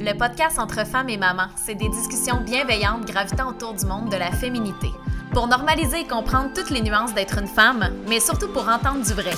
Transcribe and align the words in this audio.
le 0.00 0.14
podcast 0.14 0.58
entre 0.58 0.86
femmes 0.86 1.10
et 1.10 1.18
mamans. 1.18 1.48
C'est 1.56 1.74
des 1.74 1.88
discussions 1.88 2.40
bienveillantes 2.40 3.04
gravitant 3.04 3.50
autour 3.50 3.74
du 3.74 3.84
monde 3.84 4.10
de 4.10 4.16
la 4.16 4.32
féminité. 4.32 4.90
Pour 5.32 5.46
normaliser 5.46 6.00
et 6.00 6.06
comprendre 6.06 6.50
toutes 6.54 6.70
les 6.70 6.80
nuances 6.80 7.14
d'être 7.14 7.38
une 7.38 7.46
femme, 7.46 7.84
mais 8.08 8.18
surtout 8.18 8.48
pour 8.48 8.66
entendre 8.68 9.04
du 9.04 9.12
vrai. 9.12 9.34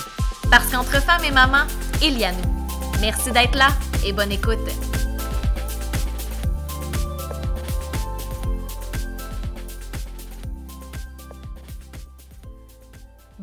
Parce 0.50 0.70
qu'entre 0.70 1.02
femmes 1.02 1.24
et 1.24 1.32
mamans, 1.32 1.66
il 2.00 2.18
y 2.18 2.24
a 2.24 2.32
nous. 2.32 2.66
Merci 3.00 3.32
d'être 3.32 3.56
là 3.56 3.68
et 4.06 4.12
bonne 4.12 4.32
écoute. 4.32 4.58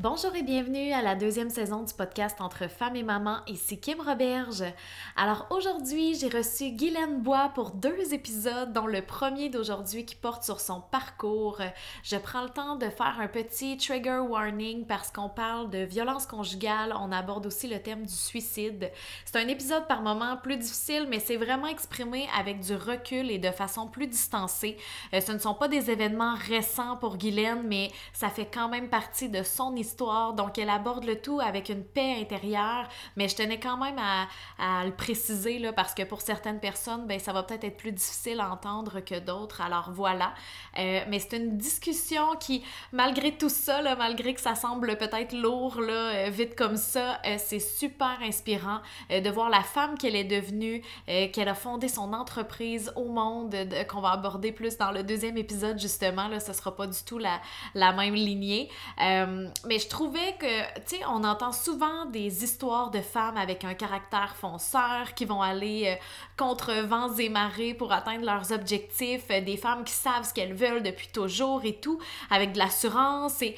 Bonjour 0.02 0.34
et 0.34 0.44
bienvenue 0.44 0.94
à 0.94 1.02
la 1.02 1.14
deuxième 1.14 1.50
saison 1.50 1.84
du 1.84 1.94
podcast 1.94 2.40
Entre 2.40 2.70
femmes 2.70 2.96
et 2.96 3.04
mamans. 3.04 3.40
Ici 3.48 3.82
Kim 3.82 4.00
Roberge. 4.00 4.64
Alors 5.18 5.48
aujourd'hui, 5.50 6.16
j'ai 6.16 6.30
reçu 6.30 6.72
Guylaine 6.72 7.20
Bois 7.20 7.52
pour 7.54 7.72
deux 7.72 8.14
épisodes, 8.14 8.72
dont 8.72 8.88
le 8.88 9.02
premier 9.02 9.50
d'aujourd'hui 9.50 10.06
qui 10.06 10.16
porte 10.16 10.44
sur 10.46 10.62
son 10.62 10.80
parcours. 10.80 11.60
Je 12.04 12.16
prends 12.16 12.44
le 12.44 12.50
temps 12.50 12.78
de 12.78 12.90
faire 12.90 13.18
un 13.20 13.28
petit 13.28 13.76
trigger 13.76 14.20
warning 14.20 14.86
parce 14.86 15.12
qu'on 15.12 15.28
parle 15.28 15.70
de 15.70 15.80
violence 15.80 16.26
conjugale. 16.26 16.96
On 16.98 17.12
aborde 17.12 17.46
aussi 17.46 17.68
le 17.68 17.82
thème 17.82 18.06
du 18.06 18.14
suicide. 18.14 18.90
C'est 19.26 19.38
un 19.38 19.50
épisode 19.50 19.86
par 19.90 20.02
moment 20.02 20.38
plus 20.38 20.56
difficile, 20.56 21.08
mais 21.10 21.20
c'est 21.20 21.36
vraiment 21.36 21.68
exprimé 21.68 22.30
avec 22.40 22.62
du 22.62 22.74
recul 22.74 23.30
et 23.30 23.38
de 23.38 23.52
façon 23.52 23.88
plus 23.88 24.08
distancée. 24.08 24.78
Euh, 25.14 25.20
ce 25.20 25.34
ne 25.34 25.40
sont 25.40 25.56
pas 25.56 25.68
des 25.68 25.92
événements 25.92 26.36
récents 26.36 26.96
pour 26.96 27.18
Guylaine, 27.18 27.64
mais 27.68 27.92
ça 28.14 28.30
fait 28.30 28.48
quand 28.50 28.70
même 28.70 28.88
partie 28.88 29.28
de 29.28 29.44
son 29.44 29.76
histoire 29.76 29.89
donc 29.98 30.58
elle 30.58 30.70
aborde 30.70 31.06
le 31.06 31.22
tout 31.22 31.40
avec 31.40 31.70
une 31.70 31.84
paix 31.84 32.16
intérieure, 32.20 32.88
mais 33.16 33.28
je 33.28 33.36
tenais 33.36 33.60
quand 33.60 33.78
même 33.78 34.00
à, 34.00 34.86
le 34.86 34.92
préciser 34.92 35.60
là, 35.60 35.74
parce 35.74 35.94
que 35.94 36.04
pour 36.04 36.22
certaines 36.22 36.60
personnes, 36.60 37.06
ben, 37.08 37.20
ça 37.20 37.34
va 37.34 37.44
peut-être 37.44 37.64
être 37.64 37.78
plus 37.78 37.92
difficile 37.92 38.40
à 38.40 38.52
entendre 38.52 39.00
que 39.02 39.20
d'autres. 39.20 39.62
Alors 39.62 39.92
voilà. 39.92 40.34
Euh, 40.78 41.02
mais 41.10 41.20
c'est 41.20 41.38
une 41.38 41.58
discussion 41.58 42.36
qui, 42.40 42.64
malgré 42.92 43.32
tout 43.32 43.50
ça, 43.50 43.82
là, 43.82 43.96
malgré 43.96 44.34
que 44.34 44.42
ça 44.42 44.56
semble 44.56 44.98
peut-être 44.98 45.34
lourd, 45.34 45.82
là, 45.82 46.28
euh, 46.28 46.30
vite 46.30 46.56
comme 46.56 46.78
ça, 46.78 47.20
euh, 47.26 47.36
c'est 47.38 47.60
super 47.60 48.18
inspirant 48.22 48.80
de 49.10 49.30
voir 49.30 49.50
la 49.50 49.62
femme 49.62 49.98
qu'elle 49.98 50.16
est 50.16 50.24
devenue, 50.24 50.84
qu'elle 51.06 51.48
a 51.48 51.54
fondé 51.54 51.88
son 51.88 52.14
entreprise 52.14 52.92
au 52.96 53.06
monde, 53.06 53.56
qu'on 53.88 54.02
va 54.02 54.12
aborder 54.12 54.52
plus 54.52 54.78
dans 54.78 54.92
le 54.92 55.04
deuxième 55.04 55.38
épisode, 55.38 55.80
justement. 55.80 56.28
Là, 56.28 56.40
ce 56.40 56.54
sera 56.54 56.76
pas 56.76 56.88
du 56.88 56.98
tout 57.06 57.18
la, 57.18 57.40
la 57.74 57.92
même 57.94 58.14
lignée. 58.14 58.70
mais 58.98 59.79
je 59.80 59.88
trouvais 59.88 60.36
que, 60.40 60.62
tu 60.82 60.98
sais, 60.98 61.02
on 61.08 61.24
entend 61.24 61.52
souvent 61.52 62.06
des 62.06 62.44
histoires 62.44 62.92
de 62.92 63.02
femmes 63.02 63.38
avec 63.38 63.64
un 63.64 63.74
caractère 63.74 64.36
fonceur 64.36 65.14
qui 65.16 65.26
vont 65.26 65.42
aller 65.42 65.88
euh, 65.88 65.96
contre 66.38 66.74
vents 66.86 67.16
et 67.16 67.30
marées 67.30 67.74
pour 67.74 67.92
atteindre 67.92 68.26
leurs 68.26 68.52
objectifs, 68.52 69.24
euh, 69.32 69.42
des 69.42 69.58
femmes 69.58 69.84
qui 69.84 69.94
savent 69.94 70.28
ce 70.28 70.34
qu'elles 70.34 70.54
veulent 70.54 70.84
depuis 70.84 71.08
toujours 71.08 71.64
et 71.64 71.76
tout, 71.76 72.00
avec 72.30 72.54
de 72.54 72.60
l'assurance 72.60 73.42
et 73.42 73.56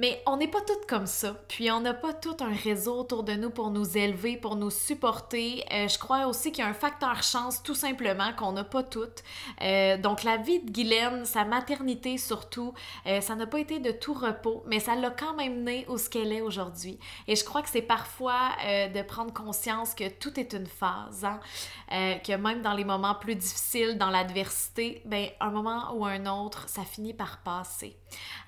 mais 0.00 0.22
on 0.24 0.38
n'est 0.38 0.48
pas 0.48 0.62
toutes 0.62 0.86
comme 0.86 1.06
ça. 1.06 1.36
Puis 1.46 1.70
on 1.70 1.80
n'a 1.80 1.92
pas 1.92 2.14
tout 2.14 2.36
un 2.40 2.54
réseau 2.54 3.00
autour 3.00 3.22
de 3.22 3.34
nous 3.34 3.50
pour 3.50 3.70
nous 3.70 3.98
élever, 3.98 4.38
pour 4.38 4.56
nous 4.56 4.70
supporter. 4.70 5.62
Euh, 5.70 5.88
je 5.88 5.98
crois 5.98 6.26
aussi 6.26 6.52
qu'il 6.52 6.64
y 6.64 6.66
a 6.66 6.70
un 6.70 6.74
facteur 6.74 7.22
chance, 7.22 7.62
tout 7.62 7.74
simplement, 7.74 8.32
qu'on 8.32 8.52
n'a 8.52 8.64
pas 8.64 8.82
toutes. 8.82 9.22
Euh, 9.60 9.98
donc 9.98 10.22
la 10.22 10.38
vie 10.38 10.60
de 10.60 10.70
Guylaine, 10.70 11.26
sa 11.26 11.44
maternité 11.44 12.16
surtout, 12.16 12.72
euh, 13.06 13.20
ça 13.20 13.34
n'a 13.34 13.46
pas 13.46 13.60
été 13.60 13.78
de 13.78 13.90
tout 13.90 14.14
repos, 14.14 14.62
mais 14.66 14.80
ça 14.80 14.94
l'a 14.94 15.10
quand 15.10 15.34
même 15.34 15.64
né 15.64 15.84
où 15.90 15.98
ce 15.98 16.08
qu'elle 16.08 16.32
est 16.32 16.40
aujourd'hui. 16.40 16.98
Et 17.28 17.36
je 17.36 17.44
crois 17.44 17.60
que 17.60 17.68
c'est 17.68 17.82
parfois 17.82 18.52
de 18.64 19.02
prendre 19.02 19.34
conscience 19.34 19.94
que 19.94 20.08
tout 20.08 20.40
est 20.40 20.54
une 20.54 20.66
phase, 20.66 21.24
hein? 21.24 21.40
que 21.90 22.36
même 22.36 22.62
dans 22.62 22.72
les 22.72 22.84
moments 22.84 23.14
plus 23.14 23.34
difficiles, 23.34 23.98
dans 23.98 24.08
l'adversité, 24.08 25.02
ben 25.04 25.28
un 25.40 25.50
moment 25.50 25.92
ou 25.94 26.06
un 26.06 26.24
autre, 26.24 26.68
ça 26.68 26.84
finit 26.84 27.12
par 27.12 27.38
passer. 27.42 27.96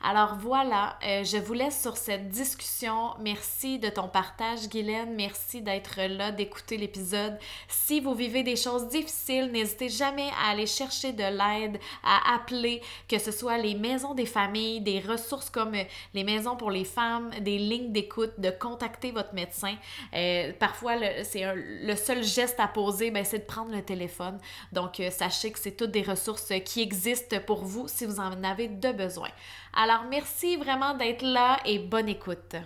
Alors 0.02 0.36
voilà, 0.36 0.98
je 1.02 1.41
vous 1.42 1.54
laisse 1.54 1.80
sur 1.80 1.96
cette 1.96 2.28
discussion. 2.28 3.10
Merci 3.20 3.78
de 3.78 3.88
ton 3.88 4.08
partage, 4.08 4.68
Guylaine. 4.68 5.14
Merci 5.14 5.60
d'être 5.60 6.00
là, 6.00 6.30
d'écouter 6.30 6.76
l'épisode. 6.76 7.38
Si 7.68 8.00
vous 8.00 8.14
vivez 8.14 8.42
des 8.42 8.56
choses 8.56 8.88
difficiles, 8.88 9.50
n'hésitez 9.52 9.88
jamais 9.88 10.30
à 10.42 10.50
aller 10.50 10.66
chercher 10.66 11.12
de 11.12 11.22
l'aide, 11.22 11.78
à 12.04 12.34
appeler, 12.34 12.80
que 13.08 13.18
ce 13.18 13.32
soit 13.32 13.58
les 13.58 13.74
maisons 13.74 14.14
des 14.14 14.26
familles, 14.26 14.80
des 14.80 15.00
ressources 15.00 15.50
comme 15.50 15.74
les 16.14 16.24
maisons 16.24 16.56
pour 16.56 16.70
les 16.70 16.84
femmes, 16.84 17.30
des 17.40 17.58
lignes 17.58 17.92
d'écoute, 17.92 18.32
de 18.38 18.50
contacter 18.50 19.10
votre 19.10 19.34
médecin. 19.34 19.74
Euh, 20.14 20.52
parfois, 20.58 20.94
c'est 21.24 21.44
le 21.54 21.96
seul 21.96 22.22
geste 22.22 22.60
à 22.60 22.68
poser, 22.68 23.10
ben, 23.10 23.24
c'est 23.24 23.40
de 23.40 23.44
prendre 23.44 23.72
le 23.74 23.82
téléphone. 23.82 24.38
Donc, 24.72 25.00
euh, 25.00 25.10
sachez 25.10 25.50
que 25.50 25.58
c'est 25.58 25.76
toutes 25.76 25.90
des 25.90 26.02
ressources 26.02 26.52
qui 26.64 26.82
existent 26.82 27.38
pour 27.46 27.64
vous 27.64 27.88
si 27.88 28.06
vous 28.06 28.20
en 28.20 28.42
avez 28.44 28.68
de 28.68 28.92
besoin. 28.92 29.28
Alors, 29.74 30.04
merci 30.10 30.56
vraiment 30.56 30.94
d'être 30.94 31.22
là 31.22 31.58
et 31.64 31.78
bonne 31.78 32.08
écoute. 32.08 32.56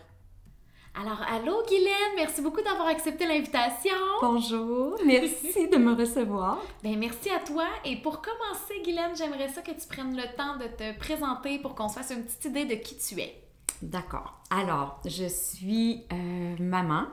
Alors, 0.99 1.21
allô 1.31 1.63
Guylaine, 1.69 2.15
merci 2.17 2.41
beaucoup 2.41 2.63
d'avoir 2.63 2.89
accepté 2.89 3.27
l'invitation. 3.27 3.95
Bonjour, 4.21 4.99
merci 5.05 5.69
de 5.69 5.77
me 5.77 5.95
recevoir. 5.95 6.59
Ben 6.83 6.99
merci 6.99 7.31
à 7.31 7.39
toi. 7.39 7.67
Et 7.85 7.97
pour 7.97 8.23
commencer, 8.23 8.81
Guylaine, 8.83 9.15
j'aimerais 9.15 9.49
ça 9.49 9.61
que 9.63 9.73
tu 9.73 9.87
prennes 9.89 10.17
le 10.17 10.25
temps 10.37 10.57
de 10.57 10.65
te 10.65 10.99
présenter 10.99 11.59
pour 11.59 11.75
qu'on 11.75 11.89
se 11.89 11.95
fasse 11.95 12.11
une 12.11 12.25
petite 12.25 12.47
idée 12.47 12.65
de 12.65 12.75
qui 12.75 12.97
tu 12.97 13.21
es. 13.21 13.41
D'accord. 13.83 14.41
Alors, 14.51 15.01
je 15.05 15.27
suis 15.27 16.03
euh, 16.13 16.57
maman. 16.59 17.05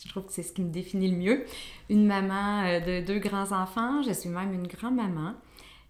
Je 0.00 0.08
trouve 0.10 0.26
que 0.26 0.32
c'est 0.32 0.42
ce 0.42 0.52
qui 0.52 0.60
me 0.62 0.70
définit 0.70 1.10
le 1.10 1.16
mieux. 1.16 1.44
Une 1.88 2.06
maman 2.06 2.62
euh, 2.66 2.80
de 3.00 3.06
deux 3.06 3.18
grands-enfants. 3.18 4.02
Je 4.02 4.12
suis 4.12 4.28
même 4.28 4.52
une 4.52 4.68
grand-maman 4.68 5.34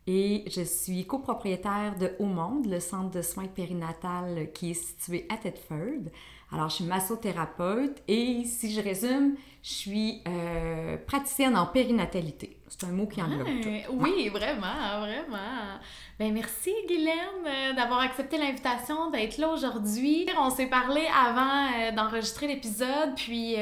et 0.07 0.45
je 0.49 0.63
suis 0.63 1.07
copropriétaire 1.07 1.97
de 1.99 2.13
Haut 2.19 2.27
Monde, 2.27 2.67
le 2.67 2.81
centre 2.81 3.11
de 3.11 3.23
soins 3.23 3.47
périnatal 3.47 4.51
qui 4.53 4.73
est 4.73 4.75
situé 4.75 5.27
à 5.31 5.37
Thetford. 5.37 6.11
Alors, 6.53 6.69
je 6.69 6.77
suis 6.77 6.85
massothérapeute 6.85 8.03
et 8.07 8.45
si 8.45 8.73
je 8.73 8.81
résume, 8.81 9.35
je 9.63 9.73
suis 9.73 10.23
euh, 10.29 10.97
praticienne 11.07 11.57
en 11.57 11.67
périnatalité. 11.67 12.59
C'est 12.69 12.87
un 12.87 12.93
mot 12.93 13.07
qui 13.07 13.23
englobe 13.23 13.61
tout. 13.63 13.93
Oui, 13.93 14.29
vraiment, 14.29 15.01
vraiment. 15.01 15.81
Ben 16.19 16.33
merci 16.33 16.73
Guylaine 16.87 17.47
euh, 17.47 17.73
d'avoir 17.73 18.01
accepté 18.01 18.37
l'invitation 18.37 19.11
d'être 19.11 19.39
là 19.39 19.49
aujourd'hui. 19.49 20.27
On 20.39 20.51
s'est 20.51 20.67
parlé 20.67 21.01
avant 21.07 21.67
euh, 21.67 21.93
d'enregistrer 21.93 22.47
l'épisode, 22.47 23.15
puis 23.17 23.57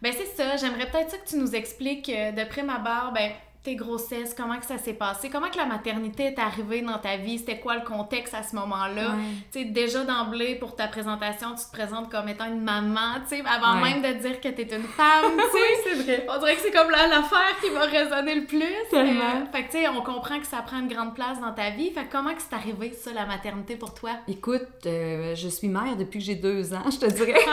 ben 0.00 0.12
c'est 0.12 0.36
ça. 0.36 0.56
J'aimerais 0.56 0.90
peut-être 0.90 1.10
ça 1.10 1.18
que 1.18 1.28
tu 1.28 1.36
nous 1.36 1.54
expliques 1.54 2.08
de 2.08 2.48
prime 2.48 2.70
abord, 2.70 3.12
ben 3.12 3.32
tes 3.66 3.74
grossesses, 3.74 4.32
comment 4.32 4.58
que 4.58 4.64
ça 4.64 4.78
s'est 4.78 4.94
passé, 4.94 5.28
comment 5.28 5.50
que 5.50 5.56
la 5.56 5.66
maternité 5.66 6.26
est 6.26 6.38
arrivée 6.38 6.82
dans 6.82 6.98
ta 6.98 7.16
vie, 7.16 7.38
c'était 7.38 7.58
quoi 7.58 7.74
le 7.74 7.80
contexte 7.80 8.32
à 8.32 8.44
ce 8.44 8.54
moment-là? 8.54 9.16
Tu 9.50 9.58
sais, 9.58 9.64
déjà 9.64 10.04
d'emblée, 10.04 10.54
pour 10.54 10.76
ta 10.76 10.86
présentation, 10.86 11.48
tu 11.56 11.64
te 11.64 11.72
présentes 11.72 12.08
comme 12.08 12.28
étant 12.28 12.46
une 12.46 12.60
maman, 12.60 13.14
tu 13.28 13.36
sais, 13.36 13.42
avant 13.44 13.80
même 13.80 14.02
de 14.02 14.20
dire 14.20 14.40
que 14.40 14.48
t'es 14.48 14.62
une 14.62 14.84
femme, 14.84 15.32
tu 15.36 15.58
sais. 15.58 15.74
c'est 15.84 16.02
vrai. 16.04 16.26
On 16.28 16.38
dirait 16.38 16.54
que 16.54 16.62
c'est 16.62 16.70
comme 16.70 16.90
l'affaire 16.90 17.58
qui 17.60 17.70
va 17.70 17.80
résonner 17.80 18.36
le 18.36 18.44
plus. 18.46 18.62
Tellement. 18.88 19.20
Euh, 19.20 19.52
fait 19.52 19.64
que, 19.64 19.72
tu 19.72 19.78
sais, 19.78 19.88
on 19.88 20.00
comprend 20.02 20.38
que 20.38 20.46
ça 20.46 20.58
prend 20.58 20.78
une 20.78 20.88
grande 20.88 21.16
place 21.16 21.40
dans 21.40 21.52
ta 21.52 21.70
vie. 21.70 21.90
Fait 21.90 22.04
que 22.04 22.12
comment 22.12 22.34
que 22.34 22.42
c'est 22.42 22.54
arrivé, 22.54 22.92
ça, 22.92 23.12
la 23.12 23.26
maternité 23.26 23.74
pour 23.74 23.94
toi? 23.94 24.10
Écoute, 24.28 24.86
euh, 24.86 25.34
je 25.34 25.48
suis 25.48 25.66
mère 25.68 25.96
depuis 25.96 26.20
que 26.20 26.24
j'ai 26.24 26.36
deux 26.36 26.72
ans, 26.72 26.84
je 26.90 26.98
te 26.98 27.06
dirais. 27.06 27.34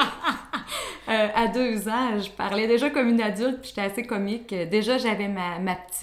Euh, 1.09 1.27
à 1.35 1.47
deux 1.47 1.89
ans, 1.89 2.17
je 2.17 2.29
parlais 2.29 2.65
déjà 2.65 2.89
comme 2.89 3.09
une 3.09 3.21
adulte, 3.21 3.59
puis 3.59 3.73
j'étais 3.75 3.91
assez 3.91 4.03
comique. 4.03 4.55
Déjà, 4.71 4.97
j'avais 4.97 5.27
ma, 5.27 5.59
ma 5.59 5.75
petite. 5.75 6.02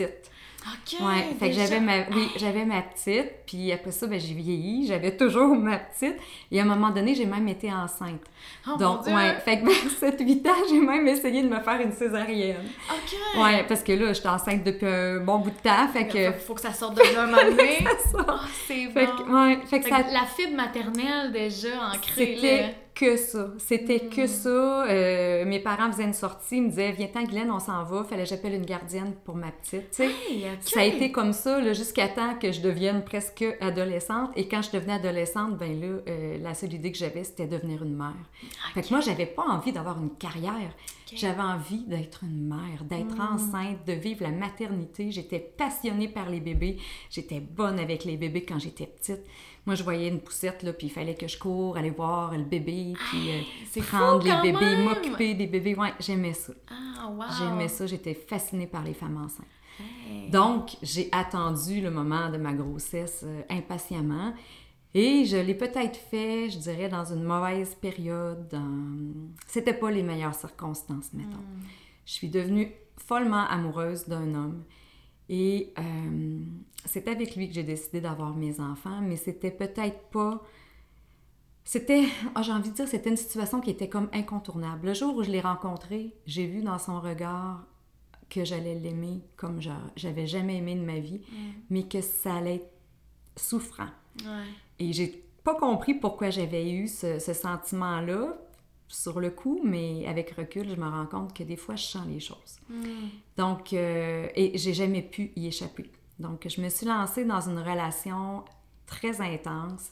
OK. 0.67 1.01
Ouais, 1.01 1.35
fait 1.39 1.49
que 1.49 1.57
j'avais 1.57 1.81
ma, 1.81 2.01
oui, 2.15 2.29
j'avais 2.37 2.67
ma 2.67 2.83
petite, 2.83 3.31
puis 3.47 3.73
après 3.73 3.93
ça, 3.93 4.07
ben, 4.07 4.21
j'ai 4.21 4.35
vieilli, 4.35 4.87
j'avais 4.87 5.17
toujours 5.17 5.57
ma 5.57 5.79
petite, 5.79 6.17
et 6.51 6.61
à 6.61 6.65
un 6.65 6.67
moment 6.67 6.91
donné, 6.91 7.15
j'ai 7.15 7.25
même 7.25 7.49
été 7.49 7.73
enceinte. 7.73 8.21
Oh, 8.69 8.77
Donc, 8.77 9.07
ouais, 9.07 9.37
fait 9.43 9.61
que 9.61 9.65
vers 10.01 10.13
7-8 10.13 10.49
ans, 10.49 10.55
j'ai 10.69 10.81
même 10.81 11.09
essayé 11.09 11.43
de 11.43 11.49
me 11.49 11.61
faire 11.61 11.81
une 11.81 11.93
césarienne. 11.93 12.69
OK. 12.91 13.41
Ouais, 13.43 13.65
parce 13.67 13.83
que 13.83 13.93
là, 13.93 14.13
j'étais 14.13 14.29
enceinte 14.29 14.63
depuis 14.65 14.87
un 14.87 15.21
bon 15.21 15.39
bout 15.39 15.51
de 15.51 15.63
temps, 15.63 15.89
fait 15.89 16.07
que... 16.07 16.33
Faut, 16.33 16.49
faut 16.49 16.55
que 16.55 16.61
ça 16.61 16.75
sorte 16.75 16.95
de 16.97 17.15
là 17.15 17.23
un 17.23 17.27
moment 17.27 17.43
donné. 17.43 17.79
oh, 18.15 18.33
c'est 18.67 18.87
bon. 18.87 18.93
Fait 18.93 19.07
que, 19.07 19.33
ouais, 19.33 19.59
fait 19.67 19.81
que 19.81 19.89
ça... 19.89 20.03
la 20.13 20.27
fibre 20.27 20.57
maternelle, 20.57 21.33
déjà, 21.33 21.91
ancrée, 21.95 22.37
C'était 22.37 22.75
que 23.01 23.17
ça. 23.17 23.49
C'était 23.59 24.01
que 24.01 24.27
ça. 24.27 24.85
Euh, 24.87 25.47
mes 25.47 25.59
parents 25.59 25.91
faisaient 25.91 26.05
une 26.05 26.13
sortie, 26.13 26.59
ils 26.59 26.65
me 26.65 26.69
disaient 26.69 26.93
Viens-t'en, 26.93 27.25
Glenn, 27.25 27.51
on 27.51 27.59
s'en 27.59 27.83
va. 27.85 28.05
Fallait 28.05 28.25
que 28.25 28.29
j'appelle 28.29 28.55
une 28.55 28.67
gardienne 28.67 29.15
pour 29.25 29.37
ma 29.37 29.51
petite. 29.51 29.95
Ça 30.61 30.81
a 30.81 30.85
été 30.85 31.11
comme 31.11 31.33
ça 31.33 31.73
jusqu'à 31.73 32.09
temps 32.09 32.35
que 32.41 32.53
je 32.53 32.61
devienne 32.61 33.03
presque 33.03 33.45
adolescente. 33.61 34.31
Et 34.37 34.49
quand 34.49 34.61
je 34.61 34.71
devenais 34.73 34.95
adolescente, 34.95 35.57
ben 35.57 35.81
là, 35.81 35.87
euh, 36.09 36.39
la 36.43 36.53
seule 36.55 36.75
idée 36.75 36.93
que 36.93 36.99
j'avais, 36.99 37.25
c'était 37.25 37.47
devenir 37.47 37.83
une 37.83 37.97
mère. 37.97 38.15
Fait 38.75 38.83
que 38.83 38.91
moi, 38.91 39.01
j'avais 39.01 39.27
pas 39.27 39.45
envie 39.45 39.73
d'avoir 39.73 39.99
une 39.99 40.11
carrière. 40.11 40.75
J'avais 41.13 41.43
envie 41.43 41.85
d'être 41.87 42.23
une 42.23 42.49
mère, 42.49 42.85
d'être 42.85 43.17
mm. 43.17 43.35
enceinte, 43.35 43.87
de 43.87 43.93
vivre 43.95 44.23
la 44.23 44.31
maternité. 44.31 45.11
J'étais 45.11 45.41
passionnée 45.41 46.09
par 46.09 46.31
les 46.31 46.41
bébés. 46.41 46.77
J'étais 47.11 47.41
bonne 47.41 47.81
avec 47.81 48.05
les 48.05 48.17
bébés 48.17 48.45
quand 48.45 48.59
j'étais 48.59 48.87
petite. 48.87 49.23
Moi, 49.67 49.75
je 49.75 49.83
voyais 49.83 50.09
une 50.09 50.21
poussette, 50.21 50.63
là, 50.63 50.73
puis 50.73 50.87
il 50.87 50.91
fallait 50.91 51.15
que 51.15 51.29
je 51.29 51.39
cours, 51.39 51.77
aller 51.77 51.91
voir 51.91 52.37
le 52.37 52.45
bébé, 52.45 52.95
puis 53.11 53.31
euh, 53.31 53.83
prendre 53.83 54.25
les 54.25 54.53
bébés, 54.53 54.83
m'occuper 54.83 55.35
des 55.35 55.47
bébés. 55.47 55.75
Ouais, 55.75 55.93
j'aimais 56.01 56.33
ça. 56.33 56.53
Ah, 56.71 57.09
wow! 57.09 57.25
J'aimais 57.39 57.69
ça, 57.69 57.87
j'étais 57.87 58.15
fascinée 58.15 58.67
par 58.67 58.83
les 58.83 58.95
femmes 58.95 59.17
enceintes. 59.17 59.47
Donc, 60.31 60.77
j'ai 60.83 61.09
attendu 61.13 61.81
le 61.81 61.91
moment 61.91 62.31
de 62.31 62.37
ma 62.37 62.53
grossesse 62.53 63.23
euh, 63.25 63.43
impatiemment. 63.49 64.33
Et 64.93 65.25
je 65.25 65.37
l'ai 65.37 65.55
peut-être 65.55 65.97
fait, 65.97 66.51
je 66.51 66.59
dirais, 66.59 66.89
dans 66.89 67.05
une 67.05 67.23
mauvaise 67.23 67.75
période. 67.75 68.49
Dans... 68.49 69.15
C'était 69.47 69.75
pas 69.75 69.91
les 69.91 70.03
meilleures 70.03 70.35
circonstances, 70.35 71.13
mettons. 71.13 71.39
Hmm. 71.39 71.65
Je 72.05 72.13
suis 72.13 72.29
devenue 72.29 72.73
follement 72.97 73.47
amoureuse 73.49 74.07
d'un 74.09 74.35
homme. 74.35 74.65
Et 75.33 75.73
euh, 75.79 76.41
c'est 76.85 77.07
avec 77.07 77.37
lui 77.37 77.49
que 77.49 77.55
j'ai 77.55 77.63
décidé 77.63 78.01
d'avoir 78.01 78.35
mes 78.35 78.59
enfants, 78.59 79.01
mais 79.01 79.15
c'était 79.15 79.53
peut-être 79.53 80.11
pas. 80.11 80.43
C'était, 81.65 82.07
oh, 82.37 82.43
j'ai 82.43 82.51
envie 82.51 82.71
de 82.71 82.75
dire, 82.75 82.89
c'était 82.89 83.11
une 83.11 83.17
situation 83.17 83.61
qui 83.61 83.71
était 83.71 83.89
comme 83.89 84.09
incontournable. 84.13 84.89
Le 84.89 84.95
jour 84.95 85.15
où 85.17 85.23
je 85.23 85.31
l'ai 85.31 85.41
rencontré, 85.41 86.17
j'ai 86.27 86.47
vu 86.47 86.63
dans 86.63 86.81
son 86.81 87.01
regard 87.01 87.65
que 88.29 88.45
j'allais 88.45 88.75
l'aimer 88.75 89.21
comme 89.37 89.61
j'avais 89.97 90.27
jamais 90.27 90.57
aimé 90.57 90.75
de 90.75 90.85
ma 90.85 90.99
vie, 90.99 91.21
hmm. 91.31 91.53
mais 91.71 91.85
que 91.85 92.01
ça 92.01 92.35
allait 92.35 92.57
être 92.57 92.73
souffrant. 93.37 93.89
Et 94.81 94.93
j'ai 94.93 95.25
pas 95.45 95.55
compris 95.55 95.95
pourquoi 95.95 96.31
j'avais 96.31 96.73
eu 96.73 96.89
ce, 96.89 97.19
sentiment-là 97.21 98.37
sur 98.91 99.21
le 99.21 99.31
coup, 99.31 99.61
mais 99.65 100.05
avec 100.07 100.33
recul, 100.33 100.69
je 100.69 100.75
me 100.75 100.89
rends 100.89 101.07
compte 101.07 101.33
que 101.33 101.45
des 101.45 101.57
fois, 101.57 101.77
je 101.77 101.85
sens 101.85 102.07
les 102.09 102.21
choses. 102.21 102.59
Hmm. 102.69 103.09
Donc, 103.37 103.73
euh, 103.73 104.29
et 104.35 104.59
j'ai 104.59 104.75
jamais 104.75 105.03
pu 105.03 105.33
y 105.37 105.47
échapper. 105.47 105.91
Donc, 106.19 106.47
je 106.49 106.61
me 106.61 106.69
suis 106.69 106.87
lancée 106.87 107.25
dans 107.25 107.41
une 107.41 107.59
relation 107.59 108.45
très 108.87 109.21
intense 109.21 109.91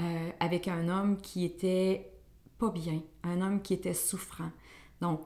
euh, 0.00 0.30
avec 0.40 0.66
un 0.68 0.88
homme 0.88 1.18
qui 1.18 1.44
était 1.44 2.10
pas 2.58 2.70
bien, 2.70 3.00
un 3.22 3.40
homme 3.40 3.62
qui 3.62 3.74
était 3.74 3.94
souffrant. 3.94 4.50
Donc, 5.00 5.20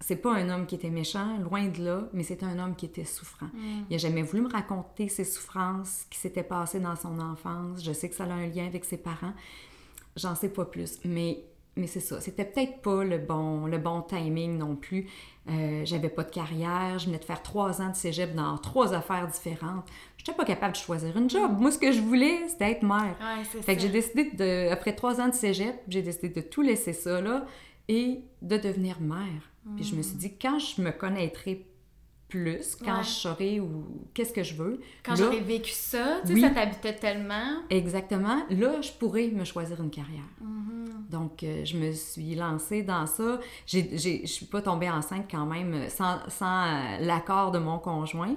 c'est 0.00 0.16
pas 0.16 0.34
un 0.34 0.50
homme 0.50 0.66
qui 0.66 0.74
était 0.74 0.90
méchant, 0.90 1.38
loin 1.38 1.68
de 1.68 1.82
là, 1.82 2.08
mais 2.12 2.22
c'est 2.22 2.42
un 2.42 2.58
homme 2.58 2.74
qui 2.74 2.86
était 2.86 3.04
souffrant. 3.04 3.46
Mm. 3.46 3.84
Il 3.88 3.94
a 3.94 3.98
jamais 3.98 4.22
voulu 4.22 4.42
me 4.42 4.50
raconter 4.50 5.08
ses 5.08 5.24
souffrances 5.24 6.06
qui 6.10 6.18
s'étaient 6.18 6.42
passées 6.42 6.80
dans 6.80 6.96
son 6.96 7.18
enfance. 7.20 7.82
Je 7.82 7.92
sais 7.92 8.08
que 8.08 8.14
ça 8.14 8.24
a 8.24 8.32
un 8.32 8.48
lien 8.48 8.66
avec 8.66 8.84
ses 8.84 8.98
parents. 8.98 9.32
J'en 10.16 10.34
sais 10.34 10.48
pas 10.48 10.64
plus, 10.64 10.98
mais, 11.04 11.44
mais 11.76 11.86
c'est 11.86 12.00
ça. 12.00 12.20
C'était 12.20 12.44
peut-être 12.44 12.80
pas 12.80 13.04
le 13.04 13.18
bon, 13.18 13.66
le 13.66 13.78
bon 13.78 14.00
timing 14.02 14.56
non 14.58 14.76
plus. 14.76 15.06
Euh, 15.48 15.82
j'avais 15.84 16.08
pas 16.08 16.24
de 16.24 16.30
carrière, 16.30 16.98
je 16.98 17.06
venais 17.06 17.18
de 17.18 17.24
faire 17.24 17.42
trois 17.42 17.80
ans 17.80 17.90
de 17.90 17.94
cégep 17.96 18.34
dans 18.34 18.56
trois 18.58 18.94
affaires 18.94 19.28
différentes. 19.28 19.86
Je 20.16 20.22
n'étais 20.22 20.36
pas 20.36 20.44
capable 20.44 20.72
de 20.72 20.78
choisir 20.78 21.16
une 21.16 21.30
job. 21.30 21.52
Moi, 21.58 21.70
ce 21.70 21.78
que 21.78 21.92
je 21.92 22.00
voulais, 22.00 22.48
c'était 22.48 22.72
être 22.72 22.82
mère. 22.82 23.16
fait 23.62 23.76
que 23.76 23.82
j'ai 23.82 23.90
décidé 23.90 24.30
de, 24.30 24.70
après 24.72 24.94
trois 24.94 25.20
ans 25.20 25.28
de 25.28 25.34
cégep, 25.34 25.76
j'ai 25.88 26.02
décidé 26.02 26.30
de 26.30 26.40
tout 26.40 26.62
laisser 26.62 26.92
ça 26.92 27.20
là 27.20 27.46
et 27.88 28.22
de 28.42 28.56
devenir 28.56 29.00
mère. 29.00 29.50
Puis 29.74 29.84
je 29.84 29.96
me 29.96 30.02
suis 30.02 30.16
dit, 30.16 30.36
quand 30.38 30.58
je 30.58 30.80
me 30.80 30.92
connaîtrai 30.92 31.66
plus, 32.28 32.76
quand 32.84 33.02
je 33.02 33.08
saurai 33.08 33.60
ou 33.60 34.08
qu'est-ce 34.12 34.32
que 34.32 34.42
je 34.42 34.54
veux. 34.54 34.80
Quand 35.04 35.14
j'aurai 35.14 35.40
vécu 35.40 35.70
ça, 35.70 36.20
tu 36.26 36.34
sais, 36.34 36.40
ça 36.40 36.50
t'habitait 36.50 36.94
tellement. 36.96 37.62
Exactement. 37.70 38.42
Là, 38.50 38.80
je 38.80 38.90
pourrais 38.92 39.28
me 39.28 39.44
choisir 39.44 39.80
une 39.80 39.90
carrière. 39.90 40.24
Mm-hmm. 40.42 41.10
Donc, 41.10 41.42
euh, 41.42 41.64
je 41.64 41.76
me 41.76 41.92
suis 41.92 42.34
lancée 42.34 42.82
dans 42.82 43.06
ça. 43.06 43.38
Je 43.66 43.78
ne 43.78 44.26
suis 44.26 44.46
pas 44.46 44.60
tombée 44.60 44.90
enceinte 44.90 45.26
quand 45.30 45.46
même 45.46 45.88
sans, 45.88 46.18
sans 46.28 46.64
euh, 46.64 46.98
l'accord 47.00 47.52
de 47.52 47.58
mon 47.58 47.78
conjoint. 47.78 48.34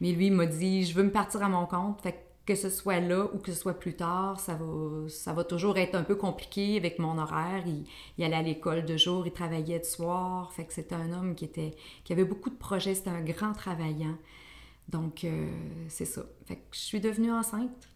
Mais 0.00 0.12
lui, 0.12 0.26
il 0.26 0.32
m'a 0.32 0.46
dit, 0.46 0.84
je 0.84 0.94
veux 0.94 1.04
me 1.04 1.12
partir 1.12 1.42
à 1.42 1.48
mon 1.48 1.66
compte. 1.66 2.00
Fait 2.00 2.12
que 2.12 2.18
ce 2.54 2.70
soit 2.70 3.00
là 3.00 3.26
ou 3.32 3.38
que 3.38 3.52
ce 3.52 3.58
soit 3.58 3.78
plus 3.78 3.94
tard, 3.94 4.40
ça 4.40 4.54
va, 4.54 5.08
ça 5.08 5.32
va 5.32 5.44
toujours 5.44 5.78
être 5.78 5.94
un 5.94 6.02
peu 6.02 6.16
compliqué 6.16 6.76
avec 6.76 6.98
mon 6.98 7.18
horaire. 7.18 7.62
Il, 8.18 8.24
allait 8.24 8.36
à 8.36 8.42
l'école 8.42 8.84
de 8.84 8.96
jour, 8.96 9.26
il 9.26 9.32
travaillait 9.32 9.78
de 9.78 9.84
soir. 9.84 10.52
Fait 10.52 10.64
que 10.64 10.72
c'était 10.72 10.94
un 10.94 11.12
homme 11.12 11.34
qui, 11.34 11.44
était, 11.44 11.72
qui 12.04 12.12
avait 12.12 12.24
beaucoup 12.24 12.50
de 12.50 12.56
projets, 12.56 12.94
c'était 12.94 13.10
un 13.10 13.22
grand 13.22 13.52
travaillant. 13.52 14.16
Donc, 14.88 15.24
euh, 15.24 15.48
c'est 15.88 16.04
ça. 16.04 16.22
Fait 16.46 16.56
que 16.56 16.62
je 16.72 16.80
suis 16.80 17.00
devenue 17.00 17.32
enceinte 17.32 17.88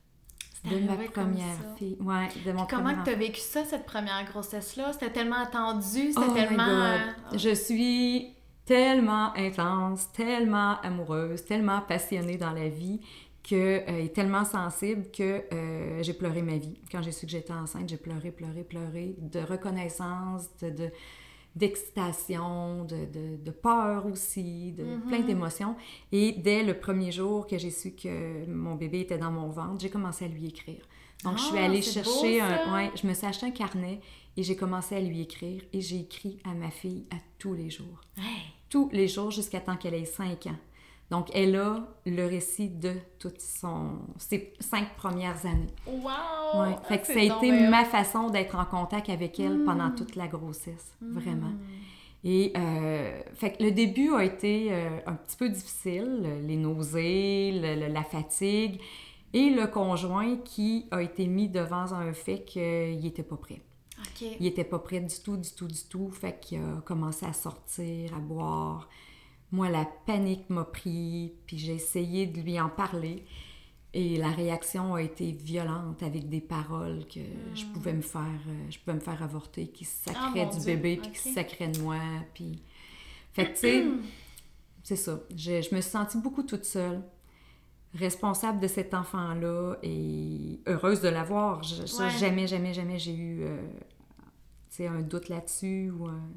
de 0.65 0.79
ma 0.79 0.97
première 0.97 1.77
fille. 1.77 1.97
Ouais, 2.01 2.29
de 2.45 2.53
mon 2.53 2.67
Comment 2.67 3.03
tu 3.05 3.11
as 3.11 3.15
vécu 3.15 3.41
ça, 3.41 3.65
cette 3.65 3.87
première 3.87 4.25
grossesse-là? 4.27 4.93
C'était 4.93 5.11
tellement 5.11 5.43
attendu, 5.43 6.13
c'était 6.13 6.21
oh 6.29 6.35
tellement... 6.35 6.65
Euh, 6.69 6.99
je 7.35 7.55
suis 7.55 8.37
tellement 8.65 9.33
intense, 9.37 10.11
tellement 10.13 10.81
amoureuse, 10.81 11.45
tellement 11.45 11.81
passionnée 11.83 12.37
dans 12.37 12.51
la 12.51 12.69
vie 12.69 13.01
que, 13.49 13.55
euh, 13.55 14.05
est 14.05 14.15
tellement 14.15 14.45
sensible 14.45 15.05
que 15.13 15.45
euh, 15.53 16.03
j'ai 16.03 16.13
pleuré 16.13 16.43
ma 16.43 16.57
vie. 16.57 16.75
Quand 16.91 17.03
j'ai 17.03 17.13
su 17.13 17.27
que 17.27 17.33
j'étais 17.33 17.53
enceinte, 17.53 17.89
j'ai 17.89 17.97
pleuré, 17.97 18.31
pleuré, 18.31 18.65
pleuré, 18.65 19.15
de 19.19 19.39
reconnaissance, 19.41 20.49
de, 20.61 20.91
d'excitation, 21.55 22.85
de, 22.85 23.37
de, 23.37 23.51
peur 23.51 24.07
aussi, 24.07 24.73
de 24.73 24.83
mm-hmm. 24.83 25.09
plein 25.09 25.21
d'émotions. 25.21 25.77
Et 26.11 26.33
dès 26.33 26.65
le 26.65 26.79
premier 26.79 27.13
jour 27.13 27.47
que 27.47 27.57
j'ai 27.57 27.71
su 27.71 27.93
que 27.93 28.45
mon 28.51 28.75
bébé 28.75 29.01
était 29.01 29.19
dans 29.19 29.31
mon 29.31 29.49
ventre, 29.49 29.81
j'ai 29.81 29.91
commencé 29.91 30.25
à 30.25 30.29
lui 30.29 30.49
écrire. 30.49 30.83
Donc, 31.25 31.39
je 31.39 31.45
suis 31.45 31.59
ah, 31.59 31.65
allée 31.65 31.83
chercher 31.83 32.41
un... 32.41 32.75
Ouais, 32.75 32.91
je 33.01 33.07
me 33.07 33.15
suis 33.15 33.27
acheté 33.27 33.47
un 33.47 33.51
carnet 33.51 34.01
et 34.37 34.43
j'ai 34.43 34.57
commencé 34.57 34.97
à 34.97 35.01
lui 35.01 35.23
écrire. 35.23 35.63
Et 35.73 35.81
j'ai 35.81 36.01
écrit 36.01 36.39
à 36.45 36.53
ma 36.53 36.71
fille 36.71 37.07
à 37.11 37.17
tous 37.39 37.55
les 37.55 37.71
jours. 37.71 38.01
Tous 38.69 38.91
les 38.93 39.09
jours 39.09 39.31
jusqu'à 39.31 39.61
temps 39.61 39.77
qu'elle 39.77 39.95
ait 39.95 40.05
5 40.05 40.47
ans. 40.47 40.59
Donc, 41.11 41.29
elle 41.35 41.55
a 41.57 41.87
le 42.05 42.27
récit 42.27 42.69
de 42.69 42.95
toutes 43.19 43.41
son, 43.41 43.99
ses 44.19 44.53
cinq 44.59 44.97
premières 44.97 45.47
années. 45.47 45.73
Wow! 45.87 46.63
Ouais. 46.63 46.77
Fait 46.89 46.99
que 46.99 47.07
ça 47.07 47.21
a 47.21 47.23
été 47.23 47.69
ma 47.69 47.85
façon 47.85 48.29
d'être 48.31 48.57
en 48.57 48.65
contact 48.65 49.09
avec 49.09 49.39
elle 49.39 49.63
pendant 49.65 49.89
hmm. 49.89 49.95
toute 49.95 50.17
la 50.17 50.27
grossesse, 50.27 50.97
vraiment. 51.01 51.51
Hmm. 51.51 51.61
Et 52.25 52.53
euh, 52.57 53.21
fait 53.35 53.53
que 53.53 53.63
le 53.63 53.71
début 53.71 54.13
a 54.15 54.25
été 54.25 54.69
euh, 54.73 54.99
un 55.07 55.15
petit 55.15 55.37
peu 55.37 55.49
difficile, 55.49 56.27
les 56.45 56.57
nausées, 56.57 57.53
la 57.53 58.03
fatigue, 58.03 58.81
et 59.33 59.51
le 59.51 59.69
conjoint 59.69 60.37
qui 60.39 60.87
a 60.91 61.03
été 61.03 61.29
mis 61.29 61.49
devant 61.49 61.93
un 61.93 62.13
fait 62.13 62.43
qu'il 62.45 63.01
n'était 63.01 63.23
pas 63.23 63.37
prêt. 63.37 63.61
Il 64.23 64.43
n'était 64.43 64.65
pas 64.65 64.79
prêt 64.79 65.01
du 65.01 65.15
tout, 65.23 65.37
du 65.37 65.51
tout, 65.53 65.67
du 65.67 65.83
tout. 65.89 66.11
Fait 66.11 66.39
qu'il 66.41 66.59
a 66.59 66.81
commencé 66.81 67.27
à 67.27 67.33
sortir, 67.33 68.15
à 68.15 68.19
boire, 68.19 68.89
moi, 69.53 69.69
la 69.69 69.85
panique 70.07 70.51
m'a 70.51 70.65
pris, 70.65 71.33
puis 71.47 71.59
j'ai 71.59 71.75
essayé 71.75 72.27
de 72.27 72.41
lui 72.41 72.61
en 72.61 72.69
parler. 72.69 73.25
Et 73.95 74.17
la 74.17 74.31
réaction 74.31 74.95
a 74.95 75.03
été 75.03 75.33
violente 75.33 76.03
avec 76.03 76.29
des 76.29 76.41
paroles 76.41 77.07
que 77.07 77.21
je 77.55 77.65
hmm. 77.65 77.73
pouvais 77.73 77.93
me 77.95 78.03
faire, 78.03 78.41
euh, 78.49 78.67
je 78.71 78.79
pouvais 78.79 78.95
me 78.95 79.01
faire 79.01 79.23
avorter, 79.23 79.69
qui 79.69 79.85
sacrait 79.85 80.49
ah, 80.53 80.55
du 80.55 80.65
bébé, 80.65 80.99
puis 81.01 81.13
qui 81.13 81.33
sacrait 81.33 81.69
de 81.69 81.81
moi. 81.81 81.99
Puis... 82.35 82.63
Fait 83.33 83.47
que, 83.47 83.53
tu 83.53 83.61
sais, 83.61 83.87
c'est 84.83 84.97
ça. 84.97 85.21
Je, 85.31 85.63
je, 85.63 85.75
me 85.75 85.81
suis 85.81 85.91
sentie 85.91 86.19
beaucoup 86.19 86.43
toute 86.43 86.65
seule, 86.65 87.03
responsable 87.95 88.61
de 88.61 88.67
cet 88.67 88.93
enfant-là 88.93 89.77
et 89.83 90.61
heureuse 90.67 91.01
de 91.01 91.09
l'avoir. 91.09 91.63
Jamais, 91.63 92.47
jamais, 92.47 92.75
jamais 92.75 92.99
j'ai 92.99 93.15
eu 93.15 93.45
euh, 93.45 94.89
un 94.89 95.01
doute 95.01 95.29
là-dessus 95.29 95.91
ou 95.91 96.07
un 96.07 96.29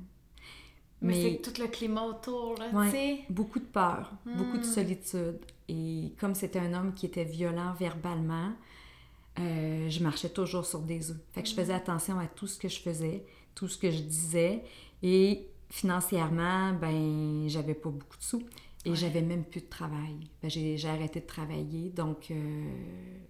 mais, 1.02 1.22
c'est 1.22 1.42
tout 1.42 1.62
le 1.62 1.68
climat 1.68 2.04
autour, 2.04 2.56
là, 2.58 2.70
tu 2.86 2.92
sais. 2.92 3.20
Beaucoup 3.30 3.60
de 3.60 3.66
peur, 3.66 4.12
beaucoup 4.26 4.58
de 4.58 4.64
hmm. 4.64 4.74
solitude. 4.74 5.40
Et 5.68 6.14
comme 6.20 6.36
c'était 6.36 6.60
un 6.60 6.74
homme 6.74 6.94
qui 6.94 7.06
était 7.06 7.24
violent 7.24 7.74
verbalement, 7.80 8.52
euh, 9.40 9.90
je 9.90 10.04
marchais 10.04 10.30
toujours 10.30 10.66
sur 10.66 10.80
des 10.80 11.12
œufs. 11.12 11.18
Fait 11.32 11.44
que 11.44 11.50
je 11.50 11.54
faisais 11.54 11.74
hmm. 11.74 11.78
attention 11.78 12.20
à 12.20 12.28
tout 12.28 12.48
ce 12.48 12.60
que 12.60 12.68
je 12.68 12.80
faisais, 12.80 13.26
tout 13.56 13.68
ce 13.68 13.78
que 13.78 13.92
je 13.92 14.02
disais. 14.02 14.64
Et 15.02 15.48
financièrement, 15.70 16.74
ben, 16.74 17.48
j'avais 17.48 17.76
pas 17.76 17.90
beaucoup 17.90 18.18
de 18.18 18.24
sous. 18.24 18.44
Et 18.86 18.96
j'avais 18.96 19.22
même 19.22 19.44
plus 19.44 19.62
de 19.62 19.68
travail. 19.68 20.16
Ben, 20.42 20.50
j'ai 20.50 20.88
arrêté 20.88 21.20
de 21.20 21.26
travailler, 21.26 21.90
donc 21.90 22.32
euh, 22.32 22.72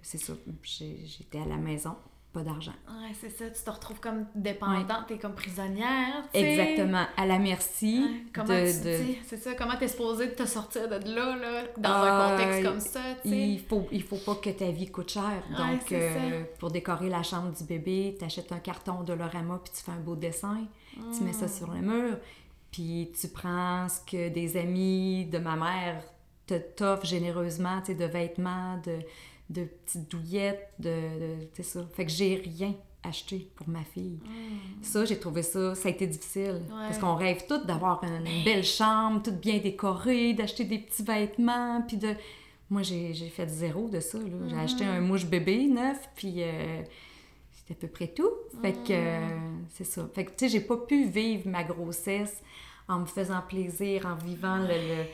c'est 0.02 0.20
ça. 0.20 0.34
J'étais 0.64 1.40
à 1.40 1.46
la 1.46 1.58
maison 1.58 1.96
pas 2.32 2.42
d'argent. 2.42 2.74
Ouais, 2.88 3.12
c'est 3.20 3.30
ça. 3.30 3.50
Tu 3.50 3.64
te 3.64 3.70
retrouves 3.70 4.00
comme 4.00 4.28
dépendante, 4.36 5.08
t'es 5.08 5.18
comme 5.18 5.34
prisonnière. 5.34 6.24
Exactement. 6.34 7.06
À 7.18 7.26
la 7.26 7.40
merci 7.40 8.06
comment 8.34 8.48
de. 8.48 8.98
C'est 9.26 9.38
ça. 9.38 9.56
Comment 9.56 9.76
t'es 9.78 9.88
supposée 9.88 10.34
te 10.36 10.46
sortir 10.46 10.88
de 10.88 11.16
là, 11.16 11.36
là 11.36 11.64
dans 11.78 11.90
un 11.90 12.38
contexte 12.38 12.64
comme 12.64 12.80
ça, 12.80 13.02
tu 13.24 13.30
sais? 13.30 13.50
Il 13.50 13.60
faut, 13.60 13.88
il 13.92 14.04
faut 14.04 14.18
pas 14.18 14.36
que 14.36 14.52
ta 14.52 14.70
vie 14.70 14.92
coûte 14.92 15.12
cher. 15.12 15.44
Donc, 15.58 15.92
euh, 15.92 16.44
pour 16.60 16.70
décorer 16.70 17.10
la 17.10 17.24
chambre 17.24 17.52
du 17.52 17.64
bébé, 17.64 18.16
t'achètes 18.20 18.52
un 18.52 18.60
carton 18.60 19.04
de 19.04 19.14
Lorama 19.14 19.60
puis 19.64 19.74
tu 19.76 19.84
fais 19.84 19.92
un 19.92 20.00
beau 20.00 20.16
dessin. 20.16 20.66
Tu 21.18 21.24
mets 21.24 21.34
ça 21.34 21.46
mm. 21.46 21.50
sur 21.50 21.72
le 21.72 21.82
mur. 21.82 22.18
Puis 22.72 23.12
tu 23.20 23.28
prends 23.30 23.88
ce 23.90 24.00
que 24.02 24.30
des 24.30 24.56
amis 24.56 25.26
de 25.26 25.40
ma 25.40 25.56
mère 25.56 26.04
te 26.46 26.54
t'offrent 26.56 27.06
généreusement, 27.06 27.80
tu 27.80 27.88
sais, 27.88 27.96
de 27.96 28.06
vêtements, 28.06 28.78
de 28.86 29.00
de 29.50 29.64
petites 29.64 30.10
douillettes, 30.10 30.74
de, 30.80 30.92
de 31.58 31.64
ça. 31.64 31.86
Fait 31.94 32.06
que 32.06 32.12
j'ai 32.12 32.36
rien 32.36 32.76
acheté 33.04 33.50
pour 33.56 33.70
ma 33.70 33.84
fille. 33.84 34.20
Hmm. 34.24 34.84
Ça, 34.84 35.06
j'ai 35.06 35.20
trouvé 35.20 35.42
ça, 35.42 35.76
ça 35.76 35.88
a 35.88 35.92
été 35.92 36.08
difficile. 36.08 36.62
Parce 36.70 36.98
qu'on 36.98 37.16
rêve 37.16 37.46
toutes 37.48 37.66
d'avoir 37.66 38.04
une, 38.04 38.44
belle 38.44 38.64
chambre, 38.64 39.22
toute 39.24 39.40
bien 39.40 39.58
décorée, 39.58 40.34
d'acheter 40.34 40.66
des 40.66 40.80
petits 40.80 41.04
vêtements, 41.04 41.84
puis 41.88 41.98
de... 41.98 42.14
Moi, 42.70 42.84
j'ai 42.84 43.14
fait 43.14 43.48
zéro 43.48 43.90
de 43.90 44.00
ça, 44.00 44.20
J'ai 44.48 44.56
acheté 44.56 44.86
hmm. 44.86 44.90
un 44.90 45.02
mouche 45.02 45.26
bébé 45.26 45.66
neuf, 45.66 46.08
puis 46.16 46.44
euh, 46.44 46.84
c'était 47.52 47.74
à 47.74 47.88
peu 47.88 47.88
près 47.88 48.10
tout. 48.10 48.30
Fait 48.62 48.74
que, 48.74 49.20
hmm. 49.20 49.66
c'est 49.70 49.86
ça. 49.86 50.08
Fait 50.14 50.26
que, 50.26 50.32
tu 50.32 50.36
sais, 50.40 50.50
j'ai 50.50 50.62
pas 50.62 50.78
pu 50.78 51.06
vivre 51.06 51.48
ma 51.48 51.64
grossesse 51.64 52.42
en 52.88 53.00
me 53.00 53.06
faisant 53.06 53.42
plaisir, 53.48 54.06
en 54.06 54.16
vivant 54.24 54.58
le 54.58 55.06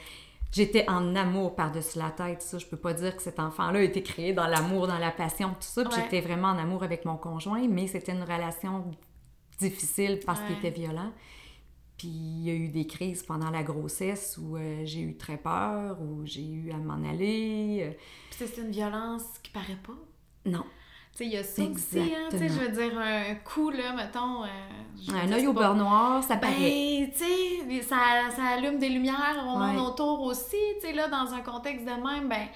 j'étais 0.56 0.90
en 0.90 1.16
amour 1.16 1.54
par-dessus 1.54 2.00
la 2.00 2.12
tête. 2.12 2.42
Ça, 2.42 2.58
je 2.58 2.66
peux 2.66 2.78
pas 2.78 2.94
dire 2.94 3.16
que 3.16 3.22
cet 3.22 3.40
enfant-là 3.40 3.80
a 3.80 3.82
été 3.82 4.02
créé 4.02 4.32
dans 4.34 4.48
l'amour, 4.48 4.88
dans 4.88 4.98
la 4.98 5.12
passion, 5.12 5.50
tout 5.50 5.68
ça. 5.68 5.84
Puis 5.84 6.02
j'étais 6.02 6.22
vraiment 6.22 6.48
en 6.48 6.58
amour 6.58 6.84
avec 6.84 7.04
mon 7.04 7.18
conjoint, 7.18 7.68
mais 7.68 7.88
c'était 7.88 8.14
une 8.14 8.24
relation 8.24 8.86
difficile 9.60 10.20
parce 10.26 10.40
qu'il 10.42 10.58
était 10.58 10.72
violent. 10.72 11.12
Puis 11.98 12.08
il 12.08 12.44
y 12.44 12.50
a 12.50 12.54
eu 12.54 12.70
des 12.70 12.88
crises 12.88 13.24
pendant 13.24 13.50
la 13.50 13.64
grossesse 13.64 14.38
où 14.38 14.56
euh, 14.56 14.82
j'ai 14.86 15.02
eu 15.02 15.18
très 15.18 15.38
peur, 15.38 15.98
où 16.02 16.26
j'ai 16.26 16.46
eu 16.46 16.72
à 16.72 16.78
m'en 16.78 17.04
aller. 17.08 17.82
Euh. 17.84 17.92
Puis 18.32 18.48
c'est 18.48 18.62
une 18.62 18.72
violence 18.72 19.24
qui 19.44 19.52
paraît 19.52 19.80
pas? 19.86 19.98
Non. 20.46 20.64
Il 21.20 21.30
y 21.30 21.38
a 21.38 21.44
ça 21.44 21.64
aussi, 21.64 22.00
hein, 22.00 22.30
je 22.32 22.60
veux 22.60 22.70
dire, 22.70 23.00
un 23.00 23.36
coup, 23.36 23.70
là, 23.70 23.94
mettons... 23.94 24.44
Euh, 24.44 24.48
un 25.14 25.32
œil 25.32 25.48
au 25.48 25.54
beurre 25.54 25.76
noir, 25.76 26.24
ça 26.24 26.36
ben, 26.36 26.42
paraît. 26.42 27.12
tu 27.14 27.24
sais, 27.24 27.82
ça, 27.84 28.30
ça, 28.36 28.44
allume 28.58 28.80
des 28.80 28.90
lumières 28.90 29.46
au 29.48 29.58
monde 29.58 29.78
autour 29.78 30.22
aussi, 30.22 30.58
tu 30.82 30.88
sais, 30.88 30.94
là, 30.94 31.08
dans 31.08 31.34
un 31.34 31.42
contexte 31.42 31.86
de 31.86 31.92
même, 31.92 32.28
ben 32.28 32.48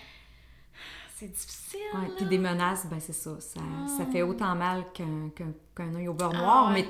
c'est 1.16 1.32
difficile. 1.32 1.80
Ouais, 1.94 2.10
puis 2.16 2.25
des 2.25 2.38
menaces, 2.38 2.88
ben 2.89 3.00
c'est 3.00 3.13
ça, 3.13 3.39
ça, 3.39 3.60
ça, 3.98 4.06
fait 4.06 4.24
autant 4.24 4.56
mal 4.56 4.86
qu'un 4.94 5.30
qu'un 5.75 5.96
œil 5.96 6.08
au 6.08 6.13
beurre 6.13 6.32
ah 6.34 6.38
noir, 6.38 6.72
mais, 6.72 6.88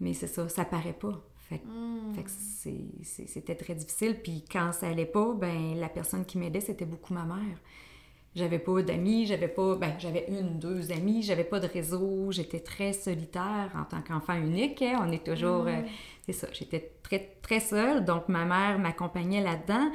mais 0.00 0.12
c'est 0.12 0.26
ça, 0.26 0.48
ça 0.48 0.64
paraît 0.64 0.92
pas. 0.92 1.20
Fait, 1.48 1.58
que 1.58 2.30
c'était 3.26 3.54
très 3.54 3.74
difficile. 3.74 4.20
Puis 4.22 4.44
quand 4.50 4.72
ça 4.72 4.88
allait 4.88 5.06
pas, 5.06 5.34
ben 5.34 5.74
la 5.78 5.88
personne 5.88 6.24
qui 6.24 6.38
m'aidait, 6.38 6.60
c'était 6.60 6.86
beaucoup 6.86 7.12
ma 7.12 7.24
mère. 7.24 7.58
J'avais 8.34 8.58
pas 8.58 8.80
d'amis, 8.82 9.26
j'avais 9.26 9.48
pas. 9.48 9.76
Ben, 9.76 9.94
j'avais 9.98 10.26
une, 10.28 10.58
deux 10.58 10.90
amis, 10.90 11.22
j'avais 11.22 11.44
pas 11.44 11.60
de 11.60 11.66
réseau, 11.66 12.32
j'étais 12.32 12.60
très 12.60 12.92
solitaire 12.92 13.70
en 13.74 13.84
tant 13.84 14.00
qu'enfant 14.00 14.34
unique. 14.34 14.80
Hein. 14.80 15.00
On 15.06 15.12
est 15.12 15.24
toujours. 15.24 15.66
Euh, 15.66 15.82
hmm. 15.82 15.86
c'est 16.26 16.32
ça, 16.32 16.46
j'étais 16.52 16.92
très, 17.02 17.36
très 17.42 17.60
seule. 17.60 18.04
Donc 18.04 18.28
ma 18.28 18.44
mère 18.44 18.78
m'accompagnait 18.78 19.42
là-dedans. 19.42 19.90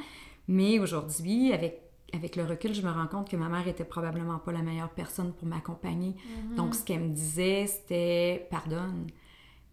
Mais 0.46 0.78
aujourd'hui, 0.78 1.52
avec 1.52 1.82
avec 2.14 2.36
le 2.36 2.44
recul, 2.44 2.72
je 2.74 2.80
me 2.80 2.90
rends 2.90 3.06
compte 3.06 3.28
que 3.28 3.36
ma 3.36 3.48
mère 3.48 3.68
était 3.68 3.84
probablement 3.84 4.38
pas 4.38 4.52
la 4.52 4.62
meilleure 4.62 4.88
personne 4.88 5.32
pour 5.32 5.46
m'accompagner. 5.46 6.14
Hmm. 6.14 6.54
Donc, 6.54 6.74
ce 6.74 6.82
qu'elle 6.82 7.00
me 7.00 7.08
disait, 7.08 7.66
c'était 7.66 8.46
pardonne. 8.50 9.08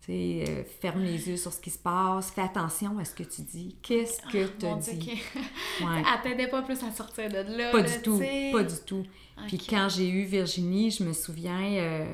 Euh, 0.10 0.64
ferme 0.82 1.04
les 1.04 1.30
yeux 1.30 1.38
sur 1.38 1.52
ce 1.52 1.60
qui 1.60 1.72
se 1.72 1.80
passe, 1.80 2.32
fais 2.32 2.42
attention 2.42 2.98
à 3.00 3.06
ce 3.06 3.16
que 3.16 3.24
tu 3.24 3.42
dis. 3.42 3.76
Qu'est-ce 3.82 4.22
que 4.22 4.48
tu 4.48 4.96
dis? 4.98 5.12
ouais. 5.82 6.04
Elle 6.14 6.22
t'aidait 6.22 6.50
pas 6.50 6.62
plus 6.62 6.82
à 6.84 6.92
sortir 6.92 7.30
de 7.30 7.58
là. 7.58 7.72
Pas 7.72 7.82
du 7.82 8.02
tout, 8.04 8.20
pas 8.52 8.64
du 8.64 8.76
tout. 8.86 9.04
Puis 9.48 9.58
quand 9.58 9.88
j'ai 9.90 10.08
eu 10.08 10.24
Virginie, 10.26 10.92
je 10.92 11.04
me 11.04 11.14
souviens, 11.14 11.74
euh, 11.74 12.06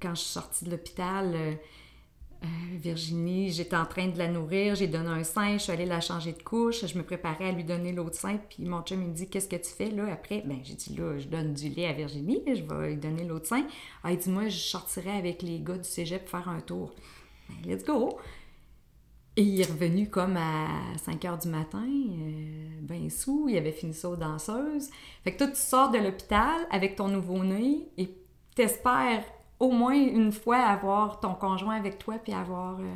quand 0.00 0.14
je 0.14 0.20
suis 0.20 0.32
sortie 0.32 0.64
de 0.64 0.70
l'hôpital, 0.70 1.34
euh, 1.34 1.54
Virginie, 2.74 3.50
j'étais 3.50 3.76
en 3.76 3.86
train 3.86 4.08
de 4.08 4.18
la 4.18 4.28
nourrir, 4.28 4.74
j'ai 4.74 4.88
donné 4.88 5.08
un 5.08 5.24
sein, 5.24 5.54
je 5.54 5.62
suis 5.62 5.72
allée 5.72 5.86
la 5.86 6.00
changer 6.00 6.32
de 6.32 6.42
couche, 6.42 6.84
je 6.84 6.98
me 6.98 7.02
préparais 7.02 7.48
à 7.48 7.52
lui 7.52 7.64
donner 7.64 7.92
l'autre 7.92 8.16
sein, 8.16 8.38
puis 8.48 8.64
mon 8.64 8.82
chum 8.82 9.02
il 9.02 9.08
me 9.08 9.14
dit 9.14 9.28
Qu'est-ce 9.28 9.48
que 9.48 9.56
tu 9.56 9.70
fais 9.70 9.90
là 9.90 10.12
après? 10.12 10.42
Ben 10.44 10.58
j'ai 10.62 10.74
dit 10.74 10.94
là, 10.96 11.18
je 11.18 11.28
donne 11.28 11.54
du 11.54 11.70
lait 11.70 11.86
à 11.86 11.92
Virginie, 11.92 12.42
je 12.46 12.62
vais 12.62 12.90
lui 12.90 12.96
donner 12.96 13.24
l'autre 13.24 13.46
sein. 13.46 13.66
Ah, 14.04 14.12
il 14.12 14.18
dit 14.18 14.30
Moi, 14.30 14.48
je 14.48 14.58
sortirais 14.58 15.16
avec 15.16 15.42
les 15.42 15.60
gars 15.60 15.78
du 15.78 15.88
cégep 15.88 16.28
faire 16.28 16.48
un 16.48 16.60
tour. 16.60 16.92
Let's 17.64 17.84
go! 17.84 18.18
Et 19.38 19.42
il 19.42 19.60
est 19.60 19.70
revenu 19.70 20.08
comme 20.08 20.36
à 20.38 20.66
5 20.96 21.24
heures 21.26 21.38
du 21.38 21.48
matin, 21.48 21.84
euh, 21.86 22.68
ben 22.80 23.10
sous, 23.10 23.48
il 23.50 23.58
avait 23.58 23.72
fini 23.72 23.92
ça 23.92 24.08
aux 24.08 24.16
danseuses. 24.16 24.88
Fait 25.24 25.32
que 25.32 25.38
toi, 25.38 25.48
tu 25.48 25.56
sors 25.56 25.90
de 25.90 25.98
l'hôpital 25.98 26.66
avec 26.70 26.96
ton 26.96 27.08
nouveau-né 27.08 27.86
et 27.98 28.08
t'espères 28.54 29.24
au 29.60 29.70
moins 29.70 29.94
une 29.94 30.32
fois 30.32 30.58
avoir 30.58 31.20
ton 31.20 31.34
conjoint 31.34 31.76
avec 31.76 31.98
toi 31.98 32.14
puis 32.22 32.32
avoir 32.32 32.78
euh, 32.80 32.94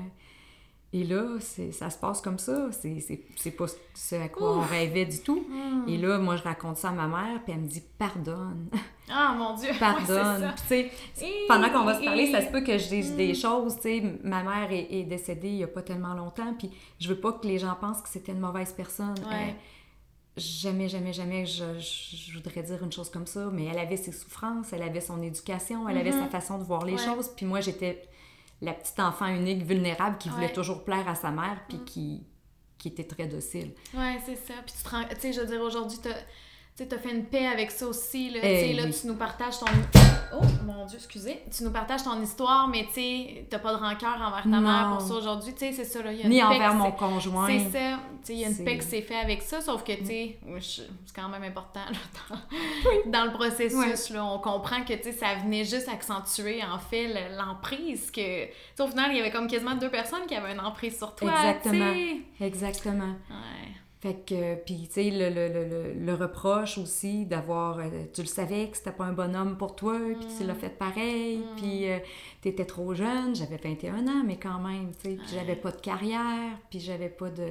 et 0.92 1.04
là, 1.04 1.38
ça 1.38 1.88
se 1.88 1.98
passe 1.98 2.20
comme 2.20 2.40
ça. 2.40 2.68
C'est 2.72 3.50
pas 3.52 3.66
ce 3.94 4.14
à 4.16 4.28
quoi 4.28 4.56
on 4.58 4.60
rêvait 4.60 5.06
du 5.06 5.20
tout. 5.20 5.46
Hmm. 5.48 5.88
Et 5.88 5.96
là, 5.96 6.18
moi, 6.18 6.34
je 6.34 6.42
raconte 6.42 6.78
ça 6.78 6.88
à 6.88 6.92
ma 6.92 7.06
mère, 7.06 7.44
puis 7.44 7.52
elle 7.52 7.60
me 7.60 7.68
dit 7.68 7.82
pardonne. 7.96 8.68
Ah, 9.08 9.34
mon 9.36 9.54
Dieu! 9.54 9.70
Pardonne. 9.78 10.52
tu 10.56 10.66
sais, 10.66 10.90
pendant 11.48 11.70
qu'on 11.70 11.84
va 11.84 11.98
se 11.98 12.04
parler, 12.04 12.30
ça 12.30 12.42
se 12.42 12.50
peut 12.50 12.60
que 12.60 12.76
je 12.78 12.88
dise 12.88 13.14
des 13.14 13.32
hmm. 13.32 13.36
choses. 13.36 13.76
Tu 13.76 13.82
sais, 13.82 14.18
ma 14.24 14.42
mère 14.42 14.68
est, 14.72 15.04
décédée 15.04 15.48
il 15.48 15.56
y 15.56 15.64
a 15.64 15.68
pas 15.68 15.82
tellement 15.82 16.14
longtemps, 16.14 16.54
puis 16.54 16.70
je 16.98 17.08
veux 17.08 17.20
pas 17.20 17.32
que 17.32 17.46
les 17.46 17.58
gens 17.58 17.76
pensent 17.80 18.02
que 18.02 18.08
c'était 18.08 18.32
une 18.32 18.40
mauvaise 18.40 18.72
personne. 18.72 19.14
Euh, 19.26 19.50
jamais, 20.36 20.88
jamais, 20.88 21.12
jamais 21.12 21.46
je, 21.46 21.64
je, 21.78 22.34
voudrais 22.34 22.62
dire 22.62 22.82
une 22.82 22.92
chose 22.92 23.10
comme 23.10 23.26
ça, 23.26 23.48
mais 23.52 23.66
elle 23.66 23.78
avait 23.78 23.96
ses 23.96 24.12
souffrances, 24.12 24.72
elle 24.72 24.82
avait 24.82 25.00
son 25.00 25.22
éducation, 25.22 25.88
elle 25.88 25.98
avait 25.98 26.12
sa 26.12 26.26
mm-hmm. 26.26 26.30
façon 26.30 26.58
de 26.58 26.64
voir 26.64 26.84
les 26.84 26.96
choses, 26.96 27.28
puis 27.28 27.46
moi, 27.46 27.60
j'étais 27.60 28.02
la 28.60 28.74
petite 28.74 29.00
enfant 29.00 29.26
unique, 29.26 29.62
vulnérable, 29.62 30.18
qui 30.18 30.28
voulait 30.28 30.52
toujours 30.52 30.84
plaire 30.84 31.08
à 31.08 31.14
sa 31.14 31.30
mère, 31.30 31.64
puis 31.68 31.78
mm. 31.78 31.84
qui, 31.84 32.26
qui 32.78 32.88
était 32.88 33.04
très 33.04 33.26
docile. 33.26 33.72
Ouais, 33.94 34.18
c'est 34.24 34.36
ça. 34.36 34.54
Puis 34.64 34.74
tu 34.76 34.82
te 34.82 35.14
Tu 35.14 35.20
sais, 35.20 35.32
je 35.32 35.40
veux 35.40 35.46
dire, 35.46 35.60
aujourd'hui, 35.60 35.98
tu 36.84 36.94
as 36.94 36.98
fait 36.98 37.10
une 37.10 37.24
paix 37.24 37.46
avec 37.46 37.70
ça 37.70 37.86
aussi. 37.86 38.30
Là, 38.30 38.40
eh 38.42 38.72
là 38.72 38.84
tu 38.90 39.06
nous 39.06 39.16
partages 39.16 39.58
ton. 39.58 39.66
Oh 40.32 40.44
mon 40.64 40.86
Dieu, 40.86 40.98
excusez. 40.98 41.40
Tu 41.54 41.64
nous 41.64 41.70
partages 41.70 42.04
ton 42.04 42.20
histoire, 42.22 42.68
mais 42.68 42.86
tu 42.86 42.94
sais, 42.94 43.46
t'as 43.50 43.58
pas 43.58 43.72
de 43.74 43.78
rancœur 43.78 44.16
envers 44.20 44.42
ta 44.42 44.60
mère 44.60 44.90
pour 44.92 45.00
ça 45.00 45.14
aujourd'hui. 45.14 45.52
Tu 45.52 45.60
sais, 45.60 45.72
c'est 45.72 45.84
ça. 45.84 46.02
Là, 46.02 46.12
y 46.12 46.22
a 46.22 46.28
Ni 46.28 46.42
envers 46.42 46.74
mon 46.74 46.92
conjoint. 46.92 47.46
C'est 47.46 47.70
ça. 47.70 47.98
Tu 48.22 48.26
sais, 48.26 48.32
il 48.34 48.40
y 48.40 48.44
a 48.44 48.48
une 48.48 48.64
paix 48.64 48.78
qui 48.78 48.86
s'est 48.86 49.02
faite 49.02 49.24
avec 49.24 49.42
ça, 49.42 49.60
sauf 49.60 49.82
que, 49.82 49.92
tu 49.92 50.06
sais, 50.06 50.38
c'est 50.60 51.14
quand 51.14 51.28
même 51.28 51.42
important 51.42 51.80
dans, 53.06 53.24
le 53.24 53.32
processus. 53.32 54.10
Là, 54.10 54.24
on 54.24 54.38
comprend 54.38 54.82
que, 54.84 54.94
tu 54.94 55.04
sais, 55.04 55.12
ça 55.12 55.34
venait 55.42 55.64
juste 55.64 55.88
accentuer, 55.88 56.62
en 56.62 56.78
fait, 56.78 57.08
l'emprise. 57.36 58.10
que 58.10 58.46
au 58.82 58.86
final, 58.86 59.10
il 59.10 59.18
y 59.18 59.20
avait 59.20 59.30
comme 59.30 59.46
quasiment 59.46 59.74
deux 59.74 59.90
personnes 59.90 60.26
qui 60.26 60.34
avaient 60.34 60.52
une 60.52 60.60
emprise 60.60 60.96
sur 60.96 61.14
toi. 61.14 61.30
Exactement. 61.30 61.94
Exactement. 62.40 63.14
Ouais. 63.28 63.74
Fait 64.00 64.14
que, 64.14 64.54
puis, 64.54 64.88
tu 64.88 64.94
sais, 64.94 65.10
le, 65.10 65.28
le, 65.28 65.48
le, 65.48 65.92
le, 65.92 66.14
reproche 66.14 66.78
aussi 66.78 67.26
d'avoir. 67.26 67.80
Euh, 67.80 68.06
tu 68.14 68.22
le 68.22 68.26
savais 68.26 68.68
que 68.70 68.78
c'était 68.78 68.92
pas 68.92 69.04
un 69.04 69.12
bonhomme 69.12 69.58
pour 69.58 69.76
toi, 69.76 69.98
puis 70.18 70.26
tu 70.38 70.44
l'as 70.46 70.54
mm. 70.54 70.58
fait 70.58 70.70
pareil, 70.70 71.36
mm. 71.36 71.56
puis 71.56 71.90
euh, 71.90 71.98
tu 72.40 72.48
étais 72.48 72.64
trop 72.64 72.94
jeune, 72.94 73.34
j'avais 73.34 73.58
21 73.58 74.08
ans, 74.08 74.22
mais 74.24 74.38
quand 74.38 74.58
même, 74.58 74.92
tu 75.02 75.10
sais, 75.10 75.16
puis 75.16 75.34
j'avais 75.34 75.54
pas 75.54 75.70
de 75.70 75.80
carrière, 75.82 76.56
puis 76.70 76.80
j'avais 76.80 77.10
pas 77.10 77.28
de. 77.28 77.48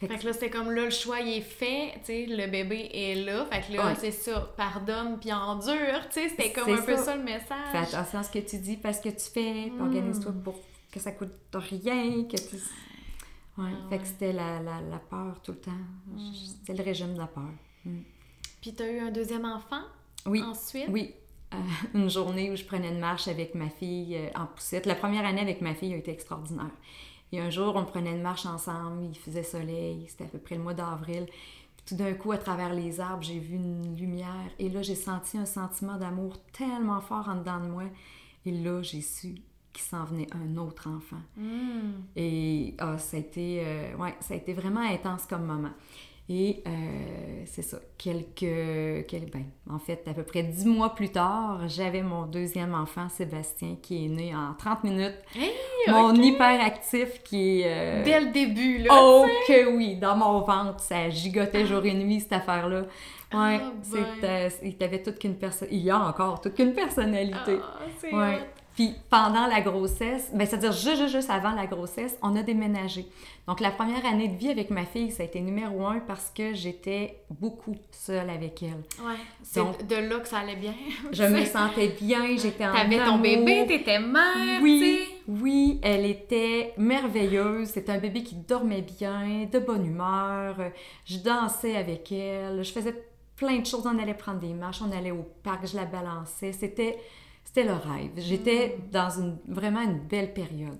Fait, 0.00 0.08
que 0.08 0.26
là, 0.26 0.32
c'était 0.32 0.50
comme 0.50 0.72
là, 0.72 0.84
le 0.84 0.90
choix 0.90 1.20
il 1.20 1.38
est 1.38 1.40
fait, 1.42 1.92
tu 1.96 2.06
sais, 2.06 2.26
le 2.26 2.46
bébé 2.46 2.90
est 2.94 3.14
là. 3.14 3.46
Fait 3.50 3.60
que 3.60 3.76
là, 3.76 3.94
c'est 3.96 4.12
ça, 4.12 4.52
pardonne 4.56 5.18
puis 5.18 5.30
endure, 5.30 6.08
tu 6.10 6.20
sais, 6.20 6.28
c'était 6.30 6.52
comme 6.52 6.72
un 6.72 6.80
peu 6.80 6.96
ça 6.96 7.16
le 7.16 7.22
message. 7.22 7.70
Fais 7.72 7.78
attention 7.96 8.18
à 8.20 8.22
ce 8.22 8.30
que 8.30 8.38
tu 8.38 8.56
dis 8.58 8.76
parce 8.78 9.00
que 9.00 9.10
tu 9.10 9.30
fais, 9.30 9.70
mm. 9.70 9.80
organise-toi 9.82 10.32
pour 10.42 10.54
que 10.90 11.00
ça 11.00 11.12
coûte 11.12 11.32
rien, 11.52 12.24
que 12.24 12.36
tu. 12.38 12.56
Ouais, 13.58 13.70
ah 13.72 13.88
fait 13.88 13.98
que 13.98 14.06
c'était 14.06 14.32
la, 14.32 14.60
la, 14.60 14.80
la, 14.82 14.98
peur 14.98 15.40
tout 15.42 15.52
le 15.52 15.58
temps. 15.58 15.70
Mm. 16.08 16.32
C'était 16.34 16.74
le 16.74 16.84
régime 16.84 17.14
de 17.14 17.18
la 17.18 17.26
peur. 17.26 17.50
Mm. 17.84 18.00
Puis 18.60 18.74
tu 18.74 18.82
as 18.82 18.90
eu 18.90 18.98
un 18.98 19.10
deuxième 19.10 19.44
enfant 19.44 19.82
oui, 20.26 20.42
ensuite? 20.42 20.88
Oui. 20.88 21.14
Euh, 21.54 21.58
une 21.94 22.10
journée 22.10 22.50
où 22.50 22.56
je 22.56 22.64
prenais 22.64 22.88
une 22.88 22.98
marche 22.98 23.28
avec 23.28 23.54
ma 23.54 23.68
fille 23.68 24.16
euh, 24.16 24.28
en 24.34 24.46
poussette. 24.46 24.86
La 24.86 24.94
première 24.94 25.24
année 25.24 25.40
avec 25.40 25.60
ma 25.60 25.74
fille 25.74 25.94
a 25.94 25.96
été 25.96 26.10
extraordinaire. 26.10 26.70
Et 27.32 27.40
un 27.40 27.50
jour, 27.50 27.74
on 27.76 27.84
prenait 27.84 28.12
une 28.12 28.22
marche 28.22 28.46
ensemble, 28.46 29.04
il 29.04 29.18
faisait 29.18 29.42
soleil, 29.42 30.06
c'était 30.08 30.24
à 30.24 30.28
peu 30.28 30.38
près 30.38 30.56
le 30.56 30.62
mois 30.62 30.74
d'avril. 30.74 31.26
Puis 31.26 31.86
tout 31.86 31.96
d'un 31.96 32.14
coup, 32.14 32.32
à 32.32 32.38
travers 32.38 32.72
les 32.72 33.00
arbres, 33.00 33.22
j'ai 33.22 33.38
vu 33.38 33.56
une 33.56 33.96
lumière. 33.96 34.50
Et 34.58 34.68
là, 34.68 34.82
j'ai 34.82 34.94
senti 34.94 35.36
un 35.38 35.46
sentiment 35.46 35.96
d'amour 35.96 36.36
tellement 36.52 37.00
fort 37.00 37.28
en 37.28 37.36
dedans 37.36 37.60
de 37.60 37.66
moi. 37.66 37.84
Et 38.44 38.52
là, 38.52 38.80
j'ai 38.82 39.00
su 39.00 39.34
qui 39.76 39.82
s'en 39.82 40.04
venait 40.04 40.26
un 40.32 40.56
autre 40.56 40.88
enfant. 40.88 41.20
Hmm. 41.36 42.00
Et 42.16 42.74
ah, 42.78 42.96
ça, 42.96 43.18
a 43.18 43.20
été, 43.20 43.62
euh, 43.62 43.94
ouais, 43.96 44.14
ça 44.20 44.32
a 44.32 44.36
été 44.38 44.54
vraiment 44.54 44.80
intense 44.80 45.26
comme 45.26 45.44
moment. 45.44 45.72
Et 46.28 46.62
euh, 46.66 47.42
c'est 47.44 47.62
ça, 47.62 47.78
quelques, 47.98 49.06
quelques 49.06 49.32
ben, 49.32 49.44
en 49.70 49.78
fait, 49.78 50.02
à 50.08 50.14
peu 50.14 50.24
près 50.24 50.42
dix 50.42 50.66
mois 50.66 50.92
plus 50.94 51.10
tard, 51.10 51.68
j'avais 51.68 52.02
mon 52.02 52.26
deuxième 52.26 52.74
enfant, 52.74 53.08
Sébastien, 53.08 53.76
qui 53.80 54.06
est 54.06 54.08
né 54.08 54.34
en 54.34 54.54
30 54.54 54.82
minutes. 54.82 55.14
mon 55.86 56.14
hyperactif 56.14 57.22
qui 57.22 57.60
est... 57.60 57.64
Euh, 57.66 58.02
Dès 58.02 58.20
le 58.20 58.32
début, 58.32 58.78
là, 58.78 58.90
Oh 58.92 59.26
que 59.46 59.76
oui, 59.76 59.96
dans 59.96 60.16
mon 60.16 60.40
ventre, 60.40 60.80
ça 60.80 61.10
gigotait 61.10 61.64
jour 61.64 61.84
et 61.84 61.94
nuit, 61.94 62.20
cette 62.20 62.32
affaire-là. 62.32 62.86
Ouais, 63.32 63.60
oh 63.62 63.96
il 64.62 64.76
avait 64.82 65.02
toute 65.02 65.18
qu'une 65.20 65.36
personne... 65.36 65.68
Il 65.70 65.80
y 65.80 65.90
a 65.90 65.98
encore 65.98 66.40
toute 66.40 66.54
qu'une 66.54 66.72
personnalité. 66.72 67.58
Oh, 67.60 68.16
ouais. 68.16 68.40
Puis 68.76 68.94
pendant 69.08 69.46
la 69.46 69.62
grossesse, 69.62 70.28
ben, 70.34 70.46
c'est-à-dire 70.46 70.72
juste, 70.72 71.08
juste 71.08 71.30
avant 71.30 71.52
la 71.52 71.66
grossesse, 71.66 72.14
on 72.20 72.36
a 72.36 72.42
déménagé. 72.42 73.06
Donc 73.48 73.60
la 73.60 73.70
première 73.70 74.04
année 74.04 74.28
de 74.28 74.36
vie 74.36 74.50
avec 74.50 74.68
ma 74.68 74.84
fille, 74.84 75.10
ça 75.10 75.22
a 75.22 75.26
été 75.26 75.40
numéro 75.40 75.86
un 75.86 76.00
parce 76.00 76.30
que 76.30 76.52
j'étais 76.52 77.22
beaucoup 77.30 77.74
seule 77.90 78.28
avec 78.28 78.62
elle. 78.62 78.82
Ouais, 79.02 79.14
c'est 79.42 79.86
de 79.86 79.96
là 79.96 80.18
que 80.20 80.28
ça 80.28 80.40
allait 80.40 80.56
bien. 80.56 80.74
je 81.12 81.22
me 81.22 81.46
sentais 81.46 81.88
bien, 81.98 82.36
j'étais 82.36 82.66
en 82.66 82.74
T'avais 82.74 83.02
ton 83.02 83.18
bébé, 83.18 83.64
t'étais 83.66 83.98
mère, 83.98 84.60
Oui, 84.60 85.00
oui, 85.26 85.80
elle 85.82 86.04
était 86.04 86.74
merveilleuse. 86.76 87.68
C'était 87.68 87.92
un 87.92 87.98
bébé 87.98 88.22
qui 88.22 88.34
dormait 88.34 88.82
bien, 88.82 89.46
de 89.50 89.58
bonne 89.58 89.86
humeur. 89.86 90.56
Je 91.06 91.16
dansais 91.16 91.76
avec 91.76 92.12
elle, 92.12 92.62
je 92.62 92.72
faisais 92.72 92.94
plein 93.36 93.58
de 93.58 93.64
choses. 93.64 93.86
On 93.86 93.98
allait 93.98 94.12
prendre 94.12 94.40
des 94.40 94.52
marches, 94.52 94.82
on 94.82 94.94
allait 94.94 95.12
au 95.12 95.26
parc, 95.42 95.66
je 95.66 95.76
la 95.76 95.86
balançais. 95.86 96.52
C'était 96.52 96.98
c'était 97.46 97.64
le 97.64 97.74
rêve. 97.74 98.10
J'étais 98.16 98.76
dans 98.90 99.08
une, 99.08 99.38
vraiment 99.46 99.80
une 99.80 100.00
belle 100.00 100.34
période. 100.34 100.78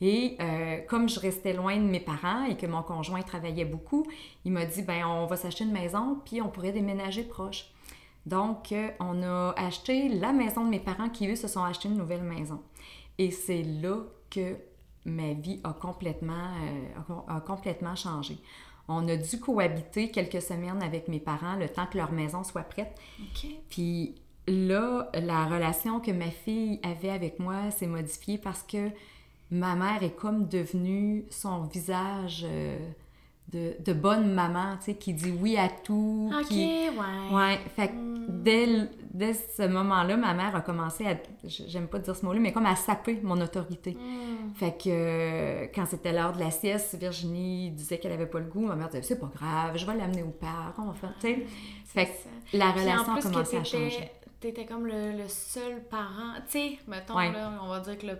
Et 0.00 0.36
euh, 0.40 0.78
comme 0.88 1.08
je 1.08 1.18
restais 1.18 1.52
loin 1.52 1.76
de 1.76 1.82
mes 1.82 2.00
parents 2.00 2.44
et 2.44 2.56
que 2.56 2.66
mon 2.66 2.82
conjoint 2.82 3.22
travaillait 3.22 3.64
beaucoup, 3.64 4.04
il 4.44 4.52
m'a 4.52 4.64
dit 4.64 4.82
ben 4.82 5.06
on 5.06 5.26
va 5.26 5.36
s'acheter 5.36 5.64
une 5.64 5.72
maison 5.72 6.20
puis 6.24 6.42
on 6.42 6.48
pourrait 6.48 6.72
déménager 6.72 7.22
proche. 7.22 7.70
Donc 8.26 8.72
euh, 8.72 8.90
on 9.00 9.22
a 9.22 9.54
acheté 9.56 10.08
la 10.08 10.32
maison 10.32 10.64
de 10.64 10.70
mes 10.70 10.80
parents 10.80 11.08
qui 11.08 11.28
eux 11.28 11.36
se 11.36 11.48
sont 11.48 11.62
achetés 11.62 11.88
une 11.88 11.96
nouvelle 11.96 12.22
maison. 12.22 12.60
Et 13.16 13.30
c'est 13.30 13.62
là 13.62 14.02
que 14.30 14.56
ma 15.04 15.32
vie 15.32 15.60
a 15.64 15.72
complètement, 15.72 16.50
euh, 17.08 17.14
a 17.28 17.40
complètement 17.40 17.96
changé. 17.96 18.38
On 18.88 19.06
a 19.08 19.16
dû 19.16 19.38
cohabiter 19.40 20.10
quelques 20.10 20.42
semaines 20.42 20.82
avec 20.82 21.08
mes 21.08 21.20
parents 21.20 21.56
le 21.56 21.68
temps 21.68 21.86
que 21.86 21.96
leur 21.96 22.12
maison 22.12 22.42
soit 22.42 22.62
prête. 22.62 22.98
Puis 23.68 24.14
là, 24.48 25.10
la 25.14 25.46
relation 25.46 26.00
que 26.00 26.10
ma 26.10 26.30
fille 26.30 26.80
avait 26.82 27.10
avec 27.10 27.38
moi 27.38 27.70
s'est 27.70 27.86
modifiée 27.86 28.38
parce 28.38 28.62
que 28.62 28.90
ma 29.50 29.74
mère 29.74 30.02
est 30.02 30.14
comme 30.14 30.48
devenue 30.48 31.24
son 31.30 31.62
visage 31.62 32.44
euh, 32.44 32.78
de, 33.50 33.92
bonne 33.94 34.34
maman, 34.34 34.76
tu 34.78 34.86
sais, 34.86 34.94
qui 34.94 35.14
dit 35.14 35.32
oui 35.40 35.56
à 35.56 35.68
tout. 35.68 36.30
OK, 36.38 36.50
ouais. 36.50 36.90
Ouais, 37.32 37.58
fait 37.76 37.88
que 37.88 37.92
hmm. 37.94 38.88
dès, 39.14 39.34
ce 39.34 39.66
moment-là, 39.66 40.18
ma 40.18 40.34
mère 40.34 40.54
a 40.54 40.60
commencé 40.60 41.06
à, 41.06 41.16
j'aime 41.44 41.86
pas 41.86 41.98
dire 41.98 42.14
ce 42.14 42.26
mot-là, 42.26 42.40
mais 42.40 42.52
comme 42.52 42.66
à 42.66 42.76
saper 42.76 43.20
mon 43.22 43.40
autorité. 43.40 43.92
Hmm. 43.92 44.54
Fait 44.54 44.76
que 44.76 44.88
euh, 44.88 45.66
quand 45.74 45.86
c'était 45.86 46.12
l'heure 46.12 46.34
de 46.34 46.40
la 46.40 46.50
sieste, 46.50 46.96
Virginie 47.00 47.70
disait 47.70 47.98
qu'elle 47.98 48.12
avait 48.12 48.26
pas 48.26 48.40
le 48.40 48.46
goût, 48.46 48.66
ma 48.66 48.76
mère 48.76 48.88
disait 48.88 49.02
c'est 49.02 49.18
pas 49.18 49.30
grave, 49.34 49.78
je 49.78 49.86
vais 49.86 49.96
l'amener 49.96 50.22
au 50.22 50.30
parc, 50.30 50.78
on 50.78 50.86
va 50.86 50.94
faire, 50.94 51.14
tu 51.18 51.28
sais. 51.28 51.46
Fait 51.86 52.04
que 52.04 52.56
la 52.56 52.70
relation 52.70 53.14
a 53.14 53.22
commencé 53.22 53.56
à 53.56 53.64
changer. 53.64 54.10
T'étais 54.40 54.66
comme 54.66 54.86
le, 54.86 55.26
seul 55.26 55.82
parent, 55.90 56.34
tu 56.50 56.58
sais, 56.58 56.78
mettons, 56.86 57.18
là, 57.18 57.52
on 57.62 57.68
va 57.68 57.80
dire 57.80 57.98
que 57.98 58.06
le 58.06 58.18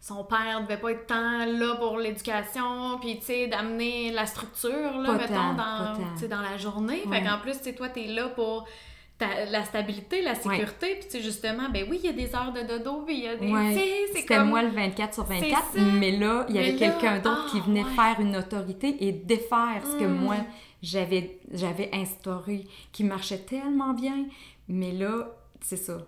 son 0.00 0.24
père 0.24 0.62
devait 0.62 0.76
pas 0.76 0.92
être 0.92 1.06
tant 1.06 1.44
là 1.44 1.76
pour 1.76 1.98
l'éducation, 1.98 2.98
puis 3.00 3.18
tu 3.18 3.26
sais, 3.26 3.46
d'amener 3.48 4.10
la 4.12 4.26
structure, 4.26 4.98
là, 4.98 5.12
mettons, 5.12 5.54
dans, 5.54 6.28
dans 6.28 6.42
la 6.42 6.56
journée. 6.56 7.02
Fait 7.10 7.22
qu'en 7.22 7.38
plus, 7.38 7.58
tu 7.58 7.64
sais, 7.64 7.74
toi, 7.74 7.88
t'es 7.88 8.06
là 8.06 8.28
pour 8.28 8.66
la 9.20 9.64
stabilité, 9.64 10.22
la 10.22 10.34
sécurité, 10.34 10.94
puis 10.94 11.04
tu 11.04 11.10
sais, 11.10 11.22
justement, 11.22 11.68
ben 11.72 11.86
oui, 11.90 12.00
il 12.02 12.06
y 12.06 12.08
a 12.08 12.12
des 12.12 12.34
heures 12.34 12.52
de 12.52 12.60
dodo, 12.62 13.02
puis 13.04 13.16
il 13.16 13.24
y 13.24 13.28
a 13.28 13.36
des... 13.36 13.50
Ouais. 13.50 14.08
C'était 14.14 14.44
moi 14.44 14.62
le 14.62 14.70
24 14.70 15.14
sur 15.14 15.24
24, 15.24 15.76
mais 15.98 16.12
là, 16.12 16.46
il 16.48 16.54
y 16.54 16.58
avait 16.58 16.76
quelqu'un 16.76 17.18
d'autre 17.18 17.50
qui 17.50 17.58
ah, 17.60 17.66
venait 17.66 17.84
faire 17.84 18.20
une 18.20 18.36
autorité 18.36 18.96
et 19.00 19.12
défaire 19.12 19.82
ce 19.84 19.96
que 19.96 20.04
hmm. 20.04 20.14
moi, 20.14 20.36
j'avais 20.82 21.40
instauré, 21.92 22.66
qui 22.92 23.02
marchait 23.02 23.38
tellement 23.38 23.92
bien. 23.92 24.26
Mais 24.68 24.92
là, 24.92 25.34
c'est 25.60 25.76
ça 25.76 26.06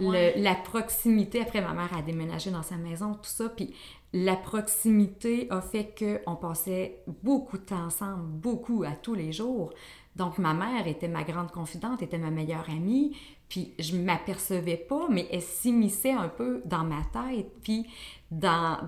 la 0.00 0.54
proximité, 0.54 1.40
après 1.40 1.60
ma 1.60 1.72
mère 1.72 1.94
a 1.96 2.02
déménagé 2.02 2.50
dans 2.50 2.62
sa 2.62 2.76
maison, 2.76 3.14
tout 3.14 3.24
ça, 3.24 3.48
puis 3.48 3.74
la 4.12 4.36
proximité 4.36 5.46
a 5.50 5.60
fait 5.60 5.94
qu'on 5.98 6.36
passait 6.36 7.02
beaucoup 7.22 7.58
de 7.58 7.64
temps 7.64 7.84
ensemble, 7.86 8.24
beaucoup, 8.24 8.84
à 8.84 8.92
tous 8.92 9.14
les 9.14 9.32
jours. 9.32 9.72
Donc 10.14 10.38
ma 10.38 10.54
mère 10.54 10.86
était 10.86 11.08
ma 11.08 11.24
grande 11.24 11.50
confidente, 11.50 12.02
était 12.02 12.18
ma 12.18 12.30
meilleure 12.30 12.68
amie, 12.70 13.16
puis 13.48 13.72
je 13.78 13.96
m'apercevais 13.96 14.76
pas, 14.76 15.08
mais 15.08 15.28
elle 15.30 15.42
s'immisçait 15.42 16.12
un 16.12 16.28
peu 16.28 16.62
dans 16.64 16.84
ma 16.84 17.02
tête, 17.12 17.50
puis 17.62 17.86
dans, 18.30 18.78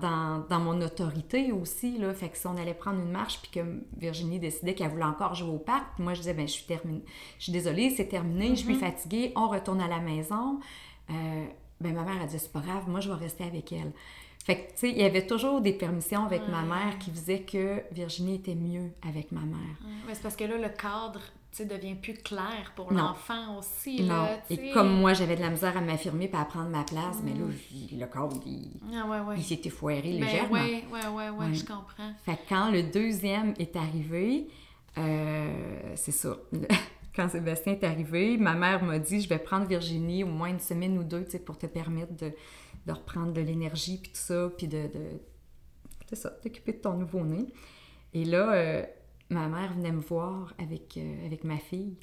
dans, 0.49 0.59
mon 0.59 0.81
autorité 0.81 1.53
aussi, 1.53 1.97
là. 1.97 2.13
Fait 2.13 2.27
que 2.27 2.37
si 2.37 2.45
on 2.45 2.57
allait 2.57 2.73
prendre 2.73 2.99
une 2.99 3.11
marche, 3.11 3.39
puis 3.41 3.51
que 3.51 3.83
Virginie 3.97 4.37
décidait 4.39 4.73
qu'elle 4.73 4.89
voulait 4.89 5.03
encore 5.03 5.33
jouer 5.33 5.51
au 5.51 5.59
parc, 5.59 5.97
moi 5.97 6.13
je 6.13 6.19
disais, 6.19 6.33
ben 6.33 6.47
je 6.47 6.51
suis 6.51 6.65
terminée, 6.65 7.03
je 7.37 7.43
suis 7.43 7.51
désolée, 7.53 7.89
c'est 7.91 8.07
terminé, 8.07 8.49
je 8.49 8.55
suis 8.55 8.75
mm-hmm. 8.75 8.79
fatiguée, 8.79 9.33
on 9.35 9.47
retourne 9.47 9.79
à 9.79 9.87
la 9.87 9.99
maison. 9.99 10.59
Euh, 11.09 11.45
ben 11.79 11.93
ma 11.93 12.03
mère 12.03 12.21
a 12.21 12.25
dit 12.25 12.37
c'est 12.37 12.51
pas 12.51 12.59
grave, 12.59 12.89
moi 12.89 12.99
je 12.99 13.09
vais 13.09 13.15
rester 13.15 13.45
avec 13.45 13.71
elle. 13.71 13.93
Fait 14.43 14.55
que, 14.55 14.71
tu 14.71 14.77
sais, 14.77 14.89
il 14.89 14.97
y 14.97 15.03
avait 15.03 15.27
toujours 15.27 15.61
des 15.61 15.73
permissions 15.73 16.25
avec 16.25 16.47
ma 16.47 16.63
mère 16.63 16.97
qui 16.97 17.11
faisaient 17.11 17.41
que 17.41 17.83
Virginie 17.91 18.35
était 18.35 18.55
mieux 18.55 18.89
avec 19.07 19.31
ma 19.31 19.41
mère. 19.41 19.77
Ouais, 20.07 20.13
c'est 20.13 20.23
parce 20.23 20.35
que 20.35 20.45
là, 20.45 20.57
le 20.57 20.69
cadre, 20.69 21.21
devient 21.63 21.95
plus 21.95 22.13
clair 22.13 22.71
pour 22.75 22.93
l'enfant 22.93 23.57
aussi. 23.57 24.03
Non. 24.03 24.27
et 24.49 24.71
comme 24.71 24.99
moi, 24.99 25.13
j'avais 25.13 25.35
de 25.35 25.41
la 25.41 25.49
misère 25.49 25.75
à 25.75 25.81
m'affirmer 25.81 26.29
et 26.31 26.35
à 26.35 26.45
prendre 26.45 26.69
ma 26.69 26.83
place, 26.83 27.17
mais 27.23 27.33
là, 27.33 27.45
le 27.91 28.05
cadre, 28.05 28.39
il, 28.45 28.71
ah, 28.93 29.33
il 29.35 29.43
s'était 29.43 29.69
foiré 29.69 30.01
ben 30.01 30.25
légèrement. 30.25 30.53
Oui, 30.53 30.83
oui, 30.91 30.99
oui, 31.11 31.23
ouais, 31.29 31.53
je 31.53 31.65
comprends. 31.65 32.13
Fait 32.23 32.35
que 32.35 32.49
quand 32.49 32.71
le 32.71 32.83
deuxième 32.83 33.53
est 33.59 33.75
arrivé, 33.75 34.47
euh, 34.97 35.93
c'est 35.95 36.11
ça 36.11 36.37
quand 37.15 37.29
Sébastien 37.29 37.73
est 37.73 37.83
arrivé, 37.83 38.37
ma 38.37 38.53
mère 38.53 38.83
m'a 38.83 38.99
dit 38.99 39.21
je 39.21 39.29
vais 39.29 39.39
prendre 39.39 39.65
Virginie 39.65 40.23
au 40.23 40.27
moins 40.27 40.49
une 40.49 40.59
semaine 40.59 40.97
ou 40.97 41.03
deux 41.03 41.25
pour 41.45 41.57
te 41.57 41.65
permettre 41.65 42.13
de, 42.15 42.31
reprendre 42.87 43.33
de 43.33 43.41
l'énergie 43.41 43.99
puis 44.01 44.11
tout 44.11 44.19
ça, 44.19 44.49
puis 44.57 44.67
de, 44.67 44.87
de 44.87 46.15
ça, 46.15 46.29
t'occuper 46.29 46.73
de 46.73 46.77
ton 46.77 46.93
nouveau-né. 46.93 47.47
Et 48.13 48.25
là, 48.25 48.53
euh, 48.53 48.83
ma 49.29 49.47
mère 49.47 49.73
venait 49.73 49.91
me 49.91 50.01
voir 50.01 50.53
avec, 50.57 50.97
euh, 50.97 51.35
ma 51.43 51.57
fille. 51.57 51.97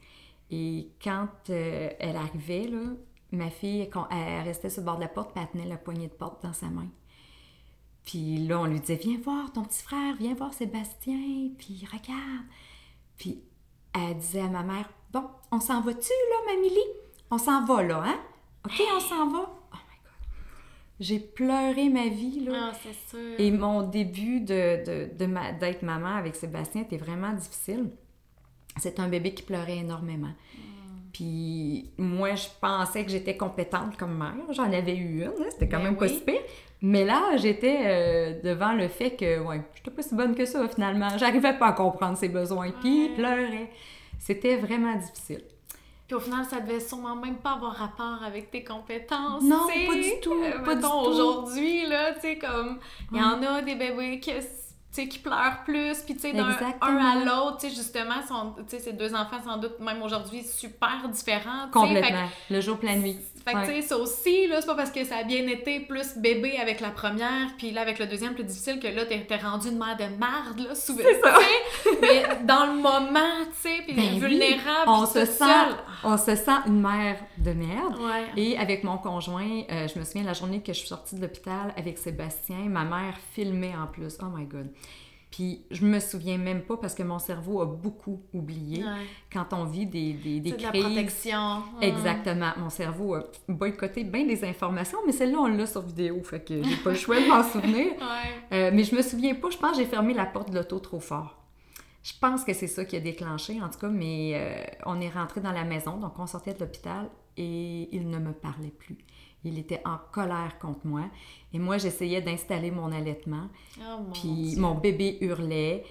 Et 0.50 0.90
quand 1.02 1.28
euh, 1.50 1.90
elle 1.98 2.16
arrivait, 2.16 2.68
là, 2.68 2.92
ma 3.32 3.50
fille, 3.50 3.88
elle 4.10 4.44
restait 4.44 4.70
sur 4.70 4.82
le 4.82 4.86
bord 4.86 4.96
de 4.96 5.02
la 5.02 5.08
porte, 5.08 5.32
elle 5.36 5.48
tenait 5.48 5.68
la 5.68 5.76
poignée 5.76 6.08
de 6.08 6.12
porte 6.12 6.42
dans 6.42 6.52
sa 6.52 6.68
main. 6.68 6.88
Puis 8.04 8.38
là, 8.46 8.60
on 8.60 8.66
lui 8.66 8.78
disait, 8.78 8.96
viens 8.96 9.18
voir 9.18 9.52
ton 9.52 9.64
petit 9.64 9.82
frère, 9.82 10.14
viens 10.16 10.34
voir 10.34 10.54
Sébastien, 10.54 11.50
puis 11.58 11.84
regarde. 11.90 12.46
Puis 13.18 13.42
elle 13.92 14.16
disait 14.18 14.42
à 14.42 14.48
ma 14.48 14.62
mère, 14.62 14.88
bon, 15.12 15.24
on 15.50 15.58
s'en 15.58 15.80
va-tu, 15.80 16.12
là, 16.30 16.54
Mamie 16.54 16.70
On 17.30 17.38
s'en 17.38 17.64
va, 17.64 17.82
là, 17.82 18.04
hein? 18.06 18.20
OK, 18.64 18.80
on 18.94 19.00
s'en 19.00 19.28
va? 19.30 19.55
J'ai 20.98 21.18
pleuré 21.20 21.88
ma 21.88 22.08
vie, 22.08 22.40
là. 22.40 22.70
Ah, 22.70 22.72
c'est 22.82 23.16
sûr. 23.16 23.34
Et 23.38 23.50
mon 23.50 23.82
début 23.82 24.40
de, 24.40 24.84
de, 24.84 25.14
de 25.14 25.58
d'être 25.60 25.82
maman 25.82 26.16
avec 26.16 26.36
Sébastien 26.36 26.82
était 26.82 26.96
vraiment 26.96 27.32
difficile. 27.32 27.90
C'est 28.78 28.98
un 28.98 29.08
bébé 29.08 29.34
qui 29.34 29.42
pleurait 29.42 29.78
énormément. 29.78 30.32
Hmm. 30.54 30.76
Puis 31.12 31.90
moi, 31.98 32.34
je 32.34 32.48
pensais 32.60 33.04
que 33.04 33.10
j'étais 33.10 33.36
compétente 33.36 33.96
comme 33.96 34.16
mère. 34.16 34.34
J'en 34.50 34.72
avais 34.72 34.96
eu 34.96 35.22
une, 35.22 35.28
hein, 35.28 35.32
c'était 35.50 35.68
quand 35.68 35.78
ben 35.78 35.84
même 35.84 35.96
pas 35.96 36.08
si 36.08 36.20
pire. 36.20 36.40
Mais 36.82 37.04
là, 37.04 37.36
j'étais 37.36 37.78
euh, 37.84 38.42
devant 38.42 38.72
le 38.72 38.88
fait 38.88 39.12
que, 39.12 39.40
ouais, 39.40 39.62
j'étais 39.74 39.90
pas 39.90 40.02
si 40.02 40.14
bonne 40.14 40.34
que 40.34 40.44
ça, 40.44 40.68
finalement. 40.68 41.08
J'arrivais 41.16 41.58
pas 41.58 41.68
à 41.68 41.72
comprendre 41.72 42.18
ses 42.18 42.28
besoins. 42.28 42.70
Puis, 42.80 43.06
il 43.06 43.14
pleurait. 43.14 43.70
C'était 44.18 44.56
vraiment 44.56 44.94
difficile. 44.94 45.42
Puis 46.06 46.14
au 46.14 46.20
final, 46.20 46.44
ça 46.44 46.60
devait 46.60 46.80
sûrement 46.80 47.16
même 47.16 47.36
pas 47.36 47.52
avoir 47.52 47.74
rapport 47.74 48.22
avec 48.24 48.50
tes 48.50 48.62
compétences. 48.62 49.42
Non, 49.42 49.66
pas 49.66 49.94
du 49.94 50.20
tout. 50.22 50.32
Euh, 50.32 50.60
pas 50.60 50.76
du 50.76 50.82
tout. 50.82 50.88
aujourd'hui, 50.88 51.86
là, 51.86 52.12
tu 52.14 52.20
sais, 52.20 52.38
comme, 52.38 52.78
il 53.12 53.18
y 53.18 53.20
en 53.20 53.42
a 53.42 53.62
des 53.62 53.74
bébés 53.74 54.20
qui 54.20 54.32
qui 55.04 55.18
pleurent 55.18 55.62
plus, 55.64 55.98
puis 55.98 56.14
tu 56.14 56.20
sais, 56.20 56.32
d'un 56.32 56.56
un 56.80 56.96
à 56.96 57.24
l'autre, 57.24 57.58
tu 57.60 57.68
sais, 57.68 57.74
justement, 57.74 58.26
sont, 58.26 58.54
ces 58.66 58.94
deux 58.94 59.14
enfants, 59.14 59.42
sans 59.44 59.58
doute, 59.58 59.78
même 59.78 60.00
aujourd'hui, 60.02 60.42
super 60.42 61.06
différents. 61.10 61.68
Complètement. 61.70 62.28
le 62.50 62.60
jour, 62.62 62.78
plein 62.78 62.96
nuit. 62.96 63.18
Fait 63.46 63.54
que, 63.54 63.60
tu 63.60 63.66
sais, 63.66 63.82
ça 63.82 63.96
aussi, 63.96 64.48
là, 64.48 64.60
c'est 64.60 64.66
pas 64.66 64.74
parce 64.74 64.90
que 64.90 65.04
ça 65.04 65.18
a 65.18 65.22
bien 65.22 65.46
été 65.46 65.78
plus 65.78 66.18
bébé 66.18 66.58
avec 66.60 66.80
la 66.80 66.90
première, 66.90 67.54
puis 67.56 67.70
là, 67.70 67.82
avec 67.82 68.00
le 68.00 68.06
deuxième, 68.06 68.34
plus 68.34 68.42
difficile, 68.42 68.80
que 68.80 68.88
là, 68.88 69.06
t'es 69.06 69.24
rendu 69.36 69.68
une 69.68 69.78
mère 69.78 69.96
de 69.96 70.16
marde, 70.18 70.58
là, 70.58 70.74
souvent. 70.74 71.02
C'est 71.04 71.20
ça. 71.20 71.38
mais 72.02 72.44
dans 72.44 72.66
le 72.66 72.82
moment, 72.82 73.44
tu 73.62 73.68
sais, 73.68 73.82
puis 73.86 73.94
ben 73.94 74.18
vulnérable, 74.18 74.88
on 74.88 75.06
se 75.06 75.24
sent, 75.24 75.44
On 76.02 76.16
se 76.16 76.34
sent 76.34 76.58
une 76.66 76.80
mère 76.80 77.18
de 77.38 77.52
merde. 77.52 77.96
Et 78.36 78.58
avec 78.58 78.82
mon 78.82 78.98
conjoint, 78.98 79.62
euh, 79.70 79.86
je 79.86 79.96
me 79.96 80.04
souviens, 80.04 80.24
la 80.24 80.32
journée 80.32 80.60
que 80.60 80.72
je 80.72 80.78
suis 80.78 80.88
sortie 80.88 81.14
de 81.14 81.20
l'hôpital 81.20 81.72
avec 81.76 81.98
Sébastien, 81.98 82.64
ma 82.68 82.84
mère 82.84 83.14
filmait 83.32 83.74
en 83.80 83.86
plus. 83.86 84.18
Oh 84.22 84.26
my 84.34 84.44
God. 84.44 84.68
Puis 85.30 85.64
je 85.70 85.84
me 85.84 85.98
souviens 85.98 86.38
même 86.38 86.62
pas 86.62 86.76
parce 86.76 86.94
que 86.94 87.02
mon 87.02 87.18
cerveau 87.18 87.60
a 87.60 87.66
beaucoup 87.66 88.22
oublié 88.32 88.84
quand 89.32 89.52
on 89.52 89.64
vit 89.64 89.86
des, 89.86 90.12
des, 90.12 90.40
des 90.40 90.52
crises. 90.52 90.70
De 90.72 90.78
la 90.78 90.84
protection. 90.84 91.62
Exactement. 91.82 92.52
Mon 92.56 92.70
cerveau 92.70 93.14
a 93.14 93.24
boycotté 93.48 94.04
bien 94.04 94.24
des 94.24 94.44
informations, 94.44 94.98
mais 95.04 95.12
celle-là, 95.12 95.38
on 95.40 95.46
l'a 95.46 95.66
sur 95.66 95.82
vidéo, 95.82 96.22
fait 96.22 96.40
que 96.44 96.62
j'ai 96.62 96.76
pas 96.76 96.90
le 96.90 96.96
choix 96.96 97.20
de 97.20 97.26
m'en 97.26 97.42
souvenir. 97.42 97.86
Euh, 98.52 98.70
mais 98.72 98.84
je 98.84 98.94
me 98.94 99.02
souviens 99.02 99.34
pas, 99.34 99.50
je 99.50 99.56
pense 99.56 99.72
que 99.72 99.78
j'ai 99.78 99.86
fermé 99.86 100.14
la 100.14 100.24
porte 100.24 100.50
de 100.50 100.56
l'auto 100.56 100.78
trop 100.78 101.00
fort. 101.00 101.36
Je 102.02 102.12
pense 102.20 102.44
que 102.44 102.52
c'est 102.52 102.68
ça 102.68 102.84
qui 102.84 102.94
a 102.94 103.00
déclenché, 103.00 103.60
en 103.60 103.68
tout 103.68 103.80
cas, 103.80 103.88
mais 103.88 104.32
euh, 104.34 104.64
on 104.86 105.00
est 105.00 105.08
rentré 105.08 105.40
dans 105.40 105.50
la 105.50 105.64
maison, 105.64 105.96
donc 105.96 106.18
on 106.18 106.26
sortait 106.26 106.54
de 106.54 106.60
l'hôpital 106.60 107.08
et 107.36 107.88
il 107.94 108.08
ne 108.08 108.18
me 108.18 108.32
parlait 108.32 108.70
plus. 108.70 108.96
Il 109.46 109.58
était 109.58 109.80
en 109.84 109.96
colère 110.12 110.58
contre 110.58 110.80
moi. 110.84 111.02
Et 111.52 111.58
moi, 111.58 111.78
j'essayais 111.78 112.20
d'installer 112.20 112.70
mon 112.70 112.92
allaitement. 112.92 113.48
Oh, 113.80 114.02
puis 114.12 114.54
mon 114.56 114.74
bébé 114.74 115.18
hurlait. 115.20 115.84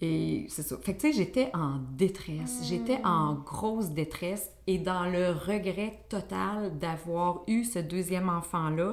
Et 0.00 0.46
c'est 0.48 0.62
ça. 0.62 0.76
Fait 0.78 0.94
que, 0.94 1.00
tu 1.00 1.12
sais, 1.12 1.18
j'étais 1.18 1.50
en 1.54 1.78
détresse. 1.92 2.62
J'étais 2.64 2.98
hmm. 2.98 3.06
en 3.06 3.34
grosse 3.34 3.90
détresse 3.90 4.50
et 4.66 4.78
dans 4.78 5.04
le 5.04 5.30
regret 5.32 6.04
total 6.08 6.78
d'avoir 6.78 7.42
eu 7.46 7.64
ce 7.64 7.80
deuxième 7.80 8.28
enfant-là 8.28 8.92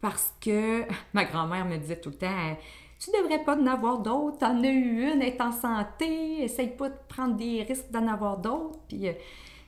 parce 0.00 0.34
que 0.40 0.82
ma 1.14 1.24
grand-mère 1.24 1.64
me 1.64 1.76
disait 1.78 2.00
tout 2.00 2.10
le 2.10 2.16
temps 2.16 2.56
Tu 2.98 3.10
devrais 3.10 3.42
pas 3.44 3.56
en 3.56 3.66
avoir 3.66 4.00
d'autres, 4.00 4.38
t'en 4.38 4.62
as 4.62 4.68
eu 4.68 5.12
une, 5.12 5.22
elle 5.22 5.28
est 5.28 5.40
en 5.40 5.52
santé, 5.52 6.42
essaye 6.42 6.76
pas 6.76 6.90
de 6.90 6.96
prendre 7.08 7.36
des 7.36 7.62
risques 7.62 7.90
d'en 7.90 8.06
avoir 8.08 8.38
d'autres. 8.38 8.78
Puis 8.88 9.08
euh, 9.08 9.12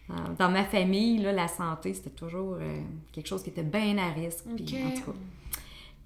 dans 0.08 0.50
ma 0.50 0.64
famille, 0.64 1.18
là, 1.18 1.32
la 1.32 1.48
santé, 1.48 1.94
c'était 1.94 2.10
toujours 2.10 2.54
euh, 2.60 2.80
quelque 3.12 3.26
chose 3.26 3.42
qui 3.42 3.50
était 3.50 3.62
bien 3.62 3.96
à 3.98 4.10
risque. 4.10 4.44
Puis, 4.54 4.76
en 4.84 4.90
tout 4.90 5.12
cas, 5.12 5.18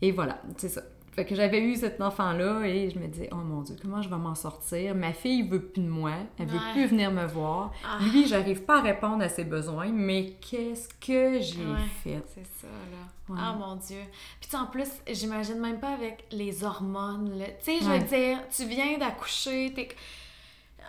et 0.00 0.12
voilà, 0.12 0.40
c'est 0.56 0.68
ça. 0.68 0.82
fait 1.12 1.24
que 1.24 1.34
j'avais 1.34 1.60
eu 1.60 1.74
cet 1.74 2.00
enfant-là 2.00 2.64
et 2.64 2.90
je 2.90 2.98
me 2.98 3.08
disais, 3.08 3.28
oh 3.32 3.36
mon 3.36 3.62
Dieu, 3.62 3.74
comment 3.82 4.00
je 4.00 4.08
vais 4.08 4.16
m'en 4.16 4.36
sortir? 4.36 4.94
Ma 4.94 5.12
fille 5.12 5.42
veut 5.42 5.60
plus 5.60 5.82
de 5.82 5.88
moi, 5.88 6.12
elle 6.38 6.46
veut 6.46 6.60
plus 6.72 6.86
venir 6.86 7.10
me 7.10 7.26
voir. 7.26 7.72
Ah. 7.84 7.98
Lui, 8.00 8.26
j'arrive 8.28 8.62
pas 8.62 8.78
à 8.78 8.82
répondre 8.82 9.22
à 9.24 9.28
ses 9.28 9.44
besoins, 9.44 9.90
mais 9.92 10.34
qu'est-ce 10.40 10.88
que 11.00 11.40
j'ai 11.40 11.64
fait? 12.04 12.22
C'est 12.32 12.46
ça, 12.46 12.68
là. 12.68 13.34
Ah 13.36 13.54
mon 13.58 13.74
Dieu. 13.76 14.00
Puis 14.40 14.56
en 14.56 14.66
plus, 14.66 14.88
j'imagine 15.10 15.58
même 15.58 15.80
pas 15.80 15.92
avec 15.92 16.24
les 16.30 16.64
hormones. 16.64 17.42
Tu 17.62 17.64
sais, 17.64 17.78
je 17.82 17.90
veux 17.90 17.98
dire, 17.98 18.38
tu 18.54 18.64
viens 18.66 18.96
d'accoucher, 18.98 19.72
t'es. 19.74 19.88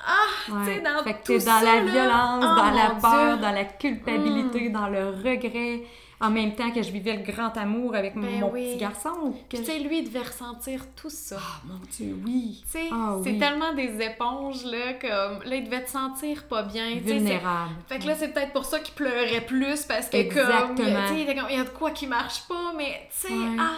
Ah, 0.05 0.65
tu 0.65 0.65
sais, 0.65 0.81
dans 0.81 1.03
fait 1.03 1.13
que 1.13 1.39
tout 1.39 1.45
dans 1.45 1.61
la 1.61 1.81
violence, 1.83 2.43
oh 2.43 2.55
dans 2.55 2.71
la 2.71 2.89
peur, 3.01 3.37
dans 3.37 3.51
la 3.51 3.65
culpabilité, 3.65 4.69
mm. 4.69 4.71
dans 4.71 4.87
le 4.87 5.09
regret 5.09 5.83
en 6.21 6.29
même 6.29 6.53
temps 6.53 6.71
que 6.71 6.81
je 6.83 6.91
vivais 6.91 7.15
le 7.15 7.23
grand 7.23 7.55
amour 7.57 7.95
avec 7.95 8.15
ben 8.15 8.39
mon 8.41 8.49
petit 8.49 8.77
garçon. 8.77 9.33
Que... 9.49 9.57
Tu 9.57 9.63
sais, 9.63 9.79
lui, 9.79 9.99
il 9.99 10.05
devait 10.05 10.23
ressentir 10.23 10.85
tout 10.95 11.09
ça. 11.09 11.37
Ah, 11.39 11.61
mon 11.65 11.79
Dieu, 11.89 12.17
oui. 12.25 12.61
Tu 12.65 12.71
sais, 12.71 12.89
ah, 12.91 13.17
c'est 13.23 13.37
tellement 13.37 13.73
des 13.73 14.01
éponges, 14.01 14.65
là, 14.65 14.93
comme... 14.99 15.43
Là, 15.49 15.55
il 15.55 15.63
devait 15.63 15.83
te 15.83 15.89
sentir 15.89 16.43
pas 16.47 16.63
bien. 16.63 16.97
Vulnérable. 16.99 17.75
Fait 17.87 17.99
que 17.99 18.07
là, 18.07 18.15
c'est 18.15 18.33
peut-être 18.33 18.51
pour 18.51 18.65
ça 18.65 18.79
qu'il 18.79 18.95
pleurait 18.95 19.45
plus, 19.45 19.83
parce 19.83 20.09
que 20.09 20.17
Exactement. 20.17 20.75
comme... 20.75 21.17
Il 21.17 21.55
y 21.55 21.59
a 21.59 21.63
de 21.63 21.69
quoi 21.69 21.91
qui 21.91 22.07
marche 22.07 22.47
pas, 22.47 22.73
mais 22.77 23.07
tu 23.21 23.27
sais, 23.27 23.33
ah, 23.57 23.71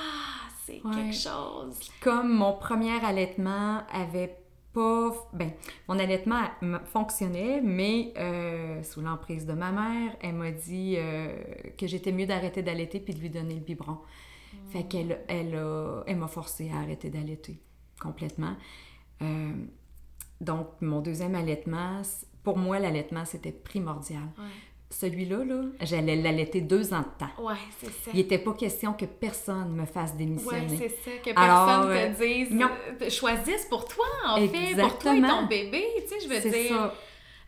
c'est 0.65 0.81
quelque 0.81 1.15
chose. 1.15 1.77
comme 2.01 2.29
mon 2.29 2.53
premier 2.53 3.03
allaitement 3.05 3.83
avait 3.93 4.35
pas. 4.73 5.29
Ben, 5.33 5.51
mon 5.87 5.99
allaitement 5.99 6.43
fonctionnait, 6.85 7.61
mais 7.61 8.13
euh, 8.17 8.81
sous 8.83 9.01
l'emprise 9.01 9.45
de 9.45 9.53
ma 9.53 9.71
mère, 9.71 10.15
elle 10.21 10.35
m'a 10.35 10.51
dit 10.51 10.95
euh, 10.97 11.35
que 11.77 11.87
j'étais 11.87 12.11
mieux 12.11 12.25
d'arrêter 12.25 12.61
d'allaiter 12.61 12.99
puis 12.99 13.13
de 13.13 13.19
lui 13.19 13.29
donner 13.29 13.55
le 13.55 13.61
biberon. 13.61 13.99
Fait 14.69 14.83
qu'elle 14.83 15.21
elle, 15.29 15.57
elle 16.07 16.17
m'a 16.17 16.27
forcé 16.27 16.69
à 16.73 16.79
arrêter 16.79 17.09
d'allaiter 17.09 17.61
complètement. 18.01 18.55
Euh, 19.21 19.53
donc, 20.41 20.67
mon 20.81 21.01
deuxième 21.01 21.35
allaitement, 21.35 22.01
pour 22.43 22.57
moi, 22.57 22.79
l'allaitement, 22.79 23.25
c'était 23.25 23.51
primordial 23.51 24.23
celui-là, 24.91 25.43
là, 25.43 25.61
j'allais 25.81 26.15
l'allaiter 26.15 26.61
deux 26.61 26.93
ans 26.93 26.99
de 26.99 27.25
temps. 27.25 27.43
Ouais, 27.43 27.55
c'est 27.79 27.87
ça. 27.87 28.11
Il 28.13 28.17
n'était 28.17 28.37
pas 28.37 28.53
question 28.53 28.93
que 28.93 29.05
personne 29.05 29.73
me 29.73 29.85
fasse 29.85 30.15
démissionner. 30.15 30.77
Ouais, 30.77 30.77
c'est 30.77 30.89
ça. 30.89 31.17
Que 31.23 31.33
personne 31.33 32.15
te 32.15 32.23
euh, 32.23 32.27
dise, 32.27 32.51
non. 32.51 32.69
Euh, 33.01 33.09
choisisse 33.09 33.65
pour 33.69 33.85
toi, 33.85 34.05
en 34.27 34.35
fait, 34.35 34.75
pour 34.75 34.99
toi 34.99 35.15
et 35.15 35.21
ton 35.21 35.45
bébé, 35.45 35.85
tu 36.01 36.07
sais, 36.07 36.15
je 36.23 36.27
veux 36.27 36.49
dire. 36.49 36.75
Ça. 36.75 36.93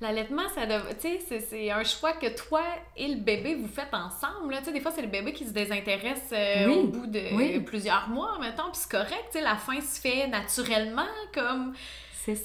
L'allaitement, 0.02 0.50
ça 0.54 0.64
c'est 1.00 1.72
un 1.72 1.84
choix 1.86 2.12
que 2.14 2.28
toi 2.36 2.62
et 2.98 3.08
le 3.08 3.22
bébé 3.22 3.56
vous 3.56 3.70
faites 3.70 3.94
ensemble. 3.94 4.54
Tu 4.58 4.66
sais, 4.66 4.72
des 4.74 4.82
fois, 4.82 4.92
c'est 4.92 5.02
le 5.02 5.08
bébé 5.08 5.32
qui 5.32 5.46
se 5.46 5.52
désintéresse 5.52 6.30
euh, 6.34 6.68
au 6.68 6.84
bout 6.88 7.08
de 7.08 7.60
plusieurs 7.60 8.10
mois, 8.10 8.38
mettons, 8.40 8.64
puis 8.64 8.82
c'est 8.82 8.92
correct, 8.92 9.24
tu 9.32 9.38
sais, 9.38 9.42
la 9.42 9.56
fin 9.56 9.80
se 9.80 10.02
fait 10.02 10.28
naturellement, 10.28 11.08
comme 11.34 11.74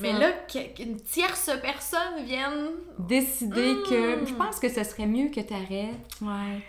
mais 0.01 0.13
là, 0.13 0.33
qu'une 0.49 0.97
tierce 0.97 1.51
personne 1.63 2.25
vienne 2.25 2.71
décider 2.99 3.77
que. 3.89 4.27
Je 4.27 4.33
hmm. 4.33 4.39
pense 4.39 4.59
que 4.59 4.69
ce 4.69 4.85
serait 4.85 5.07
mieux 5.07 5.29
que 5.31 5.41
tu 5.41 5.55
arrêtes. 5.55 6.21
Ouais. 6.21 6.63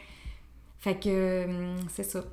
Fait 0.80 0.96
que 0.96 1.46
hum, 1.46 1.76
c'est 1.90 2.04
ça. 2.04 2.24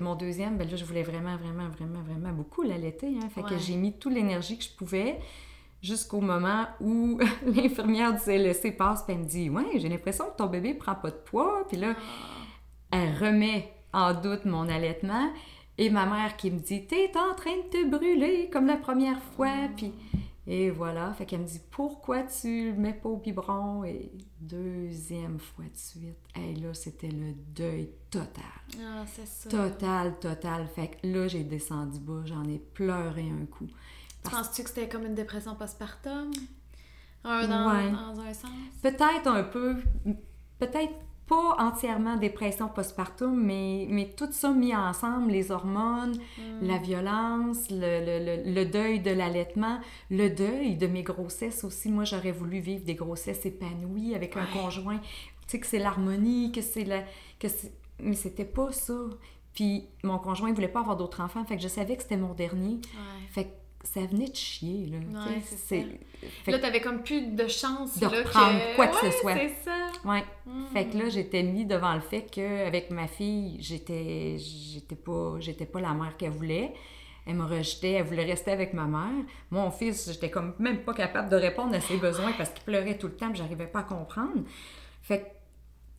Mon 0.00 0.14
deuxième, 0.14 0.56
ben 0.56 0.68
là, 0.68 0.76
je 0.76 0.84
voulais 0.84 1.02
vraiment, 1.02 1.36
vraiment, 1.36 1.68
vraiment, 1.68 2.00
vraiment 2.02 2.32
beaucoup 2.32 2.62
l'allaiter. 2.62 3.08
Hein. 3.08 3.28
Fait 3.28 3.42
que 3.42 3.58
j'ai 3.58 3.74
mis 3.74 3.92
toute 3.98 4.12
l'énergie 4.12 4.56
que 4.56 4.64
je 4.64 4.70
pouvais 4.70 5.18
jusqu'au 5.82 6.20
moment 6.20 6.66
où 6.80 7.18
l'infirmière 7.46 8.12
du 8.12 8.20
CLSC 8.20 8.76
passe 8.76 9.04
et 9.08 9.16
me 9.16 9.24
dit 9.24 9.50
Ouais, 9.50 9.66
j'ai 9.76 9.88
l'impression 9.88 10.26
que 10.26 10.36
ton 10.36 10.46
bébé 10.46 10.74
prend 10.74 10.94
pas 10.94 11.10
de 11.10 11.16
poids. 11.16 11.64
Puis 11.68 11.76
là, 11.76 11.94
ah. 11.96 12.92
elle 12.92 13.14
remet 13.16 13.72
en 13.92 14.14
doute 14.14 14.44
mon 14.44 14.68
allaitement. 14.68 15.32
Et 15.76 15.90
ma 15.90 16.06
mère 16.06 16.36
qui 16.36 16.50
me 16.50 16.58
dit 16.58 16.86
T'es 16.86 17.10
en 17.16 17.34
train 17.34 17.56
de 17.56 17.68
te 17.70 17.84
brûler 17.88 18.48
comme 18.52 18.66
la 18.66 18.76
première 18.76 19.20
fois. 19.36 19.54
Puis, 19.76 19.92
et 20.50 20.70
voilà. 20.70 21.12
Fait 21.12 21.26
qu'elle 21.26 21.42
me 21.42 21.46
dit 21.46 21.60
Pourquoi 21.70 22.22
tu 22.22 22.72
le 22.72 22.76
mets 22.78 22.94
pas 22.94 23.10
au 23.10 23.18
biberon? 23.18 23.84
Et 23.84 24.10
deuxième 24.40 25.38
fois 25.38 25.66
de 25.66 25.76
suite. 25.76 26.16
Et 26.34 26.54
là, 26.54 26.72
c'était 26.72 27.10
le 27.10 27.34
deuil 27.54 27.90
total. 28.10 28.42
Ah, 28.80 29.04
c'est 29.06 29.26
ça. 29.26 29.50
Total, 29.50 30.18
total. 30.18 30.66
Fait 30.68 30.88
que 30.88 31.06
là, 31.06 31.28
j'ai 31.28 31.44
descendu 31.44 32.00
bas. 32.00 32.22
J'en 32.24 32.44
ai 32.44 32.58
pleuré 32.58 33.28
un 33.30 33.44
coup. 33.44 33.66
Penses-tu 34.22 34.62
que 34.62 34.70
c'était 34.70 34.88
comme 34.88 35.04
une 35.04 35.14
dépression 35.14 35.54
postpartum? 35.54 36.30
Dans, 37.22 37.46
dans 37.46 38.20
un 38.20 38.32
sens? 38.32 38.50
Peut-être 38.80 39.26
un 39.26 39.42
peu. 39.42 39.76
Peut-être 40.58 40.94
pas 41.28 41.56
entièrement 41.58 42.16
dépression 42.16 42.68
postpartum, 42.68 43.34
mais, 43.34 43.86
mais 43.90 44.08
tout 44.16 44.32
ça 44.32 44.50
mis 44.52 44.74
ensemble, 44.74 45.30
les 45.30 45.50
hormones, 45.50 46.16
mm. 46.38 46.66
la 46.66 46.78
violence, 46.78 47.70
le, 47.70 48.00
le, 48.04 48.52
le 48.52 48.64
deuil 48.64 49.00
de 49.00 49.10
l'allaitement, 49.10 49.78
le 50.10 50.28
deuil 50.30 50.76
de 50.76 50.86
mes 50.86 51.02
grossesses 51.02 51.62
aussi. 51.64 51.90
Moi, 51.90 52.04
j'aurais 52.04 52.32
voulu 52.32 52.60
vivre 52.60 52.84
des 52.84 52.94
grossesses 52.94 53.44
épanouies 53.46 54.14
avec 54.14 54.36
un 54.36 54.46
conjoint. 54.46 54.98
Tu 54.98 55.06
sais, 55.46 55.60
que 55.60 55.66
c'est 55.66 55.78
l'harmonie, 55.78 56.50
que 56.52 56.62
c'est 56.62 56.84
la... 56.84 57.02
Que 57.38 57.48
mais 58.00 58.14
c'était 58.14 58.44
pas 58.44 58.72
ça. 58.72 58.94
Puis 59.54 59.88
mon 60.04 60.18
conjoint 60.18 60.50
ne 60.50 60.54
voulait 60.54 60.68
pas 60.68 60.80
avoir 60.80 60.96
d'autres 60.96 61.20
enfants, 61.20 61.44
fait 61.44 61.56
que 61.56 61.62
je 61.62 61.68
savais 61.68 61.96
que 61.96 62.02
c'était 62.02 62.16
mon 62.16 62.32
dernier. 62.32 62.80
Fait 63.30 63.44
que 63.44 63.50
ça 63.92 64.00
venait 64.00 64.28
de 64.28 64.36
chier, 64.36 64.86
là. 64.86 64.98
Ouais, 64.98 65.40
c'est 65.40 65.86
Là, 66.46 66.58
t'avais 66.58 66.80
comme 66.80 67.02
plus 67.02 67.28
de 67.28 67.46
chance 67.46 67.98
de 67.98 68.06
reprendre 68.06 68.60
quoi 68.76 68.88
que 68.88 68.96
ce 69.06 69.10
soit. 69.18 69.34
c'est 69.34 69.54
ça. 69.64 69.90
Ouais. 70.04 70.24
Hmm. 70.46 70.66
Fait 70.72 70.86
que 70.86 70.98
là, 70.98 71.08
j'étais 71.08 71.42
mis 71.42 71.64
devant 71.64 71.94
le 71.94 72.00
fait 72.00 72.22
qu'avec 72.22 72.90
ma 72.90 73.06
fille, 73.06 73.56
j'étais 73.60 74.36
j'étais 74.38 74.96
pas 74.96 75.36
j'étais 75.40 75.64
pas 75.66 75.80
la 75.80 75.94
mère 75.94 76.16
qu'elle 76.16 76.32
voulait. 76.32 76.74
Elle 77.26 77.36
me 77.36 77.44
rejetait, 77.44 77.92
elle 77.92 78.04
voulait 78.04 78.24
rester 78.24 78.50
avec 78.50 78.72
ma 78.72 78.86
mère. 78.86 79.24
Mon 79.50 79.70
fils, 79.70 80.10
j'étais 80.12 80.30
comme 80.30 80.54
même 80.58 80.82
pas 80.82 80.94
capable 80.94 81.28
de 81.28 81.36
répondre 81.36 81.74
à 81.74 81.80
ses 81.80 81.96
besoins 81.96 82.32
parce 82.32 82.50
qu'il 82.50 82.64
pleurait 82.64 82.96
tout 82.96 83.08
le 83.08 83.16
temps, 83.16 83.34
j'arrivais 83.34 83.66
pas 83.66 83.80
à 83.80 83.84
comprendre. 83.84 84.44
Fait 85.02 85.20
que 85.20 85.26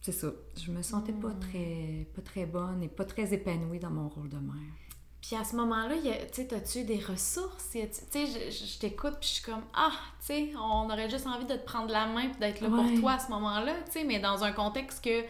c'est 0.01 0.11
ça. 0.11 0.27
Je 0.63 0.71
me 0.71 0.81
sentais 0.81 1.13
pas 1.13 1.29
hmm. 1.29 1.39
très 1.39 2.07
pas 2.15 2.21
très 2.21 2.45
bonne 2.45 2.83
et 2.83 2.87
pas 2.87 3.05
très 3.05 3.33
épanouie 3.33 3.79
dans 3.79 3.91
mon 3.91 4.09
rôle 4.09 4.29
de 4.29 4.37
mère. 4.37 4.75
Puis 5.21 5.35
à 5.35 5.43
ce 5.43 5.55
moment-là, 5.57 5.95
tu 6.31 6.41
sais, 6.41 6.53
as-tu 6.53 6.83
des 6.83 6.99
ressources? 6.99 7.69
Tu 7.71 7.79
sais, 7.91 8.25
je, 8.25 8.79
t'écoute, 8.79 9.15
puis 9.19 9.27
je 9.27 9.33
suis 9.35 9.43
comme, 9.43 9.63
ah, 9.73 9.91
tu 10.21 10.27
sais, 10.27 10.51
on 10.55 10.89
aurait 10.89 11.09
juste 11.09 11.27
envie 11.27 11.45
de 11.45 11.55
te 11.55 11.65
prendre 11.65 11.91
la 11.91 12.05
main 12.07 12.29
puis 12.29 12.39
d'être 12.39 12.61
là 12.61 12.69
pour 12.69 12.99
toi 12.99 13.13
à 13.13 13.19
ce 13.19 13.29
moment-là, 13.31 13.73
tu 13.85 13.91
sais, 13.91 14.03
mais 14.05 14.19
dans 14.19 14.43
un 14.43 14.53
contexte 14.53 15.03
que, 15.03 15.23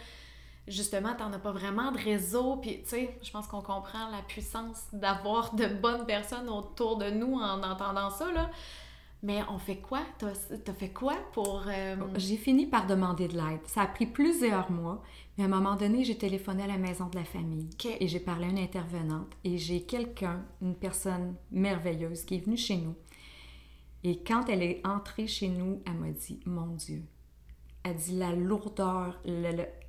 justement, 0.68 1.16
t'en 1.16 1.34
as 1.34 1.40
pas 1.40 1.52
vraiment 1.52 1.92
de 1.92 1.98
réseau, 1.98 2.58
puis 2.58 2.84
tu 2.84 2.90
sais, 2.90 3.20
je 3.22 3.32
pense 3.32 3.48
qu'on 3.48 3.62
comprend 3.62 4.10
la 4.12 4.22
puissance 4.28 4.84
d'avoir 4.94 5.56
de 5.56 5.66
bonnes 5.66 6.06
personnes 6.06 6.50
autour 6.50 6.98
de 6.98 7.10
nous 7.10 7.34
en 7.34 7.64
entendant 7.64 8.12
ça, 8.12 8.32
là. 8.32 8.50
Mais 9.22 9.42
on 9.50 9.58
fait 9.58 9.78
quoi? 9.78 10.02
T'as 10.18 10.28
as 10.30 10.74
fait 10.74 10.94
quoi 10.94 11.16
pour... 11.34 11.64
Euh, 11.68 11.98
j'ai 12.16 12.38
fini 12.38 12.68
par 12.68 12.88
demander 12.88 13.28
de 13.28 13.34
l'aide. 13.34 13.60
Ça 13.66 13.82
a 13.82 13.88
pris 13.88 14.06
plusieurs 14.06 14.72
mois, 14.72 15.04
mais 15.38 15.44
à 15.44 15.48
un 15.48 15.50
moment 15.50 15.76
donné, 15.76 16.06
j'ai 16.06 16.18
téléphoné 16.18 16.64
à 16.64 16.68
la 16.68 16.78
maison 16.78 17.08
de 17.08 17.18
la 17.18 17.26
famille 17.26 17.70
et 18.00 18.08
j'ai 18.08 18.20
parlé 18.22 18.46
à 18.46 18.50
une 18.50 18.60
intervenante 18.60 19.28
et 19.44 19.58
j'ai 19.58 19.82
quelqu'un, 19.84 20.46
une 20.62 20.76
personne 20.76 21.36
merveilleuse 21.52 22.24
qui 22.24 22.36
est 22.36 22.46
venue 22.46 22.56
chez 22.56 22.78
nous. 22.78 22.96
Et 24.06 24.24
quand 24.24 24.48
elle 24.48 24.64
est 24.64 24.82
entrée 24.88 25.28
chez 25.28 25.50
nous, 25.50 25.82
elle 25.86 25.96
m'a 25.96 26.12
dit, 26.12 26.40
mon 26.46 26.68
Dieu, 26.68 27.04
elle 27.84 27.96
dit 27.96 28.18
la 28.18 28.32
lourdeur, 28.34 29.20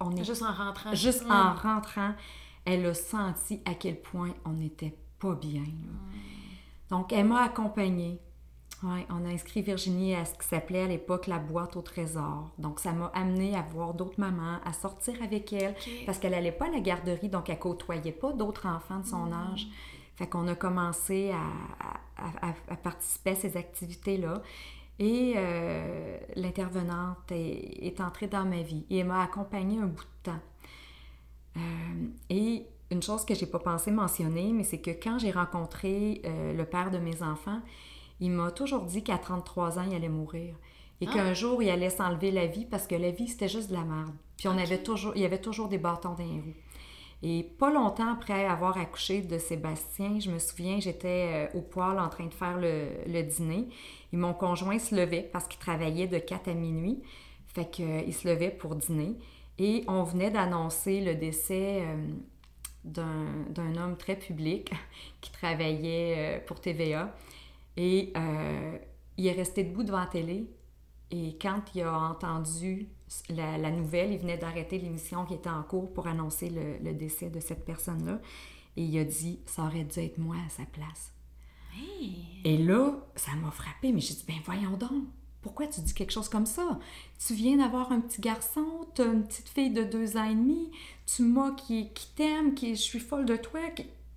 on 0.00 0.16
est... 0.16 0.24
Juste 0.24 0.42
en 0.42 0.52
rentrant. 0.52 0.92
Juste 0.92 1.24
en 1.30 1.54
rentrant, 1.54 2.14
elle 2.64 2.84
a 2.84 2.94
senti 2.94 3.60
à 3.64 3.74
quel 3.74 4.00
point 4.00 4.34
on 4.44 4.54
n'était 4.54 4.96
pas 5.20 5.36
bien. 5.36 5.62
Donc, 6.88 7.12
elle 7.12 7.26
m'a 7.26 7.42
accompagnée 7.42 8.20
oui, 8.82 9.00
on 9.10 9.26
a 9.26 9.28
inscrit 9.28 9.60
Virginie 9.60 10.14
à 10.14 10.24
ce 10.24 10.32
qui 10.32 10.46
s'appelait 10.46 10.82
à 10.82 10.86
l'époque 10.86 11.26
la 11.26 11.38
boîte 11.38 11.76
au 11.76 11.82
trésor. 11.82 12.50
Donc, 12.56 12.80
ça 12.80 12.92
m'a 12.92 13.06
amené 13.14 13.54
à 13.54 13.60
voir 13.60 13.92
d'autres 13.92 14.18
mamans, 14.18 14.58
à 14.64 14.72
sortir 14.72 15.22
avec 15.22 15.52
elle, 15.52 15.74
parce 16.06 16.18
qu'elle 16.18 16.32
n'allait 16.32 16.50
pas 16.50 16.66
à 16.66 16.70
la 16.70 16.80
garderie, 16.80 17.28
donc 17.28 17.50
elle 17.50 17.58
côtoyait 17.58 18.12
pas 18.12 18.32
d'autres 18.32 18.66
enfants 18.66 19.00
de 19.00 19.06
son 19.06 19.26
hmm. 19.26 19.52
âge. 19.52 19.66
Fait 20.16 20.26
qu'on 20.26 20.48
a 20.48 20.54
commencé 20.54 21.30
à, 21.32 22.76
participer 22.76 23.30
à 23.30 23.34
ces 23.34 23.56
activités-là. 23.56 24.42
Et 24.98 25.34
euh, 25.36 26.18
l'intervenante 26.36 27.30
est, 27.30 28.00
entrée 28.00 28.26
dans 28.26 28.44
ma 28.44 28.60
vie 28.60 28.84
et 28.90 28.98
elle 28.98 29.06
m'a 29.06 29.22
accompagnée 29.22 29.78
un 29.78 29.86
bout 29.86 30.04
de 30.04 30.30
temps. 30.30 30.40
Euh, 31.56 31.60
et 32.28 32.66
une 32.90 33.02
chose 33.02 33.24
que 33.24 33.34
j'ai 33.34 33.46
pas 33.46 33.60
pensé 33.60 33.90
mentionner, 33.90 34.52
mais 34.52 34.64
c'est 34.64 34.80
que 34.80 34.90
quand 34.90 35.18
j'ai 35.18 35.30
rencontré 35.30 36.20
euh, 36.26 36.52
le 36.52 36.64
père 36.66 36.90
de 36.90 36.98
mes 36.98 37.22
enfants, 37.22 37.60
il 38.20 38.30
m'a 38.30 38.50
toujours 38.50 38.84
dit 38.84 39.02
qu'à 39.02 39.18
33 39.18 39.78
ans, 39.78 39.84
il 39.88 39.94
allait 39.94 40.08
mourir. 40.08 40.54
Et 41.00 41.06
ah. 41.08 41.12
qu'un 41.12 41.34
jour, 41.34 41.62
il 41.62 41.70
allait 41.70 41.90
s'enlever 41.90 42.30
la 42.30 42.46
vie 42.46 42.66
parce 42.66 42.86
que 42.86 42.94
la 42.94 43.10
vie, 43.10 43.28
c'était 43.28 43.48
juste 43.48 43.70
de 43.70 43.74
la 43.74 43.84
merde. 43.84 44.14
Puis 44.36 44.48
on 44.48 44.58
avait 44.58 44.82
toujours, 44.82 45.12
il 45.16 45.22
y 45.22 45.24
avait 45.24 45.40
toujours 45.40 45.68
des 45.68 45.78
bâtons 45.78 46.14
dans 46.14 46.24
les 46.24 46.40
roues. 46.40 46.54
Et 47.22 47.42
pas 47.58 47.70
longtemps 47.70 48.12
après 48.12 48.46
avoir 48.46 48.78
accouché 48.78 49.20
de 49.20 49.38
Sébastien, 49.38 50.18
je 50.20 50.30
me 50.30 50.38
souviens, 50.38 50.80
j'étais 50.80 51.48
euh, 51.54 51.58
au 51.58 51.60
poêle 51.60 51.98
en 51.98 52.08
train 52.08 52.24
de 52.24 52.32
faire 52.32 52.56
le, 52.56 53.22
dîner. 53.22 53.68
Et 54.12 54.16
mon 54.16 54.32
conjoint 54.32 54.78
se 54.78 54.94
levait 54.94 55.28
parce 55.30 55.46
qu'il 55.46 55.60
travaillait 55.60 56.06
de 56.06 56.18
4 56.18 56.48
à 56.48 56.54
minuit. 56.54 57.02
Fait 57.48 57.68
qu'il 57.70 58.14
se 58.14 58.26
levait 58.26 58.50
pour 58.50 58.74
dîner. 58.74 59.16
Et 59.58 59.84
on 59.88 60.02
venait 60.02 60.30
d'annoncer 60.30 61.02
le 61.02 61.14
décès 61.14 61.82
euh, 61.82 61.96
d'un 62.84 63.76
homme 63.76 63.98
très 63.98 64.16
public 64.16 64.72
qui 65.20 65.30
travaillait 65.30 66.14
euh, 66.16 66.46
pour 66.46 66.60
TVA. 66.60 67.14
Et 67.76 68.12
euh, 68.16 68.78
il 69.16 69.26
est 69.26 69.32
resté 69.32 69.64
debout 69.64 69.82
devant 69.82 70.00
la 70.00 70.06
télé. 70.06 70.50
Et 71.10 71.36
quand 71.40 71.62
il 71.74 71.82
a 71.82 71.98
entendu 71.98 72.88
la, 73.28 73.70
nouvelle, 73.70 74.12
il 74.12 74.18
venait 74.18 74.38
d'arrêter 74.38 74.78
l'émission 74.78 75.24
qui 75.24 75.34
était 75.34 75.50
en 75.50 75.62
cours 75.62 75.92
pour 75.92 76.06
annoncer 76.06 76.50
le, 76.50 76.92
décès 76.92 77.30
de 77.30 77.40
cette 77.40 77.64
personne-là. 77.64 78.20
Et 78.76 78.84
il 78.84 78.98
a 78.98 79.04
dit 79.04 79.40
Ça 79.46 79.62
aurait 79.64 79.84
dû 79.84 79.98
être 80.00 80.18
moi 80.18 80.36
à 80.46 80.48
sa 80.48 80.64
place. 80.64 81.12
Et 82.44 82.58
là, 82.58 82.94
ça 83.16 83.32
m'a 83.36 83.50
frappé, 83.50 83.92
mais 83.92 84.00
j'ai 84.00 84.14
dit 84.14 84.24
Ben 84.26 84.36
voyons 84.44 84.76
donc, 84.76 85.04
pourquoi 85.42 85.66
tu 85.66 85.80
dis 85.80 85.94
quelque 85.94 86.12
chose 86.12 86.28
comme 86.28 86.46
ça? 86.46 86.78
Tu 87.24 87.34
viens 87.34 87.56
d'avoir 87.56 87.92
un 87.92 88.00
petit 88.00 88.20
garçon, 88.20 88.86
tu 88.94 89.02
as 89.02 89.06
une 89.06 89.24
petite 89.24 89.48
fille 89.48 89.70
de 89.70 89.84
deux 89.84 90.16
ans 90.16 90.24
et 90.24 90.34
demi, 90.34 90.70
tu 91.06 91.22
m'as 91.22 91.52
qui, 91.52 91.90
qui 91.92 92.08
t'aime, 92.14 92.54
qui 92.54 92.74
je 92.74 92.80
suis 92.80 93.00
folle 93.00 93.24
de 93.24 93.36
toi, 93.36 93.60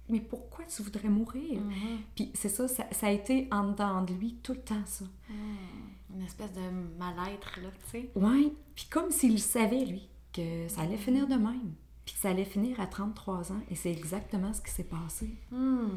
mais 0.10 0.20
pourquoi 0.20 0.66
tu 0.66 0.84
voudrais 0.84 1.08
mourir? 1.08 1.62
Mm-hmm. 1.62 1.98
Puis 2.16 2.32
c'est 2.34 2.50
ça, 2.50 2.68
ça, 2.68 3.08
a 3.08 3.12
été 3.12 3.48
en 3.52 3.70
dedans 3.70 4.02
de 4.02 4.14
lui 4.14 4.36
tout 4.44 4.54
le 4.54 4.62
temps, 4.62 4.86
ça. 4.86 5.06
Mm. 5.30 6.16
Une 6.16 6.22
espèce 6.22 6.52
de 6.54 6.62
mal-être, 7.00 7.60
là, 7.62 7.70
tu 7.86 7.90
sais. 7.90 8.12
Oui, 8.16 8.54
puis 8.76 8.86
comme 8.90 9.12
s'il 9.12 9.40
savait, 9.40 9.86
lui, 9.86 10.08
que 10.34 10.68
ça 10.68 10.82
allait 10.82 10.98
finir 10.98 11.28
de 11.28 11.36
même. 11.36 11.74
Puis 12.06 12.16
que 12.16 12.20
ça 12.22 12.30
allait 12.30 12.46
finir 12.46 12.80
à 12.82 12.88
33 12.88 13.54
ans, 13.54 13.62
et 13.70 13.76
c'est 13.76 13.92
exactement 13.92 14.54
ce 14.54 14.62
qui 14.62 14.72
s'est 14.72 14.84
passé. 14.84 15.38
Mm. 15.52 15.88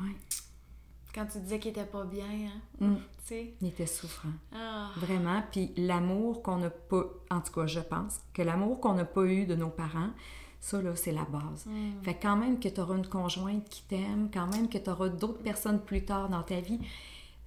Oui. 0.00 0.10
Quand 1.14 1.26
tu 1.26 1.38
disais 1.40 1.58
qu'il 1.58 1.72
était 1.72 1.84
pas 1.84 2.04
bien, 2.04 2.26
hein? 2.26 2.60
Mm. 2.80 2.96
Tu 2.96 3.02
sais? 3.24 3.54
Il 3.60 3.68
était 3.68 3.86
souffrant. 3.86 4.32
Ah. 4.54 4.90
Vraiment. 4.96 5.42
Puis 5.52 5.72
l'amour 5.76 6.42
qu'on 6.42 6.58
n'a 6.58 6.70
pas, 6.70 7.04
en 7.30 7.40
tout 7.40 7.52
cas, 7.52 7.66
je 7.66 7.80
pense, 7.80 8.20
que 8.32 8.42
l'amour 8.42 8.80
qu'on 8.80 8.94
n'a 8.94 9.04
pas 9.04 9.24
eu 9.24 9.44
de 9.44 9.54
nos 9.54 9.70
parents, 9.70 10.10
ça, 10.60 10.82
là, 10.82 10.94
c'est 10.96 11.12
la 11.12 11.24
base. 11.24 11.66
Mm. 11.66 12.02
Fait 12.02 12.14
quand 12.14 12.36
même 12.36 12.58
que 12.58 12.68
tu 12.68 12.80
auras 12.80 12.96
une 12.96 13.06
conjointe 13.06 13.68
qui 13.68 13.82
t'aime, 13.82 14.28
quand 14.32 14.46
même 14.46 14.68
que 14.68 14.78
tu 14.78 14.90
auras 14.90 15.08
d'autres 15.08 15.42
personnes 15.42 15.80
plus 15.80 16.04
tard 16.04 16.28
dans 16.28 16.42
ta 16.42 16.60
vie, 16.60 16.80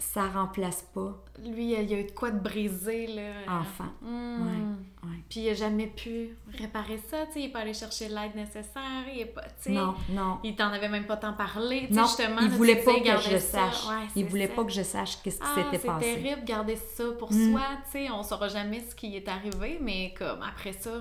ça 0.02 0.28
remplace 0.28 0.84
pas. 0.94 1.16
Lui, 1.44 1.74
il 1.74 1.90
y 1.90 1.94
a 1.94 2.00
eu 2.00 2.06
de 2.06 2.12
quoi 2.12 2.32
de 2.32 2.40
briser, 2.40 3.06
là. 3.08 3.60
Enfant. 3.60 3.92
Hmm. 4.02 4.76
Ouais, 5.04 5.10
Puis 5.30 5.42
il 5.42 5.50
a 5.50 5.54
jamais 5.54 5.88
pu 5.88 6.36
réparer 6.58 6.98
ça, 6.98 7.26
tu 7.28 7.34
sais. 7.34 7.40
Il 7.42 7.46
n'est 7.46 7.52
pas 7.52 7.60
allé 7.60 7.74
chercher 7.74 8.08
l'aide 8.10 8.36
nécessaire. 8.36 9.06
Il 9.14 9.22
est 9.22 9.26
pas, 9.26 9.44
Non, 9.68 9.94
non. 10.10 10.40
Il 10.44 10.56
t'en 10.56 10.70
avait 10.70 10.90
même 10.90 11.06
pas 11.06 11.18
tant 11.18 11.34
parlé, 11.34 11.88
non, 11.92 12.04
justement. 12.04 12.42
Il 12.42 12.50
voulait 12.50 12.84
pas 12.84 13.00
que 13.00 13.22
je 13.30 13.38
sache. 13.38 13.86
il 14.16 14.26
voulait 14.26 14.48
pas 14.48 14.64
que 14.64 14.72
je 14.72 14.84
sache 14.84 15.22
qu'est-ce 15.22 15.38
qui 15.40 15.48
ah, 15.48 15.56
s'était 15.72 15.88
passé. 15.88 16.06
C'est 16.06 16.22
terrible, 16.22 16.46
garder 16.46 16.76
ça 16.76 17.04
pour 17.20 17.32
hmm. 17.32 17.52
soi, 17.52 17.62
tu 17.86 17.92
sais. 17.92 18.12
On 18.12 18.24
saura 18.24 18.48
jamais 18.48 18.80
ce 18.80 18.96
qui 18.96 19.16
est 19.16 19.28
arrivé, 19.28 19.78
mais 19.82 20.16
comme 20.18 20.42
après 20.42 20.74
ça... 20.74 20.92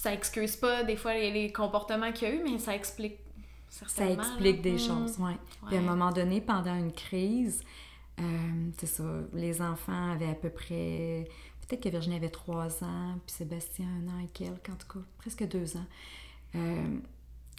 Ça 0.00 0.14
excuse 0.14 0.54
pas, 0.54 0.84
des 0.84 0.94
fois, 0.94 1.14
les, 1.14 1.50
comportements 1.50 2.12
qu'il 2.12 2.28
y 2.28 2.30
a 2.30 2.34
eu, 2.34 2.42
mais 2.44 2.58
ça 2.58 2.74
explique 2.74 3.18
ça 3.68 4.08
explique 4.08 4.62
des 4.62 4.74
hmm. 4.74 4.78
choses, 4.78 5.16
oui. 5.18 5.32
Puis 5.66 5.76
à 5.76 5.80
un 5.80 5.82
moment 5.82 6.10
donné, 6.12 6.40
pendant 6.40 6.74
une 6.74 6.92
crise, 6.92 7.62
euh, 8.20 8.22
c'est 8.78 8.86
ça, 8.86 9.04
les 9.34 9.60
enfants 9.60 10.12
avaient 10.12 10.30
à 10.30 10.34
peu 10.34 10.50
près, 10.50 11.28
peut-être 11.60 11.82
que 11.82 11.88
Virginie 11.88 12.16
avait 12.16 12.30
trois 12.30 12.82
ans, 12.84 13.18
puis 13.26 13.34
Sébastien 13.34 13.86
un 13.86 14.08
an 14.08 14.18
et 14.24 14.28
quelques, 14.28 14.70
en 14.70 14.76
tout 14.76 14.86
cas, 14.86 15.04
presque 15.18 15.46
deux 15.48 15.76
ans. 15.76 15.86
Euh, 16.54 16.98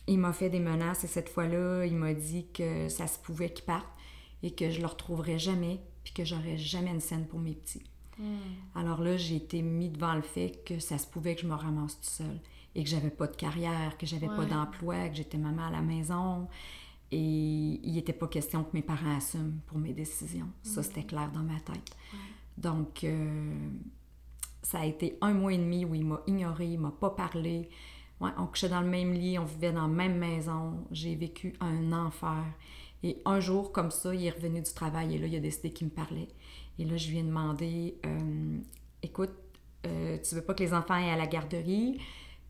il 0.08 0.18
m'a 0.18 0.34
fait 0.34 0.50
des 0.50 0.62
menaces 0.62 1.04
et 1.04 1.08
cette 1.08 1.30
fois-là, 1.30 1.86
il 1.86 1.96
m'a 1.96 2.14
dit 2.14 2.48
que 2.54 2.90
ça 2.90 3.06
se 3.06 3.20
pouvait 3.20 3.52
qu'il 3.52 3.66
parte 3.66 3.88
et 4.42 4.52
que 4.52 4.72
je 4.72 4.80
le 4.80 4.88
retrouverais 4.88 5.38
jamais, 5.38 5.80
puis 6.04 6.14
que 6.14 6.24
j'aurais 6.24 6.58
jamais 6.58 6.90
une 6.90 7.02
scène 7.02 7.28
pour 7.28 7.40
mes 7.40 7.54
petits. 7.54 7.84
Hmm. 8.20 8.38
Alors 8.76 9.02
là, 9.02 9.18
j'ai 9.18 9.38
été 9.38 9.62
mis 9.62 9.90
devant 9.90 10.14
le 10.14 10.22
fait 10.22 10.62
que 10.66 10.80
ça 10.80 10.98
se 10.98 11.08
pouvait 11.08 11.36
que 11.36 11.42
je 11.42 11.48
me 11.48 11.56
ramasse 11.56 12.00
tout 12.00 12.10
seul 12.10 12.40
et 12.76 12.84
que 12.84 12.90
j'avais 12.90 13.10
pas 13.10 13.28
de 13.28 13.36
carrière, 13.36 13.98
que 13.98 14.06
j'avais 14.06 14.28
pas 14.28 14.46
d'emploi, 14.46 15.10
que 15.10 15.16
j'étais 15.16 15.38
maman 15.38 15.68
à 15.68 15.72
la 15.72 15.82
maison 15.82 16.48
et 17.12 17.18
il 17.18 17.94
n'était 17.94 18.14
pas 18.14 18.28
question 18.28 18.64
que 18.64 18.70
mes 18.74 18.82
parents 18.82 19.18
assument 19.18 19.60
pour 19.66 19.80
mes 19.80 19.94
décisions. 19.94 20.50
Ça, 20.62 20.84
c'était 20.84 21.04
clair 21.04 21.32
dans 21.32 21.42
ma 21.42 21.60
tête. 21.60 21.96
Donc, 22.58 23.04
euh, 23.04 23.70
ça 24.62 24.82
a 24.82 24.86
été 24.86 25.18
un 25.22 25.34
mois 25.34 25.54
et 25.54 25.58
demi 25.58 25.86
où 25.86 25.96
il 25.96 26.06
m'a 26.06 26.22
ignoré, 26.28 26.68
il 26.68 26.80
m'a 26.80 26.92
pas 26.92 27.10
parlé. 27.10 27.70
Ouais, 28.20 28.32
on 28.38 28.46
couchait 28.46 28.70
dans 28.70 28.82
le 28.82 28.90
même 28.90 29.14
lit, 29.14 29.40
on 29.40 29.46
vivait 29.46 29.72
dans 29.72 29.84
la 29.84 29.88
même 29.88 30.18
maison. 30.18 30.86
J'ai 30.92 31.16
vécu 31.16 31.54
un 31.62 31.94
enfer. 31.94 32.44
Et 33.02 33.22
un 33.26 33.40
jour, 33.40 33.72
comme 33.72 33.92
ça, 33.92 34.14
il 34.14 34.26
est 34.26 34.30
revenu 34.32 34.62
du 34.62 34.74
travail 34.74 35.16
et 35.16 35.18
là, 35.18 35.26
il 35.26 35.36
a 35.36 35.40
décidé 35.40 35.72
qu'il 35.72 35.88
me 35.88 35.92
parlait. 35.92 36.28
Et 36.80 36.86
là, 36.86 36.98
je 36.98 37.10
lui 37.10 37.20
ai 37.20 37.24
demandé 37.24 38.00
euh, 38.06 38.58
Écoute, 39.04 39.34
euh, 39.86 40.18
tu 40.18 40.36
veux 40.36 40.42
pas 40.42 40.54
que 40.54 40.64
les 40.64 40.74
enfants 40.74 40.98
aient 40.98 41.12
à 41.12 41.18
la 41.18 41.28
garderie? 41.28 42.00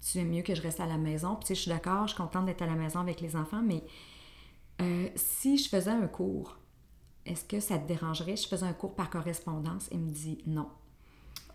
Tu 0.02 0.20
aimes 0.20 0.30
mieux 0.30 0.44
que 0.44 0.56
je 0.56 0.62
reste 0.62 0.80
à 0.80 0.86
la 0.86 0.98
maison? 0.98 1.36
Puis, 1.36 1.42
tu 1.42 1.48
sais, 1.48 1.56
je 1.56 1.62
suis 1.62 1.70
d'accord, 1.70 2.08
je 2.08 2.14
suis 2.14 2.22
contente 2.22 2.46
d'être 2.46 2.62
à 2.62 2.68
la 2.68 2.76
maison 2.76 3.00
avec 3.00 3.22
les 3.22 3.36
enfants, 3.36 3.62
mais 3.62 3.84
euh, 4.82 5.10
si 5.16 5.58
je 5.58 5.68
faisais 5.68 5.92
un 5.92 6.08
cours, 6.08 6.58
est-ce 7.26 7.44
que 7.44 7.60
ça 7.60 7.78
te 7.78 7.88
dérangerait? 7.88 8.36
Si 8.36 8.46
je 8.46 8.50
faisais 8.50 8.66
un 8.66 8.74
cours 8.74 8.96
par 8.96 9.10
correspondance? 9.10 9.90
Il 9.92 10.00
me 10.00 10.12
dit 10.12 10.42
non. 10.48 10.70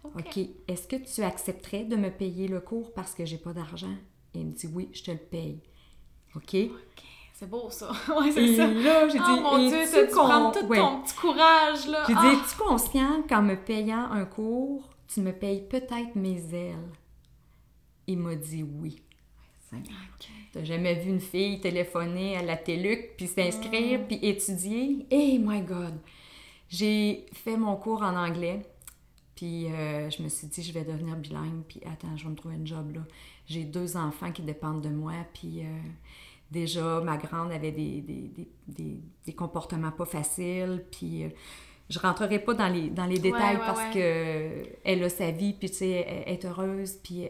OK. 0.05 0.39
Est-ce 0.69 0.87
que 0.87 0.97
tu 0.97 1.23
accepterais 1.23 1.85
de 1.85 1.97
me 1.97 2.11
payer 2.11 2.47
le 2.47 2.61
cours 2.61 2.93
parce 2.93 3.15
que 3.15 3.25
j'ai 3.25 3.39
pas 3.39 3.55
d'argent? 3.55 3.95
Il 4.35 4.47
me 4.47 4.53
dit 4.53 4.67
oui, 4.67 4.91
je 4.93 5.03
te 5.03 5.11
le 5.11 5.19
paye. 5.19 5.61
OK? 6.37 6.57
C'est 7.35 7.51
beau 7.51 7.69
ça. 7.69 7.91
ouais, 8.17 8.31
c'est 8.31 8.55
ça. 8.55 8.69
là, 8.69 9.09
j'ai 9.09 9.19
oh, 9.19 9.35
dit, 9.35 9.41
mon 9.41 9.69
Dieu, 9.69 9.79
tu 9.93 10.15
prends 10.15 10.53
tout 10.53 10.61
ton 10.61 11.03
petit 11.03 11.15
courage 11.17 11.89
là. 11.89 12.05
J'ai 12.07 12.15
dit, 12.15 12.21
ah! 12.23 12.33
es-tu 12.33 12.57
conscient 12.57 13.23
qu'en 13.29 13.43
me 13.43 13.57
payant 13.57 14.09
un 14.13 14.25
cours, 14.25 14.89
tu 15.09 15.21
me 15.21 15.33
payes 15.33 15.63
peut-être 15.69 16.15
mes 16.15 16.55
ailes? 16.55 16.93
Il 18.07 18.19
m'a 18.19 18.37
dit 18.37 18.63
oui. 18.63 19.03
T'as 20.53 20.63
jamais 20.63 20.95
vu 20.95 21.11
une 21.11 21.21
fille 21.21 21.61
téléphoner 21.61 22.37
à 22.37 22.43
la 22.43 22.57
TELUC, 22.57 23.17
puis 23.17 23.27
s'inscrire, 23.27 24.01
mm. 24.01 24.07
puis 24.07 24.19
étudier? 24.23 25.05
Hey 25.11 25.41
my 25.41 25.61
God! 25.63 25.95
J'ai 26.69 27.27
fait 27.33 27.57
mon 27.57 27.75
cours 27.75 28.03
en 28.03 28.15
anglais, 28.15 28.65
puis 29.35 29.67
euh, 29.67 30.09
je 30.11 30.23
me 30.23 30.29
suis 30.29 30.47
dit, 30.47 30.63
je 30.63 30.73
vais 30.73 30.85
devenir 30.85 31.17
bilingue, 31.17 31.65
puis 31.67 31.81
attends, 31.85 32.17
je 32.17 32.23
vais 32.23 32.31
me 32.31 32.37
trouver 32.37 32.55
un 32.55 32.65
job 32.65 32.95
là. 32.95 33.01
J'ai 33.47 33.65
deux 33.65 33.97
enfants 33.97 34.31
qui 34.31 34.43
dépendent 34.43 34.83
de 34.83 34.91
moi, 34.91 35.15
puis 35.35 35.63
euh, 35.63 35.79
déjà, 36.51 37.01
ma 37.01 37.17
grande 37.17 37.53
avait 37.53 37.73
des, 37.73 38.01
des, 38.01 38.31
des, 38.69 39.01
des 39.27 39.33
comportements 39.33 39.93
pas 39.93 40.07
faciles, 40.07 40.85
puis... 40.91 41.25
Euh, 41.25 41.29
je 41.91 41.99
rentrerai 41.99 42.39
pas 42.39 42.55
dans 42.55 42.69
les, 42.69 42.89
dans 42.89 43.05
les 43.05 43.19
détails 43.19 43.59
parce 43.59 43.95
que 43.95 44.63
elle 44.85 45.05
a 45.05 45.09
sa 45.11 45.31
vie, 45.31 45.53
puis 45.53 45.69
tu 45.69 45.77
sais, 45.77 46.25
elle 46.27 46.33
est 46.33 46.45
heureuse, 46.47 46.99
puis 47.03 47.29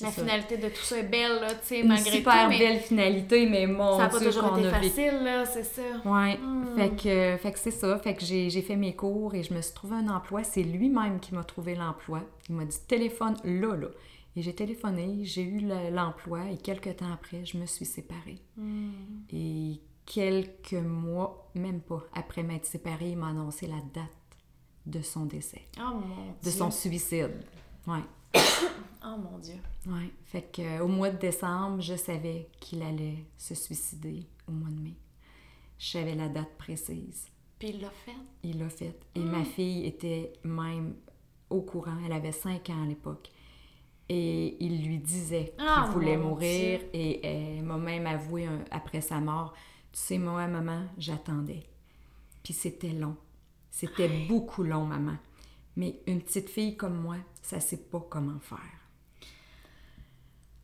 La 0.00 0.10
finalité 0.10 0.56
de 0.56 0.68
tout 0.68 0.82
ça 0.82 0.98
est 0.98 1.04
belle, 1.04 1.40
là, 1.40 1.50
tu 1.50 1.58
sais, 1.62 1.82
malgré 1.84 2.10
tout. 2.10 2.16
super 2.16 2.48
belle 2.48 2.80
finalité, 2.80 3.46
mais 3.46 3.66
mon 3.66 3.96
Ça 3.96 4.04
n'a 4.04 4.08
pas 4.08 4.18
toujours 4.18 4.58
été 4.58 4.68
facile, 4.68 5.22
là, 5.22 5.44
c'est 5.46 5.62
ça. 5.64 5.82
Ouais, 6.04 6.36
hmm. 6.36 6.76
fait 6.76 6.90
que, 6.90 7.36
fait 7.40 7.52
que 7.52 7.58
c'est 7.58 7.70
ça, 7.70 7.96
fait 7.98 8.14
que 8.14 8.24
j'ai 8.24 8.62
fait 8.62 8.76
mes 8.76 8.96
cours 8.96 9.34
et 9.34 9.44
je 9.44 9.54
me 9.54 9.62
suis 9.62 9.74
trouvé 9.74 9.94
un 9.96 10.08
emploi. 10.08 10.42
C'est 10.42 10.64
lui-même 10.64 11.20
qui 11.20 11.34
m'a 11.34 11.44
trouvé 11.44 11.76
l'emploi. 11.76 12.22
Il 12.48 12.56
m'a 12.56 12.64
dit 12.64 12.76
«téléphone 12.88 13.36
là, 13.44 13.76
là». 13.76 13.88
Et 14.36 14.42
j'ai 14.42 14.54
téléphoné, 14.54 15.24
j'ai 15.24 15.42
eu 15.42 15.60
l'emploi 15.92 16.50
et 16.50 16.58
quelques 16.58 16.96
temps 16.96 17.12
après, 17.12 17.44
je 17.44 17.56
me 17.56 17.66
suis 17.66 17.84
séparée. 17.84 18.40
Hmm. 18.56 18.90
Et 19.30 19.80
quelques 20.06 20.72
mois, 20.72 21.50
même 21.54 21.80
pas, 21.80 22.02
après 22.12 22.42
m'être 22.42 22.66
séparée, 22.66 23.10
il 23.10 23.16
m'a 23.16 23.28
annoncé 23.28 23.66
la 23.66 23.80
date 23.92 24.10
de 24.86 25.00
son 25.02 25.26
décès. 25.26 25.62
Oh 25.78 25.94
mon 25.94 26.34
De 26.42 26.50
son 26.50 26.70
suicide. 26.70 27.44
Ouais. 27.86 28.02
oh 29.04 29.16
mon 29.18 29.38
Dieu. 29.38 29.60
Ouais. 29.86 30.10
Fait 30.24 30.42
que 30.42 30.62
euh, 30.62 30.84
au 30.84 30.88
mois 30.88 31.10
de 31.10 31.18
décembre, 31.18 31.80
je 31.80 31.94
savais 31.94 32.48
qu'il 32.60 32.82
allait 32.82 33.24
se 33.38 33.54
suicider 33.54 34.26
au 34.48 34.52
mois 34.52 34.70
de 34.70 34.80
mai. 34.80 34.96
Je 35.78 35.92
savais 35.92 36.14
la 36.14 36.28
date 36.28 36.56
précise. 36.58 37.28
Puis 37.58 37.68
il 37.68 37.80
l'a 37.80 37.90
fait? 37.90 38.16
Il 38.42 38.58
l'a 38.58 38.68
fait. 38.68 38.98
Et 39.14 39.20
ma 39.20 39.40
hmm. 39.40 39.44
fille 39.44 39.86
était 39.86 40.32
même 40.42 40.96
au 41.50 41.62
courant. 41.62 41.96
Elle 42.04 42.12
avait 42.12 42.32
cinq 42.32 42.70
ans 42.70 42.82
à 42.82 42.86
l'époque. 42.86 43.30
Et 44.08 44.62
il 44.64 44.86
lui 44.86 44.98
disait 44.98 45.54
qu'il 45.56 45.66
ah, 45.66 45.88
voulait 45.92 46.16
mourir. 46.16 46.80
Et 46.92 47.26
elle 47.26 47.62
m'a 47.62 47.78
même 47.78 48.06
avoué 48.06 48.48
après 48.70 49.00
sa 49.00 49.20
mort 49.20 49.54
tu 49.94 50.00
sais, 50.00 50.18
moi, 50.18 50.48
maman, 50.48 50.86
j'attendais. 50.98 51.62
Puis 52.42 52.52
c'était 52.52 52.88
long. 52.88 53.16
C'était 53.70 54.26
beaucoup 54.26 54.64
long, 54.64 54.84
maman. 54.84 55.16
Mais 55.76 56.00
une 56.08 56.20
petite 56.20 56.50
fille 56.50 56.76
comme 56.76 57.00
moi, 57.00 57.14
ça 57.42 57.60
sait 57.60 57.76
pas 57.76 58.04
comment 58.10 58.40
faire. 58.40 58.58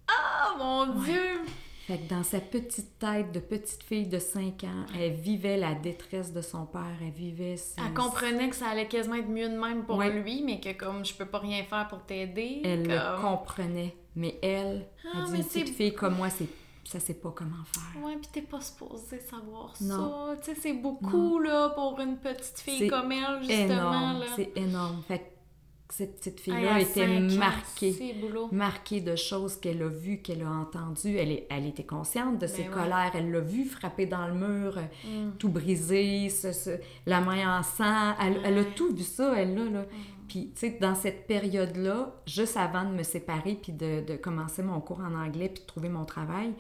Ah, 0.09 0.57
mon 0.59 1.01
Dieu! 1.01 1.43
Fait 1.91 1.99
que 1.99 2.09
dans 2.09 2.23
sa 2.23 2.39
petite 2.39 3.01
tête 3.01 3.33
de 3.33 3.41
petite 3.41 3.83
fille 3.83 4.07
de 4.07 4.21
5 4.21 4.63
ans, 4.63 4.87
elle 4.97 5.15
vivait 5.15 5.57
la 5.57 5.75
détresse 5.75 6.33
de 6.33 6.41
son 6.41 6.65
père, 6.65 6.87
elle 7.03 7.11
vivait... 7.11 7.57
Elle 7.79 7.95
comprenait 7.95 8.49
que 8.49 8.55
ça 8.55 8.69
allait 8.69 8.87
quasiment 8.87 9.17
être 9.17 9.29
mieux 9.29 9.49
de 9.49 9.59
même 9.59 9.83
pour 9.83 10.01
lui, 10.01 10.45
mais 10.45 10.61
que 10.61 10.73
comme 10.73 11.05
je 11.05 11.13
peux 11.15 11.27
pas 11.27 11.41
rien 11.41 11.65
faire 11.65 11.89
pour 11.89 12.05
t'aider... 12.05 12.63
Elle 12.63 12.87
le 12.87 13.21
comprenait, 13.21 13.97
mais 14.15 14.39
elle, 14.41 14.87
ah, 15.05 15.09
elle 15.17 15.33
dit, 15.33 15.37
une 15.39 15.45
petite 15.45 15.69
fille 15.71 15.93
comme 15.93 16.15
moi, 16.15 16.31
c'est 16.31 16.47
ça 16.85 17.01
sait 17.01 17.15
pas 17.15 17.33
comment 17.35 17.65
faire. 17.73 18.05
Ouais, 18.05 18.17
puis 18.19 18.31
t'es 18.33 18.43
pas 18.43 18.61
supposé 18.61 19.19
savoir 19.19 19.77
ça. 19.77 20.37
Tu 20.45 20.55
sais, 20.55 20.61
c'est 20.61 20.73
beaucoup, 20.75 21.41
là, 21.41 21.71
pour 21.71 21.99
une 21.99 22.19
petite 22.19 22.61
fille 22.61 22.87
comme 22.87 23.11
elle, 23.11 23.43
justement. 23.43 24.21
C'est 24.37 24.53
énorme. 24.57 25.03
Fait 25.09 25.40
cette 25.93 26.17
petite 26.19 26.41
fille-là 26.41 26.81
était 26.81 27.21
marquée, 27.21 28.15
marquée 28.53 29.01
de 29.01 29.17
choses 29.17 29.57
qu'elle 29.57 29.83
a 29.83 29.89
vues, 29.89 30.19
qu'elle 30.23 30.43
a 30.43 30.51
entendues. 30.51 31.17
Elle, 31.17 31.33
est, 31.33 31.47
elle 31.51 31.67
était 31.67 31.85
consciente 31.85 32.39
de 32.39 32.47
ses 32.47 32.65
ben 32.65 32.71
colères. 32.71 33.11
Elle 33.15 33.31
l'a 33.31 33.41
vu 33.41 33.65
frapper 33.65 34.07
dans 34.07 34.27
le 34.27 34.35
mur, 34.35 34.79
mm. 35.05 35.31
tout 35.39 35.49
brisé, 35.49 36.29
la 37.07 37.21
main 37.21 37.59
en 37.59 37.63
sang. 37.63 38.15
Elle, 38.21 38.59
a 38.59 38.65
tout 38.65 38.95
vu 38.95 39.03
ça, 39.03 39.35
elle, 39.37 39.55
là. 39.55 39.65
là. 39.65 39.81
Mm. 39.83 39.87
Puis, 40.29 40.53
tu 40.55 40.61
sais, 40.61 40.79
dans 40.81 40.95
cette 40.95 41.27
période-là, 41.27 42.15
juste 42.25 42.57
avant 42.57 42.85
de 42.85 42.95
me 42.95 43.03
séparer 43.03 43.59
puis 43.61 43.73
de, 43.73 44.05
de, 44.07 44.17
commencer 44.17 44.63
mon 44.63 44.81
cours 44.81 45.01
en 45.01 45.15
anglais 45.15 45.49
puis 45.49 45.63
de 45.63 45.67
trouver 45.67 45.89
mon 45.89 46.05
travail, 46.05 46.53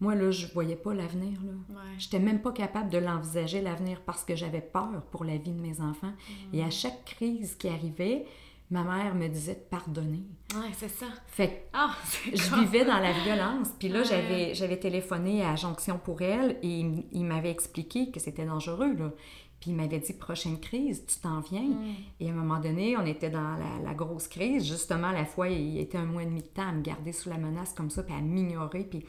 moi, 0.00 0.14
là, 0.14 0.30
je 0.30 0.46
voyais 0.54 0.76
pas 0.76 0.94
l'avenir, 0.94 1.38
là. 1.44 1.52
Ouais. 1.68 1.90
J'étais 1.98 2.18
même 2.18 2.40
pas 2.40 2.52
capable 2.52 2.88
de 2.90 2.96
l'envisager, 2.96 3.60
l'avenir, 3.60 4.00
parce 4.06 4.24
que 4.24 4.34
j'avais 4.34 4.62
peur 4.62 5.02
pour 5.10 5.24
la 5.24 5.36
vie 5.36 5.52
de 5.52 5.60
mes 5.60 5.80
enfants. 5.82 6.12
Mm. 6.52 6.54
Et 6.54 6.64
à 6.64 6.70
chaque 6.70 7.04
crise 7.04 7.54
qui 7.54 7.68
arrivait, 7.68 8.24
ma 8.70 8.82
mère 8.82 9.14
me 9.14 9.28
disait 9.28 9.56
de 9.56 9.68
pardonner. 9.68 10.22
Oui, 10.54 10.68
c'est 10.72 10.88
ça. 10.88 11.06
Fait 11.26 11.68
ah, 11.74 11.94
je 12.32 12.54
vivais 12.54 12.86
dans 12.86 12.98
la 12.98 13.12
violence. 13.12 13.68
Puis 13.78 13.88
là, 13.88 14.02
j'avais, 14.02 14.54
j'avais 14.54 14.78
téléphoné 14.78 15.44
à 15.44 15.54
Jonction 15.56 15.98
pour 15.98 16.22
elle 16.22 16.56
et 16.62 16.80
il, 17.12 17.24
m'avait 17.24 17.50
expliqué 17.50 18.10
que 18.10 18.20
c'était 18.20 18.46
dangereux, 18.46 18.94
là. 18.94 19.12
Puis 19.60 19.72
il 19.72 19.76
m'avait 19.76 19.98
dit, 19.98 20.14
prochaine 20.14 20.58
crise, 20.58 21.04
tu 21.04 21.20
t'en 21.20 21.40
viens. 21.40 21.60
Mm. 21.60 21.94
Et 22.20 22.30
à 22.30 22.32
un 22.32 22.34
moment 22.34 22.58
donné, 22.58 22.96
on 22.96 23.04
était 23.04 23.28
dans 23.28 23.56
la, 23.84 23.92
grosse 23.92 24.28
crise. 24.28 24.66
Justement, 24.66 25.10
la 25.10 25.26
fois, 25.26 25.50
il 25.50 25.78
était 25.78 25.98
un 25.98 26.06
mois 26.06 26.22
et 26.22 26.26
demi 26.26 26.40
de 26.40 26.46
temps 26.46 26.68
à 26.68 26.72
me 26.72 26.80
garder 26.80 27.12
sous 27.12 27.28
la 27.28 27.36
menace 27.36 27.74
comme 27.74 27.90
ça, 27.90 28.02
puis 28.02 28.14
à 28.14 28.22
m'ignorer. 28.22 28.84
Puis 28.84 29.04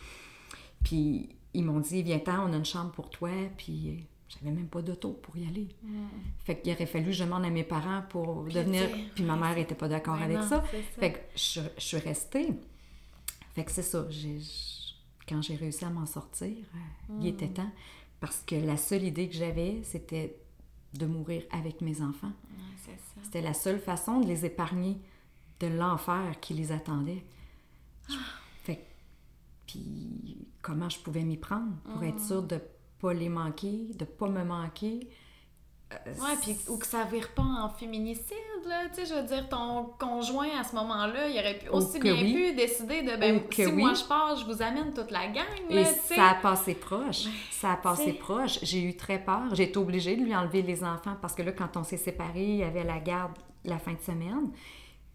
puis 0.83 1.29
ils 1.53 1.63
m'ont 1.63 1.79
dit, 1.79 2.01
viens-t'en, 2.03 2.49
on 2.49 2.53
a 2.53 2.57
une 2.57 2.65
chambre 2.65 2.91
pour 2.91 3.09
toi. 3.09 3.29
Puis 3.57 4.05
j'avais 4.29 4.51
même 4.51 4.67
pas 4.67 4.81
d'auto 4.81 5.13
pour 5.21 5.37
y 5.37 5.45
aller. 5.45 5.67
Mm. 5.83 6.05
Fait 6.39 6.59
qu'il 6.59 6.73
aurait 6.73 6.85
fallu 6.85 7.07
que 7.07 7.11
je 7.11 7.23
demande 7.23 7.45
à 7.45 7.49
mes 7.49 7.63
parents 7.63 8.03
pour 8.09 8.43
devenir... 8.45 8.89
Puis 9.15 9.23
ma 9.23 9.35
mère 9.35 9.57
était 9.57 9.75
pas 9.75 9.87
d'accord 9.87 10.21
avec 10.21 10.41
ça. 10.43 10.61
Fait 10.99 11.13
que 11.13 11.19
je, 11.35 11.61
suis 11.77 11.97
restée. 11.97 12.49
Fait 13.53 13.63
que 13.63 13.71
c'est 13.71 13.81
ça. 13.81 14.07
Quand 15.27 15.41
j'ai 15.41 15.55
réussi 15.55 15.85
à 15.85 15.89
m'en 15.89 16.05
sortir, 16.05 16.49
euh, 16.49 17.17
il 17.19 17.27
était 17.27 17.47
mm. 17.47 17.53
temps. 17.53 17.71
Parce 18.19 18.43
que 18.45 18.55
la 18.55 18.77
seule 18.77 19.03
idée 19.03 19.27
que 19.27 19.35
j'avais, 19.35 19.81
c'était 19.83 20.37
de 20.93 21.05
mourir 21.05 21.43
avec 21.51 21.81
mes 21.81 22.01
enfants. 22.01 22.33
C'était 23.23 23.41
la 23.41 23.53
seule 23.53 23.79
façon 23.79 24.19
de 24.19 24.27
les 24.27 24.45
épargner 24.45 24.97
de 25.59 25.67
l'enfer 25.67 26.39
qui 26.41 26.53
les 26.53 26.71
attendait. 26.71 27.23
Ah. 28.09 28.13
Puis 29.71 30.37
comment 30.61 30.89
je 30.89 30.99
pouvais 30.99 31.21
m'y 31.21 31.37
prendre 31.37 31.73
pour 31.93 32.03
être 32.03 32.19
sûre 32.19 32.43
de 32.43 32.59
pas 32.99 33.13
les 33.13 33.29
manquer, 33.29 33.87
de 33.97 34.05
pas 34.05 34.27
me 34.27 34.43
manquer. 34.43 35.07
Euh, 35.91 36.13
ouais, 36.13 36.37
puis 36.41 36.55
ou 36.69 36.77
que 36.77 36.85
ça 36.85 37.03
vire 37.03 37.33
pas 37.33 37.41
en 37.41 37.69
féminicide, 37.69 38.35
là. 38.65 38.87
Tu 38.89 38.95
sais, 38.95 39.05
je 39.05 39.13
veux 39.13 39.27
dire, 39.27 39.49
ton 39.49 39.85
conjoint, 39.99 40.47
à 40.59 40.63
ce 40.63 40.75
moment-là, 40.75 41.27
il 41.27 41.37
aurait 41.37 41.59
pu, 41.59 41.69
aussi 41.69 41.99
bien 41.99 42.15
pu 42.15 42.53
décider 42.53 43.01
de, 43.01 43.17
ben, 43.17 43.41
si 43.51 43.65
moi 43.71 43.93
je 43.93 44.03
pars, 44.05 44.37
je 44.37 44.45
vous 44.45 44.61
amène 44.61 44.93
toute 44.93 45.11
la 45.11 45.27
gang, 45.27 45.45
là, 45.69 45.81
Et 45.81 45.85
ça 45.85 46.29
a 46.29 46.35
passé 46.35 46.75
proche. 46.75 47.25
Ça 47.49 47.73
a 47.73 47.77
passé 47.77 48.13
proche. 48.13 48.59
J'ai 48.61 48.83
eu 48.83 48.95
très 48.95 49.19
peur. 49.19 49.53
J'ai 49.53 49.63
été 49.63 49.77
obligée 49.77 50.15
de 50.15 50.23
lui 50.23 50.35
enlever 50.35 50.61
les 50.61 50.83
enfants 50.83 51.17
parce 51.21 51.33
que 51.33 51.41
là, 51.41 51.51
quand 51.51 51.75
on 51.75 51.83
s'est 51.83 51.97
séparés, 51.97 52.45
il 52.45 52.57
y 52.57 52.63
avait 52.63 52.83
la 52.83 52.99
garde 52.99 53.33
la 53.65 53.79
fin 53.79 53.93
de 53.93 54.01
semaine. 54.01 54.51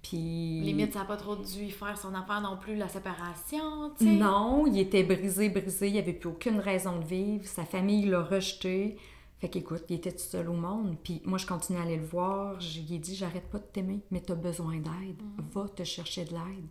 Puis... 0.09 0.61
Limite, 0.61 0.93
ça 0.93 1.01
n'a 1.01 1.05
pas 1.05 1.17
trop 1.17 1.35
dû 1.35 1.71
faire 1.71 1.99
son 1.99 2.15
affaire 2.15 2.41
non 2.41 2.57
plus, 2.57 2.77
la 2.77 2.89
séparation, 2.89 3.91
tu 3.99 4.05
sais. 4.05 4.11
Non, 4.13 4.65
il 4.67 4.79
était 4.79 5.03
brisé, 5.03 5.49
brisé, 5.49 5.89
il 5.89 5.95
n'y 5.95 5.99
avait 5.99 6.13
plus 6.13 6.29
aucune 6.29 6.61
raison 6.61 7.01
de 7.01 7.05
vivre. 7.05 7.45
Sa 7.45 7.65
famille 7.65 8.07
l'a 8.07 8.23
rejeté. 8.23 8.99
Fait 9.41 9.49
qu'écoute, 9.49 9.83
il 9.89 9.97
était 9.97 10.13
tout 10.13 10.19
seul 10.19 10.49
au 10.49 10.55
monde. 10.55 10.97
Puis 11.03 11.23
moi, 11.25 11.39
je 11.39 11.47
continuais 11.47 11.81
à 11.81 11.83
aller 11.83 11.97
le 11.97 12.05
voir. 12.05 12.61
Je 12.61 12.81
lui 12.81 12.95
ai 12.95 12.99
dit, 12.99 13.17
j'arrête 13.17 13.51
pas 13.51 13.59
de 13.59 13.65
t'aimer, 13.65 14.01
mais 14.13 14.23
tu 14.23 14.31
as 14.31 14.37
besoin 14.37 14.77
d'aide. 14.77 15.21
Mm. 15.23 15.43
Va 15.53 15.69
te 15.69 15.83
chercher 15.83 16.25
de 16.25 16.31
l'aide. 16.31 16.69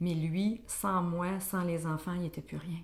Mais 0.00 0.14
lui, 0.14 0.62
sans 0.66 1.02
moi, 1.02 1.40
sans 1.40 1.64
les 1.64 1.86
enfants, 1.86 2.14
il 2.14 2.22
n'était 2.22 2.40
plus 2.40 2.56
rien 2.56 2.78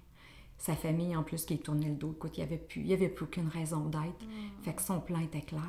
sa 0.58 0.74
famille 0.74 1.14
en 1.14 1.22
plus 1.22 1.44
qui 1.44 1.56
tournait 1.58 1.88
le 1.88 1.94
dos. 1.94 2.12
Écoute, 2.12 2.36
il 2.36 2.40
n'y 2.40 2.46
avait, 2.46 2.58
plus, 2.58 2.82
il 2.82 2.92
avait 2.92 3.08
plus 3.08 3.24
aucune 3.24 3.46
raison 3.48 3.86
d'être. 3.86 4.26
Mm. 4.26 4.62
Fait 4.64 4.74
que 4.74 4.82
son 4.82 5.00
plan 5.00 5.20
était 5.20 5.40
clair. 5.40 5.62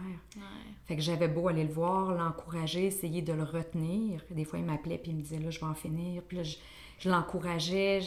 Fait 0.85 0.95
que 0.95 1.01
j'avais 1.01 1.27
beau 1.27 1.47
aller 1.47 1.63
le 1.63 1.71
voir, 1.71 2.11
l'encourager, 2.13 2.87
essayer 2.87 3.21
de 3.21 3.31
le 3.31 3.43
retenir. 3.43 4.23
Des 4.31 4.45
fois, 4.45 4.57
il 4.57 4.65
m'appelait 4.65 4.97
puis 4.97 5.11
il 5.11 5.17
me 5.17 5.21
disait 5.21 5.39
là, 5.39 5.51
je 5.51 5.59
vais 5.59 5.67
en 5.67 5.75
finir. 5.75 6.23
Puis 6.23 6.37
là, 6.37 6.43
je, 6.43 6.57
l'encourageais. 7.07 8.01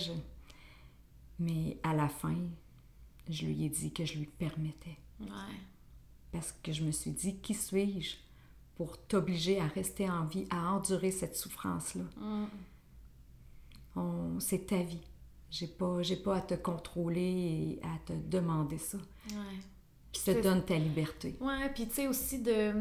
Mais 1.38 1.78
à 1.84 1.94
la 1.94 2.08
fin, 2.08 2.36
je 3.28 3.46
lui 3.46 3.64
ai 3.64 3.68
dit 3.68 3.92
que 3.92 4.04
je 4.04 4.18
lui 4.18 4.26
permettais. 4.26 4.98
Parce 6.32 6.52
que 6.62 6.72
je 6.72 6.82
me 6.82 6.90
suis 6.90 7.12
dit, 7.12 7.36
qui 7.36 7.54
suis-je 7.54 8.16
pour 8.74 8.98
t'obliger 8.98 9.60
à 9.60 9.66
rester 9.68 10.10
en 10.10 10.24
vie, 10.24 10.46
à 10.50 10.72
endurer 10.72 11.12
cette 11.12 11.36
souffrance-là? 11.36 12.04
Mm. 12.16 12.46
C'est 14.40 14.66
ta 14.66 14.82
vie 14.82 15.11
j'ai 15.52 15.66
pas, 15.66 16.00
j'ai 16.00 16.16
pas 16.16 16.36
à 16.36 16.40
te 16.40 16.54
contrôler 16.54 17.20
et 17.20 17.80
à 17.84 17.98
te 18.06 18.14
demander 18.14 18.78
ça. 18.78 18.96
Ouais. 19.28 19.60
Puis 20.10 20.22
te 20.24 20.42
donne 20.42 20.64
ta 20.64 20.76
liberté. 20.76 21.36
Ouais, 21.40 21.68
puis 21.74 21.86
tu 21.86 21.94
sais 21.94 22.06
aussi 22.08 22.38
de... 22.38 22.72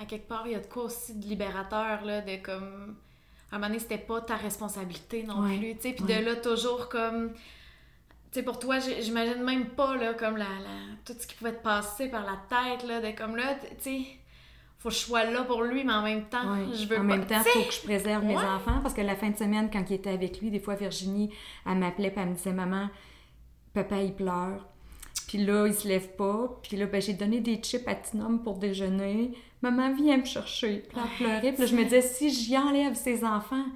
À 0.00 0.04
quelque 0.04 0.26
part, 0.26 0.46
il 0.46 0.52
y 0.52 0.56
a 0.56 0.60
de 0.60 0.66
quoi 0.66 0.84
aussi 0.84 1.14
de 1.14 1.26
libérateur, 1.26 2.04
là, 2.04 2.20
de 2.20 2.36
comme... 2.42 2.96
À 3.50 3.56
un 3.56 3.58
moment 3.58 3.68
donné, 3.68 3.78
c'était 3.78 3.98
pas 3.98 4.20
ta 4.20 4.36
responsabilité 4.36 5.22
non 5.22 5.46
plus, 5.46 5.76
tu 5.76 5.82
sais. 5.82 5.92
Puis 5.92 6.04
de 6.04 6.24
là, 6.24 6.34
toujours 6.36 6.88
comme... 6.88 7.32
Tu 7.32 7.38
sais, 8.32 8.42
pour 8.42 8.58
toi, 8.58 8.80
j'imagine 8.80 9.42
même 9.44 9.70
pas, 9.70 9.96
là, 9.96 10.12
comme 10.12 10.36
la, 10.36 10.44
la, 10.44 10.96
tout 11.04 11.14
ce 11.18 11.26
qui 11.26 11.36
pouvait 11.36 11.54
te 11.54 11.62
passer 11.62 12.08
par 12.08 12.26
la 12.26 12.38
tête, 12.48 12.86
là, 12.86 13.00
de 13.00 13.16
comme 13.16 13.36
là, 13.36 13.54
tu 13.54 13.68
sais 13.78 14.06
faut 14.78 14.90
que 14.90 14.94
je 14.94 15.00
sois 15.00 15.24
là 15.24 15.42
pour 15.42 15.62
lui, 15.62 15.82
mais 15.82 15.92
en 15.92 16.02
même 16.02 16.28
temps, 16.28 16.56
je 16.72 16.86
veux 16.86 16.98
en 16.98 17.04
même 17.04 17.26
temps, 17.26 17.40
il 17.44 17.62
faut 17.62 17.68
que 17.68 17.74
je 17.74 17.82
préserve 17.82 18.24
mes 18.24 18.36
enfants 18.36 18.80
parce 18.80 18.94
que 18.94 19.00
la 19.00 19.16
fin 19.16 19.30
de 19.30 19.36
semaine, 19.36 19.70
quand 19.72 19.84
il 19.90 19.94
était 19.94 20.10
avec 20.10 20.40
lui, 20.40 20.50
des 20.50 20.60
fois, 20.60 20.76
Virginie, 20.76 21.30
elle 21.66 21.78
m'appelait 21.78 22.08
et 22.08 22.12
elle 22.16 22.28
me 22.28 22.34
disait 22.34 22.52
Maman, 22.52 22.88
papa, 23.74 24.00
il 24.00 24.14
pleure. 24.14 24.66
Puis 25.26 25.44
là, 25.44 25.66
il 25.66 25.74
se 25.74 25.86
lève 25.86 26.14
pas. 26.16 26.58
Puis 26.62 26.76
là, 26.76 26.86
ben, 26.86 27.02
j'ai 27.02 27.12
donné 27.12 27.40
des 27.40 27.56
chips 27.56 27.86
à 27.86 27.94
Tinum 27.94 28.42
pour 28.42 28.58
déjeuner. 28.58 29.32
Maman, 29.62 29.94
viens 29.94 30.18
me 30.18 30.24
chercher. 30.24 30.84
Puis 30.88 30.96
là, 30.96 31.02
elle 31.04 31.16
pleurait. 31.16 31.52
Puis 31.52 31.60
là, 31.60 31.66
je 31.66 31.76
me 31.76 31.84
disais 31.84 32.00
Si 32.00 32.30
j'y 32.30 32.56
enlève 32.56 32.94
ses 32.94 33.24
enfants, 33.24 33.66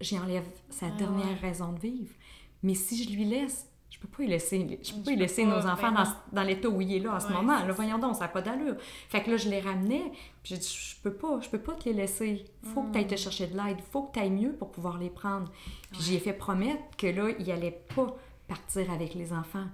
j'y 0.00 0.18
enlève 0.18 0.46
sa 0.70 0.86
ah 0.86 0.96
dernière 0.96 1.40
raison 1.40 1.72
de 1.72 1.80
vivre. 1.80 2.14
Mais 2.62 2.74
si 2.74 3.02
je 3.02 3.10
lui 3.10 3.24
laisse, 3.24 3.68
je 3.96 4.06
peux 4.06 4.08
pas 4.08 4.24
y 4.24 4.26
laisser, 4.26 4.78
je 4.82 4.92
peux 4.92 5.02
pas 5.02 5.10
y 5.12 5.16
laisser 5.16 5.46
nos 5.46 5.66
enfants 5.66 5.90
ben 5.90 6.04
dans, 6.04 6.40
dans 6.40 6.42
l'état 6.42 6.68
où 6.68 6.82
il 6.82 6.92
est 6.92 6.98
là 6.98 7.14
en 7.14 7.20
ce 7.20 7.28
moment. 7.28 7.64
Là, 7.64 7.72
voyons 7.72 7.98
donc, 7.98 8.14
ça 8.14 8.22
n'a 8.22 8.28
pas 8.28 8.42
d'allure. 8.42 8.76
Fait 9.08 9.22
que 9.22 9.30
là, 9.30 9.38
je 9.38 9.48
les 9.48 9.60
ramenais, 9.60 10.12
puis 10.42 10.54
j'ai 10.54 10.58
dit, 10.58 10.68
je 10.68 11.00
peux 11.02 11.14
pas, 11.14 11.40
je 11.40 11.48
peux 11.48 11.58
pas 11.58 11.72
te 11.72 11.88
les 11.88 11.94
laisser. 11.94 12.44
Il 12.62 12.68
faut 12.68 12.82
que 12.82 12.92
tu 12.92 12.98
ailles 12.98 13.06
te 13.06 13.14
mm. 13.14 13.18
chercher 13.18 13.46
de 13.46 13.56
l'aide, 13.56 13.78
il 13.78 13.90
faut 13.90 14.02
que 14.02 14.12
tu 14.12 14.20
ailles 14.20 14.30
mieux 14.30 14.52
pour 14.52 14.70
pouvoir 14.70 14.98
les 14.98 15.08
prendre. 15.08 15.50
Puis 15.92 16.02
j'ai 16.02 16.18
fait 16.18 16.34
promettre 16.34 16.82
que 16.98 17.06
là, 17.06 17.30
il 17.38 17.50
allait 17.50 17.84
pas 17.94 18.14
partir 18.48 18.90
avec 18.92 19.14
les 19.14 19.32
enfants. 19.32 19.66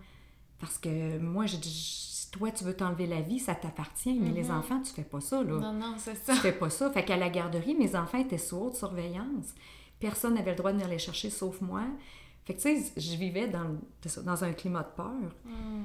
Parce 0.60 0.78
que 0.78 1.18
moi, 1.18 1.46
j'ai 1.46 1.58
dit, 1.58 1.68
si 1.68 2.30
toi, 2.30 2.52
tu 2.52 2.62
veux 2.62 2.76
t'enlever 2.76 3.08
la 3.08 3.22
vie, 3.22 3.40
ça 3.40 3.56
t'appartient, 3.56 4.14
mais 4.14 4.30
les 4.30 4.44
mm-hmm. 4.44 4.58
enfants, 4.58 4.80
tu 4.82 4.92
fais 4.92 5.02
pas 5.02 5.20
ça, 5.20 5.42
là. 5.42 5.58
Non, 5.58 5.72
non, 5.72 5.94
c'est 5.98 6.14
ça. 6.14 6.34
Tu 6.34 6.38
fais 6.38 6.52
pas 6.52 6.70
ça. 6.70 6.88
Fait 6.92 7.04
qu'à 7.04 7.16
la 7.16 7.28
garderie, 7.28 7.74
mes 7.74 7.96
enfants 7.96 8.18
étaient 8.18 8.38
sous 8.38 8.56
haute 8.56 8.76
surveillance. 8.76 9.52
Personne 9.98 10.34
n'avait 10.34 10.52
le 10.52 10.56
droit 10.56 10.70
de 10.70 10.76
venir 10.76 10.88
les 10.88 11.00
chercher, 11.00 11.30
sauf 11.30 11.60
moi. 11.60 11.82
Fait 12.44 12.54
que, 12.54 12.60
tu 12.60 12.80
sais, 12.80 12.92
je 12.96 13.16
vivais 13.16 13.48
dans, 13.48 13.78
dans 14.24 14.44
un 14.44 14.52
climat 14.52 14.82
de 14.82 14.96
peur. 14.96 15.34
Hmm. 15.44 15.84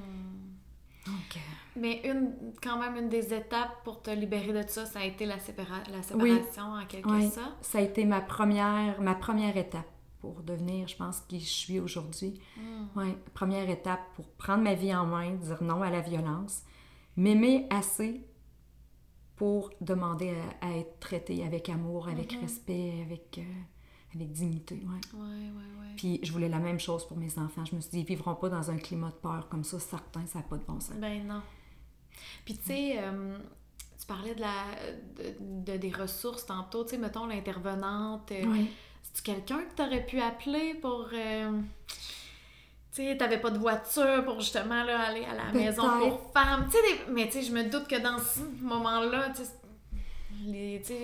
Donc, 1.06 1.36
euh, 1.36 1.40
Mais 1.76 2.00
une, 2.04 2.32
quand 2.62 2.78
même, 2.78 2.96
une 2.96 3.08
des 3.08 3.32
étapes 3.32 3.82
pour 3.84 4.02
te 4.02 4.10
libérer 4.10 4.52
de 4.52 4.68
ça, 4.68 4.84
ça 4.84 5.00
a 5.00 5.04
été 5.04 5.24
la, 5.24 5.38
sépara 5.38 5.78
la 5.90 6.02
séparation, 6.02 6.72
en 6.72 6.84
quelque 6.86 7.08
oui. 7.08 7.30
sorte? 7.30 7.56
ça 7.62 7.78
a 7.78 7.80
été 7.80 8.04
ma 8.04 8.20
première, 8.20 9.00
ma 9.00 9.14
première 9.14 9.56
étape 9.56 9.88
pour 10.20 10.42
devenir, 10.42 10.88
je 10.88 10.96
pense, 10.96 11.20
qui 11.20 11.38
je 11.40 11.48
suis 11.48 11.78
aujourd'hui. 11.78 12.40
Hmm. 12.56 12.98
Ouais, 12.98 13.16
première 13.34 13.70
étape 13.70 14.00
pour 14.16 14.28
prendre 14.32 14.64
ma 14.64 14.74
vie 14.74 14.94
en 14.94 15.06
main, 15.06 15.30
dire 15.34 15.62
non 15.62 15.82
à 15.82 15.90
la 15.90 16.00
violence, 16.00 16.62
m'aimer 17.16 17.66
assez 17.70 18.26
pour 19.36 19.70
demander 19.80 20.34
à, 20.60 20.76
être 20.76 20.98
traitée 20.98 21.44
avec 21.44 21.68
amour, 21.68 22.08
avec 22.08 22.32
mm-hmm. 22.32 22.40
respect, 22.40 22.92
avec... 23.06 23.38
Euh, 23.38 23.42
avec 24.14 24.32
dignité. 24.32 24.74
Ouais. 24.74 25.18
Ouais, 25.18 25.26
ouais, 25.26 25.94
Puis 25.96 26.20
je 26.22 26.32
voulais 26.32 26.48
la 26.48 26.58
même 26.58 26.80
chose 26.80 27.06
pour 27.06 27.16
mes 27.16 27.38
enfants. 27.38 27.64
Je 27.64 27.76
me 27.76 27.80
suis 27.80 27.90
dit, 27.90 28.00
ils 28.00 28.06
vivront 28.06 28.34
pas 28.34 28.48
dans 28.48 28.70
un 28.70 28.76
climat 28.76 29.10
de 29.10 29.14
peur 29.14 29.48
comme 29.48 29.64
ça. 29.64 29.78
Certains, 29.78 30.26
ça 30.26 30.38
n'a 30.38 30.44
pas 30.44 30.56
de 30.56 30.64
bon 30.64 30.80
sens. 30.80 30.96
Ben 30.96 31.26
non. 31.26 31.42
Puis 32.44 32.56
tu 32.56 32.64
sais, 32.64 32.98
euh, 32.98 33.38
tu 33.98 34.06
parlais 34.06 34.34
de, 34.34 34.40
la, 34.40 34.64
de, 35.40 35.76
des 35.76 35.92
ressources 35.92 36.46
tantôt. 36.46 36.84
Tu 36.84 36.90
sais, 36.90 36.98
mettons 36.98 37.26
l'intervenante. 37.26 38.32
Euh, 38.32 38.44
oui. 38.46 38.70
C'est-tu 39.02 39.22
quelqu'un 39.22 39.62
que 39.62 39.74
tu 39.76 39.82
aurais 39.82 40.04
pu 40.04 40.20
appeler 40.20 40.74
pour. 40.74 41.08
Euh, 41.12 41.60
tu 42.92 43.04
sais, 43.04 43.16
t'avais 43.16 43.40
pas 43.40 43.50
de 43.50 43.58
voiture 43.58 44.24
pour 44.24 44.40
justement 44.40 44.82
là, 44.84 45.00
aller 45.02 45.24
à 45.24 45.34
la 45.34 45.52
maison 45.52 45.82
pour 46.00 46.32
femmes? 46.32 46.66
Tu 46.70 46.76
sais, 46.76 47.10
mais 47.10 47.26
tu 47.26 47.32
sais, 47.34 47.42
je 47.42 47.52
me 47.52 47.64
doute 47.64 47.86
que 47.86 48.00
dans 48.00 48.18
ce 48.18 48.40
moment-là, 48.62 49.30
tu 49.30 49.44
sais, 49.44 49.50
les, 50.50 50.82
tu, 50.82 50.94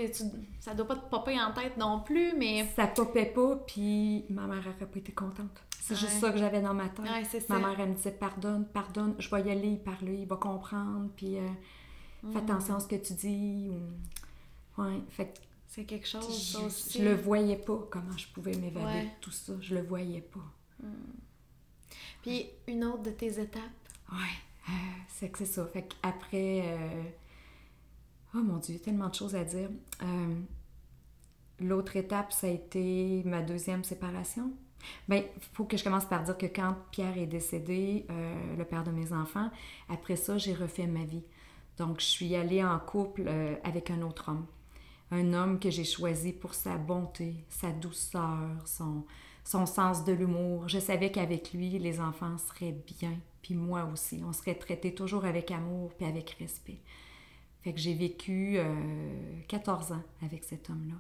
ça 0.61 0.75
doit 0.75 0.87
pas 0.87 0.97
te 0.97 1.09
popper 1.09 1.41
en 1.41 1.53
tête 1.53 1.77
non 1.77 2.01
plus, 2.01 2.33
mais... 2.37 2.67
Ça 2.77 2.87
popait 2.87 3.27
pas, 3.27 3.57
puis 3.67 4.25
ma 4.31 4.47
mère 4.47 4.61
aurait 4.61 4.87
pas 4.87 4.99
été 4.99 5.13
contente. 5.13 5.63
C'est 5.81 5.97
juste 5.97 6.19
ça 6.21 6.33
que 6.33 6.39
j'avais 6.39 6.63
dans 6.63 6.75
ma 6.75 6.89
tête. 6.89 7.49
ma 7.49 7.59
mère, 7.59 7.79
elle 7.79 7.91
me 7.91 7.95
disait 7.95 8.11
«Pardonne, 8.19 8.67
pardonne, 8.67 9.15
je 9.19 9.29
vais 9.31 9.43
y 9.43 9.51
aller, 9.51 9.77
parler, 9.77 10.21
il 10.21 10.27
va 10.27 10.37
comprendre, 10.37 11.11
puis 11.15 11.39
euh, 11.39 11.47
fais 12.23 12.29
mm. 12.29 12.37
attention 12.37 12.77
à 12.77 12.81
ce 12.81 12.89
que 12.89 12.97
tu 12.97 13.13
dis.» 13.13 13.71
Ouais, 14.79 15.01
fait 15.09 15.41
C'est 15.69 15.85
quelque 15.85 16.07
chose, 16.07 16.53
ça 16.53 16.61
aussi. 16.61 16.99
Je 16.99 17.05
le 17.05 17.15
voyais 17.15 17.57
pas, 17.57 17.87
comment 17.91 18.17
je 18.17 18.27
pouvais 18.29 18.55
m'évader 18.55 19.03
de 19.03 19.21
tout 19.21 19.31
ça. 19.31 19.53
Je 19.61 19.75
le 19.75 19.83
voyais 19.83 20.21
pas. 20.21 20.41
Hmm. 20.83 21.13
Puis, 22.23 22.47
une 22.67 22.85
autre 22.85 23.03
de 23.03 23.11
tes 23.11 23.41
étapes? 23.41 23.61
Ouais, 24.11 24.19
euh, 24.69 24.73
c'est 25.09 25.29
que 25.29 25.39
c'est 25.39 25.47
ça. 25.47 25.67
Fait 25.67 25.83
qu'après... 25.83 26.63
Euh, 26.65 27.03
oh 28.35 28.43
mon 28.43 28.59
Dieu, 28.59 28.79
tellement 28.79 29.09
de 29.09 29.15
choses 29.15 29.35
à 29.35 29.45
dire. 29.45 29.71
Euh, 30.03 30.35
l'autre 31.61 31.97
étape, 31.97 32.33
ça 32.33 32.47
a 32.47 32.51
été 32.51 33.23
ma 33.25 33.43
deuxième 33.43 33.85
séparation. 33.85 34.53
Bien, 35.09 35.19
il 35.19 35.43
faut 35.55 35.65
que 35.65 35.77
je 35.77 35.85
commence 35.85 36.05
par 36.05 36.25
dire 36.25 36.37
que 36.37 36.47
quand 36.47 36.77
Pierre 36.91 37.17
est 37.17 37.27
décédé, 37.27 38.05
le 38.59 38.65
père 38.65 38.85
de 38.85 38.91
mes 38.91 39.15
enfants, 39.15 39.51
après 39.89 40.17
ça, 40.17 40.37
j'ai 40.37 40.53
refait 40.53 40.87
ma 40.87 41.05
vie. 41.05 41.25
Donc, 41.79 42.01
je 42.01 42.05
suis 42.05 42.37
allée 42.37 42.63
en 42.63 42.79
couple 42.79 43.27
avec 43.63 43.91
un 43.91 44.03
autre 44.03 44.29
homme. 44.29 44.45
Un 45.11 45.33
homme 45.33 45.59
que 45.59 45.71
j'ai 45.71 45.85
choisi 45.85 46.33
pour 46.33 46.53
sa 46.53 46.77
bonté, 46.77 47.47
sa 47.49 47.71
douceur, 47.71 48.51
son, 48.67 49.07
son 49.45 49.67
sens 49.67 50.05
de 50.05 50.13
l'humour. 50.13 50.69
Je 50.69 50.79
savais 50.79 51.11
qu'avec 51.11 51.53
lui, 51.53 51.79
les 51.79 52.01
enfants 52.01 52.39
seraient 52.39 52.77
bien, 52.99 53.15
puis 53.43 53.55
moi 53.55 53.89
aussi. 53.93 54.23
On 54.27 54.33
serait 54.33 54.55
traités 54.55 54.95
toujours 54.95 55.25
avec 55.25 55.51
amour 55.51 55.93
puis 55.97 56.07
avec 56.07 56.31
respect. 56.41 56.81
Fait 57.65 57.73
que 57.73 57.81
j'ai 57.81 57.95
vécu 57.95 58.59
14 59.49 59.91
euh, 59.91 59.95
ans 59.95 60.03
avec 60.23 60.45
cet 60.45 60.69
homme-là. 60.69 60.97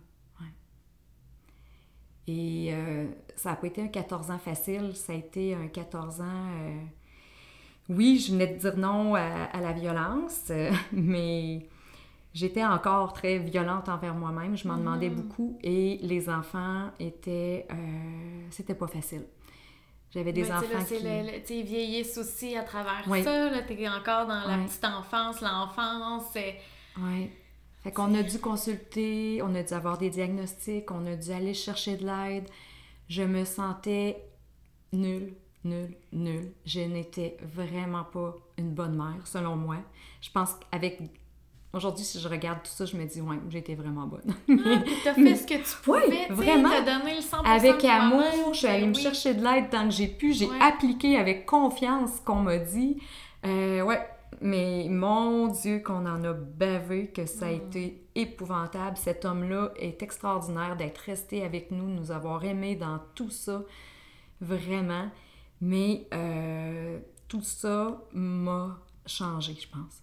Et 2.26 2.70
euh, 2.72 3.06
ça 3.36 3.50
n'a 3.50 3.56
pas 3.56 3.66
été 3.66 3.82
un 3.82 3.88
14 3.88 4.30
ans 4.30 4.38
facile, 4.38 4.96
ça 4.96 5.12
a 5.12 5.16
été 5.16 5.54
un 5.54 5.68
14 5.68 6.22
ans... 6.22 6.24
Euh, 6.24 6.80
oui, 7.90 8.18
je 8.18 8.32
venais 8.32 8.46
de 8.46 8.56
dire 8.58 8.78
non 8.78 9.14
à 9.14 9.60
la 9.60 9.72
violence, 9.72 10.50
mais 10.92 11.68
j'étais 12.32 12.64
encore 12.64 13.12
très 13.12 13.38
violente 13.38 13.90
envers 13.90 14.14
moi-même. 14.14 14.56
Je 14.56 14.66
m'en 14.66 14.78
demandais 14.78 15.10
mm. 15.10 15.14
beaucoup 15.16 15.58
et 15.62 15.98
les 16.00 16.30
enfants 16.30 16.92
étaient. 16.98 17.68
C'était 18.48 18.74
pas 18.74 18.86
facile. 18.86 19.26
J'avais 20.14 20.32
des 20.32 20.50
enfants 20.50 20.84
qui... 20.86 21.42
Tu 21.44 21.62
vieillissent 21.62 22.16
aussi 22.18 22.56
à 22.56 22.62
travers 22.62 23.04
ça. 23.04 23.62
Tu 23.66 23.82
es 23.82 23.88
encore 23.88 24.26
dans 24.28 24.46
la 24.46 24.58
petite 24.58 24.84
enfance, 24.84 25.40
l'enfance. 25.40 26.36
Oui. 26.98 27.30
Fait 27.82 27.92
qu'on 27.92 28.14
a 28.14 28.22
dû 28.22 28.38
consulter, 28.38 29.42
on 29.42 29.54
a 29.54 29.62
dû 29.62 29.74
avoir 29.74 29.98
des 29.98 30.08
diagnostics, 30.08 30.90
on 30.90 31.04
a 31.06 31.16
dû 31.16 31.32
aller 31.32 31.52
chercher 31.52 31.96
de 31.96 32.06
l'aide. 32.06 32.48
Je 33.08 33.22
me 33.22 33.44
sentais 33.44 34.24
nulle, 34.92 35.34
nulle, 35.64 35.94
nulle. 36.12 36.52
Je 36.64 36.80
n'étais 36.80 37.36
vraiment 37.42 38.04
pas 38.04 38.36
une 38.56 38.70
bonne 38.70 38.96
mère, 38.96 39.26
selon 39.26 39.56
moi. 39.56 39.78
Je 40.22 40.30
pense 40.30 40.54
qu'avec 40.54 41.00
Aujourd'hui, 41.75 42.05
si 42.05 42.20
je 42.20 42.29
regarde 42.29 42.61
tout 42.62 42.70
ça, 42.70 42.85
je 42.85 42.97
me 42.97 43.05
dis, 43.05 43.20
ouais, 43.20 43.37
j'ai 43.49 43.59
été 43.59 43.75
vraiment 43.75 44.07
bonne. 44.07 44.22
ah, 44.64 44.79
tu 45.03 45.09
as 45.09 45.14
fait 45.14 45.37
ce 45.37 45.47
que 45.47 45.55
tu 45.55 45.83
pouvais, 45.83 46.07
oui, 46.07 46.27
vraiment. 46.31 46.68
donné 46.68 47.16
le 47.16 47.20
100% 47.20 47.45
Avec 47.45 47.85
amour, 47.85 48.53
je 48.53 48.59
suis 48.59 48.66
allée 48.68 48.87
me 48.87 48.95
chercher 48.95 49.35
de 49.35 49.43
l'aide 49.43 49.70
tant 49.70 49.85
que 49.85 49.91
j'ai 49.91 50.07
pu. 50.07 50.33
J'ai 50.33 50.49
appliqué 50.61 51.18
avec 51.18 51.47
confiance 51.47 52.18
ce 52.18 52.20
qu'on 52.22 52.37
m'a 52.37 52.59
dit. 52.59 52.99
Euh, 53.45 53.83
ouais, 53.83 54.01
mais 54.41 54.87
mon 54.89 55.49
Dieu, 55.49 55.81
qu'on 55.81 56.07
en 56.07 56.22
a 56.22 56.33
bavé, 56.33 57.09
que 57.09 57.27
ça 57.27 57.47
a 57.47 57.51
mm. 57.51 57.55
été 57.57 58.07
épouvantable. 58.14 58.97
Cet 58.97 59.25
homme-là 59.25 59.72
est 59.77 60.01
extraordinaire 60.01 60.77
d'être 60.77 60.99
resté 60.99 61.45
avec 61.45 61.72
nous, 61.72 61.89
nous 61.89 62.12
avoir 62.12 62.45
aimés 62.45 62.77
dans 62.77 63.01
tout 63.16 63.31
ça. 63.31 63.62
Vraiment. 64.41 65.11
Mais 65.61 66.07
euh, 66.14 66.99
tout 67.27 67.43
ça 67.43 68.01
m'a 68.12 68.79
changé, 69.07 69.57
je 69.61 69.68
pense. 69.68 70.03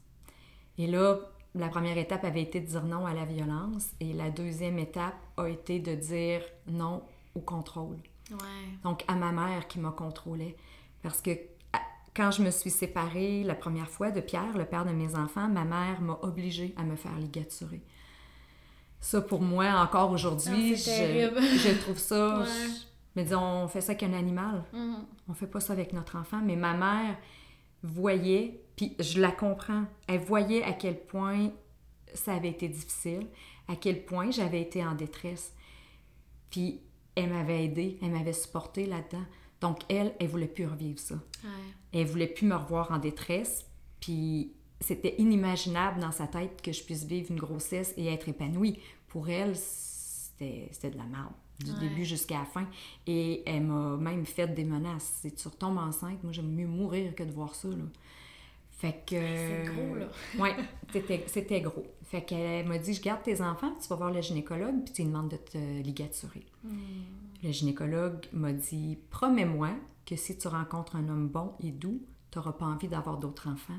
Et 0.78 0.88
là, 0.88 1.18
la 1.56 1.68
première 1.68 1.98
étape 1.98 2.24
avait 2.24 2.42
été 2.42 2.62
de 2.62 2.66
dire 2.66 2.84
non 2.84 3.06
à 3.06 3.14
la 3.14 3.26
violence 3.26 3.88
et 4.00 4.14
la 4.14 4.30
deuxième 4.30 4.80
étape 4.80 5.16
a 5.38 5.48
été 5.48 5.80
de 5.80 5.96
dire 5.96 6.42
non 6.68 7.04
au 7.36 7.42
contrôle. 7.42 7.98
Donc 8.84 9.04
à 9.08 9.16
ma 9.16 9.32
mère 9.32 9.68
qui 9.68 9.80
m'a 9.80 9.92
contrôlé. 9.92 10.56
Parce 11.04 11.22
que 11.22 11.32
quand 12.16 12.32
je 12.32 12.44
me 12.44 12.52
suis 12.52 12.70
séparée 12.70 13.44
la 13.44 13.56
première 13.56 13.90
fois 13.90 14.12
de 14.12 14.22
Pierre, 14.22 14.58
le 14.58 14.66
père 14.66 14.86
de 14.86 14.92
mes 14.92 15.16
enfants, 15.16 15.48
ma 15.48 15.66
mère 15.66 16.02
m'a 16.02 16.18
obligée 16.22 16.74
à 16.78 16.84
me 16.84 16.96
faire 16.96 17.18
ligaturer. 17.18 17.82
Ça, 19.00 19.22
pour 19.22 19.42
moi, 19.42 19.66
encore 19.82 20.12
aujourd'hui, 20.12 20.74
ah, 20.74 20.78
je, 20.78 21.58
je, 21.58 21.82
trouve 21.82 21.98
ça... 21.98 22.44
Mais 23.16 23.24
disons, 23.24 23.42
on 23.42 23.68
fait 23.68 23.82
ça 23.82 23.96
qu'un 23.96 24.14
animal. 24.14 24.64
Mm. 24.72 24.96
On 25.28 25.34
fait 25.34 25.48
pas 25.48 25.60
ça 25.60 25.74
avec 25.74 25.92
notre 25.92 26.18
enfant. 26.18 26.40
Mais 26.44 26.56
ma 26.56 26.74
mère 26.74 27.18
voyait 27.84 28.62
puis 28.76 28.96
je 29.00 29.22
la 29.22 29.32
comprends. 29.32 29.86
Elle 30.08 30.22
voyait 30.22 30.64
à 30.64 30.74
quel 30.74 31.00
point 31.00 31.52
ça 32.14 32.34
avait 32.34 32.50
été 32.50 32.68
difficile, 32.68 33.28
à 33.68 33.76
quel 33.76 34.06
point 34.06 34.32
j'avais 34.32 34.62
été 34.62 34.84
en 34.84 34.96
détresse. 34.96 35.54
Puis 36.50 36.82
elle 37.16 37.30
m'avait 37.30 37.66
aidée, 37.66 38.00
elle 38.02 38.10
m'avait 38.10 38.34
supportée 38.34 38.86
là-dedans. 38.86 39.26
Donc 39.60 39.82
elle, 39.88 40.16
elle 40.20 40.28
voulait 40.28 40.48
plus 40.48 40.66
revivre 40.66 41.00
ça. 41.00 41.14
Ouais. 41.14 41.50
Elle 41.94 42.08
voulait 42.08 42.26
plus 42.26 42.48
me 42.48 42.56
revoir 42.56 42.92
en 42.92 42.98
détresse. 42.98 43.66
Puis 44.00 44.54
c'était 44.80 45.14
inimaginable 45.20 46.00
dans 46.00 46.12
sa 46.12 46.26
tête 46.26 46.62
que 46.64 46.72
je 46.72 46.84
puisse 46.84 47.04
vivre 47.04 47.30
une 47.30 47.40
grossesse 47.40 47.94
et 47.98 48.08
être 48.08 48.30
épanouie. 48.30 48.80
Pour 49.10 49.30
elle, 49.30 49.56
c'était 49.56 50.90
de 50.90 50.98
la 50.98 51.04
merde 51.04 51.34
du 51.64 51.74
début 51.80 52.06
jusqu'à 52.06 52.40
la 52.40 52.46
fin. 52.46 52.68
Et 53.08 53.44
elle 53.46 53.64
m'a 53.64 53.98
même 53.98 54.26
fait 54.26 54.48
des 54.48 54.64
menaces. 54.64 55.20
Si 55.22 55.32
tu 55.34 55.48
retombes 55.48 55.78
enceinte, 55.78 56.24
moi, 56.24 56.32
j'aime 56.32 56.52
mieux 56.52 56.68
mourir 56.68 57.16
que 57.16 57.24
de 57.24 57.32
voir 57.32 57.56
ça. 57.56 57.70
Là. 57.70 57.76
Fait 58.82 59.04
que. 59.06 59.16
C'est 59.16 59.64
gros, 59.66 59.96
là. 59.96 60.08
ouais, 60.40 60.56
c'était 61.28 61.62
gros. 61.62 61.86
Fait 62.04 62.24
qu'elle 62.24 62.68
m'a 62.68 62.80
dit 62.80 62.94
Je 62.96 63.02
garde 63.02 63.22
tes 63.22 63.40
enfants, 63.42 63.72
puis 63.72 63.84
tu 63.84 63.90
vas 63.90 63.96
voir 63.96 64.12
le 64.12 64.22
gynécologue, 64.22 64.84
puis 64.84 64.94
tu 64.94 65.04
lui 65.04 65.10
demandes 65.10 65.30
de 65.30 65.38
te 65.38 65.58
ligaturer. 65.82 66.46
Hmm. 66.64 66.78
Le 67.44 67.52
gynécologue 67.52 68.26
m'a 68.34 68.52
dit 68.54 68.98
Promets-moi 69.12 69.70
que 70.06 70.16
si 70.16 70.36
tu 70.36 70.48
rencontres 70.48 70.96
un 70.96 71.08
homme 71.10 71.28
bon 71.28 71.54
et 71.60 71.72
doux, 71.72 72.02
tu 72.32 72.40
n'auras 72.40 72.54
pas 72.54 72.66
envie 72.66 72.88
d'avoir 72.88 73.18
d'autres 73.18 73.48
enfants. 73.50 73.78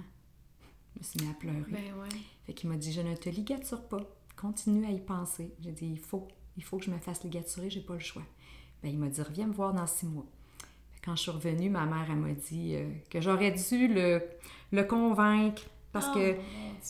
Je 0.94 1.00
me 1.00 1.04
suis 1.04 1.20
mis 1.24 1.30
à 1.30 1.34
pleurer. 1.34 1.72
Ben 1.72 1.94
ouais. 2.00 2.08
Fait 2.46 2.52
qu'il 2.52 2.70
m'a 2.70 2.76
dit 2.76 2.92
Je 2.92 3.00
ne 3.00 3.16
te 3.16 3.28
ligature 3.28 3.82
pas. 3.82 4.00
Continue 4.36 4.86
à 4.86 4.90
y 4.90 5.00
penser. 5.00 5.52
J'ai 5.60 5.72
dit 5.72 5.86
Il 5.86 5.98
faut, 5.98 6.28
il 6.56 6.64
faut 6.64 6.78
que 6.78 6.84
je 6.84 6.90
me 6.90 6.98
fasse 6.98 7.22
ligaturer, 7.24 7.70
j'ai 7.70 7.80
pas 7.80 7.94
le 7.94 8.00
choix. 8.00 8.22
Ben, 8.82 8.90
il 8.90 8.98
m'a 8.98 9.08
dit 9.08 9.22
Reviens 9.22 9.46
me 9.46 9.52
voir 9.52 9.72
dans 9.72 9.86
six 9.86 10.06
mois. 10.06 10.26
Quand 11.04 11.16
je 11.16 11.22
suis 11.22 11.30
revenue, 11.30 11.68
ma 11.68 11.84
mère, 11.84 12.06
elle 12.08 12.16
m'a 12.16 12.32
dit 12.32 12.76
euh, 12.76 12.88
que 13.10 13.20
j'aurais 13.20 13.52
dû 13.52 13.88
le, 13.88 14.22
le 14.70 14.84
convaincre 14.84 15.62
parce 15.92 16.08
oh, 16.10 16.14
que 16.14 16.36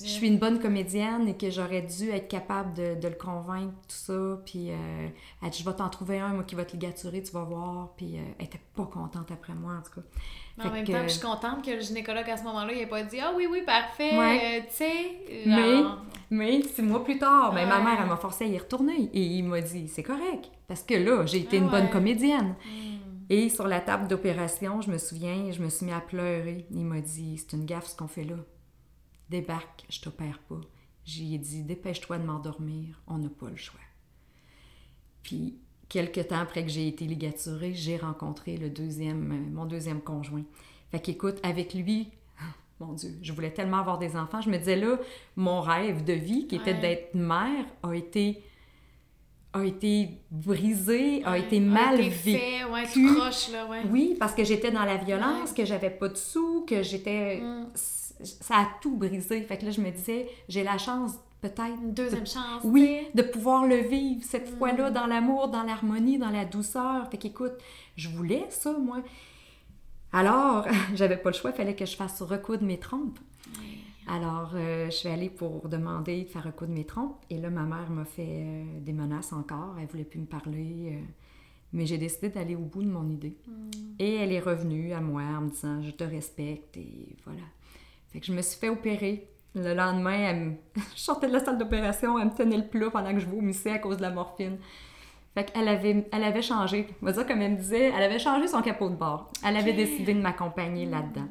je 0.00 0.08
suis 0.08 0.26
une 0.26 0.38
bonne 0.38 0.58
comédienne 0.58 1.28
et 1.28 1.36
que 1.36 1.50
j'aurais 1.50 1.82
dû 1.82 2.10
être 2.10 2.28
capable 2.28 2.72
de, 2.74 2.94
de, 2.94 3.08
le 3.08 3.14
convaincre, 3.14 3.74
tout 3.88 3.96
ça. 3.96 4.38
Puis 4.44 4.70
euh, 4.70 5.08
elle 5.42 5.50
dit 5.50 5.58
Je 5.58 5.68
vais 5.68 5.76
t'en 5.76 5.88
trouver 5.90 6.18
un, 6.18 6.28
moi, 6.28 6.44
qui 6.44 6.54
va 6.54 6.64
te 6.64 6.72
ligaturer, 6.72 7.22
tu 7.22 7.32
vas 7.32 7.42
voir. 7.42 7.90
Puis 7.96 8.16
euh, 8.16 8.22
elle 8.38 8.46
était 8.46 8.60
pas 8.74 8.86
contente 8.86 9.30
après 9.30 9.54
moi, 9.54 9.74
en 9.74 9.82
tout 9.82 10.00
cas. 10.00 10.66
en 10.68 10.72
même 10.72 10.86
temps, 10.86 11.02
je 11.02 11.08
suis 11.08 11.20
contente 11.20 11.64
que 11.64 11.72
le 11.72 11.80
gynécologue 11.80 12.28
à 12.30 12.36
ce 12.36 12.44
moment-là, 12.44 12.72
il 12.72 12.78
n'ait 12.78 12.86
pas 12.86 13.02
dit 13.02 13.20
Ah 13.20 13.32
oui, 13.36 13.46
oui, 13.50 13.62
parfait, 13.66 14.12
euh, 14.14 14.60
tu 14.68 14.76
sais. 14.76 15.44
Mais, 15.46 15.82
mais 16.30 16.62
six 16.62 16.82
mois 16.82 17.04
plus 17.04 17.18
tard, 17.18 17.52
mais 17.52 17.66
ma 17.66 17.80
mère, 17.80 17.98
elle 18.00 18.08
m'a 18.08 18.16
forcé 18.16 18.44
à 18.44 18.48
y 18.48 18.58
retourner. 18.58 19.10
Et 19.12 19.22
il 19.22 19.44
m'a 19.44 19.60
dit 19.60 19.88
C'est 19.88 20.02
correct. 20.02 20.50
Parce 20.68 20.82
que 20.82 20.94
là, 20.94 21.26
j'ai 21.26 21.40
été 21.40 21.58
une 21.58 21.68
bonne 21.68 21.90
comédienne. 21.90 22.54
Mm. 22.64 23.02
Et 23.28 23.48
sur 23.48 23.66
la 23.66 23.80
table 23.80 24.08
d'opération, 24.08 24.80
je 24.80 24.90
me 24.90 24.98
souviens, 24.98 25.50
je 25.52 25.62
me 25.62 25.68
suis 25.68 25.86
mis 25.86 25.92
à 25.92 26.00
pleurer. 26.00 26.66
Il 26.70 26.84
m'a 26.84 27.00
dit 27.00 27.36
C'est 27.36 27.56
une 27.56 27.66
gaffe 27.66 27.86
ce 27.86 27.96
qu'on 27.96 28.08
fait 28.08 28.24
là. 28.24 28.36
Débarque, 29.32 29.86
je 29.88 29.98
t'opère 29.98 30.38
pas. 30.40 30.60
J'ai 31.06 31.38
dit 31.38 31.62
Dépêche-toi 31.62 32.18
de 32.18 32.24
m'endormir, 32.24 33.00
on 33.06 33.16
n'a 33.16 33.30
pas 33.30 33.48
le 33.48 33.56
choix. 33.56 33.80
Puis, 35.22 35.56
quelques 35.88 36.28
temps 36.28 36.40
après 36.40 36.62
que 36.62 36.68
j'ai 36.68 36.86
été 36.86 37.06
ligaturée, 37.06 37.72
j'ai 37.72 37.96
rencontré 37.96 38.58
le 38.58 38.68
deuxième, 38.68 39.32
euh, 39.32 39.54
mon 39.54 39.64
deuxième 39.64 40.02
conjoint. 40.02 40.44
Fait 40.90 41.00
qu'écoute, 41.00 41.38
avec 41.42 41.72
lui, 41.72 42.10
mon 42.80 42.92
Dieu, 42.92 43.18
je 43.22 43.32
voulais 43.32 43.54
tellement 43.54 43.78
avoir 43.78 43.98
des 43.98 44.16
enfants. 44.16 44.42
Je 44.42 44.50
me 44.50 44.58
disais 44.58 44.76
là, 44.76 44.98
mon 45.36 45.62
rêve 45.62 46.04
de 46.04 46.12
vie, 46.12 46.46
qui 46.46 46.56
était 46.56 46.74
d'être 46.74 47.14
mère, 47.14 47.64
a 47.82 47.94
été 47.94 48.42
a 49.54 49.64
été 49.64 50.08
brisé, 50.30 51.22
a 51.24 51.36
été 51.36 51.60
mal 51.60 52.00
a 52.00 52.08
vécu. 52.08 52.64
ouais, 52.70 52.86
tout 52.92 53.14
croche, 53.14 53.50
là, 53.50 53.66
ouais. 53.66 53.82
Oui, 53.90 54.16
parce 54.18 54.34
que 54.34 54.44
j'étais 54.44 54.70
dans 54.70 54.84
la 54.84 54.96
violence, 54.96 55.52
que 55.52 55.64
j'avais 55.66 55.90
pas 55.90 56.08
de 56.08 56.16
sous, 56.16 56.64
que 56.66 56.82
j'étais... 56.82 57.40
Mm. 57.40 57.66
Ça 58.24 58.56
a 58.56 58.68
tout 58.80 58.96
brisé. 58.96 59.42
Fait 59.42 59.58
que 59.58 59.64
là, 59.64 59.70
je 59.70 59.80
me 59.80 59.90
disais, 59.90 60.28
j'ai 60.48 60.62
la 60.64 60.78
chance 60.78 61.12
peut-être... 61.40 61.78
Une 61.82 61.92
deuxième 61.92 62.26
chance, 62.26 62.62
Oui, 62.64 63.00
de 63.14 63.22
pouvoir 63.22 63.66
le 63.66 63.76
vivre 63.76 64.22
cette 64.24 64.52
mm. 64.52 64.56
fois-là 64.58 64.90
dans 64.90 65.06
l'amour, 65.06 65.48
dans 65.48 65.62
l'harmonie, 65.62 66.18
dans 66.18 66.30
la 66.30 66.44
douceur. 66.44 67.10
Fait 67.10 67.18
qu'écoute, 67.18 67.52
je 67.96 68.08
voulais 68.08 68.46
ça, 68.50 68.72
moi. 68.78 69.02
Alors, 70.12 70.66
j'avais 70.94 71.16
pas 71.16 71.30
le 71.30 71.36
choix, 71.36 71.50
il 71.50 71.56
fallait 71.56 71.74
que 71.74 71.86
je 71.86 71.96
fasse 71.96 72.22
recoudre 72.22 72.64
mes 72.64 72.78
trompes. 72.78 73.18
Alors, 74.06 74.52
euh, 74.54 74.86
je 74.86 74.96
suis 74.96 75.08
allée 75.08 75.30
pour 75.30 75.68
demander 75.68 76.24
de 76.24 76.28
faire 76.28 76.46
un 76.46 76.50
coup 76.50 76.66
de 76.66 76.72
mes 76.72 76.84
trompes. 76.84 77.24
Et 77.30 77.38
là, 77.38 77.50
ma 77.50 77.62
mère 77.62 77.90
m'a 77.90 78.04
fait 78.04 78.44
euh, 78.44 78.64
des 78.80 78.92
menaces 78.92 79.32
encore. 79.32 79.76
Elle 79.80 79.86
voulait 79.86 80.04
plus 80.04 80.20
me 80.20 80.26
parler. 80.26 80.96
Euh. 80.96 81.04
mais 81.72 81.86
j'ai 81.86 81.98
décidé 81.98 82.28
d'aller 82.28 82.56
au 82.56 82.64
bout 82.64 82.82
de 82.82 82.88
mon 82.88 83.08
idée. 83.08 83.36
Hmm. 83.46 83.70
Et 83.98 84.16
elle 84.16 84.32
est 84.32 84.40
revenue 84.40 84.92
à 84.92 85.00
moi 85.00 85.22
en 85.22 85.42
me 85.42 85.50
disant 85.50 85.80
Je 85.82 85.92
te 85.92 86.04
respecte. 86.04 86.76
Et 86.76 87.16
voilà. 87.24 87.42
Fait 88.12 88.20
que 88.20 88.26
je 88.26 88.32
me 88.32 88.42
suis 88.42 88.58
fait 88.58 88.68
opérer 88.68 89.28
Le 89.54 89.74
lendemain, 89.74 90.12
elle 90.12 90.40
me... 90.40 90.52
je 90.94 91.00
sortais 91.00 91.28
de 91.28 91.32
la 91.32 91.40
salle 91.40 91.58
d'opération, 91.58 92.18
elle 92.18 92.26
me 92.26 92.34
tenait 92.34 92.56
le 92.56 92.66
plat 92.66 92.90
pendant 92.90 93.12
que 93.12 93.20
je 93.20 93.26
vomissais 93.26 93.70
à 93.70 93.78
cause 93.78 93.96
de 93.96 94.02
la 94.02 94.10
morphine. 94.10 94.58
Fait 95.34 95.50
qu'elle 95.50 95.68
avait, 95.68 96.08
elle 96.12 96.24
avait 96.24 96.42
changé. 96.42 96.88
On 97.00 97.06
va 97.06 97.12
dire, 97.12 97.26
comme 97.26 97.40
elle 97.40 97.52
me 97.52 97.56
disait, 97.56 97.92
elle 97.96 98.02
avait 98.02 98.18
changé 98.18 98.48
son 98.48 98.60
capot 98.60 98.90
de 98.90 98.96
bord. 98.96 99.30
Elle 99.44 99.56
avait 99.56 99.72
décidé 99.72 100.12
de 100.12 100.20
m'accompagner 100.20 100.84
là-dedans. 100.84 101.28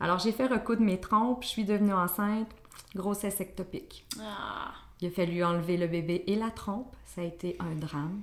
Alors, 0.00 0.18
j'ai 0.18 0.32
fait 0.32 0.46
recoudre 0.46 0.82
mes 0.82 1.00
trompes, 1.00 1.42
je 1.42 1.48
suis 1.48 1.64
devenue 1.64 1.92
enceinte, 1.92 2.48
grossesse 2.94 3.40
ectopique. 3.40 4.06
Ah. 4.20 4.72
Il 5.00 5.08
a 5.08 5.10
fallu 5.10 5.44
enlever 5.44 5.76
le 5.76 5.86
bébé 5.86 6.24
et 6.26 6.36
la 6.36 6.50
trompe. 6.50 6.94
Ça 7.04 7.20
a 7.20 7.24
été 7.24 7.56
un 7.60 7.74
drame. 7.74 8.22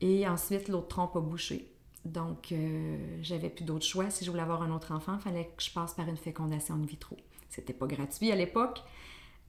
Et 0.00 0.28
ensuite, 0.28 0.68
l'autre 0.68 0.88
trompe 0.88 1.16
a 1.16 1.20
bouché. 1.20 1.68
Donc, 2.06 2.52
euh, 2.52 2.96
j'avais 3.22 3.50
plus 3.50 3.64
d'autre 3.64 3.84
choix. 3.84 4.10
Si 4.10 4.24
je 4.24 4.30
voulais 4.30 4.42
avoir 4.42 4.62
un 4.62 4.70
autre 4.74 4.92
enfant, 4.92 5.16
il 5.18 5.20
fallait 5.20 5.50
que 5.56 5.62
je 5.62 5.70
passe 5.70 5.94
par 5.94 6.08
une 6.08 6.16
fécondation 6.16 6.74
in 6.74 6.86
vitro. 6.86 7.16
C'était 7.48 7.72
pas 7.72 7.86
gratuit 7.86 8.30
à 8.30 8.36
l'époque. 8.36 8.82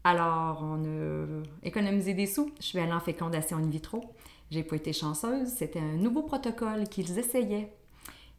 Alors, 0.03 0.63
on 0.63 0.83
a 0.83 1.43
économisé 1.63 2.13
des 2.13 2.25
sous. 2.25 2.51
Je 2.59 2.65
suis 2.65 2.79
allée 2.79 2.91
en 2.91 2.99
fécondation 2.99 3.57
in 3.57 3.67
vitro. 3.67 4.03
J'ai 4.49 4.63
pas 4.63 4.75
été 4.75 4.91
chanceuse. 4.91 5.49
C'était 5.49 5.79
un 5.79 5.97
nouveau 5.97 6.23
protocole 6.23 6.87
qu'ils 6.87 7.19
essayaient. 7.19 7.73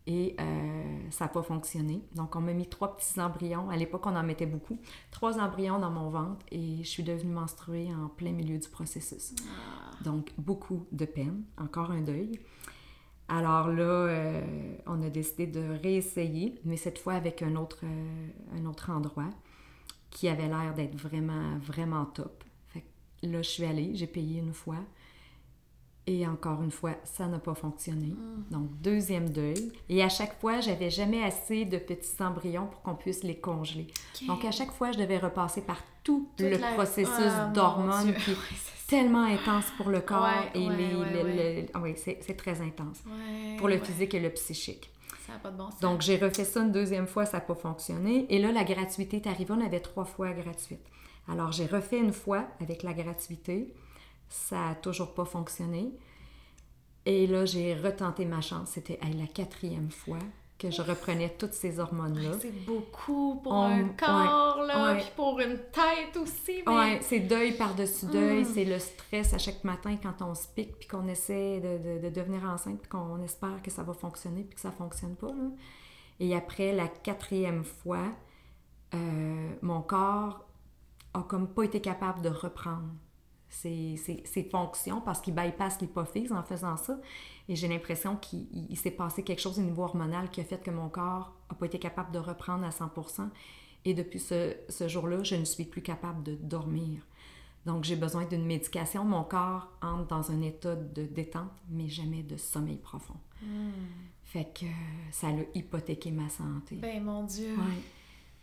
Et 0.07 0.35
euh, 0.41 1.11
ça 1.11 1.27
n'a 1.27 1.29
pas 1.29 1.43
fonctionné. 1.43 2.01
Donc, 2.15 2.35
on 2.35 2.41
m'a 2.41 2.55
mis 2.55 2.67
trois 2.67 2.97
petits 2.97 3.21
embryons. 3.21 3.69
À 3.69 3.77
l'époque, 3.77 4.07
on 4.07 4.17
en 4.17 4.23
mettait 4.23 4.47
beaucoup. 4.47 4.79
Trois 5.11 5.39
embryons 5.39 5.79
dans 5.79 5.91
mon 5.91 6.09
ventre 6.09 6.45
et 6.51 6.79
je 6.79 6.89
suis 6.89 7.03
devenue 7.03 7.35
menstruée 7.35 7.89
en 7.95 8.09
plein 8.09 8.33
milieu 8.33 8.57
du 8.57 8.69
processus. 8.69 9.35
Donc, 10.03 10.33
beaucoup 10.39 10.87
de 10.93 11.05
peine. 11.05 11.45
Encore 11.59 11.91
un 11.91 12.01
deuil. 12.01 12.33
Alors 13.29 13.69
là, 13.69 13.83
euh, 13.83 14.41
on 14.87 15.03
a 15.03 15.11
décidé 15.11 15.47
de 15.47 15.79
réessayer, 15.83 16.59
mais 16.65 16.77
cette 16.77 16.99
fois 16.99 17.15
avec 17.15 17.43
un 17.43 17.57
autre, 17.57 17.81
euh, 17.85 18.29
un 18.59 18.65
autre 18.65 18.91
endroit 18.91 19.29
qui 20.11 20.29
avait 20.29 20.49
l'air 20.49 20.75
d'être 20.75 20.97
vraiment, 20.97 21.59
vraiment 21.59 22.07
top. 22.07 22.43
Fait 22.69 22.81
que 22.81 23.27
là, 23.27 23.43
je 23.43 23.49
suis 23.49 23.65
allée, 23.65 23.91
j'ai 23.95 24.07
payé 24.07 24.41
une 24.41 24.55
fois. 24.55 24.79
Et 26.07 26.27
encore 26.27 26.63
une 26.63 26.71
fois, 26.71 26.95
ça 27.05 27.27
n'a 27.27 27.39
pas 27.39 27.55
fonctionné. 27.55 28.15
Donc, 28.51 28.71
deuxième 28.81 29.29
deuil. 29.29 29.73
Et 29.91 30.03
à 30.03 30.09
chaque 30.09 30.41
fois, 30.41 30.61
j'avais 30.61 30.89
jamais 30.89 31.23
assez 31.23 31.67
de 31.67 31.77
petits 31.77 32.23
embryons 32.23 32.67
pour 32.67 32.81
qu'on 32.81 32.95
puisse 32.95 33.23
les 33.25 33.39
congeler. 33.39 33.89
Donc, 34.27 34.43
à 34.47 34.51
chaque 34.51 34.73
fois, 34.73 34.91
je 34.91 34.99
devais 34.99 35.19
repasser 35.19 35.61
par 35.61 35.83
tout 36.09 36.29
Toute 36.37 36.47
le 36.47 36.57
la- 36.57 36.73
processus 36.73 37.09
Ah, 37.19 37.47
mon 37.47 37.53
d'hormones 37.53 38.15
qui 38.15 38.31
est 38.31 38.37
tellement 38.89 39.25
intense 39.25 39.67
pour 39.77 39.91
le 39.91 40.01
corps 40.01 40.23
Ouais, 40.25 40.51
et 40.61 40.67
ouais, 40.67 40.77
les, 40.77 40.95
ouais, 40.95 41.63
le- 41.63 41.69
ah 41.75 41.81
oui, 41.83 41.95
c'est 41.97 42.37
très 42.37 42.61
intense 42.63 42.99
pour 43.59 43.69
le 43.69 43.79
physique 43.79 44.15
et 44.15 44.21
le 44.21 44.31
psychique. 44.31 44.91
Ça 45.27 45.35
n'a 45.35 45.39
pas 45.41 45.51
de 45.51 45.59
bon 45.59 45.71
sens. 45.71 45.81
Donc, 45.81 46.01
j'ai 46.01 46.17
refait 46.17 46.45
ça 46.47 46.61
une 46.63 46.73
deuxième 46.73 47.07
fois, 47.07 47.27
ça 47.27 47.37
n'a 47.37 47.41
pas 47.43 47.55
fonctionné. 47.55 48.25
Et 48.31 48.39
là, 48.39 48.51
la 48.51 48.65
gratuité 48.65 49.17
est 49.19 49.27
arrivée, 49.27 49.53
on 49.53 49.61
avait 49.61 49.81
trois 49.81 50.07
fois 50.07 50.31
gratuite. 50.33 50.81
Alors, 51.31 51.53
j'ai 51.53 51.67
refait 51.67 51.99
une 51.99 52.15
fois 52.15 52.47
avec 52.63 52.83
la 52.83 52.95
gratuité, 52.95 53.75
ça 54.31 54.57
n'a 54.71 54.75
toujours 54.77 55.13
pas 55.13 55.27
fonctionné. 55.27 55.93
Et 57.05 57.27
là, 57.27 57.45
j'ai 57.45 57.75
retenté 57.75 58.25
ma 58.25 58.41
chance. 58.41 58.71
C'était 58.71 58.99
la 59.19 59.27
quatrième 59.27 59.91
fois 59.91 60.19
que 60.59 60.71
je 60.73 60.83
reprenais 60.83 61.35
toutes 61.39 61.53
ces 61.55 61.79
hormones-là. 61.79 62.33
c'est 62.41 62.65
beaucoup 62.67 63.37
pour 63.43 63.53
On- 63.53 63.67
un 63.67 63.89
corps, 63.91 64.63
là, 64.65 64.93
ouais. 64.93 64.99
puis 64.99 65.13
pour 65.15 65.39
une 65.39 65.57
tête 65.71 66.17
aussi. 66.21 66.63
Mais... 66.67 66.73
Ouais, 66.75 66.99
c'est 67.01 67.21
deuil 67.21 67.53
par-dessus 67.57 68.07
deuil, 68.07 68.43
Mm. 68.43 68.45
c'est 68.55 68.65
le 68.65 68.79
stress 68.81 69.35
à 69.35 69.39
chaque 69.39 69.63
matin 69.63 69.97
quand 70.03 70.21
on 70.27 70.35
se 70.35 70.49
pique 70.49 70.77
puis 70.79 70.89
qu'on 70.89 71.07
essaie 71.07 71.61
de, 71.61 71.79
de- 72.01 72.03
de 72.03 72.11
devenir 72.13 72.43
enceinte 72.45 72.81
puis 72.81 72.89
qu'on 72.89 73.23
espère 73.23 73.63
que 73.63 73.71
ça 73.71 73.85
va 73.85 73.93
fonctionner 73.95 74.43
puis 74.43 74.57
que 74.57 74.61
ça 74.61 74.73
fonctionne 74.73 75.15
pas. 75.15 75.29
là. 75.29 75.49
Et 76.19 76.35
après 76.35 76.73
la 76.73 76.89
quatrième 76.89 77.63
fois, 77.63 78.03
euh, 78.95 79.51
mon 79.63 79.81
corps 79.83 80.45
a 81.15 81.23
comme 81.23 81.47
pas 81.49 81.63
été 81.63 81.81
capable 81.81 82.21
de 82.23 82.31
reprendre 82.31 82.89
ses, 83.63 83.97
ses- 83.97 84.23
ses 84.25 84.45
fonctions 84.45 85.01
parce 85.01 85.21
qu'il 85.21 85.35
bypasse 85.35 85.81
l'hypophyse 85.81 86.33
en 86.33 86.43
faisant 86.43 86.77
ça. 86.77 86.99
Et 87.49 87.57
j'ai 87.57 87.69
l'impression 87.69 88.17
qu'il 88.17 88.47
il- 88.53 88.67
il 88.71 88.77
s'est 88.77 88.91
passé 88.91 89.23
quelque 89.23 89.41
chose 89.41 89.59
au 89.59 89.63
niveau 89.63 89.83
hormonal 89.85 90.31
qui 90.31 90.41
a 90.41 90.45
fait 90.45 90.63
que 90.63 90.71
mon 90.71 90.89
corps 90.89 91.35
a 91.49 91.55
pas 91.55 91.67
été 91.67 91.79
capable 91.79 92.13
de 92.13 92.19
reprendre 92.19 92.65
à 92.65 92.71
100%. 92.71 93.31
Et 93.85 93.95
depuis 93.95 94.19
ce, 94.21 94.55
ce 94.69 94.87
jour-là, 94.89 95.23
je 95.23 95.35
ne 95.37 95.45
suis 95.45 95.65
plus 95.65 95.83
capable 95.83 96.23
de 96.23 96.35
dormir. 96.35 97.01
Donc, 97.67 97.85
j'ai 97.85 97.97
besoin 97.97 98.25
d'une 98.25 98.45
médication. 98.47 99.05
Mon 99.05 99.25
corps 99.25 99.69
entre 99.83 100.07
dans 100.09 100.31
un 100.31 100.41
état 100.43 100.75
de 100.77 101.05
détente, 101.05 101.51
mais 101.69 101.89
jamais 101.89 102.23
de 102.23 102.37
sommeil 102.37 102.77
profond. 102.79 103.17
Fait 104.25 104.53
que 104.53 104.67
ça 105.11 105.29
a 105.29 105.33
hypothéqué 105.55 106.11
ma 106.11 106.29
santé. 106.29 106.77
Ben, 106.77 107.03
mon 107.03 107.25
Dieu. 107.25 107.53
Ouais. 107.57 107.83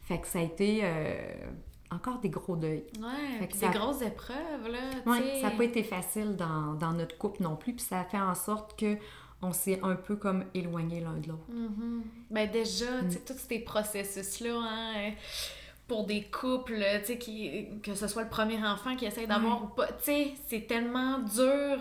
Fait 0.01 0.19
que 0.19 0.27
ça 0.27 0.39
a 0.39 0.41
été 0.43 0.81
euh, 0.83 1.51
encore 1.91 2.19
des 2.19 2.29
gros 2.29 2.55
deuils. 2.55 2.83
Ouais, 2.99 3.47
puis 3.47 3.57
ça- 3.57 3.67
des 3.69 3.77
grosses 3.77 4.01
épreuves, 4.01 4.67
là, 4.71 4.79
Ouais, 5.05 5.39
ça 5.41 5.49
n'a 5.49 5.55
pas 5.55 5.63
été 5.63 5.83
facile 5.83 6.35
dans, 6.35 6.73
dans 6.73 6.93
notre 6.93 7.17
couple 7.17 7.43
non 7.43 7.55
plus, 7.55 7.73
puis 7.73 7.85
ça 7.85 8.01
a 8.01 8.03
fait 8.05 8.19
en 8.19 8.35
sorte 8.35 8.77
que 8.79 8.97
on 9.41 9.51
s'est 9.53 9.79
un 9.83 9.95
peu 9.95 10.15
comme 10.15 10.45
éloignés 10.53 11.01
l'un 11.01 11.13
de 11.17 11.27
l'autre. 11.27 11.43
Mhm. 11.49 12.03
Ben 12.31 12.49
déjà, 12.49 13.01
Mm. 13.01 13.07
tu 13.09 13.13
sais, 13.13 13.19
tous 13.27 13.37
ces 13.37 13.59
processus-là, 13.59 14.55
hein, 14.59 15.11
pour 15.87 16.05
des 16.07 16.23
couples, 16.23 16.83
tu 17.01 17.05
sais, 17.05 17.17
qui, 17.19 17.67
que 17.83 17.93
ce 17.93 18.07
soit 18.07 18.23
le 18.23 18.29
premier 18.29 18.57
enfant 18.65 18.95
qui 18.95 19.05
essaie 19.05 19.27
d'avoir 19.27 19.63
ou 19.63 19.67
pas, 19.67 19.87
tu 19.87 19.93
sais, 20.05 20.33
c'est 20.47 20.65
tellement 20.67 21.19
dur 21.19 21.77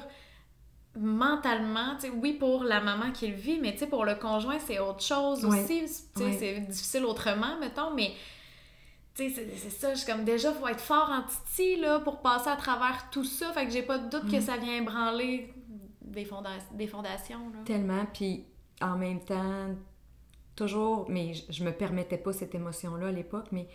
mentalement, 0.96 1.94
tu 1.96 2.02
sais, 2.08 2.10
oui, 2.10 2.34
pour 2.34 2.62
la 2.64 2.80
maman 2.80 3.10
qui 3.12 3.26
le 3.28 3.34
vit, 3.34 3.58
mais 3.60 3.72
tu 3.72 3.78
sais, 3.80 3.86
pour 3.86 4.04
le 4.04 4.14
conjoint, 4.14 4.58
c'est 4.58 4.78
autre 4.78 5.02
chose 5.02 5.44
Ouais. 5.44 5.60
aussi, 5.64 5.80
tu 5.82 5.88
sais, 5.88 6.24
Ouais. 6.24 6.36
c'est 6.38 6.60
difficile 6.60 7.04
autrement, 7.04 7.58
mettons, 7.60 7.92
mais... 7.94 8.12
Tu 9.16 9.30
sais, 9.30 9.46
c'est- 9.56 9.70
ça, 9.70 9.94
je 9.94 9.98
suis 10.00 10.10
comme 10.12 10.24
déjà, 10.24 10.52
faut 10.52 10.66
être 10.66 10.80
fort 10.80 11.08
en 11.10 11.22
titi, 11.22 11.76
là, 11.76 12.00
pour 12.00 12.20
passer 12.20 12.48
à 12.48 12.56
travers 12.56 13.08
tout 13.10 13.24
ça. 13.24 13.52
Fait 13.52 13.64
que 13.64 13.70
j'ai 13.72 13.82
pas 13.82 13.98
de 13.98 14.08
doute 14.10 14.28
que 14.30 14.38
Mm. 14.38 14.40
ça 14.40 14.56
vient 14.56 14.76
ébranler 14.76 15.52
des, 16.00 16.24
fonda- 16.24 16.50
des 16.72 16.86
fondations, 16.88 17.38
là. 17.52 17.60
Tellement, 17.64 18.06
puis 18.12 18.44
en 18.82 18.96
même 18.98 19.20
temps, 19.20 19.68
toujours, 20.56 21.06
mais 21.08 21.32
je, 21.48 21.64
me 21.64 21.70
permettais 21.72 22.18
pas 22.18 22.32
cette 22.32 22.54
émotion-là 22.54 23.08
à 23.08 23.12
l'époque, 23.12 23.46
mais 23.52 23.68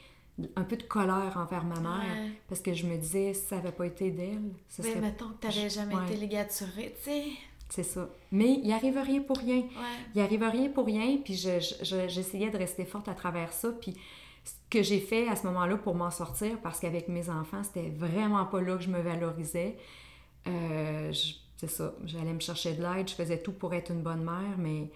un 0.56 0.64
peu 0.64 0.78
de 0.78 0.84
colère 0.84 1.34
envers 1.38 1.66
ma 1.66 1.80
mère, 1.80 2.00
Ouais. 2.18 2.32
parce 2.48 2.62
que 2.62 2.74
je 2.74 2.86
me 2.86 2.96
disais, 2.98 3.34
si 3.34 3.46
ça 3.48 3.58
avait 3.58 3.74
pas 3.74 3.86
été 3.88 4.12
d'elle, 4.12 4.42
ce 4.70 4.82
Mais 4.82 4.90
serait... 4.90 5.02
mettons 5.02 5.30
que 5.30 5.42
t'avais 5.48 5.70
jamais 5.70 5.96
Ouais. 5.96 6.06
été 6.06 6.16
ligaturée, 6.16 6.96
tu 7.04 7.12
sais. 7.12 7.24
C'est 7.68 7.84
ça. 7.84 8.10
Mais 8.32 8.60
il 8.64 8.72
arrive 8.72 8.98
rien 8.98 9.22
pour 9.22 9.38
rien. 9.38 9.58
Ouais. 9.58 9.98
Il 10.16 10.22
arrive 10.22 10.44
rien 10.44 10.70
pour 10.70 10.86
rien, 10.86 11.18
puis 11.24 11.36
je- 11.36 11.60
je- 11.60 11.84
je- 11.84 12.08
j'essayais 12.08 12.50
de 12.50 12.58
rester 12.58 12.84
forte 12.86 13.08
à 13.10 13.14
travers 13.14 13.52
ça, 13.54 13.70
puis 13.80 13.96
ce 14.44 14.54
que 14.70 14.84
j'ai 14.84 15.00
fait 15.00 15.28
à 15.28 15.36
ce 15.36 15.46
moment-là 15.48 15.78
pour 15.78 15.96
m'en 15.96 16.12
sortir, 16.12 16.58
parce 16.62 16.80
qu'avec 16.80 17.08
mes 17.08 17.30
enfants, 17.30 17.64
c'était 17.64 17.90
vraiment 17.90 18.46
pas 18.46 18.62
là 18.62 18.76
que 18.78 18.84
je 18.84 18.90
me 18.90 19.00
valorisais. 19.02 19.78
Euh, 20.48 21.12
c'est 21.58 21.70
ça, 21.70 21.94
j'allais 22.06 22.34
me 22.34 22.40
chercher 22.40 22.74
de 22.74 22.82
l'aide, 22.82 23.10
je 23.10 23.16
faisais 23.16 23.40
tout 23.40 23.52
pour 23.52 23.74
être 23.74 23.92
une 23.92 24.02
bonne 24.02 24.24
mère, 24.24 24.58
mais... 24.58 24.90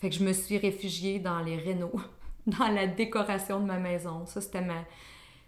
Fait 0.00 0.10
que 0.10 0.16
je 0.16 0.24
me 0.24 0.32
suis 0.32 0.58
réfugiée 0.58 1.20
dans 1.20 1.38
les 1.40 1.56
rénaux, 1.56 1.92
dans 2.46 2.66
la 2.66 2.88
décoration 2.88 3.60
de 3.60 3.66
ma 3.66 3.78
maison. 3.78 4.26
Ça, 4.26 4.40
c'était 4.40 4.60
ma... 4.60 4.84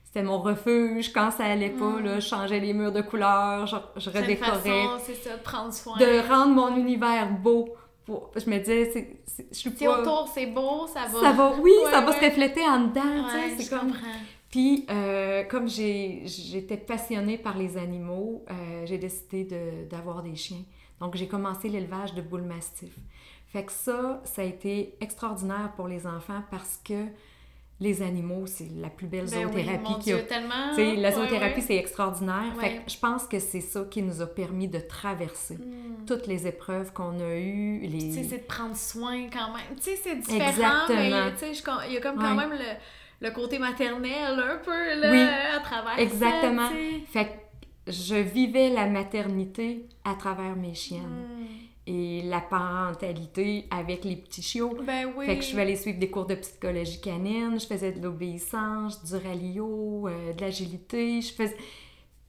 C'était 0.05 0.22
mon 0.22 0.38
refuge 0.40 1.12
quand 1.12 1.32
ça 1.32 1.45
allait 1.45 1.70
pas, 1.70 1.99
Mm. 1.99 2.05
là, 2.05 2.20
je 2.20 2.28
changeais 2.28 2.61
les 2.61 2.72
murs 2.72 2.92
de 2.92 3.03
couleur, 3.03 3.66
je, 3.66 3.74
je 3.97 4.11
redécorais 4.11 4.86
c'est 5.05 5.14
ça, 5.16 5.36
de 5.36 5.42
prendre 5.42 5.72
soin. 5.72 5.97
de 5.99 6.28
rendre 6.28 6.55
mon 6.55 6.76
univers 6.76 7.28
beau. 7.32 7.74
Pour- 8.07 8.30
Je 8.36 8.48
me 8.50 8.59
disais, 8.59 8.90
c'est, 8.92 9.16
c'est- 9.26 9.46
je 9.50 9.59
suis 9.59 9.70
Si 9.70 9.84
pas... 9.84 10.00
autour 10.00 10.28
c'est 10.32 10.46
beau, 10.46 10.86
ça 10.86 11.07
va. 11.07 11.20
Ça 11.20 11.32
va, 11.32 11.55
oui, 11.61 11.72
Ouais, 11.84 11.90
ça 11.90 12.00
va 12.02 12.11
ouais. 12.11 12.20
se 12.20 12.24
refléter 12.24 12.61
en 12.62 12.80
dedans, 12.88 13.02
tu 13.30 13.57
sais, 13.57 13.64
je 13.64 13.70
comme... 13.70 13.90
comprends. 13.92 14.07
Puis, 14.50 14.86
euh, 14.90 15.42
comme 15.44 15.68
j'ai, 15.68 16.22
j'étais 16.26 16.76
passionnée 16.76 17.38
par 17.38 17.57
les 17.59 17.76
animaux, 17.76 18.44
euh, 18.50 18.86
j'ai 18.86 18.98
décidé 18.98 19.44
de- 19.44 19.88
d'avoir 19.88 20.22
des 20.22 20.36
chiens. 20.36 20.62
Donc, 21.00 21.16
j'ai 21.16 21.26
commencé 21.26 21.68
l'élevage 21.68 22.14
de 22.14 22.22
boules 22.22 22.42
mastifs. 22.42 22.96
Fait 23.48 23.64
que 23.64 23.72
ça, 23.72 24.20
ça 24.24 24.42
a 24.42 24.44
été 24.44 24.94
extraordinaire 25.00 25.72
pour 25.76 25.88
les 25.88 26.07
enfants 26.07 26.42
parce 26.50 26.80
que 26.84 27.05
les 27.80 28.02
animaux, 28.02 28.46
c'est 28.46 28.68
la 28.76 28.88
plus 28.88 29.06
belle 29.08 29.26
Ben 29.30 29.46
oui, 29.46 29.62
zoothérapie 29.62 29.90
mon 29.92 29.98
qu'il 29.98 30.12
y 30.12 30.16
a 30.16 30.74
Dieu, 30.74 30.94
la 31.02 31.12
zoothérapie, 31.12 31.60
c'est 31.62 31.76
extraordinaire. 31.76 32.54
Fait 32.60 32.76
que 32.84 32.90
je 32.90 32.98
pense 32.98 33.26
que 33.26 33.38
c'est 33.40 33.60
ça 33.60 33.84
qui 33.90 34.00
nous 34.02 34.22
a 34.22 34.26
permis 34.26 34.68
de 34.68 34.78
traverser 34.78 35.56
Mm. 35.56 36.06
toutes 36.06 36.26
les 36.26 36.46
épreuves 36.46 36.92
qu'on 36.92 37.18
a 37.20 37.34
eues. 37.36 37.80
Les... 37.80 38.12
C'est 38.12 38.38
de 38.38 38.42
prendre 38.44 38.76
soin 38.76 39.24
quand 39.30 39.52
même. 39.52 39.76
Tu 39.76 39.82
sais, 39.82 39.96
c'est 40.02 40.16
différent, 40.16 40.48
Exactement. 40.48 40.98
mais 40.98 41.54
je 41.54 41.88
il 41.88 41.94
y 41.94 41.96
a 41.96 42.00
comme 42.00 42.16
quand 42.16 42.34
même 42.34 42.52
le, 42.52 43.26
le 43.28 43.30
côté 43.32 43.58
maternel 43.58 44.38
un 44.38 44.56
peu, 44.64 45.00
là, 45.00 45.10
Oui. 45.10 45.20
à 45.56 45.60
travers 45.60 45.98
Exactement. 45.98 46.68
ça. 46.68 46.74
Fait 47.12 47.24
que 47.26 47.92
je 47.92 48.14
vivais 48.14 48.70
la 48.70 48.86
maternité 48.86 49.86
à 50.04 50.14
travers 50.14 50.54
mes 50.56 50.74
chiennes 50.74 51.02
Mm. 51.02 51.63
Et 51.87 52.22
la 52.22 52.41
parentalité 52.41 53.66
avec 53.70 54.05
les 54.05 54.16
petits 54.16 54.43
chiots. 54.43 54.76
Ben 54.82 55.12
oui. 55.16 55.26
Fait 55.26 55.37
que 55.37 55.43
je 55.43 55.49
suis 55.49 55.61
allée 55.61 55.76
suivre 55.76 55.99
des 55.99 56.11
cours 56.11 56.26
de 56.26 56.35
psychologie 56.35 57.01
canine, 57.01 57.59
je 57.61 57.66
faisais 57.66 57.93
de 57.93 58.03
l'obéissance, 58.03 59.05
du 59.05 59.16
rallyo, 59.16 60.09
euh, 60.09 60.32
de 60.32 60.41
l'agilité, 60.41 61.20
je 61.20 61.32
faisais... 61.32 61.57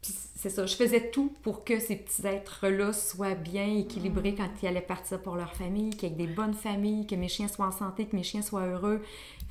C'est 0.01 0.49
ça, 0.51 0.67
je 0.67 0.75
faisais 0.75 1.09
tout 1.09 1.33
pour 1.41 1.63
que 1.63 1.79
ces 1.79 1.95
petits 1.95 2.27
êtres-là 2.27 2.93
soient 2.93 3.33
bien 3.33 3.65
équilibrés 3.65 4.33
Mm. 4.33 4.35
quand 4.35 4.49
ils 4.61 4.67
allaient 4.67 4.81
partir 4.81 5.19
pour 5.19 5.35
leur 5.35 5.55
famille, 5.55 5.89
qu'il 5.91 6.09
y 6.09 6.11
ait 6.11 6.15
des 6.15 6.31
bonnes 6.31 6.53
familles, 6.53 7.07
que 7.07 7.15
mes 7.15 7.29
chiens 7.29 7.47
soient 7.47 7.65
en 7.65 7.71
santé, 7.71 8.05
que 8.05 8.15
mes 8.15 8.21
chiens 8.21 8.43
soient 8.43 8.67
heureux. 8.67 9.01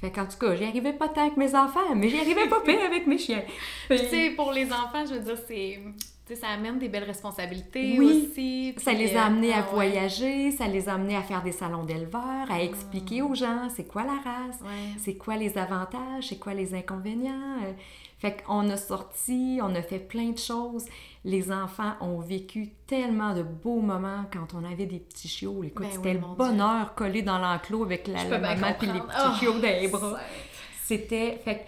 Fait 0.01 0.13
qu'en 0.13 0.27
tout 0.27 0.39
cas, 0.39 0.55
j'y 0.55 0.63
arrivais 0.65 0.93
pas 0.93 1.09
tant 1.09 1.23
avec 1.23 1.37
mes 1.37 1.53
enfants, 1.57 1.95
mais 1.97 2.09
j'y 2.09 2.21
arrivais 2.21 2.49
pas 2.49 2.61
pire 2.65 2.85
avec 2.85 3.09
mes 3.09 3.19
chiens. 3.19 3.43
Tu 3.91 3.99
sais, 3.99 4.31
pour 4.37 4.53
les 4.53 4.67
enfants, 4.67 5.05
je 5.09 5.15
veux 5.15 5.21
dire, 5.21 5.39
c'est. 5.49 5.81
Tu 6.27 6.35
sais, 6.35 6.41
ça 6.41 6.49
amène 6.49 6.79
des 6.79 6.89
belles 6.89 7.05
responsabilités 7.05 7.97
Oui. 7.99 8.29
aussi. 8.31 8.75
Ça 8.79 8.93
les 8.95 9.15
a 9.15 9.25
euh, 9.25 9.27
amenés 9.27 9.53
à 9.53 9.57
ah 9.59 9.61
ouais. 9.61 9.73
voyager, 9.75 10.51
ça 10.53 10.67
les 10.67 10.89
a 10.89 10.95
amenés 10.95 11.17
à 11.17 11.23
faire 11.23 11.43
des 11.43 11.53
salons 11.53 11.85
d'éleveurs, 11.85 12.51
à 12.51 12.63
expliquer 12.63 13.21
aux 13.21 13.35
gens 13.35 13.69
c'est 13.75 13.85
quoi 13.85 14.05
la 14.05 14.13
race, 14.25 14.59
Ouais. 14.63 14.95
c'est 14.99 15.17
quoi 15.17 15.37
les 15.37 15.59
avantages, 15.59 16.29
c'est 16.29 16.39
quoi 16.39 16.55
les 16.55 16.75
inconvénients. 16.75 17.59
Euh, 17.65 17.73
Fait 18.19 18.43
qu'on 18.43 18.71
a 18.71 18.79
sorti, 18.79 19.59
on 19.63 19.75
a 19.75 19.83
fait 19.83 19.99
plein 19.99 20.31
de 20.31 20.39
choses. 20.39 20.87
Les 21.27 21.53
enfants 21.53 21.93
ont 22.01 22.21
vécu 22.21 22.71
tellement 22.87 23.35
de 23.35 23.43
beaux 23.43 23.81
moments 23.83 24.25
quand 24.33 24.55
on 24.59 24.65
avait 24.65 24.87
des 24.87 25.01
petits 25.01 25.29
chiots. 25.29 25.63
Écoute, 25.63 25.85
Ben 25.85 25.93
c'était 25.93 26.09
oui, 26.15 26.21
le 26.31 26.35
bonheur 26.37 26.95
collé 26.95 27.21
dans 27.21 27.39
l'enclos 27.39 27.85
avec 27.85 28.07
la, 28.09 28.25
la 28.25 28.39
maman 28.39 28.69
puis 28.79 28.87
les 28.87 29.01
petits 29.01 29.15
Oh, 29.27 29.39
chiots 29.39 29.53
dans 29.59 29.61
les 29.81 29.89
bras. 29.89 30.17
c'est- 30.85 30.97
C'était... 30.97 31.39
Fait 31.45 31.57
que 31.57 31.61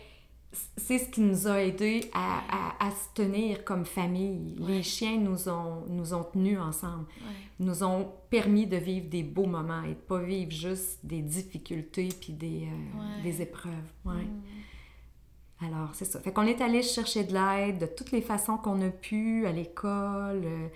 c'est 0.77 0.99
ce 0.99 1.09
qui 1.11 1.21
nous 1.21 1.47
a 1.47 1.63
aidés 1.63 2.11
à, 2.13 2.41
à- 2.79 2.87
à 2.87 2.91
se 2.91 3.09
tenir 3.15 3.65
comme 3.65 3.85
famille. 3.85 4.57
Ouais. 4.61 4.67
Les 4.73 4.83
chiens 4.83 5.19
nous 5.19 5.49
ont, 5.49 5.85
nous 5.89 6.15
ont 6.15 6.25
tenus 6.25 6.59
ensemble 6.59 7.07
Ouais. 7.21 7.35
nous 7.61 7.83
ont 7.85 8.13
permis 8.31 8.67
de 8.67 8.77
vivre 8.77 9.09
des 9.09 9.23
beaux 9.23 9.47
moments 9.47 9.83
et 9.83 9.91
de 9.91 9.95
pas 9.95 10.21
vivre 10.21 10.51
juste 10.53 10.99
des 11.05 11.23
difficultés 11.23 12.09
puis 12.21 12.33
des, 12.33 12.65
euh, 12.69 12.99
Ouais. 12.99 13.23
des 13.23 13.43
épreuves. 13.43 13.73
Ouais. 14.05 14.15
Mm. 14.25 14.43
Alors, 15.67 15.95
c'est 15.95 16.05
ça. 16.05 16.21
Fait 16.21 16.33
qu'on 16.33 16.43
est 16.47 16.61
allé 16.61 16.83
chercher 16.83 17.25
de 17.25 17.33
l'aide 17.33 17.79
de 17.79 17.87
toutes 17.87 18.13
les 18.13 18.21
façons 18.21 18.59
qu'on 18.59 18.81
a 18.87 18.91
pu, 18.91 19.47
à 19.47 19.53
l'école, 19.53 20.43
euh, 20.45 20.69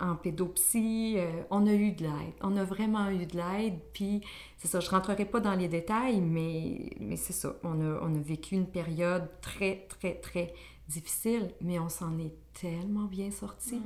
en 0.00 0.16
pédopsie. 0.16 1.14
euh, 1.18 1.42
on 1.50 1.66
a 1.66 1.72
eu 1.72 1.92
de 1.92 2.02
l'aide. 2.02 2.34
On 2.40 2.56
a 2.56 2.64
vraiment 2.64 3.08
eu 3.10 3.26
de 3.26 3.36
l'aide. 3.36 3.78
Puis, 3.92 4.20
c'est 4.58 4.68
ça, 4.68 4.80
je 4.80 4.88
rentrerai 4.90 5.24
pas 5.24 5.40
dans 5.40 5.54
les 5.54 5.68
détails, 5.68 6.20
mais, 6.20 6.90
mais 7.00 7.16
c'est 7.16 7.32
ça. 7.32 7.54
On 7.62 7.80
a, 7.80 7.98
on 8.02 8.14
a 8.14 8.18
vécu 8.20 8.54
une 8.54 8.66
période 8.66 9.28
très, 9.40 9.86
très, 9.88 10.14
très 10.14 10.52
difficile, 10.88 11.50
mais 11.60 11.78
on 11.78 11.88
s'en 11.88 12.18
est 12.18 12.34
tellement 12.52 13.04
bien 13.06 13.30
sorti. 13.30 13.80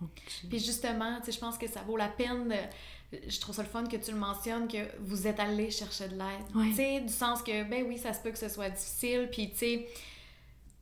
Donc, 0.00 0.10
j'ai- 0.42 0.48
Puis 0.48 0.58
justement, 0.60 1.18
tu 1.20 1.26
sais, 1.26 1.32
je 1.32 1.40
pense 1.40 1.58
que 1.58 1.66
ça 1.68 1.82
vaut 1.82 1.96
la 1.96 2.08
peine. 2.08 2.48
de- 2.48 3.18
Je 3.28 3.40
trouve 3.40 3.54
ça 3.54 3.62
le 3.62 3.68
fun 3.68 3.84
que 3.84 3.96
tu 3.96 4.12
le 4.12 4.18
mentionnes, 4.18 4.68
que 4.68 4.76
vous 5.00 5.26
êtes 5.26 5.40
allé 5.40 5.70
chercher 5.70 6.08
de 6.08 6.14
l'aide. 6.14 6.54
Ouais. 6.54 6.68
Tu 6.70 6.74
sais, 6.76 7.00
du 7.00 7.12
sens 7.12 7.42
que, 7.42 7.64
ben 7.68 7.84
oui, 7.88 7.96
ça 7.98 8.12
se 8.12 8.20
peut 8.20 8.30
que 8.30 8.38
ce 8.38 8.48
soit 8.50 8.68
difficile, 8.68 9.28
puis 9.32 9.50
tu 9.50 9.56
sais, 9.56 9.88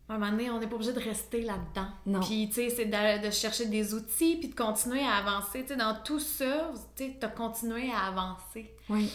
à 0.08 0.14
un 0.14 0.18
moment 0.18 0.30
donné, 0.30 0.50
on 0.50 0.60
n'est 0.60 0.66
pas 0.68 0.76
obligé 0.76 0.92
de 0.92 1.00
rester 1.00 1.40
là-dedans. 1.42 1.88
Non. 2.06 2.20
Puis, 2.20 2.48
tu 2.48 2.54
sais, 2.54 2.70
c'est 2.70 2.84
de, 2.86 3.26
de 3.26 3.30
chercher 3.30 3.66
des 3.66 3.92
outils, 3.94 4.36
puis 4.36 4.48
de 4.48 4.54
continuer 4.54 5.02
à 5.04 5.16
avancer. 5.16 5.62
Tu 5.62 5.68
sais, 5.68 5.76
dans 5.76 5.96
tout 6.04 6.20
ça, 6.20 6.70
tu 6.94 7.04
sais, 7.04 7.16
t'as 7.18 7.28
continué 7.28 7.90
à 7.90 8.06
avancer. 8.06 8.70
Oui. 8.88 9.10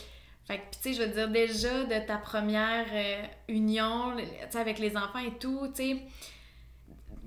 Fait 0.45 0.57
que, 0.57 0.63
tu 0.75 0.79
sais, 0.81 0.93
je 0.93 1.03
veux 1.03 1.13
dire, 1.13 1.29
déjà, 1.29 1.83
de 1.85 2.05
ta 2.05 2.17
première 2.17 2.85
euh, 2.91 3.23
union, 3.47 4.15
tu 4.17 4.23
sais, 4.49 4.59
avec 4.59 4.79
les 4.79 4.97
enfants 4.97 5.19
et 5.19 5.37
tout, 5.39 5.67
tu 5.73 5.83
sais, 5.83 6.01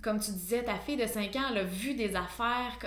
comme 0.02 0.20
tu 0.20 0.32
disais, 0.32 0.62
ta 0.62 0.74
fille 0.76 0.96
de 0.98 1.06
5 1.06 1.34
ans, 1.36 1.44
elle 1.50 1.58
a 1.58 1.64
vu 1.64 1.94
des 1.94 2.14
affaires. 2.14 2.78
que- 2.78 2.86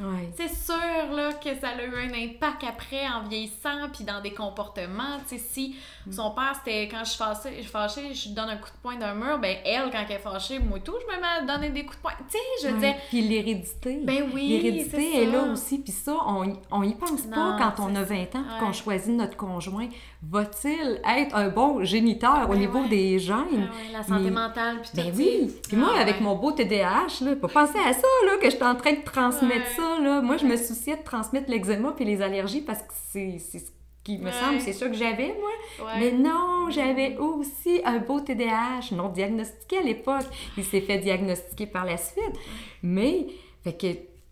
Ouais. 0.00 0.30
C'est 0.36 0.48
sûr, 0.48 1.12
là, 1.14 1.34
que 1.34 1.54
ça 1.60 1.68
a 1.68 1.82
eu 1.84 1.94
un 1.94 2.14
impact 2.14 2.64
après 2.66 3.06
en 3.06 3.28
vieillissant, 3.28 3.88
puis 3.94 4.04
dans 4.04 4.20
des 4.22 4.32
comportements. 4.32 5.18
Si 5.26 5.76
Mm. 6.06 6.12
son 6.12 6.30
père, 6.32 6.54
c'était 6.64 6.88
quand 6.88 7.04
je 7.04 7.10
suis 7.10 7.18
fâchée, 7.18 7.50
je 7.58 7.60
suis 7.62 7.70
fâchée, 7.70 8.14
je 8.14 8.28
lui 8.28 8.34
donne 8.34 8.48
un 8.48 8.56
coup 8.56 8.70
de 8.70 8.82
poing 8.82 8.96
d'un 8.96 9.14
mur, 9.14 9.38
ben 9.38 9.56
elle, 9.64 9.90
quand 9.92 10.02
elle 10.08 10.16
est 10.16 10.18
fâchée, 10.18 10.58
moi 10.58 10.78
tout, 10.80 10.94
je 11.00 11.14
me 11.14 11.20
mets 11.20 11.26
à 11.38 11.42
donner 11.42 11.70
des 11.70 11.84
coups 11.84 11.96
de 11.98 12.02
poing. 12.02 12.12
Tu 12.28 12.38
sais, 12.38 12.68
je 12.68 12.74
Ouais. 12.74 12.80
dire, 12.80 12.94
Puis 13.10 13.20
l'hérédité. 13.20 14.00
ben 14.02 14.30
oui, 14.34 14.48
L'hérédité 14.48 15.22
est 15.22 15.26
là 15.26 15.44
ça. 15.44 15.50
aussi. 15.52 15.78
Puis 15.78 15.92
ça, 15.92 16.16
on, 16.26 16.52
on 16.70 16.82
y 16.82 16.94
pense 16.94 17.22
pas 17.22 17.56
quand 17.58 17.84
on 17.84 17.94
a 17.94 18.04
c'est 18.06 18.14
20 18.14 18.34
ans, 18.40 18.44
ça. 18.48 18.58
qu'on 18.64 18.72
choisit 18.72 19.14
notre 19.14 19.36
conjoint. 19.36 19.88
Va-t-il 20.24 21.00
être 21.04 21.34
un 21.36 21.48
bon 21.48 21.84
géniteur 21.84 22.44
au 22.48 22.52
Ben 22.52 22.58
niveau 22.60 22.84
des 22.88 23.18
gènes? 23.18 23.36
ouais, 23.52 23.92
la 23.92 24.02
santé 24.02 24.24
Mais- 24.24 24.30
mentale, 24.30 24.80
puis. 24.82 24.90
Ben 24.94 25.12
oui! 25.16 25.50
Puis 25.68 25.76
moi, 25.76 25.90
Ah 25.96 26.00
avec 26.00 26.20
mon 26.20 26.34
beau 26.36 26.52
TDAH, 26.52 27.24
là, 27.24 27.36
pas 27.36 27.48
penser 27.48 27.78
à 27.78 27.92
ça, 27.92 28.06
là, 28.26 28.36
que 28.40 28.48
je 28.48 28.54
suis 28.56 28.64
en 28.64 28.74
train 28.74 28.92
de 28.92 29.04
transmettre 29.04 29.52
Ouais. 29.66 29.76
Ça, 29.82 30.00
là. 30.00 30.20
Moi, 30.22 30.36
je 30.36 30.46
me 30.46 30.56
souciais 30.56 30.96
de 30.96 31.02
transmettre 31.02 31.50
l'eczéma 31.50 31.92
puis 31.94 32.04
les 32.04 32.22
allergies 32.22 32.62
parce 32.62 32.80
que 32.82 32.92
c'est 33.12 33.38
ce 33.38 33.58
qui 34.04 34.18
me 34.18 34.26
Ouais. 34.26 34.32
semble, 34.32 34.60
c'est 34.60 34.72
ça 34.72 34.88
que 34.88 34.94
j'avais, 34.94 35.34
moi. 35.38 35.86
Ouais. 35.86 36.00
Mais 36.00 36.12
non, 36.12 36.70
j'avais 36.70 37.16
aussi 37.18 37.80
un 37.84 37.98
beau 37.98 38.20
TDAH, 38.20 38.92
non 38.94 39.08
diagnostiqué 39.08 39.78
à 39.78 39.82
l'époque. 39.82 40.26
Il 40.56 40.64
s'est 40.64 40.80
fait 40.80 40.98
diagnostiquer 40.98 41.66
par 41.66 41.84
la 41.84 41.96
suite. 41.96 42.34
Mais, 42.82 43.26
fait 43.62 43.74
que, 43.74 43.86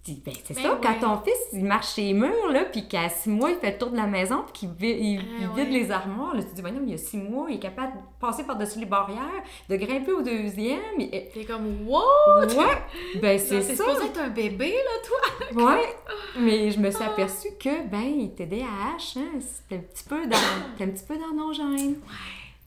ben, 0.08 0.32
c'est 0.44 0.54
Ben 0.54 0.62
ça, 0.62 0.78
quand 0.82 0.92
ouais. 0.92 0.98
ton 1.00 1.16
fils, 1.22 1.36
il 1.52 1.64
marche 1.64 1.94
chez 1.94 2.02
les 2.04 2.14
murs, 2.14 2.50
là, 2.50 2.64
puis 2.64 2.88
qu'à 2.88 3.08
six 3.10 3.28
mois, 3.28 3.50
il 3.50 3.56
fait 3.58 3.72
le 3.72 3.78
tour 3.78 3.90
de 3.90 3.96
la 3.96 4.06
maison, 4.06 4.42
puis 4.52 4.66
qu'il 4.78 4.88
il, 4.88 5.20
Ah 5.20 5.24
il 5.40 5.48
ouais. 5.48 5.64
vide 5.64 5.72
les 5.74 5.90
armoires, 5.90 6.34
là, 6.34 6.42
tu 6.42 6.48
te 6.50 6.54
dis, 6.54 6.62
il 6.84 6.90
y 6.90 6.94
a 6.94 6.96
six 6.96 7.18
mois, 7.18 7.46
il 7.50 7.56
est 7.56 7.60
capable 7.60 7.92
de 7.94 7.98
passer 8.18 8.44
par-dessus 8.44 8.78
les 8.80 8.86
barrières, 8.86 9.42
de 9.68 9.76
grimper 9.76 10.12
au 10.12 10.22
deuxième. 10.22 10.80
et- 10.98 11.28
T'es 11.34 11.44
comme, 11.44 11.86
wow! 11.86 12.00
Ouais, 12.48 13.20
ben 13.20 13.38
c'est 13.38 13.60
ça. 13.62 13.74
supposé 13.76 14.06
être 14.06 14.20
un 14.20 14.30
bébé, 14.30 14.70
là, 14.72 15.06
toi! 15.06 15.64
Ouais, 15.66 15.94
mais 16.38 16.70
je 16.70 16.78
me 16.80 16.90
suis 16.90 17.02
aperçue 17.04 17.48
que, 17.58 17.86
ben, 17.88 18.30
hein, 18.30 18.96
c'était 18.98 19.76
un 19.76 19.78
petit 19.80 20.04
peu 20.08 20.26
dans, 20.26 20.36
c'était 20.72 20.90
un 20.90 20.94
petit 20.94 21.04
peu 21.04 21.16
dans 21.18 21.34
nos 21.34 21.52
gènes. 21.52 21.96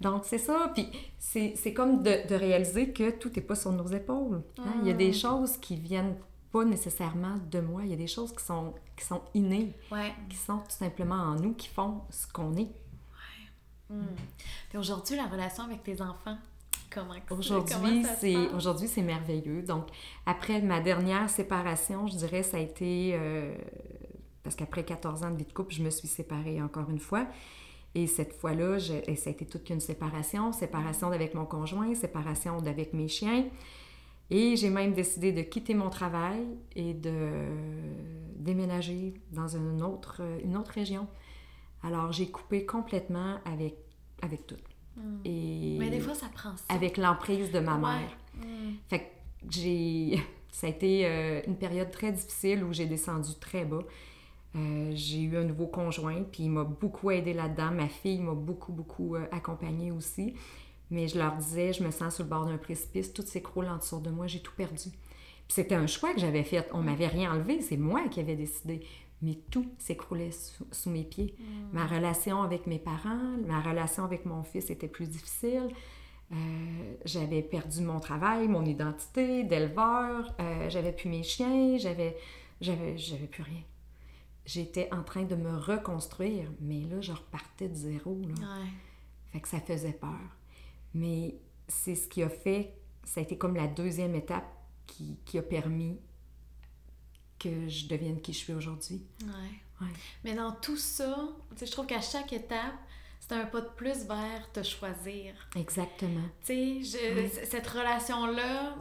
Donc, 0.01 0.23
c'est 0.25 0.37
ça. 0.37 0.71
Puis, 0.73 0.87
c'est 1.19 1.73
comme 1.73 2.03
de, 2.03 2.27
de 2.27 2.35
réaliser 2.35 2.89
que 2.91 3.11
tout 3.11 3.31
n'est 3.35 3.41
pas 3.41 3.55
sur 3.55 3.71
nos 3.71 3.87
épaules. 3.87 4.41
hein. 4.59 4.63
Il 4.81 4.87
y 4.87 4.91
a 4.91 4.93
des 4.93 5.09
Mm. 5.09 5.13
choses 5.13 5.57
qui 5.57 5.77
viennent 5.77 6.17
pas 6.53 6.63
nécessairement 6.63 7.37
de 7.51 7.59
moi. 7.59 7.81
Il 7.83 7.89
y 7.89 7.93
a 7.93 7.97
des 7.97 8.07
choses 8.07 8.31
qui 8.33 8.43
sont, 8.45 8.73
qui 8.95 9.03
sont 9.03 9.21
innées, 9.33 9.75
Ouais. 9.91 10.13
qui 10.29 10.37
sont 10.37 10.59
tout 10.59 10.69
simplement 10.69 11.15
en 11.15 11.35
nous, 11.35 11.53
qui 11.53 11.67
font 11.67 12.01
ce 12.11 12.27
qu'on 12.27 12.55
est. 12.55 12.69
Hmm. 13.89 14.05
Puis 14.69 14.77
aujourd'hui, 14.77 15.17
la 15.17 15.25
relation 15.27 15.63
avec 15.65 15.83
tes 15.83 16.01
enfants, 16.01 16.37
comment 16.91 17.13
Aujourd'hui, 17.31 18.03
ça 18.03 18.13
se 18.15 18.21
c'est 18.21 18.33
passe? 18.33 18.53
aujourd'hui 18.53 18.87
c'est 18.87 19.01
merveilleux. 19.01 19.61
Donc, 19.63 19.87
après 20.25 20.61
ma 20.61 20.79
dernière 20.79 21.29
séparation, 21.29 22.07
je 22.07 22.15
dirais, 22.15 22.43
ça 22.43 22.57
a 22.57 22.59
été... 22.61 23.11
euh, 23.15 23.53
parce 24.43 24.55
qu'après 24.55 24.83
14 24.85 25.23
ans 25.23 25.31
de 25.31 25.37
vie 25.37 25.45
de 25.45 25.53
couple, 25.53 25.73
je 25.73 25.81
me 25.83 25.89
suis 25.89 26.07
séparée 26.07 26.61
encore 26.61 26.89
une 26.89 26.99
fois. 26.99 27.27
Et 27.95 28.07
cette 28.07 28.33
fois-là, 28.33 28.77
je- 28.79 28.93
et 29.07 29.15
ça 29.15 29.29
a 29.29 29.33
été 29.33 29.45
toute 29.45 29.63
qu'une 29.65 29.79
séparation. 29.79 30.51
Séparation 30.51 31.11
avec 31.11 31.33
mon 31.35 31.45
conjoint, 31.45 31.93
séparation 31.93 32.57
avec 32.59 32.93
mes 32.93 33.07
chiens. 33.07 33.45
Et 34.29 34.55
j'ai 34.55 34.69
même 34.69 34.93
décidé 34.93 35.31
de 35.31 35.41
quitter 35.41 35.73
mon 35.73 35.89
travail 35.89 36.41
et 36.75 36.93
de 36.93 37.29
déménager 38.37 39.13
dans 39.31 39.47
une 39.47 39.81
autre, 39.81 40.21
une 40.43 40.57
autre 40.57 40.71
région. 40.71 41.07
Alors, 41.83 42.11
j'ai 42.11 42.27
coupé 42.27 42.65
complètement 42.65 43.37
avec, 43.45 43.75
avec 44.21 44.47
tout. 44.47 44.55
Hmm. 44.95 45.17
Et 45.25 45.75
Mais 45.79 45.89
des 45.89 45.99
fois, 45.99 46.13
ça 46.15 46.27
prend 46.33 46.55
ça. 46.55 46.73
avec 46.73 46.97
l'emprise 46.97 47.51
de 47.51 47.59
ma 47.59 47.75
Ouais. 47.75 47.81
mère. 47.81 48.17
Hmm. 48.37 48.71
Fait 48.89 48.99
que 48.99 49.05
j'ai... 49.49 50.19
Ça 50.53 50.67
a 50.67 50.69
été 50.69 51.07
euh, 51.07 51.41
une 51.47 51.55
période 51.55 51.89
très 51.89 52.11
difficile 52.11 52.63
où 52.63 52.71
j'ai 52.71 52.85
descendu 52.85 53.31
très 53.39 53.65
bas. 53.65 53.79
Euh, 54.55 54.91
j'ai 54.93 55.21
eu 55.23 55.35
un 55.35 55.45
nouveau 55.45 55.65
conjoint, 55.65 56.21
puis 56.31 56.43
il 56.43 56.51
m'a 56.51 56.63
beaucoup 56.63 57.09
aidé 57.09 57.33
là-dedans. 57.33 57.71
Ma 57.71 57.87
fille 57.87 58.19
m'a 58.21 58.35
beaucoup, 58.35 58.71
beaucoup 58.71 59.15
euh, 59.15 59.25
accompagnée 59.31 59.91
aussi. 59.91 60.35
Mais 60.93 61.07
je 61.07 61.17
leur 61.17 61.35
disais, 61.37 61.73
je 61.73 61.83
me 61.83 61.89
sens 61.89 62.15
sur 62.15 62.23
le 62.23 62.29
bord 62.29 62.45
d'un 62.45 62.57
précipice, 62.57 63.11
tout 63.11 63.23
s'écroule 63.23 63.65
en 63.65 63.77
dessous 63.77 63.99
de 63.99 64.11
moi, 64.11 64.27
j'ai 64.27 64.41
tout 64.41 64.53
perdu. 64.55 64.89
Puis 64.91 65.55
c'était 65.55 65.73
un 65.73 65.87
choix 65.87 66.13
que 66.13 66.19
j'avais 66.19 66.43
fait. 66.43 66.69
On 66.71 66.83
m'avait 66.83 67.07
rien 67.07 67.33
enlevé, 67.33 67.61
c'est 67.61 67.77
moi 67.77 68.07
qui 68.09 68.19
avais 68.19 68.35
décidé. 68.35 68.85
Mais 69.23 69.39
tout 69.49 69.65
s'écroulait 69.79 70.31
sous, 70.31 70.67
sous 70.71 70.91
mes 70.91 71.03
pieds. 71.03 71.33
Ma 71.71 71.87
relation 71.87 72.43
avec 72.43 72.67
mes 72.67 72.77
parents, 72.77 73.37
ma 73.47 73.59
relation 73.59 74.03
avec 74.03 74.25
mon 74.25 74.43
fils 74.43 74.69
était 74.69 74.87
plus 74.87 75.07
difficile. 75.07 75.67
Euh, 76.31 76.35
j'avais 77.05 77.41
perdu 77.41 77.81
mon 77.81 77.99
travail, 77.99 78.47
mon 78.47 78.63
identité 78.63 79.43
d'éleveur, 79.43 80.35
euh, 80.39 80.69
j'avais 80.69 80.91
plus 80.91 81.09
mes 81.09 81.23
chiens, 81.23 81.77
j'avais, 81.77 82.15
j'avais, 82.61 82.97
j'avais 82.97 83.27
plus 83.27 83.43
rien. 83.43 83.61
J'étais 84.45 84.89
en 84.93 85.01
train 85.01 85.23
de 85.23 85.35
me 85.35 85.57
reconstruire, 85.57 86.51
mais 86.61 86.81
là, 86.81 87.01
je 87.01 87.13
repartais 87.13 87.69
de 87.69 87.75
zéro. 87.75 88.19
Là. 88.21 88.35
Ouais. 88.35 88.69
Fait 89.31 89.39
que 89.39 89.47
ça 89.47 89.59
faisait 89.59 89.93
peur. 89.93 90.19
Mais 90.93 91.35
c'est 91.67 91.95
ce 91.95 92.07
qui 92.07 92.21
a 92.23 92.29
fait, 92.29 92.75
ça 93.03 93.19
a 93.19 93.23
été 93.23 93.37
comme 93.37 93.55
la 93.55 93.67
deuxième 93.67 94.15
étape 94.15 94.45
qui, 94.87 95.17
qui 95.25 95.37
a 95.37 95.41
permis 95.41 95.99
que 97.39 97.67
je 97.67 97.87
devienne 97.87 98.21
qui 98.21 98.33
je 98.33 98.37
suis 98.37 98.53
aujourd'hui. 98.53 99.03
Ouais. 99.23 99.27
Ouais. 99.85 99.91
Mais 100.23 100.33
dans 100.33 100.51
tout 100.53 100.77
ça, 100.77 101.15
tu 101.51 101.57
sais, 101.57 101.65
je 101.65 101.71
trouve 101.71 101.87
qu'à 101.87 101.99
chaque 102.01 102.31
étape, 102.31 102.75
c'est 103.19 103.33
un 103.33 103.45
pas 103.45 103.61
de 103.61 103.69
plus 103.69 104.05
vers 104.05 104.49
te 104.53 104.61
choisir. 104.63 105.33
Exactement. 105.55 106.23
Tu 106.45 106.83
sais, 106.83 107.27
c- 107.27 107.45
cette 107.45 107.67
relation-là, 107.67 108.75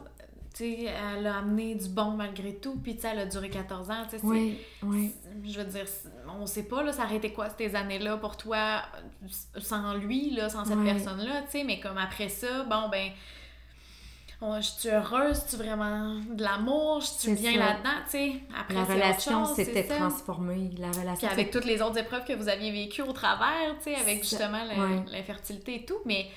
tu 0.53 0.63
sais, 0.63 0.85
elle 1.17 1.25
a 1.27 1.37
amené 1.37 1.75
du 1.75 1.89
bon 1.89 2.11
malgré 2.11 2.55
tout, 2.55 2.75
puis 2.75 2.95
tu 2.95 3.01
sais, 3.01 3.09
elle 3.11 3.19
a 3.19 3.25
duré 3.25 3.49
14 3.49 3.89
ans, 3.89 4.03
tu 4.03 4.11
sais, 4.11 4.17
c'est- 4.19 4.25
Oui, 4.27 4.57
oui. 4.83 5.11
Je 5.45 5.59
veux 5.59 5.65
dire, 5.65 5.85
on 6.39 6.45
sait 6.45 6.63
pas, 6.63 6.83
là, 6.83 6.91
ça 6.93 7.05
aurait 7.05 7.15
été 7.17 7.33
quoi 7.33 7.47
ces 7.57 7.75
années-là 7.75 8.17
pour 8.17 8.37
toi 8.37 8.83
sans 9.59 9.95
lui, 9.95 10.31
là, 10.31 10.49
sans 10.49 10.63
cette 10.65 10.77
personne-là, 10.83 11.43
mais 11.65 11.79
comme 11.79 11.97
après 11.97 12.29
ça, 12.29 12.63
bon, 12.63 12.89
ben, 12.89 13.11
je 14.59 14.61
suis 14.61 14.89
heureuse, 14.89 15.45
tu 15.49 15.55
vraiment 15.55 16.15
de 16.29 16.43
l'amour, 16.43 16.99
je 17.01 17.05
suis 17.07 17.31
bien 17.41 17.51
là-dedans, 17.59 17.89
tu 18.05 18.11
sais. 18.11 18.33
Après, 18.59 18.73
la 18.75 18.83
relation 18.93 19.45
s'était 19.55 19.83
transformée. 19.97 20.71
La 20.77 20.87
relation. 20.91 21.15
Puis 21.15 21.27
avec 21.33 21.51
toutes 21.51 21.65
les 21.65 21.81
autres 21.81 21.97
épreuves 21.97 22.25
que 22.25 22.33
vous 22.33 22.49
aviez 22.49 22.71
vécues 22.71 23.03
au 23.03 23.13
travers, 23.13 23.73
tu 23.77 23.85
sais, 23.85 23.95
avec 23.95 24.19
justement 24.21 24.59
l'infertilité 25.11 25.75
et 25.75 25.85
tout. 25.85 25.97
Mais, 26.05 26.27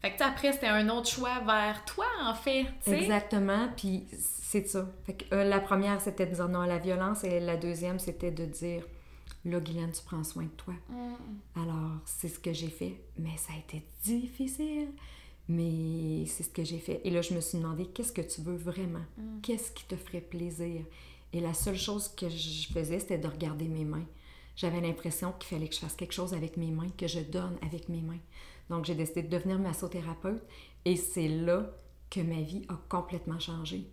fait 0.00 0.14
que 0.14 0.22
après, 0.22 0.52
c'était 0.52 0.66
un 0.66 0.88
autre 0.88 1.08
choix 1.08 1.40
vers 1.40 1.84
toi, 1.84 2.06
en 2.24 2.34
fait, 2.34 2.66
Exactement. 2.86 3.68
Puis 3.76 4.04
c'est 4.10 4.68
ça. 4.68 4.88
Fait 5.04 5.14
que 5.14 5.34
euh, 5.34 5.44
la 5.44 5.60
première, 5.60 6.00
c'était 6.00 6.26
de 6.26 6.34
dire 6.34 6.48
non 6.48 6.60
à 6.60 6.66
la 6.66 6.78
violence 6.78 7.24
et 7.24 7.40
la 7.40 7.56
deuxième, 7.56 7.98
c'était 7.98 8.30
de 8.30 8.44
dire 8.44 8.82
là, 9.44 9.60
Guylaine, 9.60 9.92
tu 9.92 10.02
prends 10.04 10.24
soin 10.24 10.44
de 10.44 10.48
toi. 10.50 10.74
Mm. 10.88 11.62
Alors, 11.62 11.90
c'est 12.04 12.28
ce 12.28 12.38
que 12.38 12.52
j'ai 12.52 12.68
fait. 12.68 13.00
Mais 13.18 13.36
ça 13.36 13.52
a 13.54 13.58
été 13.58 13.84
difficile. 14.04 14.88
Mais 15.48 16.26
c'est 16.26 16.42
ce 16.42 16.50
que 16.50 16.64
j'ai 16.64 16.78
fait. 16.78 17.00
Et 17.04 17.10
là, 17.10 17.22
je 17.22 17.32
me 17.32 17.40
suis 17.40 17.58
demandé, 17.58 17.86
qu'est-ce 17.86 18.12
que 18.12 18.22
tu 18.22 18.40
veux 18.40 18.56
vraiment? 18.56 19.04
Mm. 19.16 19.40
Qu'est-ce 19.42 19.70
qui 19.72 19.84
te 19.84 19.96
ferait 19.96 20.20
plaisir? 20.20 20.82
Et 21.32 21.40
la 21.40 21.54
seule 21.54 21.78
chose 21.78 22.08
que 22.08 22.28
je 22.28 22.72
faisais, 22.72 22.98
c'était 22.98 23.18
de 23.18 23.28
regarder 23.28 23.68
mes 23.68 23.84
mains. 23.84 24.06
J'avais 24.56 24.80
l'impression 24.80 25.32
qu'il 25.32 25.48
fallait 25.54 25.68
que 25.68 25.74
je 25.74 25.80
fasse 25.80 25.94
quelque 25.94 26.14
chose 26.14 26.32
avec 26.32 26.56
mes 26.56 26.70
mains, 26.70 26.88
que 26.96 27.06
je 27.06 27.20
donne 27.20 27.56
avec 27.62 27.88
mes 27.88 28.00
mains. 28.00 28.20
Donc, 28.70 28.84
j'ai 28.84 28.94
décidé 28.94 29.22
de 29.22 29.28
devenir 29.28 29.58
massothérapeute. 29.58 30.42
Et 30.84 30.96
c'est 30.96 31.28
là 31.28 31.70
que 32.10 32.20
ma 32.20 32.40
vie 32.40 32.64
a 32.68 32.78
complètement 32.88 33.38
changé 33.38 33.90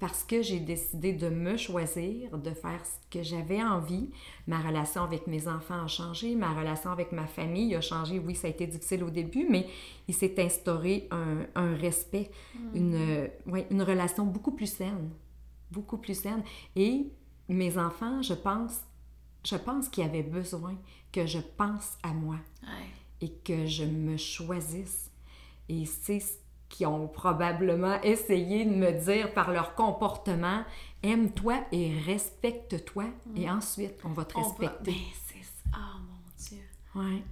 parce 0.00 0.24
que 0.24 0.40
j'ai 0.40 0.60
décidé 0.60 1.12
de 1.12 1.28
me 1.28 1.58
choisir, 1.58 2.38
de 2.38 2.50
faire 2.52 2.80
ce 2.86 2.96
que 3.10 3.22
j'avais 3.22 3.62
envie. 3.62 4.10
Ma 4.46 4.58
relation 4.58 5.02
avec 5.02 5.26
mes 5.26 5.46
enfants 5.46 5.84
a 5.84 5.86
changé, 5.86 6.34
ma 6.34 6.54
relation 6.54 6.90
avec 6.90 7.12
ma 7.12 7.26
famille 7.26 7.76
a 7.76 7.82
changé. 7.82 8.18
Oui, 8.18 8.34
ça 8.34 8.46
a 8.46 8.50
été 8.50 8.66
difficile 8.66 9.04
au 9.04 9.10
début, 9.10 9.46
mais 9.48 9.68
il 10.08 10.14
s'est 10.14 10.42
instauré 10.42 11.06
un, 11.10 11.74
respect, 11.76 12.30
mm. 12.54 12.76
une, 12.76 13.30
une 13.70 13.82
relation 13.82 14.24
beaucoup 14.24 14.52
plus 14.52 14.72
saine, 14.72 15.10
beaucoup 15.70 15.98
plus 15.98 16.18
saine. 16.18 16.42
Et 16.76 17.12
mes 17.50 17.76
enfants, 17.76 18.22
je 18.22 18.34
pense, 18.34 18.80
je 19.44 19.56
pense 19.56 19.90
qu'ils 19.90 20.04
avaient 20.04 20.22
besoin 20.22 20.76
que 21.12 21.26
je 21.26 21.40
pense 21.58 21.98
à 22.02 22.14
moi 22.14 22.36
et 23.20 23.30
que 23.30 23.66
je 23.66 23.84
me 23.84 24.16
choisisse. 24.16 25.10
Et 25.68 25.86
c'est 25.86 26.20
ce 26.20 26.34
qui 26.68 26.86
ont 26.86 27.08
probablement 27.08 28.00
essayé 28.02 28.64
de 28.64 28.74
me 28.74 28.92
dire 28.92 29.34
par 29.34 29.50
leur 29.50 29.74
comportement 29.74 30.64
aime-toi 31.02 31.64
et 31.72 31.98
respecte-toi 31.98 33.06
et 33.34 33.46
mm. 33.46 33.50
ensuite 33.50 34.00
on 34.04 34.10
va 34.10 34.24
te 34.24 34.36
respecter. 34.36 34.92
Ben, 34.92 35.74
oh 35.74 36.00
mon 36.08 36.20
Dieu. 36.38 36.62
Ouais. 36.94 37.24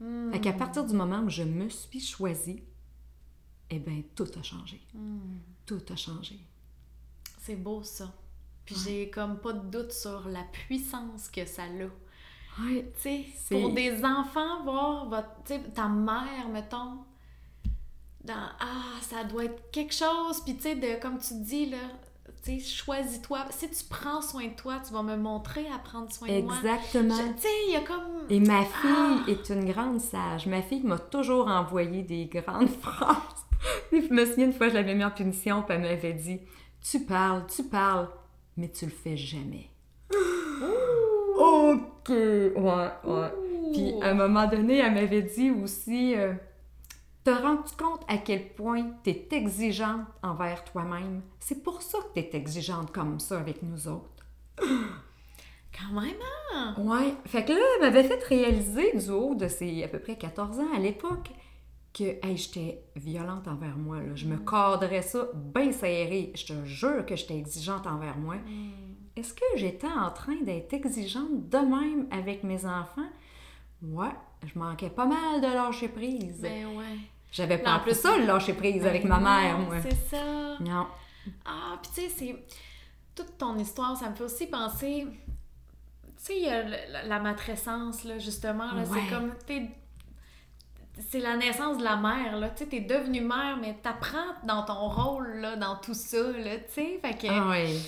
Mm. 0.00 0.32
Fait 0.32 0.40
qu'à 0.40 0.52
partir 0.52 0.84
du 0.84 0.94
moment 0.94 1.20
où 1.20 1.28
je 1.30 1.42
me 1.42 1.68
suis 1.68 2.00
choisie, 2.00 2.62
eh 3.70 3.78
bien, 3.78 4.02
tout 4.14 4.28
a 4.38 4.42
changé. 4.42 4.80
Mm. 4.94 5.38
Tout 5.64 5.82
a 5.88 5.96
changé. 5.96 6.38
C'est 7.40 7.56
beau 7.56 7.82
ça. 7.82 8.12
Puis 8.64 8.76
j'ai 8.84 9.10
comme 9.10 9.40
pas 9.40 9.52
de 9.52 9.70
doute 9.70 9.92
sur 9.92 10.28
la 10.28 10.42
puissance 10.44 11.28
que 11.28 11.44
ça 11.46 11.64
a. 11.64 11.90
Oui. 12.60 12.84
Tu 13.02 13.24
sais, 13.34 13.54
pour 13.60 13.72
des 13.72 14.04
enfants, 14.04 14.62
voir 14.64 15.08
votre, 15.08 15.72
ta 15.74 15.88
mère, 15.88 16.48
mettons, 16.52 16.98
dans 18.24 18.48
Ah, 18.60 19.00
ça 19.00 19.24
doit 19.24 19.44
être 19.44 19.70
quelque 19.70 19.94
chose. 19.94 20.40
Puis, 20.44 20.56
tu 20.56 20.62
sais, 20.62 20.74
de, 20.74 21.00
comme 21.00 21.18
tu 21.18 21.34
dis, 21.40 21.66
là, 21.66 21.78
tu 22.44 22.58
sais, 22.58 22.60
choisis-toi. 22.60 23.46
Si 23.50 23.70
tu 23.70 23.84
prends 23.88 24.20
soin 24.20 24.48
de 24.48 24.54
toi, 24.54 24.80
tu 24.86 24.92
vas 24.92 25.02
me 25.02 25.16
montrer 25.16 25.66
à 25.68 25.78
prendre 25.78 26.12
soin 26.12 26.28
de 26.28 26.42
moi. 26.42 26.56
Exactement. 26.56 27.16
Tu 27.36 27.42
sais, 27.42 27.48
il 27.68 27.72
y 27.72 27.76
a 27.76 27.80
comme. 27.80 28.26
Et 28.28 28.40
ma 28.40 28.64
fille 28.64 28.90
ah! 28.90 29.24
est 29.28 29.48
une 29.50 29.70
grande 29.70 30.00
sage. 30.00 30.46
Ma 30.46 30.62
fille 30.62 30.82
m'a 30.82 30.98
toujours 30.98 31.48
envoyé 31.48 32.02
des 32.02 32.26
grandes 32.26 32.68
phrases. 32.80 33.46
je 33.92 34.12
me 34.12 34.26
souviens 34.26 34.46
une 34.46 34.52
fois, 34.52 34.68
je 34.68 34.74
l'avais 34.74 34.94
mis 34.94 35.04
en 35.04 35.10
punition, 35.10 35.62
puis 35.62 35.76
elle 35.76 35.82
m'avait 35.82 36.12
dit 36.12 36.40
Tu 36.82 37.00
parles, 37.00 37.46
tu 37.46 37.62
parles, 37.62 38.08
mais 38.56 38.68
tu 38.68 38.86
le 38.86 38.90
fais 38.92 39.16
jamais. 39.16 39.70
OK! 41.42 42.08
Ouais, 42.08 42.90
ouais. 43.04 43.32
Puis 43.72 43.94
à 44.02 44.10
un 44.10 44.14
moment 44.14 44.46
donné, 44.46 44.78
elle 44.78 44.94
m'avait 44.94 45.22
dit 45.22 45.50
aussi. 45.50 46.14
Euh, 46.16 46.34
te 47.24 47.30
rends-tu 47.30 47.76
compte 47.76 48.02
à 48.08 48.18
quel 48.18 48.48
point 48.48 48.84
tu 49.04 49.10
es 49.10 49.28
exigeante 49.30 50.06
envers 50.22 50.64
toi-même? 50.64 51.22
C'est 51.38 51.62
pour 51.62 51.80
ça 51.80 51.98
que 51.98 52.20
tu 52.20 52.26
es 52.26 52.36
exigeante 52.36 52.90
comme 52.90 53.20
ça 53.20 53.38
avec 53.38 53.62
nous 53.62 53.86
autres. 53.86 54.26
Quand 54.58 56.00
même, 56.00 56.16
hein? 56.52 56.74
Ouais. 56.78 57.14
Fait 57.24 57.44
que 57.44 57.52
là, 57.52 57.60
elle 57.76 57.80
m'avait 57.80 58.04
fait 58.04 58.22
réaliser 58.24 58.96
du 58.96 59.10
haut 59.10 59.34
de 59.34 59.48
ses 59.48 59.84
à 59.84 59.88
peu 59.88 60.00
près 60.00 60.16
14 60.16 60.58
ans 60.58 60.74
à 60.74 60.78
l'époque 60.78 61.30
que 61.94 62.16
j'étais 62.34 62.82
violente 62.96 63.46
envers 63.48 63.76
moi. 63.76 63.98
Là. 63.98 64.14
Je 64.14 64.26
me 64.26 64.36
mm. 64.36 64.44
cadrais 64.44 65.02
ça 65.02 65.28
bien 65.34 65.72
serré. 65.72 66.32
Je 66.34 66.46
te 66.46 66.64
jure 66.64 67.06
que 67.06 67.16
j'étais 67.16 67.36
exigeante 67.36 67.86
envers 67.86 68.18
moi. 68.18 68.36
Mm. 68.36 68.91
Est-ce 69.16 69.34
que 69.34 69.44
j'étais 69.56 69.88
en 69.88 70.10
train 70.10 70.36
d'être 70.42 70.72
exigeante 70.72 71.48
de 71.48 71.58
même 71.58 72.06
avec 72.10 72.44
mes 72.44 72.64
enfants? 72.64 73.08
Ouais, 73.82 74.14
je 74.46 74.58
manquais 74.58 74.90
pas 74.90 75.06
mal 75.06 75.40
de 75.40 75.46
lâcher 75.46 75.88
prise. 75.88 76.40
Ben 76.40 76.66
ouais. 76.76 76.98
J'avais 77.32 77.58
pas 77.58 77.78
plus 77.80 77.94
ça, 77.94 78.16
le 78.16 78.26
lâcher 78.26 78.52
prise 78.52 78.86
avec 78.86 79.04
ma 79.04 79.18
mère, 79.18 79.58
moi. 79.58 79.76
C'est 79.82 80.16
ça. 80.16 80.58
Non. 80.60 80.86
Ah, 81.44 81.78
puis 81.82 81.90
tu 81.94 82.00
sais, 82.02 82.08
c'est. 82.08 82.44
Toute 83.14 83.36
ton 83.36 83.58
histoire, 83.58 83.96
ça 83.96 84.08
me 84.08 84.14
fait 84.14 84.24
aussi 84.24 84.46
penser. 84.46 85.06
Tu 85.06 86.12
sais, 86.16 86.36
il 86.36 86.44
y 86.44 86.48
a 86.48 87.02
la, 87.04 87.20
matrescence, 87.20 88.04
là, 88.04 88.18
justement. 88.18 88.72
Là, 88.72 88.84
C'est 88.84 89.14
comme. 89.14 89.32
C'est 90.98 91.20
la 91.20 91.36
naissance 91.36 91.78
de 91.78 91.84
la 91.84 91.96
mère, 91.96 92.38
là. 92.38 92.50
Tu 92.50 92.64
sais, 92.64 92.70
t'es 92.70 92.80
devenue 92.80 93.22
mère, 93.22 93.58
mais 93.60 93.76
t'apprends 93.82 94.34
dans 94.44 94.62
ton 94.62 94.88
rôle, 94.88 95.40
là, 95.40 95.56
dans 95.56 95.76
tout 95.76 95.94
ça, 95.94 96.22
là, 96.22 96.58
tu 96.58 96.72
sais. 96.72 97.00
Fait 97.02 97.16
que. 97.16 97.26
Ah, 97.30 97.48
oui. 97.50 97.78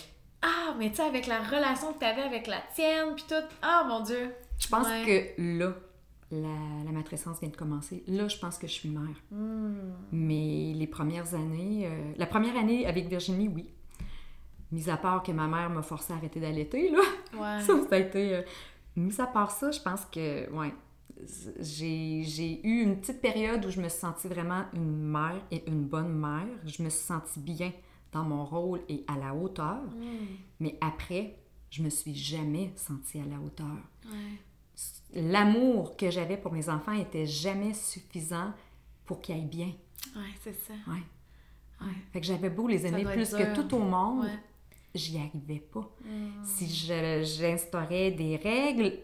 Ah, 0.44 0.74
mais 0.78 0.90
tu 0.90 0.96
sais, 0.96 1.02
avec 1.02 1.26
la 1.26 1.42
relation 1.42 1.94
que 1.94 2.00
t'avais 2.00 2.22
avec 2.22 2.46
la 2.46 2.60
tienne, 2.74 3.14
puis 3.14 3.24
tout. 3.26 3.34
Ah, 3.62 3.84
mon 3.88 4.00
Dieu. 4.00 4.30
Je 4.58 4.68
pense 4.68 4.86
que 4.86 5.58
là, 5.58 5.74
la, 6.30 6.84
la 6.84 6.92
matrescence 6.92 7.40
vient 7.40 7.48
de 7.48 7.56
commencer. 7.56 8.04
Là, 8.06 8.28
je 8.28 8.36
pense 8.36 8.58
que 8.58 8.66
je 8.66 8.72
suis 8.72 8.90
mère. 8.90 9.16
Hmm. 9.30 9.94
Mais 10.12 10.74
les 10.74 10.86
premières 10.86 11.34
années, 11.34 11.86
euh, 11.86 12.12
la 12.16 12.26
première 12.26 12.56
année 12.56 12.86
avec 12.86 13.08
Virginie, 13.08 13.48
oui. 13.48 13.70
Mis 14.70 14.90
à 14.90 14.98
part 14.98 15.22
que 15.22 15.32
ma 15.32 15.46
mère 15.46 15.70
m'a 15.70 15.82
forcé 15.82 16.12
à 16.12 16.16
arrêter 16.16 16.40
d'allaiter, 16.40 16.90
là. 16.90 16.98
Ouais. 17.32 17.62
ça, 17.64 17.72
ça 17.88 17.94
a 17.94 17.98
été. 17.98 18.34
Euh, 18.36 18.42
mis 18.96 19.18
à 19.18 19.26
part 19.26 19.50
ça, 19.50 19.70
je 19.70 19.80
pense 19.80 20.04
que, 20.04 20.50
ouais, 20.50 20.74
j'ai 21.60 22.60
eu 22.66 22.82
une 22.82 23.00
petite 23.00 23.22
période 23.22 23.64
où 23.64 23.70
je 23.70 23.80
me 23.80 23.88
suis 23.88 24.00
sentie 24.00 24.28
vraiment 24.28 24.64
une 24.74 25.10
mère 25.10 25.40
et 25.50 25.64
une 25.66 25.84
bonne 25.84 26.12
mère. 26.12 26.46
Je 26.66 26.82
me 26.82 26.90
suis 26.90 27.04
sentie 27.04 27.40
bien 27.40 27.72
dans 28.14 28.24
mon 28.24 28.46
rôle 28.46 28.80
et 28.88 29.04
à 29.08 29.18
la 29.18 29.34
hauteur. 29.34 29.82
Hmm. 29.82 30.36
Mais 30.60 30.78
après, 30.80 31.36
je 31.70 31.82
me 31.82 31.90
suis 31.90 32.14
jamais 32.14 32.72
sentie 32.76 33.20
à 33.20 33.26
la 33.26 33.38
hauteur. 33.38 33.76
Ouais 34.06 34.38
l'amour 35.14 35.96
que 35.96 36.10
j'avais 36.10 36.36
pour 36.36 36.52
mes 36.52 36.68
enfants 36.68 36.92
était 36.92 37.26
jamais 37.26 37.74
suffisant 37.74 38.52
pour 39.04 39.20
qu'ils 39.20 39.36
aillent 39.36 39.44
bien. 39.44 39.72
Oui, 40.16 40.26
c'est 40.42 40.54
ça. 40.54 40.74
Ouais. 40.88 41.02
ouais. 41.80 41.94
Fait 42.12 42.20
que 42.20 42.26
j'avais 42.26 42.50
beau 42.50 42.66
les 42.66 42.86
aimer 42.86 43.04
plus 43.04 43.30
que 43.30 43.54
tout 43.54 43.74
au 43.74 43.78
monde, 43.78 44.26
j'y 44.94 45.18
arrivais 45.18 45.60
pas. 45.60 45.88
Hmm. 46.04 46.44
Si 46.44 46.68
j'instaurais 47.24 48.10
des 48.10 48.36
règles, 48.36 48.98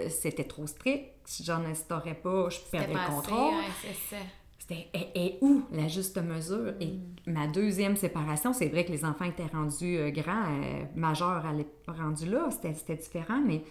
euh, 0.00 0.08
c'était 0.08 0.44
trop 0.44 0.66
strict. 0.66 1.12
Si 1.24 1.44
j'en 1.44 1.64
instaurais 1.64 2.14
pas, 2.14 2.48
je 2.48 2.60
perdais 2.70 2.94
le 2.94 3.14
contrôle. 3.14 3.54
c'est 3.82 4.16
ça. 4.16 4.22
C'était 4.68 4.90
et, 5.14 5.38
où 5.40 5.62
la 5.72 5.88
juste 5.88 6.18
mesure? 6.18 6.74
Et 6.80 6.86
hmm. 6.86 7.32
ma 7.32 7.46
deuxième 7.46 7.96
séparation, 7.96 8.52
c'est 8.52 8.68
vrai 8.68 8.84
que 8.84 8.92
les 8.92 9.04
enfants 9.04 9.24
étaient 9.24 9.46
rendus 9.46 9.96
euh, 9.96 10.10
grands, 10.10 10.44
euh, 10.44 10.84
majeurs, 10.94 11.44
rendus 11.86 12.26
là, 12.26 12.48
c'était 12.50 12.96
différent, 12.96 13.40
mais 13.44 13.64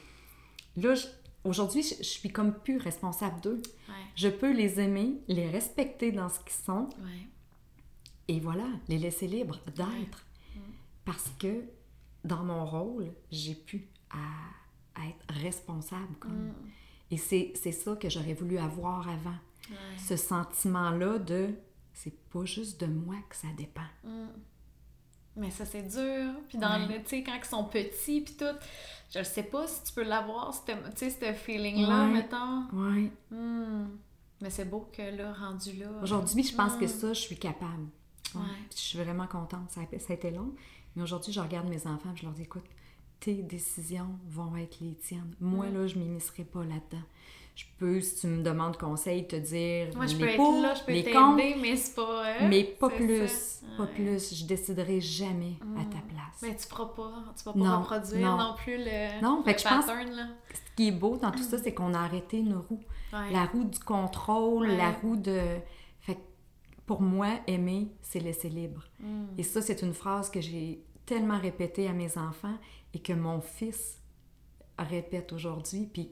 là, 0.76 0.94
Aujourd'hui, 1.48 1.82
je, 1.82 2.04
suis 2.04 2.30
comme 2.30 2.54
plus 2.54 2.78
responsable 2.78 3.40
d'eux. 3.40 3.62
Je 4.16 4.28
peux 4.28 4.52
les 4.52 4.82
aimer, 4.82 5.22
les 5.30 5.50
respecter 5.50 6.12
dans 6.12 6.28
ce 6.28 6.40
qu'ils 6.42 6.52
sont. 6.66 6.90
Et 8.28 8.42
voilà, 8.42 8.66
les 8.90 8.98
laisser 8.98 9.28
libres 9.28 9.60
d'être. 9.68 10.26
Parce 11.06 11.32
que 11.40 11.64
dans 12.26 12.44
mon 12.44 12.66
rôle, 12.66 13.14
j'ai 13.32 13.56
pu 13.56 13.88
à, 14.10 15.06
être 15.08 15.42
responsable. 15.42 16.16
Comme. 16.20 16.48
Mm. 16.48 16.54
Et 17.12 17.18
c'est 17.18 17.72
ça 17.72 17.96
que 17.96 18.10
j'aurais 18.10 18.34
voulu 18.34 18.58
avoir 18.58 19.08
avant. 19.08 19.38
Ce 20.08 20.16
sentiment-là 20.16 21.20
de 21.20 21.50
c'est 21.94 22.16
pas 22.30 22.46
juste 22.46 22.80
de 22.80 22.86
moi 22.86 23.16
que 23.28 23.36
ça 23.36 23.48
dépend. 23.58 23.82
Mm. 24.04 24.28
Mais 25.38 25.52
ça, 25.52 25.66
c'est 25.66 25.84
dur. 25.84 26.34
Puis 26.50 26.58
dans 26.58 26.88
le, 26.88 26.98
tu 27.04 27.10
sais, 27.10 27.24
quand 27.24 27.36
ils 27.36 27.46
sont 27.46 27.64
petits, 27.66 28.22
puis 28.22 28.34
tout, 28.34 28.58
je 29.14 29.20
ne 29.20 29.24
sais 29.24 29.44
pas 29.44 29.68
si 29.68 29.84
tu 29.84 29.94
peux 29.94 30.04
l'avoir, 30.04 30.52
tu 30.66 30.74
sais, 30.96 31.10
ce 31.12 31.34
feeling-là, 31.34 32.08
mettons. 32.08 32.64
Oui. 32.74 33.12
Hmm. 33.30 33.86
Mais 34.42 34.50
c'est 34.50 34.66
beau 34.66 34.90
que 34.92 35.02
là, 35.02 35.34
rendu 35.34 35.74
là. 35.74 35.88
Aujourd'hui, 36.02 36.44
je 36.44 36.56
pense 36.56 36.74
que 36.76 36.86
hmm. 36.86 37.00
ça, 37.00 37.14
je 37.14 37.22
suis 37.22 37.38
capable. 37.38 37.88
Ouais. 38.36 38.42
je 38.72 38.78
suis 38.80 38.98
vraiment 38.98 39.28
contente. 39.28 39.70
Ça 39.70 39.82
a, 39.82 40.00
ça 40.00 40.14
a 40.14 40.16
été 40.16 40.32
long. 40.32 40.54
Mais 40.96 41.04
aujourd'hui, 41.04 41.32
je 41.32 41.40
regarde 41.40 41.68
mes 41.70 41.86
enfants 41.86 42.12
et 42.14 42.18
je 42.18 42.24
leur 42.24 42.34
dis, 42.34 42.42
écoute, 42.42 42.66
tes 43.20 43.36
décisions 43.36 44.18
vont 44.28 44.56
être 44.58 44.80
les 44.82 44.96
tiennes. 44.96 45.36
Moi, 45.40 45.70
là, 45.70 45.86
je 45.86 45.98
m'immiscerai 46.00 46.44
pas 46.44 46.64
là-dedans. 46.64 47.04
Je 47.58 47.66
peux, 47.80 48.00
si 48.02 48.20
tu 48.22 48.28
me 48.28 48.44
demandes 48.44 48.78
conseil, 48.78 49.28
te 49.28 49.36
dire 49.36 49.88
Moi, 49.96 50.06
je 50.06 50.16
les 50.16 50.28
peux 50.28 50.36
pour, 50.36 50.54
être 50.58 50.62
là, 50.62 50.74
je 50.76 50.84
peux 50.84 51.12
contre, 51.12 51.38
mais 51.60 51.76
c'est 51.76 51.96
pas... 51.96 52.28
euh, 52.28 52.48
mais 52.48 52.64
pas 52.64 52.88
plus, 52.90 53.28
ça. 53.28 53.66
pas 53.78 53.84
Ouais. 53.86 53.90
plus. 53.96 54.36
Je 54.36 54.46
déciderai 54.46 55.02
jamais 55.02 55.54
à 55.76 55.84
ta 55.86 55.98
place. 56.08 56.40
Mais 56.44 56.56
tu 56.56 56.68
pourras 56.68 56.86
pas, 56.96 57.24
tu 57.36 57.44
vas 57.46 57.54
pas 57.54 57.58
Non, 57.60 57.80
reproduire 57.82 58.28
non. 58.30 58.38
non, 58.38 58.54
plus 58.56 58.78
le, 58.78 59.22
Non, 59.24 59.42
fait 59.44 59.50
le 59.50 59.56
que 59.56 59.62
je 59.64 59.68
pense- 59.68 59.86
pattern, 59.88 60.12
là. 60.12 60.28
Ce 60.54 60.60
qui 60.76 60.90
est 60.90 60.92
beau 60.92 61.18
dans 61.18 61.32
tout 61.32 61.42
ça, 61.42 61.58
c'est 61.58 61.74
qu'on 61.74 61.96
a 61.96 62.00
arrêté 62.00 62.38
une 62.38 62.54
roue. 62.58 62.84
Ouais. 63.12 63.32
La 63.32 63.46
roue 63.46 63.64
du 63.64 63.80
contrôle, 63.80 64.68
Ouais. 64.68 64.78
la 64.78 64.92
roue 64.92 65.16
de... 65.16 65.42
Fait 66.02 66.14
que 66.14 66.20
pour 66.86 67.02
moi, 67.02 67.40
aimer, 67.48 67.88
c'est 68.04 68.20
laisser 68.20 68.50
libre. 68.50 68.84
Mm. 69.00 69.26
Et 69.40 69.42
ça, 69.44 69.64
c'est 69.64 69.82
une 69.82 69.96
phrase 69.96 70.30
que 70.30 70.42
j'ai 70.42 70.84
tellement 71.08 71.40
répétée 71.40 71.88
à 71.88 71.94
mes 71.94 72.20
enfants 72.20 72.58
et 72.94 73.00
que 73.00 73.14
mon 73.14 73.42
fils 73.42 73.98
répète 74.78 75.34
aujourd'hui. 75.34 75.90
Puis 75.92 76.10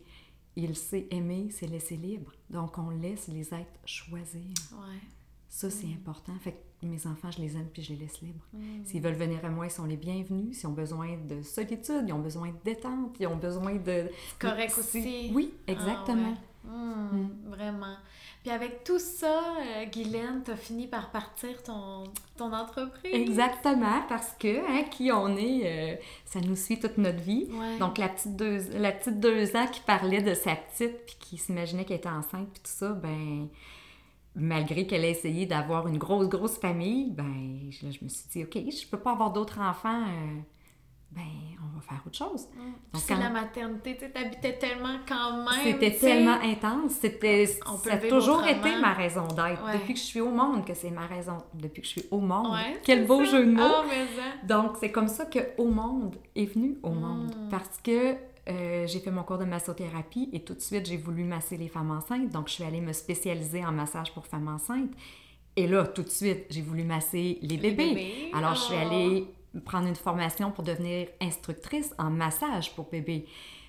il 0.56 0.76
sait 0.76 1.08
aimer, 1.12 1.50
c'est 1.52 1.68
laisser 1.68 1.98
libre. 1.98 2.32
Donc 2.50 2.78
on 2.78 2.90
laisse 2.90 3.28
les 3.28 3.54
êtres 3.54 3.80
choisir. 3.86 4.42
Ouais. 4.74 5.00
Ça, 5.50 5.70
c'est 5.70 5.88
important. 5.88 6.34
Fait 6.42 6.52
que 6.52 6.86
mes 6.86 7.08
enfants, 7.08 7.32
je 7.32 7.40
les 7.40 7.56
aime 7.56 7.68
puis 7.72 7.82
je 7.82 7.94
les 7.94 8.00
laisse 8.00 8.22
libres. 8.22 8.46
Mm. 8.54 8.86
S'ils 8.86 9.02
veulent 9.02 9.14
venir 9.14 9.44
à 9.46 9.50
moi, 9.50 9.68
ils 9.68 9.72
sont 9.72 9.86
les 9.86 9.96
bienvenus. 9.96 10.58
S'ils 10.58 10.68
ont 10.68 10.74
besoin 10.74 11.18
de 11.18 11.42
solitude, 11.42 12.04
ils 12.08 12.14
ont 12.14 12.20
besoin 12.20 12.50
de 12.50 12.58
détente, 12.64 13.16
ils 13.20 13.28
ont 13.28 13.38
besoin 13.38 13.76
de... 13.76 14.10
Correct 14.38 14.78
aussi. 14.78 15.32
Oui, 15.34 15.54
exactement. 15.68 16.34
Ah 16.36 16.40
ouais. 16.40 16.55
Mm, 16.68 17.50
Vraiment. 17.50 17.96
Puis 18.44 18.52
avec 18.52 18.84
tout 18.84 19.00
ça, 19.00 19.40
euh, 19.60 19.86
Guylaine, 19.86 20.44
t'as 20.46 20.56
fini 20.56 20.86
par 20.88 21.10
partir 21.10 21.64
ton, 21.64 22.04
ton 22.38 22.54
entreprise? 22.54 23.12
Exactement, 23.14 24.04
parce 24.08 24.34
que 24.40 24.60
hein, 24.70 24.84
qui 24.92 25.12
on 25.12 25.36
est, 25.36 25.62
euh, 25.66 25.96
ça 26.26 26.40
nous 26.42 26.56
suit 26.56 26.80
toute 26.80 26.98
notre 27.00 27.22
vie. 27.22 27.48
Ouais. 27.52 27.78
Donc, 27.80 27.98
la 27.98 28.08
petite, 28.10 28.36
deux, 28.36 28.60
la 28.78 28.92
petite 28.92 29.20
deux 29.20 29.56
ans 29.56 29.66
qui 29.72 29.82
parlait 29.82 30.22
de 30.22 30.34
sa 30.36 30.56
petite, 30.56 31.06
puis 31.06 31.16
qui 31.20 31.38
s'imaginait 31.38 31.86
qu'elle 31.86 31.98
était 31.98 32.10
enceinte, 32.10 32.48
puis 32.54 32.62
tout 32.62 32.72
ça, 32.72 32.92
ben, 32.92 33.48
malgré 34.36 34.86
qu'elle 34.86 35.06
a 35.06 35.10
essayé 35.10 35.46
d'avoir 35.46 35.88
une 35.88 35.98
grosse, 35.98 36.28
grosse 36.28 36.58
famille, 36.60 37.10
ben, 37.12 37.62
je, 37.72 37.90
je 37.90 38.04
me 38.04 38.10
suis 38.10 38.28
dit, 38.32 38.44
OK, 38.44 38.54
je 38.56 38.88
peux 38.88 39.00
pas 39.00 39.14
avoir 39.14 39.32
d'autres 39.32 39.60
enfants, 39.60 40.04
euh, 40.04 40.40
ben, 41.16 41.22
on 41.62 41.76
va 41.78 41.82
faire 41.82 42.02
autre 42.06 42.18
chose. 42.18 42.48
Mm. 42.56 42.60
Puis 42.60 42.72
Donc, 42.94 43.04
quand- 43.08 43.18
la 43.24 43.30
maternité, 43.30 43.94
tu 43.96 44.00
sais, 44.06 44.12
t'habitais 44.12 44.58
tellement 44.58 44.98
quand 45.08 45.38
même. 45.38 45.64
C'était 45.64 45.92
tellement 45.96 46.40
intense, 46.44 46.92
c'était, 47.02 47.46
ça 47.46 47.94
a 47.94 47.98
toujours 47.98 48.38
autrement. 48.38 48.52
été 48.52 48.76
ma 48.82 48.94
raison 48.94 49.28
d'être. 49.28 49.64
Ouais. 49.66 49.74
Depuis 49.74 49.94
que 49.94 50.00
je 50.00 50.06
suis 50.06 50.22
au 50.22 50.30
monde, 50.32 50.66
que 50.66 50.74
c'est 50.74 50.92
ma 50.92 51.08
raison, 51.08 51.38
depuis 51.54 51.82
que 51.82 51.88
je 51.88 51.92
suis 52.00 52.06
au 52.12 52.20
monde. 52.20 52.52
Ouais, 52.54 52.80
Quel 52.84 53.08
beau 53.08 53.24
ça. 53.26 53.32
jeu 53.32 53.46
de 53.46 53.52
mots! 53.52 53.62
Ah, 53.64 53.84
mais 53.88 54.06
ça. 54.16 54.46
Donc, 54.48 54.78
c'est 54.80 54.92
comme 54.92 55.08
ça 55.08 55.26
que 55.26 55.40
Au 55.58 55.66
Monde 55.68 56.16
est 56.36 56.46
venu 56.46 56.78
au 56.84 56.90
monde. 56.92 57.34
Mm. 57.36 57.50
Parce 57.50 57.80
que 57.84 58.16
euh, 58.48 58.86
j'ai 58.86 59.00
fait 59.00 59.10
mon 59.12 59.24
cours 59.24 59.40
de 59.40 59.46
massothérapie 59.46 60.30
et 60.32 60.42
tout 60.44 60.54
de 60.54 60.60
suite, 60.62 60.86
j'ai 60.86 60.98
voulu 60.98 61.24
masser 61.24 61.58
les 61.58 61.68
femmes 61.68 61.90
enceintes. 61.92 62.30
Donc, 62.30 62.48
je 62.48 62.54
suis 62.54 62.64
allée 62.64 62.82
me 62.82 62.94
spécialiser 62.94 63.66
en 63.66 63.72
massage 63.72 64.14
pour 64.14 64.28
femmes 64.28 64.48
enceintes. 64.48 64.92
Et 65.56 65.68
là, 65.68 65.88
tout 65.88 66.04
de 66.04 66.10
suite, 66.10 66.46
j'ai 66.50 66.62
voulu 66.62 66.84
masser 66.84 67.40
les 67.42 67.58
bébés. 67.58 67.90
bébés. 67.90 68.32
Alors, 68.34 68.54
je 68.56 68.60
suis 68.62 68.76
Oh. 68.78 68.86
allée 68.86 69.28
prendre 69.62 69.88
une 69.88 69.96
formation 69.96 70.52
pour 70.52 70.64
devenir 70.64 71.08
instructrice 71.22 71.94
en 71.98 72.10
massage 72.10 72.76
pour 72.76 72.90
bébés. 72.90 73.28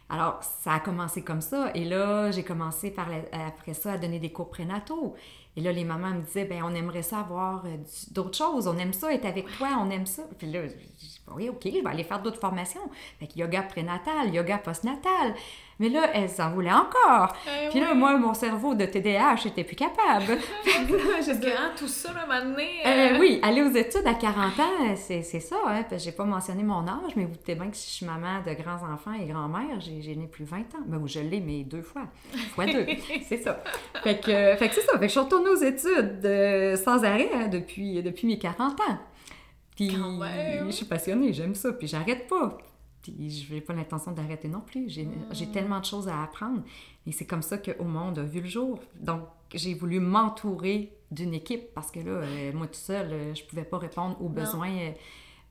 Alors, 0.09 0.41
ça 0.43 0.75
a 0.75 0.81
commencé 0.81 1.23
comme 1.23 1.41
ça. 1.41 1.71
Et 1.75 1.85
là, 1.85 2.31
j'ai 2.31 2.45
commencé 2.45 2.91
par 2.91 3.09
après 3.33 3.75
ça 3.75 3.93
à 3.93 3.99
donner 3.99 4.21
des 4.21 4.31
cours 4.31 4.51
prénataux. 4.51 5.17
Et 5.57 5.61
là, 5.63 5.73
les 5.73 5.85
mamans 5.85 6.11
me 6.11 6.21
disaient, 6.21 6.45
ben 6.45 6.63
on 6.63 6.75
aimerait 6.75 7.03
ça 7.03 7.21
avoir 7.21 7.65
euh, 7.65 7.77
d'autres 8.11 8.37
choses. 8.37 8.69
On 8.69 8.77
aime 8.77 8.93
ça, 8.93 9.13
être 9.13 9.25
avec 9.25 9.47
toi, 9.57 9.69
on 9.81 9.91
aime 9.91 10.07
ça. 10.07 10.23
Puis 10.39 10.51
là, 10.51 10.67
j'ai 10.67 10.75
dit, 10.75 11.21
oui, 11.35 11.49
OK, 11.49 11.63
je 11.65 11.83
vais 11.83 11.87
aller 11.87 12.05
faire 12.05 12.21
d'autres 12.23 12.39
formations. 12.39 12.89
Fait 13.19 13.27
que 13.27 13.39
yoga 13.39 13.63
prénatal, 13.63 14.33
yoga 14.35 14.59
postnatal. 14.59 15.35
Mais 15.79 15.89
là, 15.91 16.11
elles 16.15 16.31
en 16.41 16.51
voulaient 16.51 16.73
encore. 16.73 17.37
Eh 17.47 17.69
Puis 17.69 17.81
là, 17.81 17.89
oui. 17.93 17.99
moi, 17.99 18.17
mon 18.17 18.33
cerveau 18.33 18.75
de 18.75 18.87
TDAH 18.87 19.47
était 19.47 19.65
plus 19.65 19.77
capable. 19.77 19.97
Parce 20.65 21.39
que 21.39 21.47
hein, 21.47 21.73
tout 21.77 21.89
ça, 21.89 22.13
là, 22.15 22.25
maintenant. 22.27 22.57
euh, 22.87 23.19
oui, 23.19 23.41
aller 23.43 23.63
aux 23.63 23.75
études 23.75 24.07
à 24.07 24.15
40 24.15 24.59
ans, 24.59 24.97
c'est 24.97 25.23
ça. 25.23 25.57
Hein, 25.67 25.83
parce 25.89 26.03
que 26.03 26.11
j'ai 26.11 26.17
pas 26.17 26.25
mentionné 26.25 26.63
mon 26.63 26.87
âge, 26.87 27.13
mais 27.17 27.25
vous 27.25 27.33
doutez 27.33 27.55
bien 27.55 27.69
que 27.71 27.77
si 27.77 27.91
je 27.91 27.95
suis 27.97 28.07
maman 28.07 28.41
de 28.47 28.53
grands-enfants 28.55 29.13
et 29.13 29.27
grand-mère, 29.27 29.81
j'ai 29.81 30.17
né 30.17 30.27
plus 30.27 30.45
20 30.45 30.59
ans. 30.59 30.85
Ben, 30.87 31.03
je 31.07 31.21
l'ai, 31.21 31.41
mais 31.41 31.65
deux 31.65 31.83
fois. 31.83 32.03
Fois 32.55 32.67
deux. 32.67 32.87
c'est 33.29 33.43
ça. 33.43 33.63
Fait 34.03 34.19
que, 34.21 34.31
euh, 34.31 34.57
fait 34.57 34.69
que 34.69 34.75
c'est 34.75 34.83
ça. 34.83 34.93
Fait 34.93 35.01
que 35.01 35.07
je 35.07 35.11
suis 35.13 35.21
retournée 35.21 35.51
aux 35.51 35.63
études 35.63 36.25
euh, 36.25 36.77
sans 36.77 37.05
arrêt 37.05 37.31
hein, 37.35 37.49
depuis, 37.49 38.03
depuis 38.03 38.27
mes 38.27 38.39
40 38.39 38.81
ans. 38.81 38.99
Puis 39.77 39.91
je 39.91 40.71
suis 40.71 40.87
passionnée, 40.87 41.33
j'aime 41.33 41.55
ça, 41.55 41.73
puis 41.73 41.87
j'arrête 41.87 42.27
pas. 42.29 42.57
Puis 43.13 43.31
je 43.31 43.55
n'ai 43.55 43.61
pas 43.61 43.73
l'intention 43.73 44.13
d'arrêter 44.13 44.49
non 44.49 44.61
plus. 44.61 44.89
J'ai 44.89 45.09
j'ai 45.31 45.47
tellement 45.51 45.81
de 45.81 45.85
choses 45.85 46.09
à 46.09 46.23
apprendre. 46.23 46.63
Et 47.07 47.13
c'est 47.13 47.27
comme 47.27 47.43
ça 47.43 47.59
qu'au 47.59 47.85
monde 47.85 48.19
a 48.19 48.25
vu 48.25 48.41
le 48.41 48.49
jour. 48.49 48.81
Donc, 48.99 49.23
j'ai 49.55 49.75
voulu 49.75 50.01
m'entourer 50.01 50.93
d'une 51.11 51.35
équipe 51.35 51.73
parce 51.75 51.91
que 51.91 52.01
là, 52.01 52.11
euh, 52.11 52.53
moi 52.53 52.67
tout 52.67 52.75
seul, 52.75 53.13
euh, 53.13 53.35
je 53.35 53.45
pouvais 53.45 53.65
pas 53.65 53.79
répondre 53.79 54.21
aux 54.21 54.29
besoins 54.29 54.73
euh, 54.73 54.93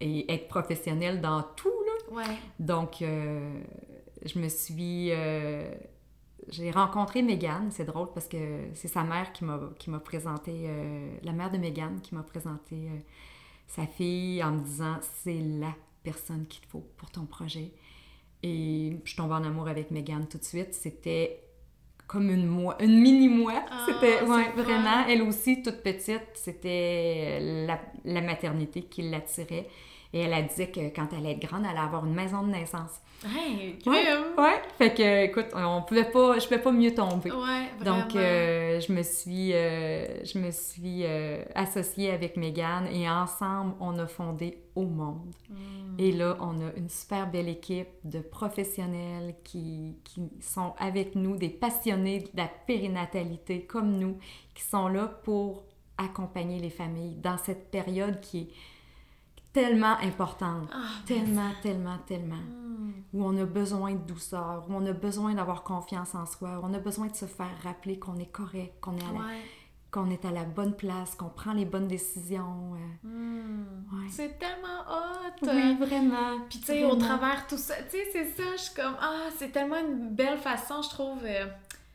et 0.01 0.34
être 0.34 0.49
professionnelle 0.49 1.22
dans 1.22 1.43
tout. 1.56 1.70
Là. 1.70 2.16
Ouais. 2.18 2.38
Donc, 2.60 2.97
je 3.01 4.39
me 4.39 4.49
suis... 4.49 5.12
j'ai 6.49 6.72
rencontré 6.72 7.22
Megan, 7.22 7.70
c'est 7.72 7.86
drôle 7.86 8.10
parce 8.14 8.28
que 8.28 8.38
c'est 8.74 8.89
sa 8.89 9.03
mère 9.03 9.32
qui 9.32 9.45
m'a 9.45 9.60
qui 9.80 9.89
m'a 9.89 9.99
présenté, 9.99 10.70
la 11.24 11.32
mère 11.32 11.49
de 11.49 11.58
Megan 11.58 12.01
qui 12.01 12.14
m'a 12.14 12.24
présenté 12.24 12.89
sa 13.68 13.88
fille 13.88 14.43
en 14.43 14.51
me 14.51 14.60
disant 14.60 14.97
c'est 15.24 15.39
la 15.39 15.74
personne 16.06 16.45
qu'il 16.47 16.62
te 16.62 16.68
faut 16.68 16.86
pour 16.97 17.10
ton 17.12 17.26
projet. 17.26 17.72
Et 18.43 18.97
je 19.03 19.16
tombe 19.16 19.32
en 19.32 19.43
amour 19.43 19.68
avec 19.68 19.91
Megan 19.91 20.28
tout 20.28 20.38
de 20.38 20.43
suite. 20.43 20.74
C'était 20.74 21.41
comme 22.08 22.30
une 22.30 22.45
moi, 22.45 22.78
une 22.82 23.01
mini 23.01 23.28
moi. 23.28 23.66
Ah, 23.70 23.86
c'était 23.88 24.24
ouais, 24.24 24.51
vraiment, 24.56 25.06
elle 25.10 25.24
aussi 25.24 25.64
toute 25.64 25.82
petite, 25.82 26.30
c'était 26.36 27.39
la, 27.68 27.82
la 28.06 28.22
maternité 28.22 28.84
qui 28.84 29.01
l'attirait. 29.10 29.68
Et 30.14 30.20
elle 30.20 30.34
a 30.34 30.41
dit 30.41 30.72
que 30.72 30.93
quand 30.95 31.08
elle 31.12 31.20
allait 31.20 31.32
être 31.34 31.41
grande, 31.47 31.64
elle 31.64 31.72
allait 31.72 31.80
avoir 31.86 32.06
une 32.06 32.14
maison 32.14 32.43
de 32.43 32.51
naissance. 32.51 33.01
Hey, 33.26 33.78
Ouais, 33.86 34.03
ouais. 34.38 34.62
Fait 34.78 34.93
que, 34.93 35.24
écoute, 35.26 35.47
on 35.53 35.82
pouvait 35.82 36.10
pas, 36.12 36.38
je 36.38 36.45
pouvais 36.45 36.62
pas 36.62 36.72
mieux 36.72 36.93
tomber. 36.93 37.32
Ouais, 37.32 37.70
Donc, 37.84 38.12
vraiment. 38.12 38.16
euh, 38.16 38.80
je 38.80 38.91
me 38.93 39.01
suis, 39.03 39.53
euh, 39.53 40.24
je 40.24 40.38
me 40.38 40.51
suis 40.51 41.03
euh, 41.06 41.43
associée 41.56 42.12
avec 42.12 42.38
Megan 42.38 42.88
et 42.91 43.10
ensemble, 43.10 43.74
on 43.80 43.97
a 43.99 44.06
fondé 44.08 44.60
Au 44.76 44.84
Monde. 44.84 45.34
Mm. 45.49 45.56
Et 45.99 46.12
là, 46.12 46.38
on 46.39 46.60
a 46.66 46.74
une 46.78 46.89
super 46.89 47.30
belle 47.30 47.49
équipe 47.49 47.88
de 48.03 48.20
professionnels 48.20 49.36
qui, 49.43 49.95
qui 50.03 50.22
sont 50.41 50.74
avec 50.78 51.16
nous, 51.16 51.38
des 51.38 51.49
passionnés 51.49 52.20
de 52.20 52.30
la 52.36 52.49
périnatalité 52.68 53.62
comme 53.62 53.97
nous, 53.97 54.18
qui 54.53 54.64
sont 54.64 54.88
là 54.88 55.06
pour 55.24 55.64
accompagner 55.97 56.60
les 56.60 56.70
familles 56.70 57.16
dans 57.16 57.38
cette 57.38 57.72
période 57.72 58.20
qui 58.20 58.39
est 58.39 58.47
tellement 59.56 59.97
importante. 60.03 60.70
Ah, 60.74 60.78
Tellement, 61.06 61.51
tellement, 61.64 61.97
tellement. 62.06 62.36
Mm. 62.36 62.91
Où 63.14 63.24
on 63.26 63.38
a 63.41 63.45
besoin 63.45 63.93
de 63.93 64.03
douceur, 64.14 64.66
où 64.70 64.74
on 64.74 64.86
a 64.86 64.91
besoin 64.91 65.34
d'avoir 65.34 65.64
confiance 65.64 66.14
en 66.14 66.26
soi, 66.26 66.60
où 66.60 66.66
on 66.66 66.74
a 66.74 66.80
besoin 66.80 67.08
de 67.08 67.16
se 67.16 67.26
faire 67.26 67.56
rappeler 67.64 67.97
qu'on 67.97 68.18
est 68.18 68.32
correct, 68.32 68.74
qu'on 68.82 68.97
est, 68.97 69.03
à 69.03 69.14
la, 69.14 69.20
Ouais. 69.20 69.41
qu'on 69.91 70.10
est 70.10 70.26
à 70.26 70.32
la 70.32 70.43
bonne 70.43 70.76
place, 70.76 71.16
qu'on 71.16 71.30
prend 71.30 71.53
les 71.53 71.64
bonnes 71.66 71.88
décisions. 71.88 72.74
euh. 72.76 73.08
Mm. 73.08 73.66
Ouais. 73.93 74.08
C'est 74.12 74.38
tellement 74.38 74.82
hot! 74.89 75.47
Oui, 75.47 75.76
vraiment. 75.86 76.39
Puis 76.49 76.60
tu 76.60 76.66
sais, 76.66 76.84
au 76.86 76.95
travers 76.97 77.47
tout 77.47 77.58
ça, 77.58 77.76
tu 77.89 77.97
sais, 77.97 78.06
c'est 78.12 78.26
ça, 78.36 78.43
je 78.58 78.62
suis 78.62 78.76
comme, 78.76 78.95
ah, 78.99 79.28
c'est 79.38 79.51
tellement 79.53 79.80
une 79.80 80.10
belle 80.10 80.38
façon, 80.38 80.82
je 80.82 80.89
trouve. 80.89 81.20
euh, 81.24 81.45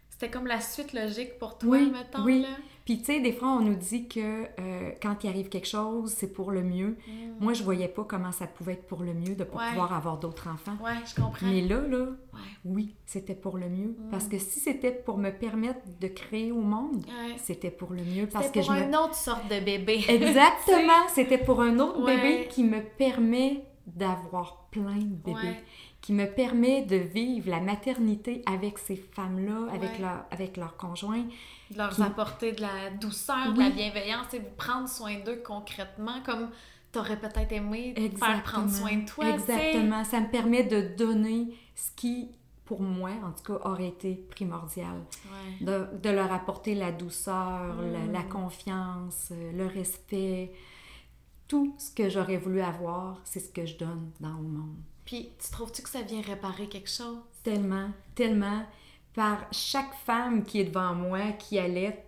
C'était 0.09 0.31
comme 0.31 0.47
la 0.47 0.61
suite 0.61 0.93
logique 0.95 1.39
pour 1.39 1.59
toi, 1.59 1.71
Oui, 1.71 1.91
mettons, 1.91 2.25
oui. 2.25 2.43
là. 2.43 2.49
Puis, 2.91 2.99
tu 2.99 3.05
sais, 3.05 3.21
des 3.21 3.31
fois, 3.33 3.51
on 3.51 3.61
nous 3.61 3.77
dit 3.77 4.09
que 4.09 4.19
euh, 4.59 4.91
quand 5.01 5.23
il 5.23 5.29
arrive 5.31 5.49
quelque 5.49 5.69
chose, 5.69 6.11
c'est 6.11 6.33
pour 6.33 6.51
le 6.51 6.65
mieux. 6.65 6.97
Mm. 7.07 7.13
Moi, 7.39 7.53
je 7.53 7.63
voyais 7.63 7.87
pas 7.87 8.03
comment 8.03 8.33
ça 8.33 8.49
pouvait 8.49 8.73
être 8.73 8.89
pour 8.89 9.05
le 9.05 9.15
mieux 9.15 9.37
de 9.37 9.45
pas 9.45 9.59
Ouais. 9.59 9.69
pouvoir 9.69 9.93
avoir 9.93 10.19
d'autres 10.19 10.49
enfants. 10.49 10.77
Ouais, 10.85 10.95
je 11.07 11.15
comprends. 11.15 11.47
Mais 11.47 11.61
là, 11.61 11.83
là, 11.83 11.99
Ouais. 12.33 12.41
oui, 12.65 12.97
c'était 13.07 13.37
pour 13.37 13.59
le 13.59 13.69
mieux. 13.69 13.91
Mm. 13.97 14.11
Parce 14.11 14.25
que 14.27 14.39
si 14.41 14.59
c'était 14.59 14.91
pour 14.91 15.19
me 15.19 15.31
permettre 15.31 15.79
de 16.01 16.09
créer 16.09 16.51
au 16.51 16.63
monde, 16.63 16.97
Ouais. 17.07 17.37
c'était 17.37 17.71
pour 17.71 17.93
le 17.93 18.03
mieux. 18.03 18.27
Parce 18.27 18.47
C'était 18.47 18.59
que 18.63 18.67
pour 18.67 18.75
je 18.75 18.81
me 18.81 18.87
une 18.89 18.97
autre 18.97 19.15
sorte 19.15 19.45
de 19.49 19.61
bébé. 19.65 20.01
Exactement, 20.09 21.07
c'était 21.15 21.39
pour 21.39 21.61
un 21.63 21.79
autre 21.79 22.05
bébé 22.05 22.49
qui 22.51 22.65
me 22.65 22.81
permet 22.83 23.67
d'avoir 23.87 24.67
plein 24.73 24.97
de 24.99 25.15
bébés, 25.15 25.59
qui 26.01 26.13
me 26.13 26.27
permet 26.27 26.83
de 26.83 26.97
vivre 26.97 27.51
la 27.51 27.61
maternité 27.61 28.43
avec 28.47 28.79
ces 28.79 28.97
femmes-là, 28.97 29.69
avec, 29.73 29.91
Ouais. 29.93 29.99
leur, 30.01 30.25
avec 30.33 30.57
leurs 30.57 30.77
conjoints. 30.77 31.27
De 31.71 31.79
leur 31.79 31.91
Qui- 31.91 32.03
apporter 32.03 32.53
de 32.53 32.61
la 32.63 32.91
douceur, 33.01 33.53
de 33.53 33.59
la 33.61 33.71
bienveillance 33.71 34.33
et 34.35 34.39
vous 34.41 34.51
prendre 34.57 34.89
soin 34.89 35.19
d'eux 35.21 35.41
concrètement, 35.45 36.21
comme 36.25 36.51
t'aurais 36.93 37.19
peut-être 37.19 37.53
aimé 37.53 37.95
faire 38.19 38.43
prendre 38.43 38.71
soin 38.71 38.97
de 38.97 39.05
toi. 39.07 39.29
Exactement, 39.29 40.03
ça 40.05 40.21
me 40.21 40.29
permet 40.31 40.65
de 40.65 40.95
donner 40.97 41.57
ce 41.77 41.91
qui, 41.95 42.29
pour 42.65 42.83
moi, 42.83 43.11
en 43.25 43.31
tout 43.33 43.53
cas, 43.53 43.69
aurait 43.69 43.89
été 43.89 44.15
primordial. 44.31 45.05
Ouais. 45.27 45.65
De, 45.65 45.87
de 46.03 46.11
leur 46.11 46.33
apporter 46.33 46.75
la 46.75 46.91
douceur, 46.93 47.77
la, 47.81 47.99
Mm. 48.01 48.13
la 48.13 48.23
confiance, 48.25 49.29
euh, 49.33 49.53
le 49.53 49.67
respect. 49.67 50.53
Tout 51.49 51.75
ce 51.79 51.93
que 51.95 52.09
j'aurais 52.09 52.37
voulu 52.37 52.61
avoir, 52.61 53.21
c'est 53.25 53.41
ce 53.41 53.51
que 53.51 53.67
je 53.67 53.77
donne 53.77 54.11
dans 54.21 54.37
le 54.37 54.49
monde. 54.49 54.77
Puis, 55.05 55.31
tu 55.43 55.51
trouves-tu 55.51 55.83
que 55.83 55.89
ça 55.89 56.03
vient 56.03 56.21
réparer 56.23 56.69
quelque 56.69 56.89
chose? 56.91 57.19
Tellement, 57.43 57.91
tellement. 58.15 58.65
Par 59.15 59.47
chaque 59.53 59.95
femme 59.95 60.45
qui 60.45 60.61
est 60.61 60.65
devant 60.65 60.95
moi, 60.95 61.33
qui 61.39 61.59
allait, 61.59 62.05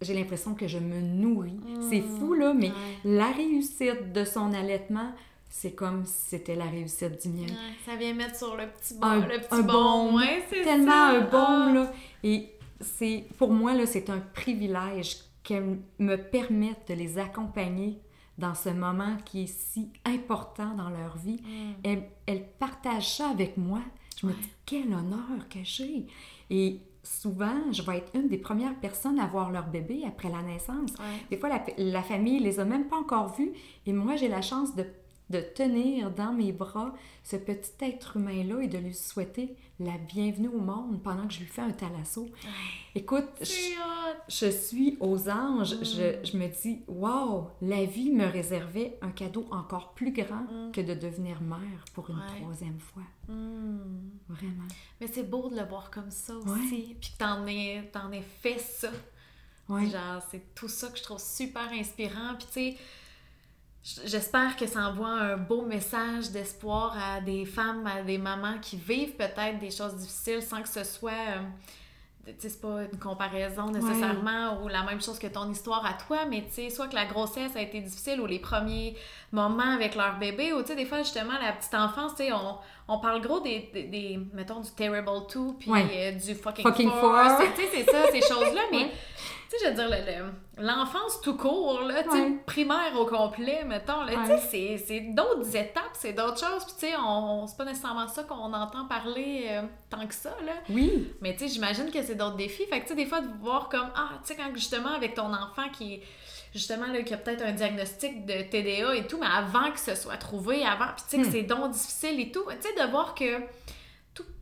j'ai 0.00 0.14
l'impression 0.14 0.54
que 0.54 0.68
je 0.68 0.78
me 0.78 1.00
nourris. 1.00 1.60
C'est 1.88 2.02
fou, 2.02 2.34
là, 2.34 2.54
mais 2.54 2.72
la 3.04 3.30
réussite 3.30 4.12
de 4.12 4.24
son 4.24 4.52
allaitement, 4.52 5.12
c'est 5.48 5.72
comme 5.72 6.04
si 6.06 6.28
c'était 6.28 6.54
la 6.54 6.66
réussite 6.66 7.22
du 7.22 7.28
mien. 7.28 7.52
ça 7.84 7.96
vient 7.96 8.14
mettre 8.14 8.36
sur 8.36 8.56
le 8.56 8.68
petit 8.68 8.94
bon, 8.94 9.06
un, 9.06 9.26
le 9.26 9.40
petit 9.40 9.62
bon. 9.64 10.18
c'est 10.48 10.62
tellement 10.62 11.06
un 11.06 11.20
bon, 11.22 11.38
ah. 11.38 11.72
là. 11.74 11.92
Et 12.22 12.54
c'est, 12.80 13.24
pour 13.36 13.50
moi, 13.50 13.74
là, 13.74 13.84
c'est 13.84 14.08
un 14.10 14.20
privilège 14.20 15.16
qu'elle 15.42 15.78
me 15.98 16.16
permette 16.16 16.88
de 16.88 16.94
les 16.94 17.18
accompagner 17.18 18.00
dans 18.38 18.54
ce 18.54 18.70
moment 18.70 19.16
qui 19.24 19.44
est 19.44 19.54
si 19.54 19.90
important 20.04 20.74
dans 20.74 20.88
leur 20.88 21.16
vie. 21.16 21.40
Mm. 21.84 22.00
Elles, 22.26 22.44
partagent 22.58 23.16
ça 23.16 23.28
avec 23.28 23.56
moi. 23.56 23.80
Je 24.20 24.26
me 24.26 24.32
dis, 24.32 24.48
quel 24.66 24.92
honneur 24.92 25.48
que 25.48 25.60
j'ai. 25.62 26.06
Et 26.50 26.80
souvent, 27.02 27.72
je 27.72 27.82
vais 27.82 27.98
être 27.98 28.14
une 28.14 28.28
des 28.28 28.38
premières 28.38 28.78
personnes 28.78 29.18
à 29.18 29.26
voir 29.26 29.50
leur 29.50 29.66
bébé 29.68 30.02
après 30.06 30.28
la 30.28 30.42
naissance. 30.42 30.92
Des 31.30 31.38
fois, 31.38 31.48
la, 31.48 31.64
la, 31.78 32.02
famille 32.02 32.38
les 32.40 32.60
a 32.60 32.64
même 32.64 32.86
pas 32.88 32.96
encore 32.96 33.34
vus. 33.34 33.52
Et 33.86 33.92
moi, 33.92 34.16
j'ai 34.16 34.28
la 34.28 34.42
chance 34.42 34.74
de 34.74 34.84
de 35.30 35.40
tenir 35.40 36.10
dans 36.10 36.32
mes 36.32 36.52
bras 36.52 36.92
ce 37.22 37.36
petit 37.36 37.72
être 37.80 38.16
humain-là 38.16 38.62
et 38.62 38.68
de 38.68 38.78
lui 38.78 38.94
souhaiter 38.94 39.56
la 39.78 39.96
bienvenue 39.96 40.48
au 40.48 40.58
monde 40.58 41.02
pendant 41.02 41.26
que 41.26 41.32
je 41.32 41.40
lui 41.40 41.46
fais 41.46 41.62
un 41.62 41.70
thalasso. 41.70 42.28
Écoute, 42.94 43.28
je, 43.40 44.50
suis 44.50 44.96
aux 45.00 45.30
anges. 45.30 45.74
Mm. 45.74 46.24
Je, 46.24 46.36
me 46.36 46.48
dis, 46.48 46.82
wow, 46.88 47.48
la 47.62 47.84
vie 47.84 48.10
me 48.10 48.26
réservait 48.26 48.98
un 49.00 49.10
cadeau 49.10 49.46
encore 49.50 49.94
plus 49.94 50.12
grand 50.12 50.42
mm. 50.42 50.72
que 50.72 50.80
de 50.80 50.94
devenir 50.94 51.40
mère 51.40 51.84
pour 51.94 52.10
une 52.10 52.20
troisième 52.40 52.80
fois. 52.80 53.04
Mm. 53.28 54.10
Vraiment. 54.28 54.68
Mais 55.00 55.06
c'est 55.06 55.28
beau 55.28 55.48
de 55.48 55.56
le 55.56 55.64
voir 55.64 55.90
comme 55.90 56.10
ça 56.10 56.34
aussi. 56.34 56.96
Puis 57.00 57.12
t'en 57.16 57.46
es, 57.46 57.88
t'en 57.92 58.10
es 58.12 58.22
fait 58.22 58.58
ça. 58.58 58.90
Genre, 59.68 60.22
c'est 60.30 60.54
tout 60.54 60.68
ça 60.68 60.88
que 60.88 60.98
je 60.98 61.02
trouve 61.04 61.20
super 61.20 61.70
inspirant. 61.72 62.34
Puis 62.36 62.46
tu 62.48 62.52
sais, 62.52 62.76
J'espère 63.82 64.56
que 64.56 64.66
ça 64.66 64.88
envoie 64.88 65.08
un 65.08 65.36
beau 65.38 65.62
message 65.62 66.30
d'espoir 66.30 66.94
à 66.98 67.20
des 67.20 67.46
femmes, 67.46 67.86
à 67.86 68.02
des 68.02 68.18
mamans 68.18 68.58
qui 68.60 68.76
vivent 68.76 69.16
peut-être 69.16 69.58
des 69.58 69.70
choses 69.70 69.94
difficiles 69.94 70.42
sans 70.42 70.60
que 70.60 70.68
ce 70.68 70.84
soit, 70.84 71.12
euh, 71.12 71.40
tu 72.26 72.32
sais, 72.38 72.50
c'est 72.50 72.60
pas 72.60 72.82
une 72.82 72.98
comparaison 72.98 73.70
nécessairement 73.70 74.62
ou 74.62 74.68
la 74.68 74.82
même 74.82 75.00
chose 75.00 75.18
que 75.18 75.28
ton 75.28 75.50
histoire 75.50 75.86
à 75.86 75.94
toi, 75.94 76.26
mais 76.28 76.42
tu 76.42 76.56
sais, 76.56 76.70
soit 76.70 76.88
que 76.88 76.94
la 76.94 77.06
grossesse 77.06 77.56
a 77.56 77.62
été 77.62 77.80
difficile 77.80 78.20
ou 78.20 78.26
les 78.26 78.38
premiers 78.38 78.98
moments 79.32 79.74
avec 79.74 79.94
leur 79.94 80.18
bébé 80.18 80.52
ou 80.52 80.60
tu 80.60 80.68
sais, 80.68 80.76
des 80.76 80.84
fois 80.84 80.98
justement 80.98 81.38
la 81.42 81.52
petite 81.52 81.74
enfance, 81.74 82.12
tu 82.14 82.24
sais, 82.24 82.32
on, 82.32 82.58
on 82.88 82.98
parle 82.98 83.20
gros 83.20 83.40
des, 83.40 83.70
des, 83.72 84.18
mettons, 84.32 84.60
du 84.60 84.70
Terrible 84.70 85.10
2 85.32 85.40
puis 85.58 85.70
euh, 85.70 86.12
du 86.12 86.34
Fucking, 86.34 86.64
fucking. 86.64 86.90
Tu 86.90 87.62
sais, 87.62 87.68
c'est 87.72 87.90
ça, 87.90 88.10
ces 88.10 88.20
choses-là, 88.34 88.62
mais 88.72 88.90
tu 89.50 89.58
sais, 89.58 89.64
je 89.64 89.70
veux 89.70 89.74
dire, 89.74 90.32
l'enfance 90.58 91.20
tout 91.22 91.36
court, 91.36 91.82
là, 91.82 92.04
tu 92.04 92.10
sais, 92.10 92.32
primaire 92.46 92.92
au 92.98 93.06
complet, 93.06 93.64
mettons, 93.64 94.02
là, 94.02 94.12
tu 94.24 94.48
sais, 94.48 94.76
c'est 94.76 95.00
d'autres 95.12 95.56
étapes, 95.56 95.90
c'est 95.94 96.12
d'autres 96.12 96.38
choses, 96.38 96.64
puis 96.64 96.74
tu 96.78 96.86
sais, 96.86 96.92
on, 96.96 97.46
c'est 97.46 97.56
pas 97.56 97.64
nécessairement 97.64 98.06
ça 98.06 98.22
qu'on 98.22 98.52
entend 98.52 98.86
parler 98.86 99.46
euh, 99.50 99.62
tant 99.88 100.06
que 100.06 100.14
ça, 100.14 100.36
là. 100.44 100.52
Oui. 100.68 101.12
Mais 101.20 101.34
tu 101.34 101.40
sais, 101.40 101.48
j'imagine 101.48 101.90
que 101.90 102.02
c'est 102.02 102.14
d'autres 102.14 102.36
défis, 102.36 102.66
fait 102.66 102.80
que 102.80 102.84
tu 102.84 102.90
sais, 102.90 102.94
des 102.94 103.06
fois, 103.06 103.20
de 103.20 103.28
voir 103.40 103.68
comme, 103.68 103.90
ah, 103.96 104.10
tu 104.24 104.28
sais, 104.28 104.36
quand 104.36 104.50
justement, 104.54 104.94
avec 104.94 105.14
ton 105.14 105.32
enfant 105.32 105.68
qui 105.72 106.00
justement, 106.54 106.86
là, 106.86 107.02
qui 107.02 107.14
a 107.14 107.16
peut-être 107.16 107.42
un 107.42 107.52
diagnostic 107.52 108.26
de 108.26 108.42
TDA 108.42 108.96
et 108.96 109.06
tout, 109.06 109.18
mais 109.18 109.26
avant 109.26 109.70
que 109.70 109.80
ce 109.80 109.94
soit 109.94 110.16
trouvé, 110.16 110.64
avant, 110.64 110.86
puis 110.96 111.04
tu 111.08 111.16
sais, 111.16 111.22
que 111.22 111.28
hmm. 111.28 111.32
c'est 111.32 111.42
donc 111.42 111.70
difficile 111.70 112.20
et 112.20 112.32
tout, 112.32 112.44
tu 112.48 112.68
sais, 112.68 112.74
de 112.74 112.90
voir 112.90 113.14
que 113.14 113.40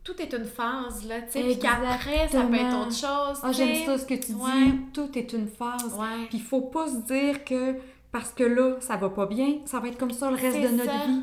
tout, 0.03 0.19
est 0.19 0.33
une 0.33 0.45
phase, 0.45 1.05
là, 1.05 1.21
tu 1.21 1.33
sais, 1.33 1.43
puis 1.43 1.59
qu'après, 1.59 2.27
ça 2.29 2.41
peut 2.41 2.55
être 2.55 2.75
autre 2.75 2.95
chose. 2.95 3.39
Ah, 3.43 3.51
j'aime 3.51 3.85
ça 3.85 3.97
ce 3.99 4.05
que 4.07 4.15
tu 4.15 4.31
dis. 4.31 4.91
Tout 4.91 5.15
est 5.15 5.33
une 5.33 5.47
phase. 5.47 5.95
Puis 6.29 6.39
il 6.39 6.41
faut 6.41 6.61
pas 6.61 6.87
se 6.87 6.97
dire 6.97 7.43
que 7.45 7.75
parce 8.11 8.31
que 8.31 8.43
là, 8.43 8.77
ça 8.79 8.97
va 8.97 9.09
pas 9.09 9.27
bien, 9.27 9.59
ça 9.65 9.79
va 9.79 9.87
être 9.87 9.97
comme 9.97 10.11
ça 10.11 10.31
le 10.31 10.35
reste 10.35 10.59
de 10.59 10.67
notre 10.69 11.05
vie. 11.05 11.21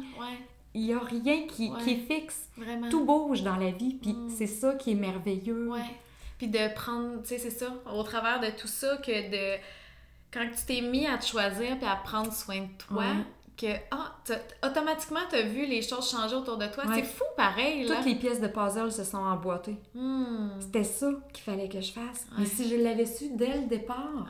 Il 0.75 0.83
n'y 0.83 0.93
a 0.93 0.99
rien 0.99 1.47
qui, 1.47 1.73
qui, 1.83 1.91
est 1.91 2.07
fixe. 2.07 2.49
Vraiment. 2.57 2.91
Tout 2.91 3.05
bouge 3.05 3.43
dans 3.43 3.57
la 3.57 3.71
vie, 3.71 3.95
puis 3.95 4.13
mm. 4.13 4.29
c'est 4.29 4.47
ça 4.47 4.75
qui 4.75 4.93
est 4.93 4.95
merveilleux. 4.95 5.71
Ouais. 5.71 5.81
Puis 6.37 6.49
de 6.49 6.75
prendre, 6.75 7.23
tu 7.23 7.29
sais, 7.29 7.39
c'est 7.39 7.51
ça, 7.51 7.73
au 7.91 8.03
travers 8.03 8.41
de 8.41 8.51
tout 8.51 8.69
ça, 8.69 8.99
que 8.99 9.31
de... 9.31 9.59
Quand 10.37 10.47
tu 10.55 10.67
t'es 10.67 10.83
mis 10.83 11.07
à 11.07 11.17
te 11.17 11.25
choisir 11.25 11.79
puis 11.79 11.89
à 11.89 11.97
prendre 11.97 12.31
soin 12.31 12.61
de 12.61 12.69
toi, 12.77 13.05
que 13.57 13.69
ah, 13.91 14.15
automatiquement 14.63 15.21
tu 15.31 15.37
as 15.37 15.43
vu 15.43 15.65
les 15.65 15.81
choses 15.81 16.11
changer 16.11 16.35
autour 16.35 16.59
de 16.59 16.67
toi. 16.67 16.85
C'est 16.95 17.05
fou 17.05 17.25
pareil. 17.39 17.87
Toutes 17.87 18.05
les 18.05 18.17
pièces 18.17 18.43
de 18.43 18.49
puzzle 18.49 18.93
se 18.93 19.03
sont 19.03 19.17
emboîtées. 19.17 19.79
Hmm. 19.95 20.61
C'était 20.61 20.85
ça 20.85 21.11
qu'il 21.33 21.43
fallait 21.43 21.71
que 21.71 21.81
je 21.81 21.91
fasse. 21.91 22.27
Mais 22.39 22.45
si 22.45 22.69
je 22.69 22.77
l'avais 22.77 23.07
su 23.07 23.31
dès 23.31 23.63
le 23.63 23.67
départ. 23.67 24.27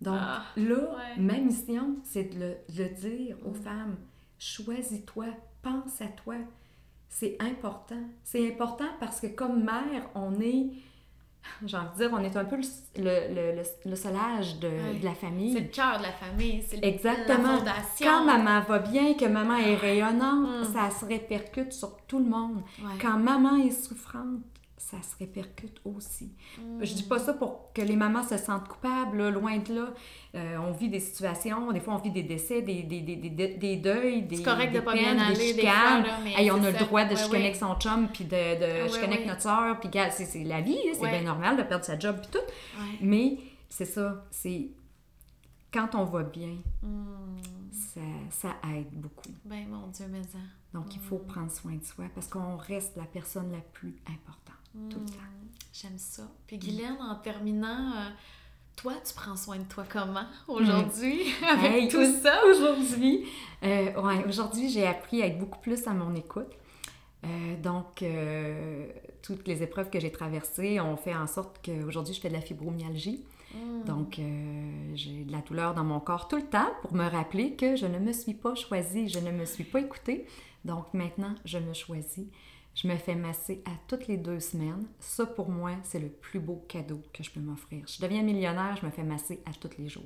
Donc 0.00 0.18
ah. 0.20 0.42
là, 0.56 0.96
ma 1.18 1.34
mission, 1.34 1.98
c'est 2.02 2.36
de 2.36 2.56
le, 2.76 2.88
dire 2.88 3.36
aux 3.44 3.50
hmm. 3.50 3.62
femmes. 3.62 3.96
Choisis-toi, 4.40 5.26
pense 5.62 6.00
à 6.00 6.08
toi. 6.08 6.34
C'est 7.08 7.36
important. 7.40 8.02
C'est 8.24 8.52
important 8.52 8.88
parce 8.98 9.20
que 9.20 9.28
comme 9.28 9.62
mère, 9.62 10.10
on 10.16 10.40
est 10.40 10.70
j'ai 11.64 11.76
envie 11.76 11.88
de 11.92 11.96
dire, 11.96 12.10
on 12.12 12.22
est 12.22 12.36
un 12.36 12.44
peu 12.44 12.56
le, 12.56 13.02
le, 13.02 13.62
le, 13.84 13.96
solage 13.96 14.58
de, 14.58 14.68
de, 14.68 15.04
la 15.04 15.14
famille. 15.14 15.52
C'est 15.52 15.60
le 15.60 15.68
cœur 15.68 15.98
de 15.98 16.02
la 16.02 16.12
famille, 16.12 16.64
c'est 16.66 16.84
Exactement. 16.84 17.52
la 17.52 17.58
fondation. 17.58 18.06
Quand 18.06 18.24
maman 18.24 18.60
va 18.60 18.78
bien, 18.78 19.14
que 19.14 19.24
maman 19.24 19.56
est 19.56 19.76
rayonnante, 19.76 20.68
mm. 20.68 20.72
ça 20.72 20.90
se 20.90 21.04
répercute 21.04 21.72
sur 21.72 21.96
tout 22.06 22.18
le 22.18 22.26
monde. 22.26 22.62
Quand 23.00 23.18
maman 23.18 23.56
est 23.56 23.70
souffrante, 23.70 24.40
ça 24.78 24.98
se 25.02 25.16
répercute 25.18 25.80
aussi. 25.84 26.32
Mm. 26.58 26.84
Je 26.84 26.94
dis 26.94 27.02
pas 27.02 27.18
ça 27.18 27.32
pour 27.32 27.72
que 27.72 27.80
les 27.80 27.96
mamans 27.96 28.22
se 28.22 28.36
sentent 28.36 28.68
coupables, 28.68 29.28
loin 29.30 29.58
de 29.58 29.74
là. 29.74 29.86
Euh, 30.34 30.56
on 30.58 30.72
vit 30.72 30.88
des 30.88 31.00
situations, 31.00 31.72
des 31.72 31.80
fois 31.80 31.94
on 31.94 31.98
vit 31.98 32.10
des 32.10 32.22
décès, 32.22 32.60
des, 32.60 32.82
des, 32.82 33.00
des, 33.00 33.16
des, 33.16 33.76
deuils, 33.76 34.22
des, 34.22 34.42
correct 34.42 34.74
de 34.74 34.80
pas 34.80 34.92
bien 34.92 35.18
aller, 35.18 35.54
des 35.54 35.62
fois, 35.62 36.02
on 36.52 36.62
a 36.62 36.70
le 36.70 36.78
droit 36.78 37.04
de 37.04 37.16
chicaner 37.16 37.44
avec 37.44 37.56
son 37.56 37.74
chum, 37.76 38.08
puis 38.12 38.24
de, 38.24 38.30
de 38.30 38.84
ah, 38.84 38.88
chicaner 38.88 39.14
avec 39.14 39.26
notre 39.26 39.42
soeur, 39.42 39.80
puis 39.80 39.88
c'est 40.10 40.44
la 40.44 40.60
vie, 40.60 40.78
c'est 40.92 41.08
bien 41.08 41.22
normal 41.22 41.56
de 41.56 41.62
perdre 41.62 41.84
sa 41.84 41.98
job, 41.98 42.16
puis 42.20 42.30
tout. 42.32 42.46
Mais 43.00 43.38
c'est 43.68 43.86
ça, 43.86 44.24
c'est 44.30 44.68
quand 45.72 45.94
on 45.94 46.04
va 46.04 46.22
bien, 46.22 46.56
mm. 46.82 47.38
ça, 47.72 48.00
ça, 48.30 48.48
aide 48.74 48.92
beaucoup. 48.92 49.30
Ben 49.44 49.66
mon 49.68 49.88
Dieu, 49.88 50.06
mais 50.10 50.22
ça. 50.22 50.38
Donc 50.74 50.94
il 50.94 51.00
faut 51.00 51.18
mm. 51.18 51.26
prendre 51.26 51.50
soin 51.50 51.74
de 51.74 51.84
soi 51.84 52.04
parce 52.14 52.28
qu'on 52.28 52.56
reste 52.56 52.96
la 52.96 53.04
personne 53.04 53.50
la 53.50 53.60
plus 53.72 53.96
importante 54.06 54.45
tout 54.90 55.00
le 55.00 55.06
temps. 55.06 55.12
Hmm, 55.12 55.48
j'aime 55.72 55.98
ça. 55.98 56.22
Puis 56.46 56.58
Guylaine, 56.58 56.96
en 57.00 57.14
terminant, 57.16 57.92
euh, 57.92 58.10
toi, 58.76 58.94
tu 59.04 59.14
prends 59.14 59.36
soin 59.36 59.58
de 59.58 59.64
toi 59.64 59.84
comment 59.88 60.26
aujourd'hui? 60.48 61.20
Avec 61.48 61.90
tout 61.90 62.04
ça? 62.20 62.40
Aujourd'hui, 62.50 63.26
euh, 63.62 64.00
ouais, 64.00 64.24
aujourd'hui, 64.26 64.68
j'ai 64.68 64.86
appris 64.86 65.22
à 65.22 65.26
être 65.26 65.38
beaucoup 65.38 65.60
plus 65.60 65.86
à 65.86 65.92
mon 65.92 66.14
écoute. 66.14 66.52
Euh, 67.24 67.56
donc, 67.60 68.04
toutes 69.22 69.48
les 69.48 69.62
épreuves 69.62 69.90
que 69.90 69.98
j'ai 69.98 70.12
traversées 70.12 70.80
ont 70.80 70.96
fait 70.96 71.14
en 71.14 71.26
sorte 71.26 71.64
qu'aujourd'hui, 71.64 72.14
je 72.14 72.20
fais 72.20 72.28
de 72.28 72.34
la 72.34 72.40
fibromyalgie. 72.40 73.24
Hmm. 73.54 73.84
Donc, 73.84 74.20
j'ai 74.94 75.24
de 75.24 75.32
la 75.32 75.40
douleur 75.40 75.74
dans 75.74 75.84
mon 75.84 75.98
corps 75.98 76.28
tout 76.28 76.36
le 76.36 76.46
temps 76.46 76.68
pour 76.82 76.94
me 76.94 77.08
rappeler 77.08 77.54
que 77.54 77.74
je 77.76 77.86
ne 77.86 77.98
me 77.98 78.12
suis 78.12 78.34
pas 78.34 78.54
choisie, 78.54 79.08
je 79.08 79.18
ne 79.18 79.30
me 79.30 79.44
suis 79.44 79.64
pas 79.64 79.80
écoutée. 79.80 80.26
Donc, 80.64 80.92
maintenant, 80.94 81.34
je 81.44 81.58
me 81.58 81.72
choisis. 81.72 82.26
Je 82.76 82.86
me 82.86 82.96
fais 82.96 83.14
masser 83.14 83.62
à 83.64 83.70
toutes 83.88 84.06
les 84.06 84.18
deux 84.18 84.38
semaines. 84.38 84.86
Ça, 85.00 85.24
pour 85.24 85.48
moi, 85.48 85.72
c'est 85.82 85.98
le 85.98 86.10
plus 86.10 86.40
beau 86.40 86.62
cadeau 86.68 87.00
que 87.14 87.22
je 87.22 87.30
peux 87.30 87.40
m'offrir. 87.40 87.82
Je 87.88 88.02
deviens 88.02 88.22
millionnaire, 88.22 88.76
je 88.78 88.84
me 88.84 88.90
fais 88.90 89.02
masser 89.02 89.42
à 89.46 89.52
tous 89.54 89.78
les 89.78 89.88
jours. 89.88 90.04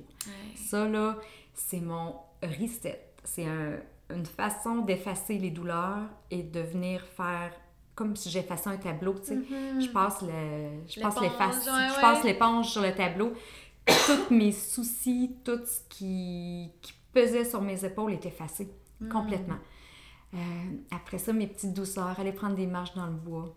Ça, 0.55 0.87
là, 0.87 1.17
c'est 1.53 1.81
mon 1.81 2.15
reset. 2.41 3.13
C'est 3.25 3.45
une 4.09 4.25
façon 4.25 4.77
d'effacer 4.77 5.37
les 5.37 5.51
douleurs 5.51 6.07
et 6.31 6.43
de 6.43 6.61
venir 6.61 7.01
faire 7.01 7.51
comme 7.93 8.15
si 8.15 8.29
j'effaçais 8.29 8.69
un 8.69 8.77
tableau, 8.77 9.15
tu 9.19 9.25
sais. 9.25 9.35
Mm-hmm. 9.35 9.81
Je 9.81 9.89
passe 9.89 10.21
le, 10.21 10.29
je 10.87 11.01
passe 11.01 11.15
je 11.19 12.01
passe 12.01 12.23
l'éponge 12.23 12.69
sur 12.69 12.81
le 12.81 12.95
tableau. 12.95 13.33
Tous 13.85 14.33
mes 14.33 14.53
soucis, 14.53 15.35
tout 15.43 15.59
ce 15.65 15.81
qui, 15.89 16.71
qui 16.81 16.93
pesait 17.11 17.43
sur 17.43 17.61
mes 17.61 17.83
épaules 17.83 18.13
est 18.13 18.25
effacé 18.25 18.69
mm. 19.01 19.09
complètement. 19.09 19.57
Euh, 20.33 20.37
après 20.91 21.17
ça, 21.17 21.33
mes 21.33 21.47
petites 21.47 21.73
douceurs, 21.73 22.19
aller 22.19 22.31
prendre 22.31 22.55
des 22.55 22.67
marches 22.67 22.93
dans 22.93 23.07
le 23.07 23.13
bois. 23.13 23.55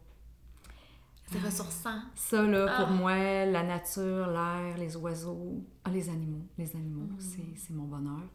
C'est 1.31 1.39
ressourçant. 1.39 2.01
Ça, 2.15 2.43
là, 2.43 2.67
pour 2.77 2.89
ah. 2.89 2.93
moi, 2.93 3.45
la 3.47 3.63
nature, 3.63 4.27
l'air, 4.27 4.77
les 4.77 4.97
oiseaux, 4.97 5.65
ah, 5.85 5.91
les 5.91 6.09
animaux. 6.09 6.45
Les 6.59 6.75
animaux, 6.77 7.09
mm. 7.13 7.55
c'est 7.57 7.75
mon 7.75 7.85
bonheur. 7.85 8.29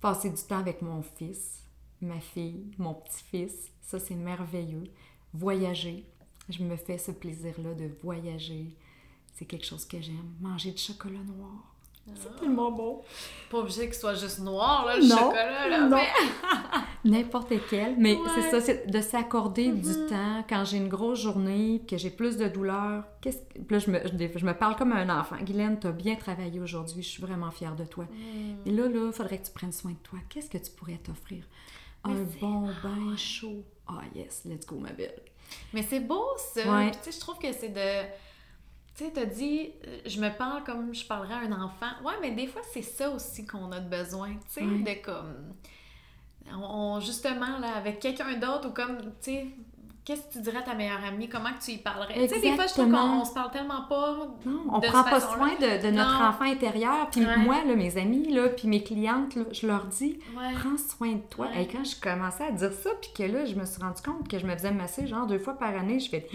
Passer 0.00 0.30
du 0.30 0.42
temps 0.42 0.58
avec 0.58 0.82
mon 0.82 1.02
fils, 1.02 1.62
ma 2.00 2.20
fille, 2.20 2.70
mon 2.78 2.94
petit-fils, 2.94 3.70
ça, 3.80 3.98
c'est 3.98 4.14
merveilleux. 4.14 4.84
Voyager. 5.32 6.06
Je 6.48 6.62
me 6.62 6.76
fais 6.76 6.98
ce 6.98 7.10
plaisir-là 7.10 7.74
de 7.74 7.90
voyager. 8.02 8.76
C'est 9.34 9.46
quelque 9.46 9.66
chose 9.66 9.84
que 9.84 10.00
j'aime. 10.00 10.34
Manger 10.40 10.72
du 10.72 10.78
chocolat 10.78 11.18
noir. 11.18 11.75
C'est 12.14 12.36
tellement 12.38 12.70
bon. 12.70 13.02
Pas 13.50 13.58
obligé 13.58 13.86
qu'il 13.86 13.94
soit 13.94 14.14
juste 14.14 14.38
noir, 14.38 14.86
là, 14.86 14.96
le 14.96 15.02
chocolat, 15.02 15.68
là. 15.68 15.88
Non. 15.88 15.98
N'importe 17.04 17.52
quel. 17.68 17.96
Mais 17.98 18.16
c'est 18.34 18.50
ça, 18.50 18.60
c'est 18.60 18.90
de 18.90 19.00
s'accorder 19.00 19.70
du 19.70 19.88
mm-hmm. 19.88 20.08
temps 20.08 20.44
quand 20.48 20.64
j'ai 20.64 20.76
une 20.76 20.88
grosse 20.88 21.20
journée, 21.20 21.82
que 21.88 21.96
j'ai 21.96 22.10
plus 22.10 22.36
de 22.36 22.48
douleur. 22.48 23.04
Qu'est-ce 23.20 23.38
là, 23.70 23.78
je 23.78 23.90
me, 23.90 24.00
je, 24.38 24.46
me 24.46 24.52
parle 24.52 24.76
comme 24.76 24.92
un 24.92 25.20
enfant. 25.20 25.36
Guylaine, 25.42 25.78
t'as 25.78 25.92
bien 25.92 26.14
travaillé 26.14 26.60
aujourd'hui. 26.60 27.02
Je 27.02 27.08
suis 27.08 27.22
vraiment 27.22 27.50
fière 27.50 27.74
de 27.74 27.84
toi. 27.84 28.04
Mm. 28.04 28.68
Et 28.68 28.70
là, 28.70 28.88
là, 28.88 29.06
il 29.06 29.12
faudrait 29.12 29.38
que 29.38 29.46
tu 29.46 29.52
prennes 29.52 29.72
soin 29.72 29.92
de 29.92 29.98
toi. 29.98 30.18
Qu'est-ce 30.28 30.50
que 30.50 30.58
tu 30.58 30.70
pourrais 30.70 30.98
t'offrir? 30.98 31.44
Un 32.04 32.14
bon 32.40 32.68
bain 32.82 33.16
chaud. 33.16 33.64
Ah, 33.88 34.00
yes, 34.14 34.42
let's 34.44 34.64
go, 34.64 34.76
ma 34.76 34.92
belle. 34.92 35.22
Mais 35.72 35.82
c'est 35.82 36.00
beau, 36.00 36.26
ça. 36.36 36.62
Tu 36.62 36.98
sais, 37.02 37.12
je 37.12 37.20
trouve 37.20 37.38
que 37.38 37.52
c'est 37.52 37.68
de 37.68 38.06
tu 38.96 39.04
sais, 39.04 39.10
t'as 39.10 39.26
dit, 39.26 39.72
euh, 39.86 40.00
je 40.06 40.20
me 40.20 40.30
parle 40.30 40.64
comme 40.64 40.94
je 40.94 41.04
parlerais 41.06 41.34
à 41.34 41.38
un 41.38 41.52
enfant. 41.52 41.90
Ouais, 42.04 42.14
mais 42.20 42.30
des 42.30 42.46
fois, 42.46 42.62
c'est 42.72 42.82
ça 42.82 43.10
aussi 43.10 43.46
qu'on 43.46 43.70
a 43.72 43.80
besoin, 43.80 44.34
tu 44.34 44.40
sais, 44.48 44.62
de 44.62 45.02
comme. 45.02 45.54
On, 46.50 47.00
justement, 47.00 47.58
là, 47.58 47.74
avec 47.76 48.00
quelqu'un 48.00 48.34
d'autre 48.34 48.68
ou 48.68 48.72
comme, 48.72 48.98
tu 48.98 49.10
sais, 49.20 49.46
qu'est-ce 50.06 50.22
que 50.22 50.32
tu 50.34 50.40
dirais 50.40 50.58
à 50.58 50.62
ta 50.62 50.74
meilleure 50.74 51.04
amie? 51.04 51.28
Comment 51.28 51.50
que 51.50 51.62
tu 51.62 51.72
y 51.72 51.78
parlerais? 51.78 52.14
Tu 52.14 52.34
sais, 52.34 52.40
des 52.40 52.54
fois, 52.54 52.66
je 52.66 52.72
trouve 52.72 52.90
qu'on 52.90 53.24
se 53.24 53.34
parle 53.34 53.50
tellement 53.50 53.82
pas. 53.88 54.16
Non, 54.46 54.60
on 54.72 54.80
prend 54.80 55.02
pas 55.02 55.20
soin 55.20 55.50
de, 55.60 55.90
notre 55.90 56.22
enfant 56.22 56.44
intérieur. 56.44 57.10
Puis 57.10 57.26
moi, 57.38 57.56
là, 57.66 57.74
mes 57.74 57.98
amis, 57.98 58.32
là, 58.32 58.48
puis 58.48 58.68
mes 58.68 58.82
clientes, 58.82 59.36
je 59.52 59.66
leur 59.66 59.84
dis, 59.86 60.18
prends 60.34 60.78
soin 60.78 61.12
de 61.12 61.22
toi. 61.28 61.48
Et 61.58 61.66
quand 61.66 61.84
je 61.84 62.00
commençais 62.00 62.44
à 62.44 62.52
dire 62.52 62.72
ça, 62.72 62.90
puis 63.00 63.10
que 63.14 63.30
là, 63.30 63.44
je 63.44 63.54
me 63.54 63.66
suis 63.66 63.82
rendu 63.82 64.00
compte 64.00 64.28
que 64.28 64.38
je 64.38 64.46
me 64.46 64.52
faisais 64.52 64.70
masser, 64.70 65.06
genre 65.06 65.26
deux 65.26 65.38
fois 65.38 65.54
par 65.54 65.76
année, 65.76 65.98
je 65.98 66.08
fais, 66.08 66.28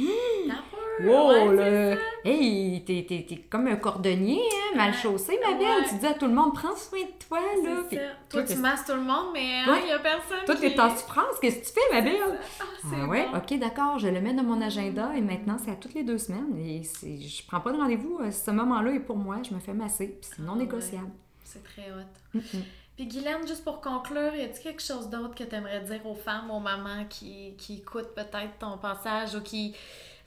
Wow, 1.04 1.52
là! 1.54 1.96
Hey, 2.24 2.84
t'es, 2.86 3.46
comme 3.50 3.68
un 3.68 3.76
cordonnier, 3.76 4.42
hein, 4.42 4.78
mal 4.78 4.94
chaussé, 4.94 5.40
ma 5.42 5.58
belle. 5.58 5.86
Tu 5.90 5.96
dis 5.96 6.06
à 6.06 6.14
tout 6.14 6.28
le 6.28 6.34
monde, 6.34 6.54
prends 6.54 6.76
soin 6.76 7.00
de 7.00 7.26
toi, 7.28 7.40
là. 7.40 8.10
toi, 8.30 8.44
tu 8.44 8.56
masses 8.56 8.86
tout 8.86 8.94
le 8.94 9.02
monde, 9.02 9.28
mais 9.34 9.64
il 9.66 9.86
n'y 9.86 9.92
a 9.92 10.00
personne. 10.00 10.46
Toi, 10.46 10.56
t'es 10.56 10.80
en 10.80 10.90
souffrance, 10.96 11.40
qu'est-ce 11.42 11.60
que 11.60 11.66
tu 11.66 11.72
fais, 11.74 11.96
ma 11.96 12.02
belle? 12.02 12.40
Ah, 12.60 12.64
ah 12.94 13.08
ouais, 13.08 13.28
ok, 13.34 13.60
d'accord, 13.62 14.00
je 14.00 14.08
le 14.08 14.20
mets 14.20 14.34
dans 14.34 14.44
mon 14.44 14.60
agenda 14.60 15.16
et 15.16 15.22
maintenant, 15.22 15.58
c'est 15.64 15.72
à 15.72 15.76
toutes 15.76 15.94
les 15.94 16.04
deux 16.04 16.18
semaines. 16.18 16.58
Et 16.58 16.84
je 16.84 17.48
prends 17.48 17.62
pas 17.62 17.72
de 17.72 17.78
rendez-vous. 17.78 18.20
Euh, 18.20 18.32
ce 18.32 18.52
moment-là 18.52 18.92
est 18.92 19.00
pour 19.00 19.16
moi, 19.16 19.38
je 19.48 19.54
me 19.54 19.60
fais 19.60 19.74
masser, 19.74 20.08
puis 20.08 20.30
c'est 20.36 20.42
non 20.42 20.54
ah 20.56 20.60
négociable. 20.60 21.12
C'est 21.46 21.64
très 21.64 21.90
hot. 21.92 22.40
Puis 22.98 23.08
Guylaine, 23.08 23.48
juste 23.48 23.64
pour 23.64 23.80
conclure, 23.80 24.36
y 24.36 24.42
a-t-il 24.42 24.62
quelque 24.62 24.82
chose 24.82 25.10
d'autre 25.10 25.34
que 25.34 25.46
tu 25.46 25.56
aimerais 25.56 25.82
dire 25.82 26.06
aux 26.06 26.16
femmes, 26.16 26.52
aux 26.52 26.60
mamans 26.60 27.06
qui, 27.10 27.54
qui 27.58 27.76
écoutent 27.76 28.14
peut-être 28.14 28.58
ton 28.60 28.78
passage 28.78 29.34
ou 29.36 29.42
qui 29.42 29.74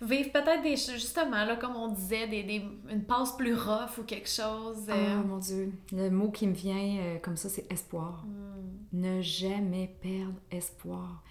vivent 0.01 0.31
peut-être 0.31 0.63
des 0.63 0.77
justement 0.77 1.45
là 1.45 1.57
comme 1.57 1.77
on 1.77 1.89
disait 1.89 2.27
des, 2.27 2.43
des, 2.43 2.63
une 2.91 3.05
passe 3.05 3.37
plus 3.37 3.55
rough 3.55 3.99
ou 3.99 4.03
quelque 4.03 4.29
chose 4.29 4.87
euh... 4.89 5.21
oh 5.23 5.27
mon 5.27 5.39
dieu 5.39 5.73
le 5.93 6.11
mot 6.11 6.31
qui 6.31 6.47
me 6.47 6.53
vient 6.53 6.99
euh, 6.99 7.19
comme 7.21 7.37
ça 7.37 7.49
c'est 7.49 7.71
espoir 7.73 8.25
hmm. 8.27 8.99
ne 8.99 9.23
jamais 9.23 9.97
perdre 10.03 10.35
espoir 10.51 11.23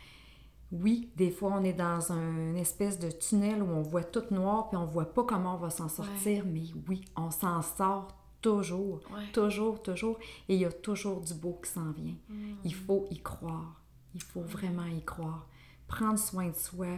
oui 0.74 1.10
des 1.16 1.32
fois 1.32 1.54
on 1.60 1.64
est 1.64 1.74
dans 1.74 2.12
un 2.12 2.56
espèce 2.56 3.00
de 3.00 3.12
tunnel 3.12 3.62
où 3.62 3.68
on 3.68 3.82
voit 3.82 4.04
tout 4.04 4.24
noir 4.32 4.70
puis 4.70 4.78
on 4.78 4.86
voit 4.86 5.14
pas 5.14 5.24
comment 5.24 5.56
on 5.56 5.58
va 5.58 5.70
s'en 5.70 5.90
sortir 5.90 6.44
mais 6.46 6.64
oui 6.88 7.06
on 7.16 7.32
s'en 7.32 7.62
sort 7.62 8.18
toujours 8.42 9.02
toujours 9.32 9.82
toujours 9.82 10.20
et 10.50 10.56
il 10.56 10.62
y 10.62 10.66
a 10.66 10.72
toujours 10.72 11.22
du 11.22 11.34
beau 11.34 11.60
qui 11.64 11.72
s'en 11.72 11.92
vient 11.92 12.16
hmm. 12.30 12.56
il 12.64 12.74
faut 12.74 13.08
y 13.12 13.20
croire 13.22 13.82
il 14.16 14.22
faut 14.22 14.42
vraiment 14.42 14.86
y 14.86 15.04
croire 15.04 15.48
prendre 15.88 16.20
soin 16.20 16.50
de 16.50 16.56
soi 16.56 16.98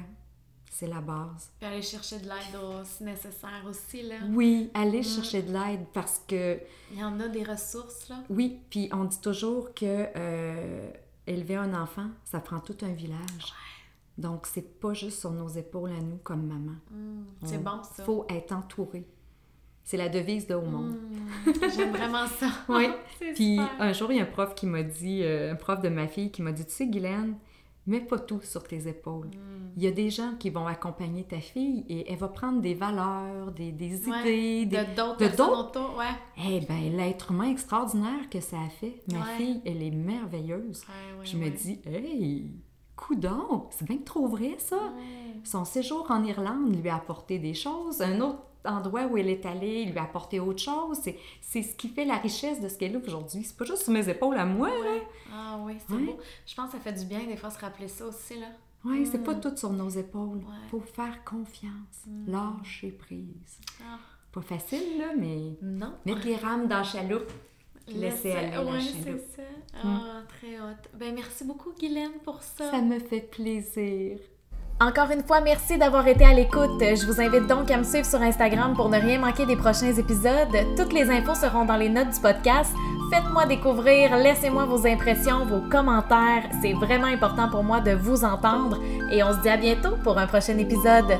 c'est 0.75 0.87
la 0.87 0.99
base. 0.99 1.51
Puis 1.57 1.69
aller 1.69 1.81
chercher 1.81 2.19
de 2.19 2.25
l'aide 2.25 2.85
si 2.85 3.03
nécessaire 3.05 3.63
aussi, 3.65 4.03
là. 4.03 4.15
Oui, 4.29 4.69
aller 4.73 4.99
mm. 4.99 5.03
chercher 5.03 5.41
de 5.41 5.53
l'aide 5.53 5.85
parce 5.93 6.21
que... 6.27 6.59
Il 6.91 6.99
y 6.99 7.03
en 7.03 7.17
a 7.21 7.29
des 7.29 7.43
ressources, 7.43 8.09
là. 8.09 8.17
Oui, 8.29 8.59
puis 8.69 8.89
on 8.91 9.05
dit 9.05 9.21
toujours 9.21 9.73
que 9.73 10.07
euh, 10.15 10.91
élever 11.27 11.55
un 11.55 11.73
enfant, 11.73 12.07
ça 12.23 12.39
prend 12.39 12.59
tout 12.59 12.77
un 12.81 12.91
village. 12.91 13.53
Donc, 14.17 14.47
c'est 14.47 14.79
pas 14.79 14.93
juste 14.93 15.19
sur 15.19 15.31
nos 15.31 15.49
épaules 15.49 15.91
à 15.91 16.01
nous 16.01 16.17
comme 16.17 16.45
maman. 16.47 16.75
Mm, 16.91 17.23
c'est 17.43 17.63
bon, 17.63 17.83
ça. 17.83 17.95
Il 17.99 18.03
faut 18.05 18.25
être 18.29 18.53
entouré. 18.53 19.05
C'est 19.83 19.97
la 19.97 20.09
devise 20.09 20.47
de 20.47 20.55
Haut 20.55 20.61
Monde. 20.61 20.95
Mm, 21.45 21.51
j'aime 21.75 21.91
vraiment 21.91 22.27
ça. 22.27 22.47
oui. 22.69 22.87
Puis 23.35 23.59
un 23.79 23.91
jour, 23.93 24.11
il 24.11 24.17
y 24.17 24.19
a 24.19 24.23
un 24.23 24.27
prof 24.27 24.55
qui 24.55 24.65
m'a 24.65 24.83
dit, 24.83 25.21
euh, 25.23 25.51
un 25.51 25.55
prof 25.55 25.81
de 25.81 25.89
ma 25.89 26.07
fille 26.07 26.31
qui 26.31 26.41
m'a 26.41 26.53
dit, 26.53 26.65
tu 26.65 26.71
sais, 26.71 26.87
Guylaine, 26.87 27.35
mets 27.87 27.99
pas 28.01 28.19
tout 28.19 28.41
sur 28.41 28.63
tes 28.63 28.87
épaules. 28.87 29.27
Hmm. 29.27 29.71
Il 29.77 29.83
y 29.83 29.87
a 29.87 29.91
des 29.91 30.09
gens 30.09 30.35
qui 30.39 30.49
vont 30.49 30.67
accompagner 30.67 31.23
ta 31.23 31.39
fille 31.39 31.85
et 31.89 32.11
elle 32.11 32.17
va 32.17 32.29
prendre 32.29 32.61
des 32.61 32.73
valeurs, 32.73 33.51
des, 33.51 33.71
des 33.71 34.07
idées, 34.07 34.65
de 34.65 35.35
d'autres. 35.35 35.97
Ouais. 35.97 36.05
Eh 36.37 36.59
bien, 36.61 36.89
l'être 36.91 37.31
humain 37.31 37.49
extraordinaire 37.49 38.29
que 38.29 38.39
ça 38.39 38.57
a 38.57 38.69
fait. 38.69 39.01
Ma 39.11 39.23
fille, 39.37 39.61
elle 39.65 39.83
est 39.83 39.91
merveilleuse. 39.91 40.83
Je 41.23 41.37
me 41.37 41.49
dis, 41.49 41.79
hey, 41.85 42.51
coudon, 42.95 43.65
c'est 43.71 43.85
bien 43.85 43.99
trop 44.03 44.27
vrai 44.27 44.55
ça. 44.57 44.79
Son 45.43 45.65
séjour 45.65 46.09
en 46.09 46.23
Irlande 46.23 46.75
lui 46.75 46.89
a 46.89 46.95
apporté 46.95 47.37
des 47.37 47.53
choses. 47.53 48.01
Un 48.01 48.21
autre 48.21 48.39
endroit 48.67 49.05
où 49.05 49.17
elle 49.17 49.29
est 49.29 49.45
allée, 49.45 49.85
lui 49.85 49.97
a 49.97 50.03
apporté 50.03 50.39
autre 50.39 50.61
chose. 50.61 50.99
C'est 51.41 51.61
ce 51.61 51.75
qui 51.75 51.89
fait 51.89 52.05
la 52.05 52.17
richesse 52.17 52.61
de 52.61 52.67
ce 52.67 52.77
qu'elle 52.77 52.93
est 52.93 53.07
aujourd'hui. 53.07 53.43
C'est 53.43 53.57
pas 53.57 53.65
juste 53.65 53.83
sur 53.83 53.93
mes 53.93 54.07
épaules 54.09 54.37
à 54.37 54.45
moi. 54.45 54.69
Ah 55.33 55.57
oui, 55.61 55.77
c'est 55.87 55.97
beau. 55.97 56.17
Je 56.45 56.55
pense 56.55 56.71
que 56.71 56.77
ça 56.77 56.79
fait 56.79 56.93
du 56.93 57.05
bien 57.05 57.25
des 57.25 57.37
fois 57.37 57.49
se 57.49 57.59
rappeler 57.59 57.87
ça 57.87 58.05
aussi. 58.05 58.39
là. 58.39 58.47
Oui, 58.85 59.07
c'est 59.11 59.23
pas 59.23 59.33
mm. 59.33 59.41
tout 59.41 59.57
sur 59.57 59.71
nos 59.71 59.89
épaules. 59.89 60.41
Il 60.41 60.69
faut 60.69 60.79
faire 60.79 61.23
confiance, 61.23 62.05
mm. 62.05 62.31
lâcher 62.31 62.91
prise. 62.91 63.59
Ah. 63.81 63.97
Pas 64.31 64.41
facile, 64.41 64.99
là, 64.99 65.13
mais 65.17 65.57
non. 65.61 65.93
mettre 66.05 66.25
les 66.25 66.35
rames 66.35 66.67
dans 66.67 66.77
la 66.77 66.83
chaloupe. 66.83 67.31
Laisser 67.87 68.31
aller 68.31 68.51
la 68.51 68.81
c'est 68.81 69.35
ça. 69.35 69.41
Mm. 69.83 70.01
Ah, 70.01 70.23
très 70.27 70.59
hot. 70.59 70.97
Ben, 70.97 71.13
merci 71.15 71.43
beaucoup, 71.43 71.71
Guylaine, 71.73 72.19
pour 72.23 72.41
ça. 72.41 72.71
Ça 72.71 72.81
me 72.81 72.99
fait 72.99 73.21
plaisir. 73.21 74.19
Encore 74.81 75.09
une 75.09 75.23
fois, 75.23 75.39
merci 75.39 75.77
d'avoir 75.77 76.05
été 76.05 76.25
à 76.25 76.33
l'écoute. 76.33 76.81
Je 76.81 77.05
vous 77.05 77.21
invite 77.21 77.47
donc 77.47 77.71
à 77.71 77.77
me 77.77 77.83
suivre 77.83 78.05
sur 78.05 78.21
Instagram 78.21 78.73
pour 78.75 78.89
ne 78.89 78.99
rien 78.99 79.19
manquer 79.19 79.45
des 79.45 79.55
prochains 79.55 79.93
épisodes. 79.93 80.53
Toutes 80.75 80.91
les 80.91 81.09
infos 81.09 81.33
seront 81.33 81.63
dans 81.63 81.77
les 81.77 81.87
notes 81.87 82.09
du 82.09 82.19
podcast. 82.19 82.73
Faites-moi 83.09 83.45
découvrir, 83.45 84.17
laissez-moi 84.17 84.65
vos 84.65 84.85
impressions, 84.85 85.45
vos 85.45 85.61
commentaires. 85.69 86.49
C'est 86.61 86.73
vraiment 86.73 87.07
important 87.07 87.47
pour 87.49 87.63
moi 87.63 87.79
de 87.79 87.91
vous 87.91 88.25
entendre 88.25 88.81
et 89.11 89.23
on 89.23 89.31
se 89.31 89.41
dit 89.41 89.49
à 89.49 89.55
bientôt 89.55 89.95
pour 90.03 90.17
un 90.17 90.27
prochain 90.27 90.57
épisode. 90.57 91.19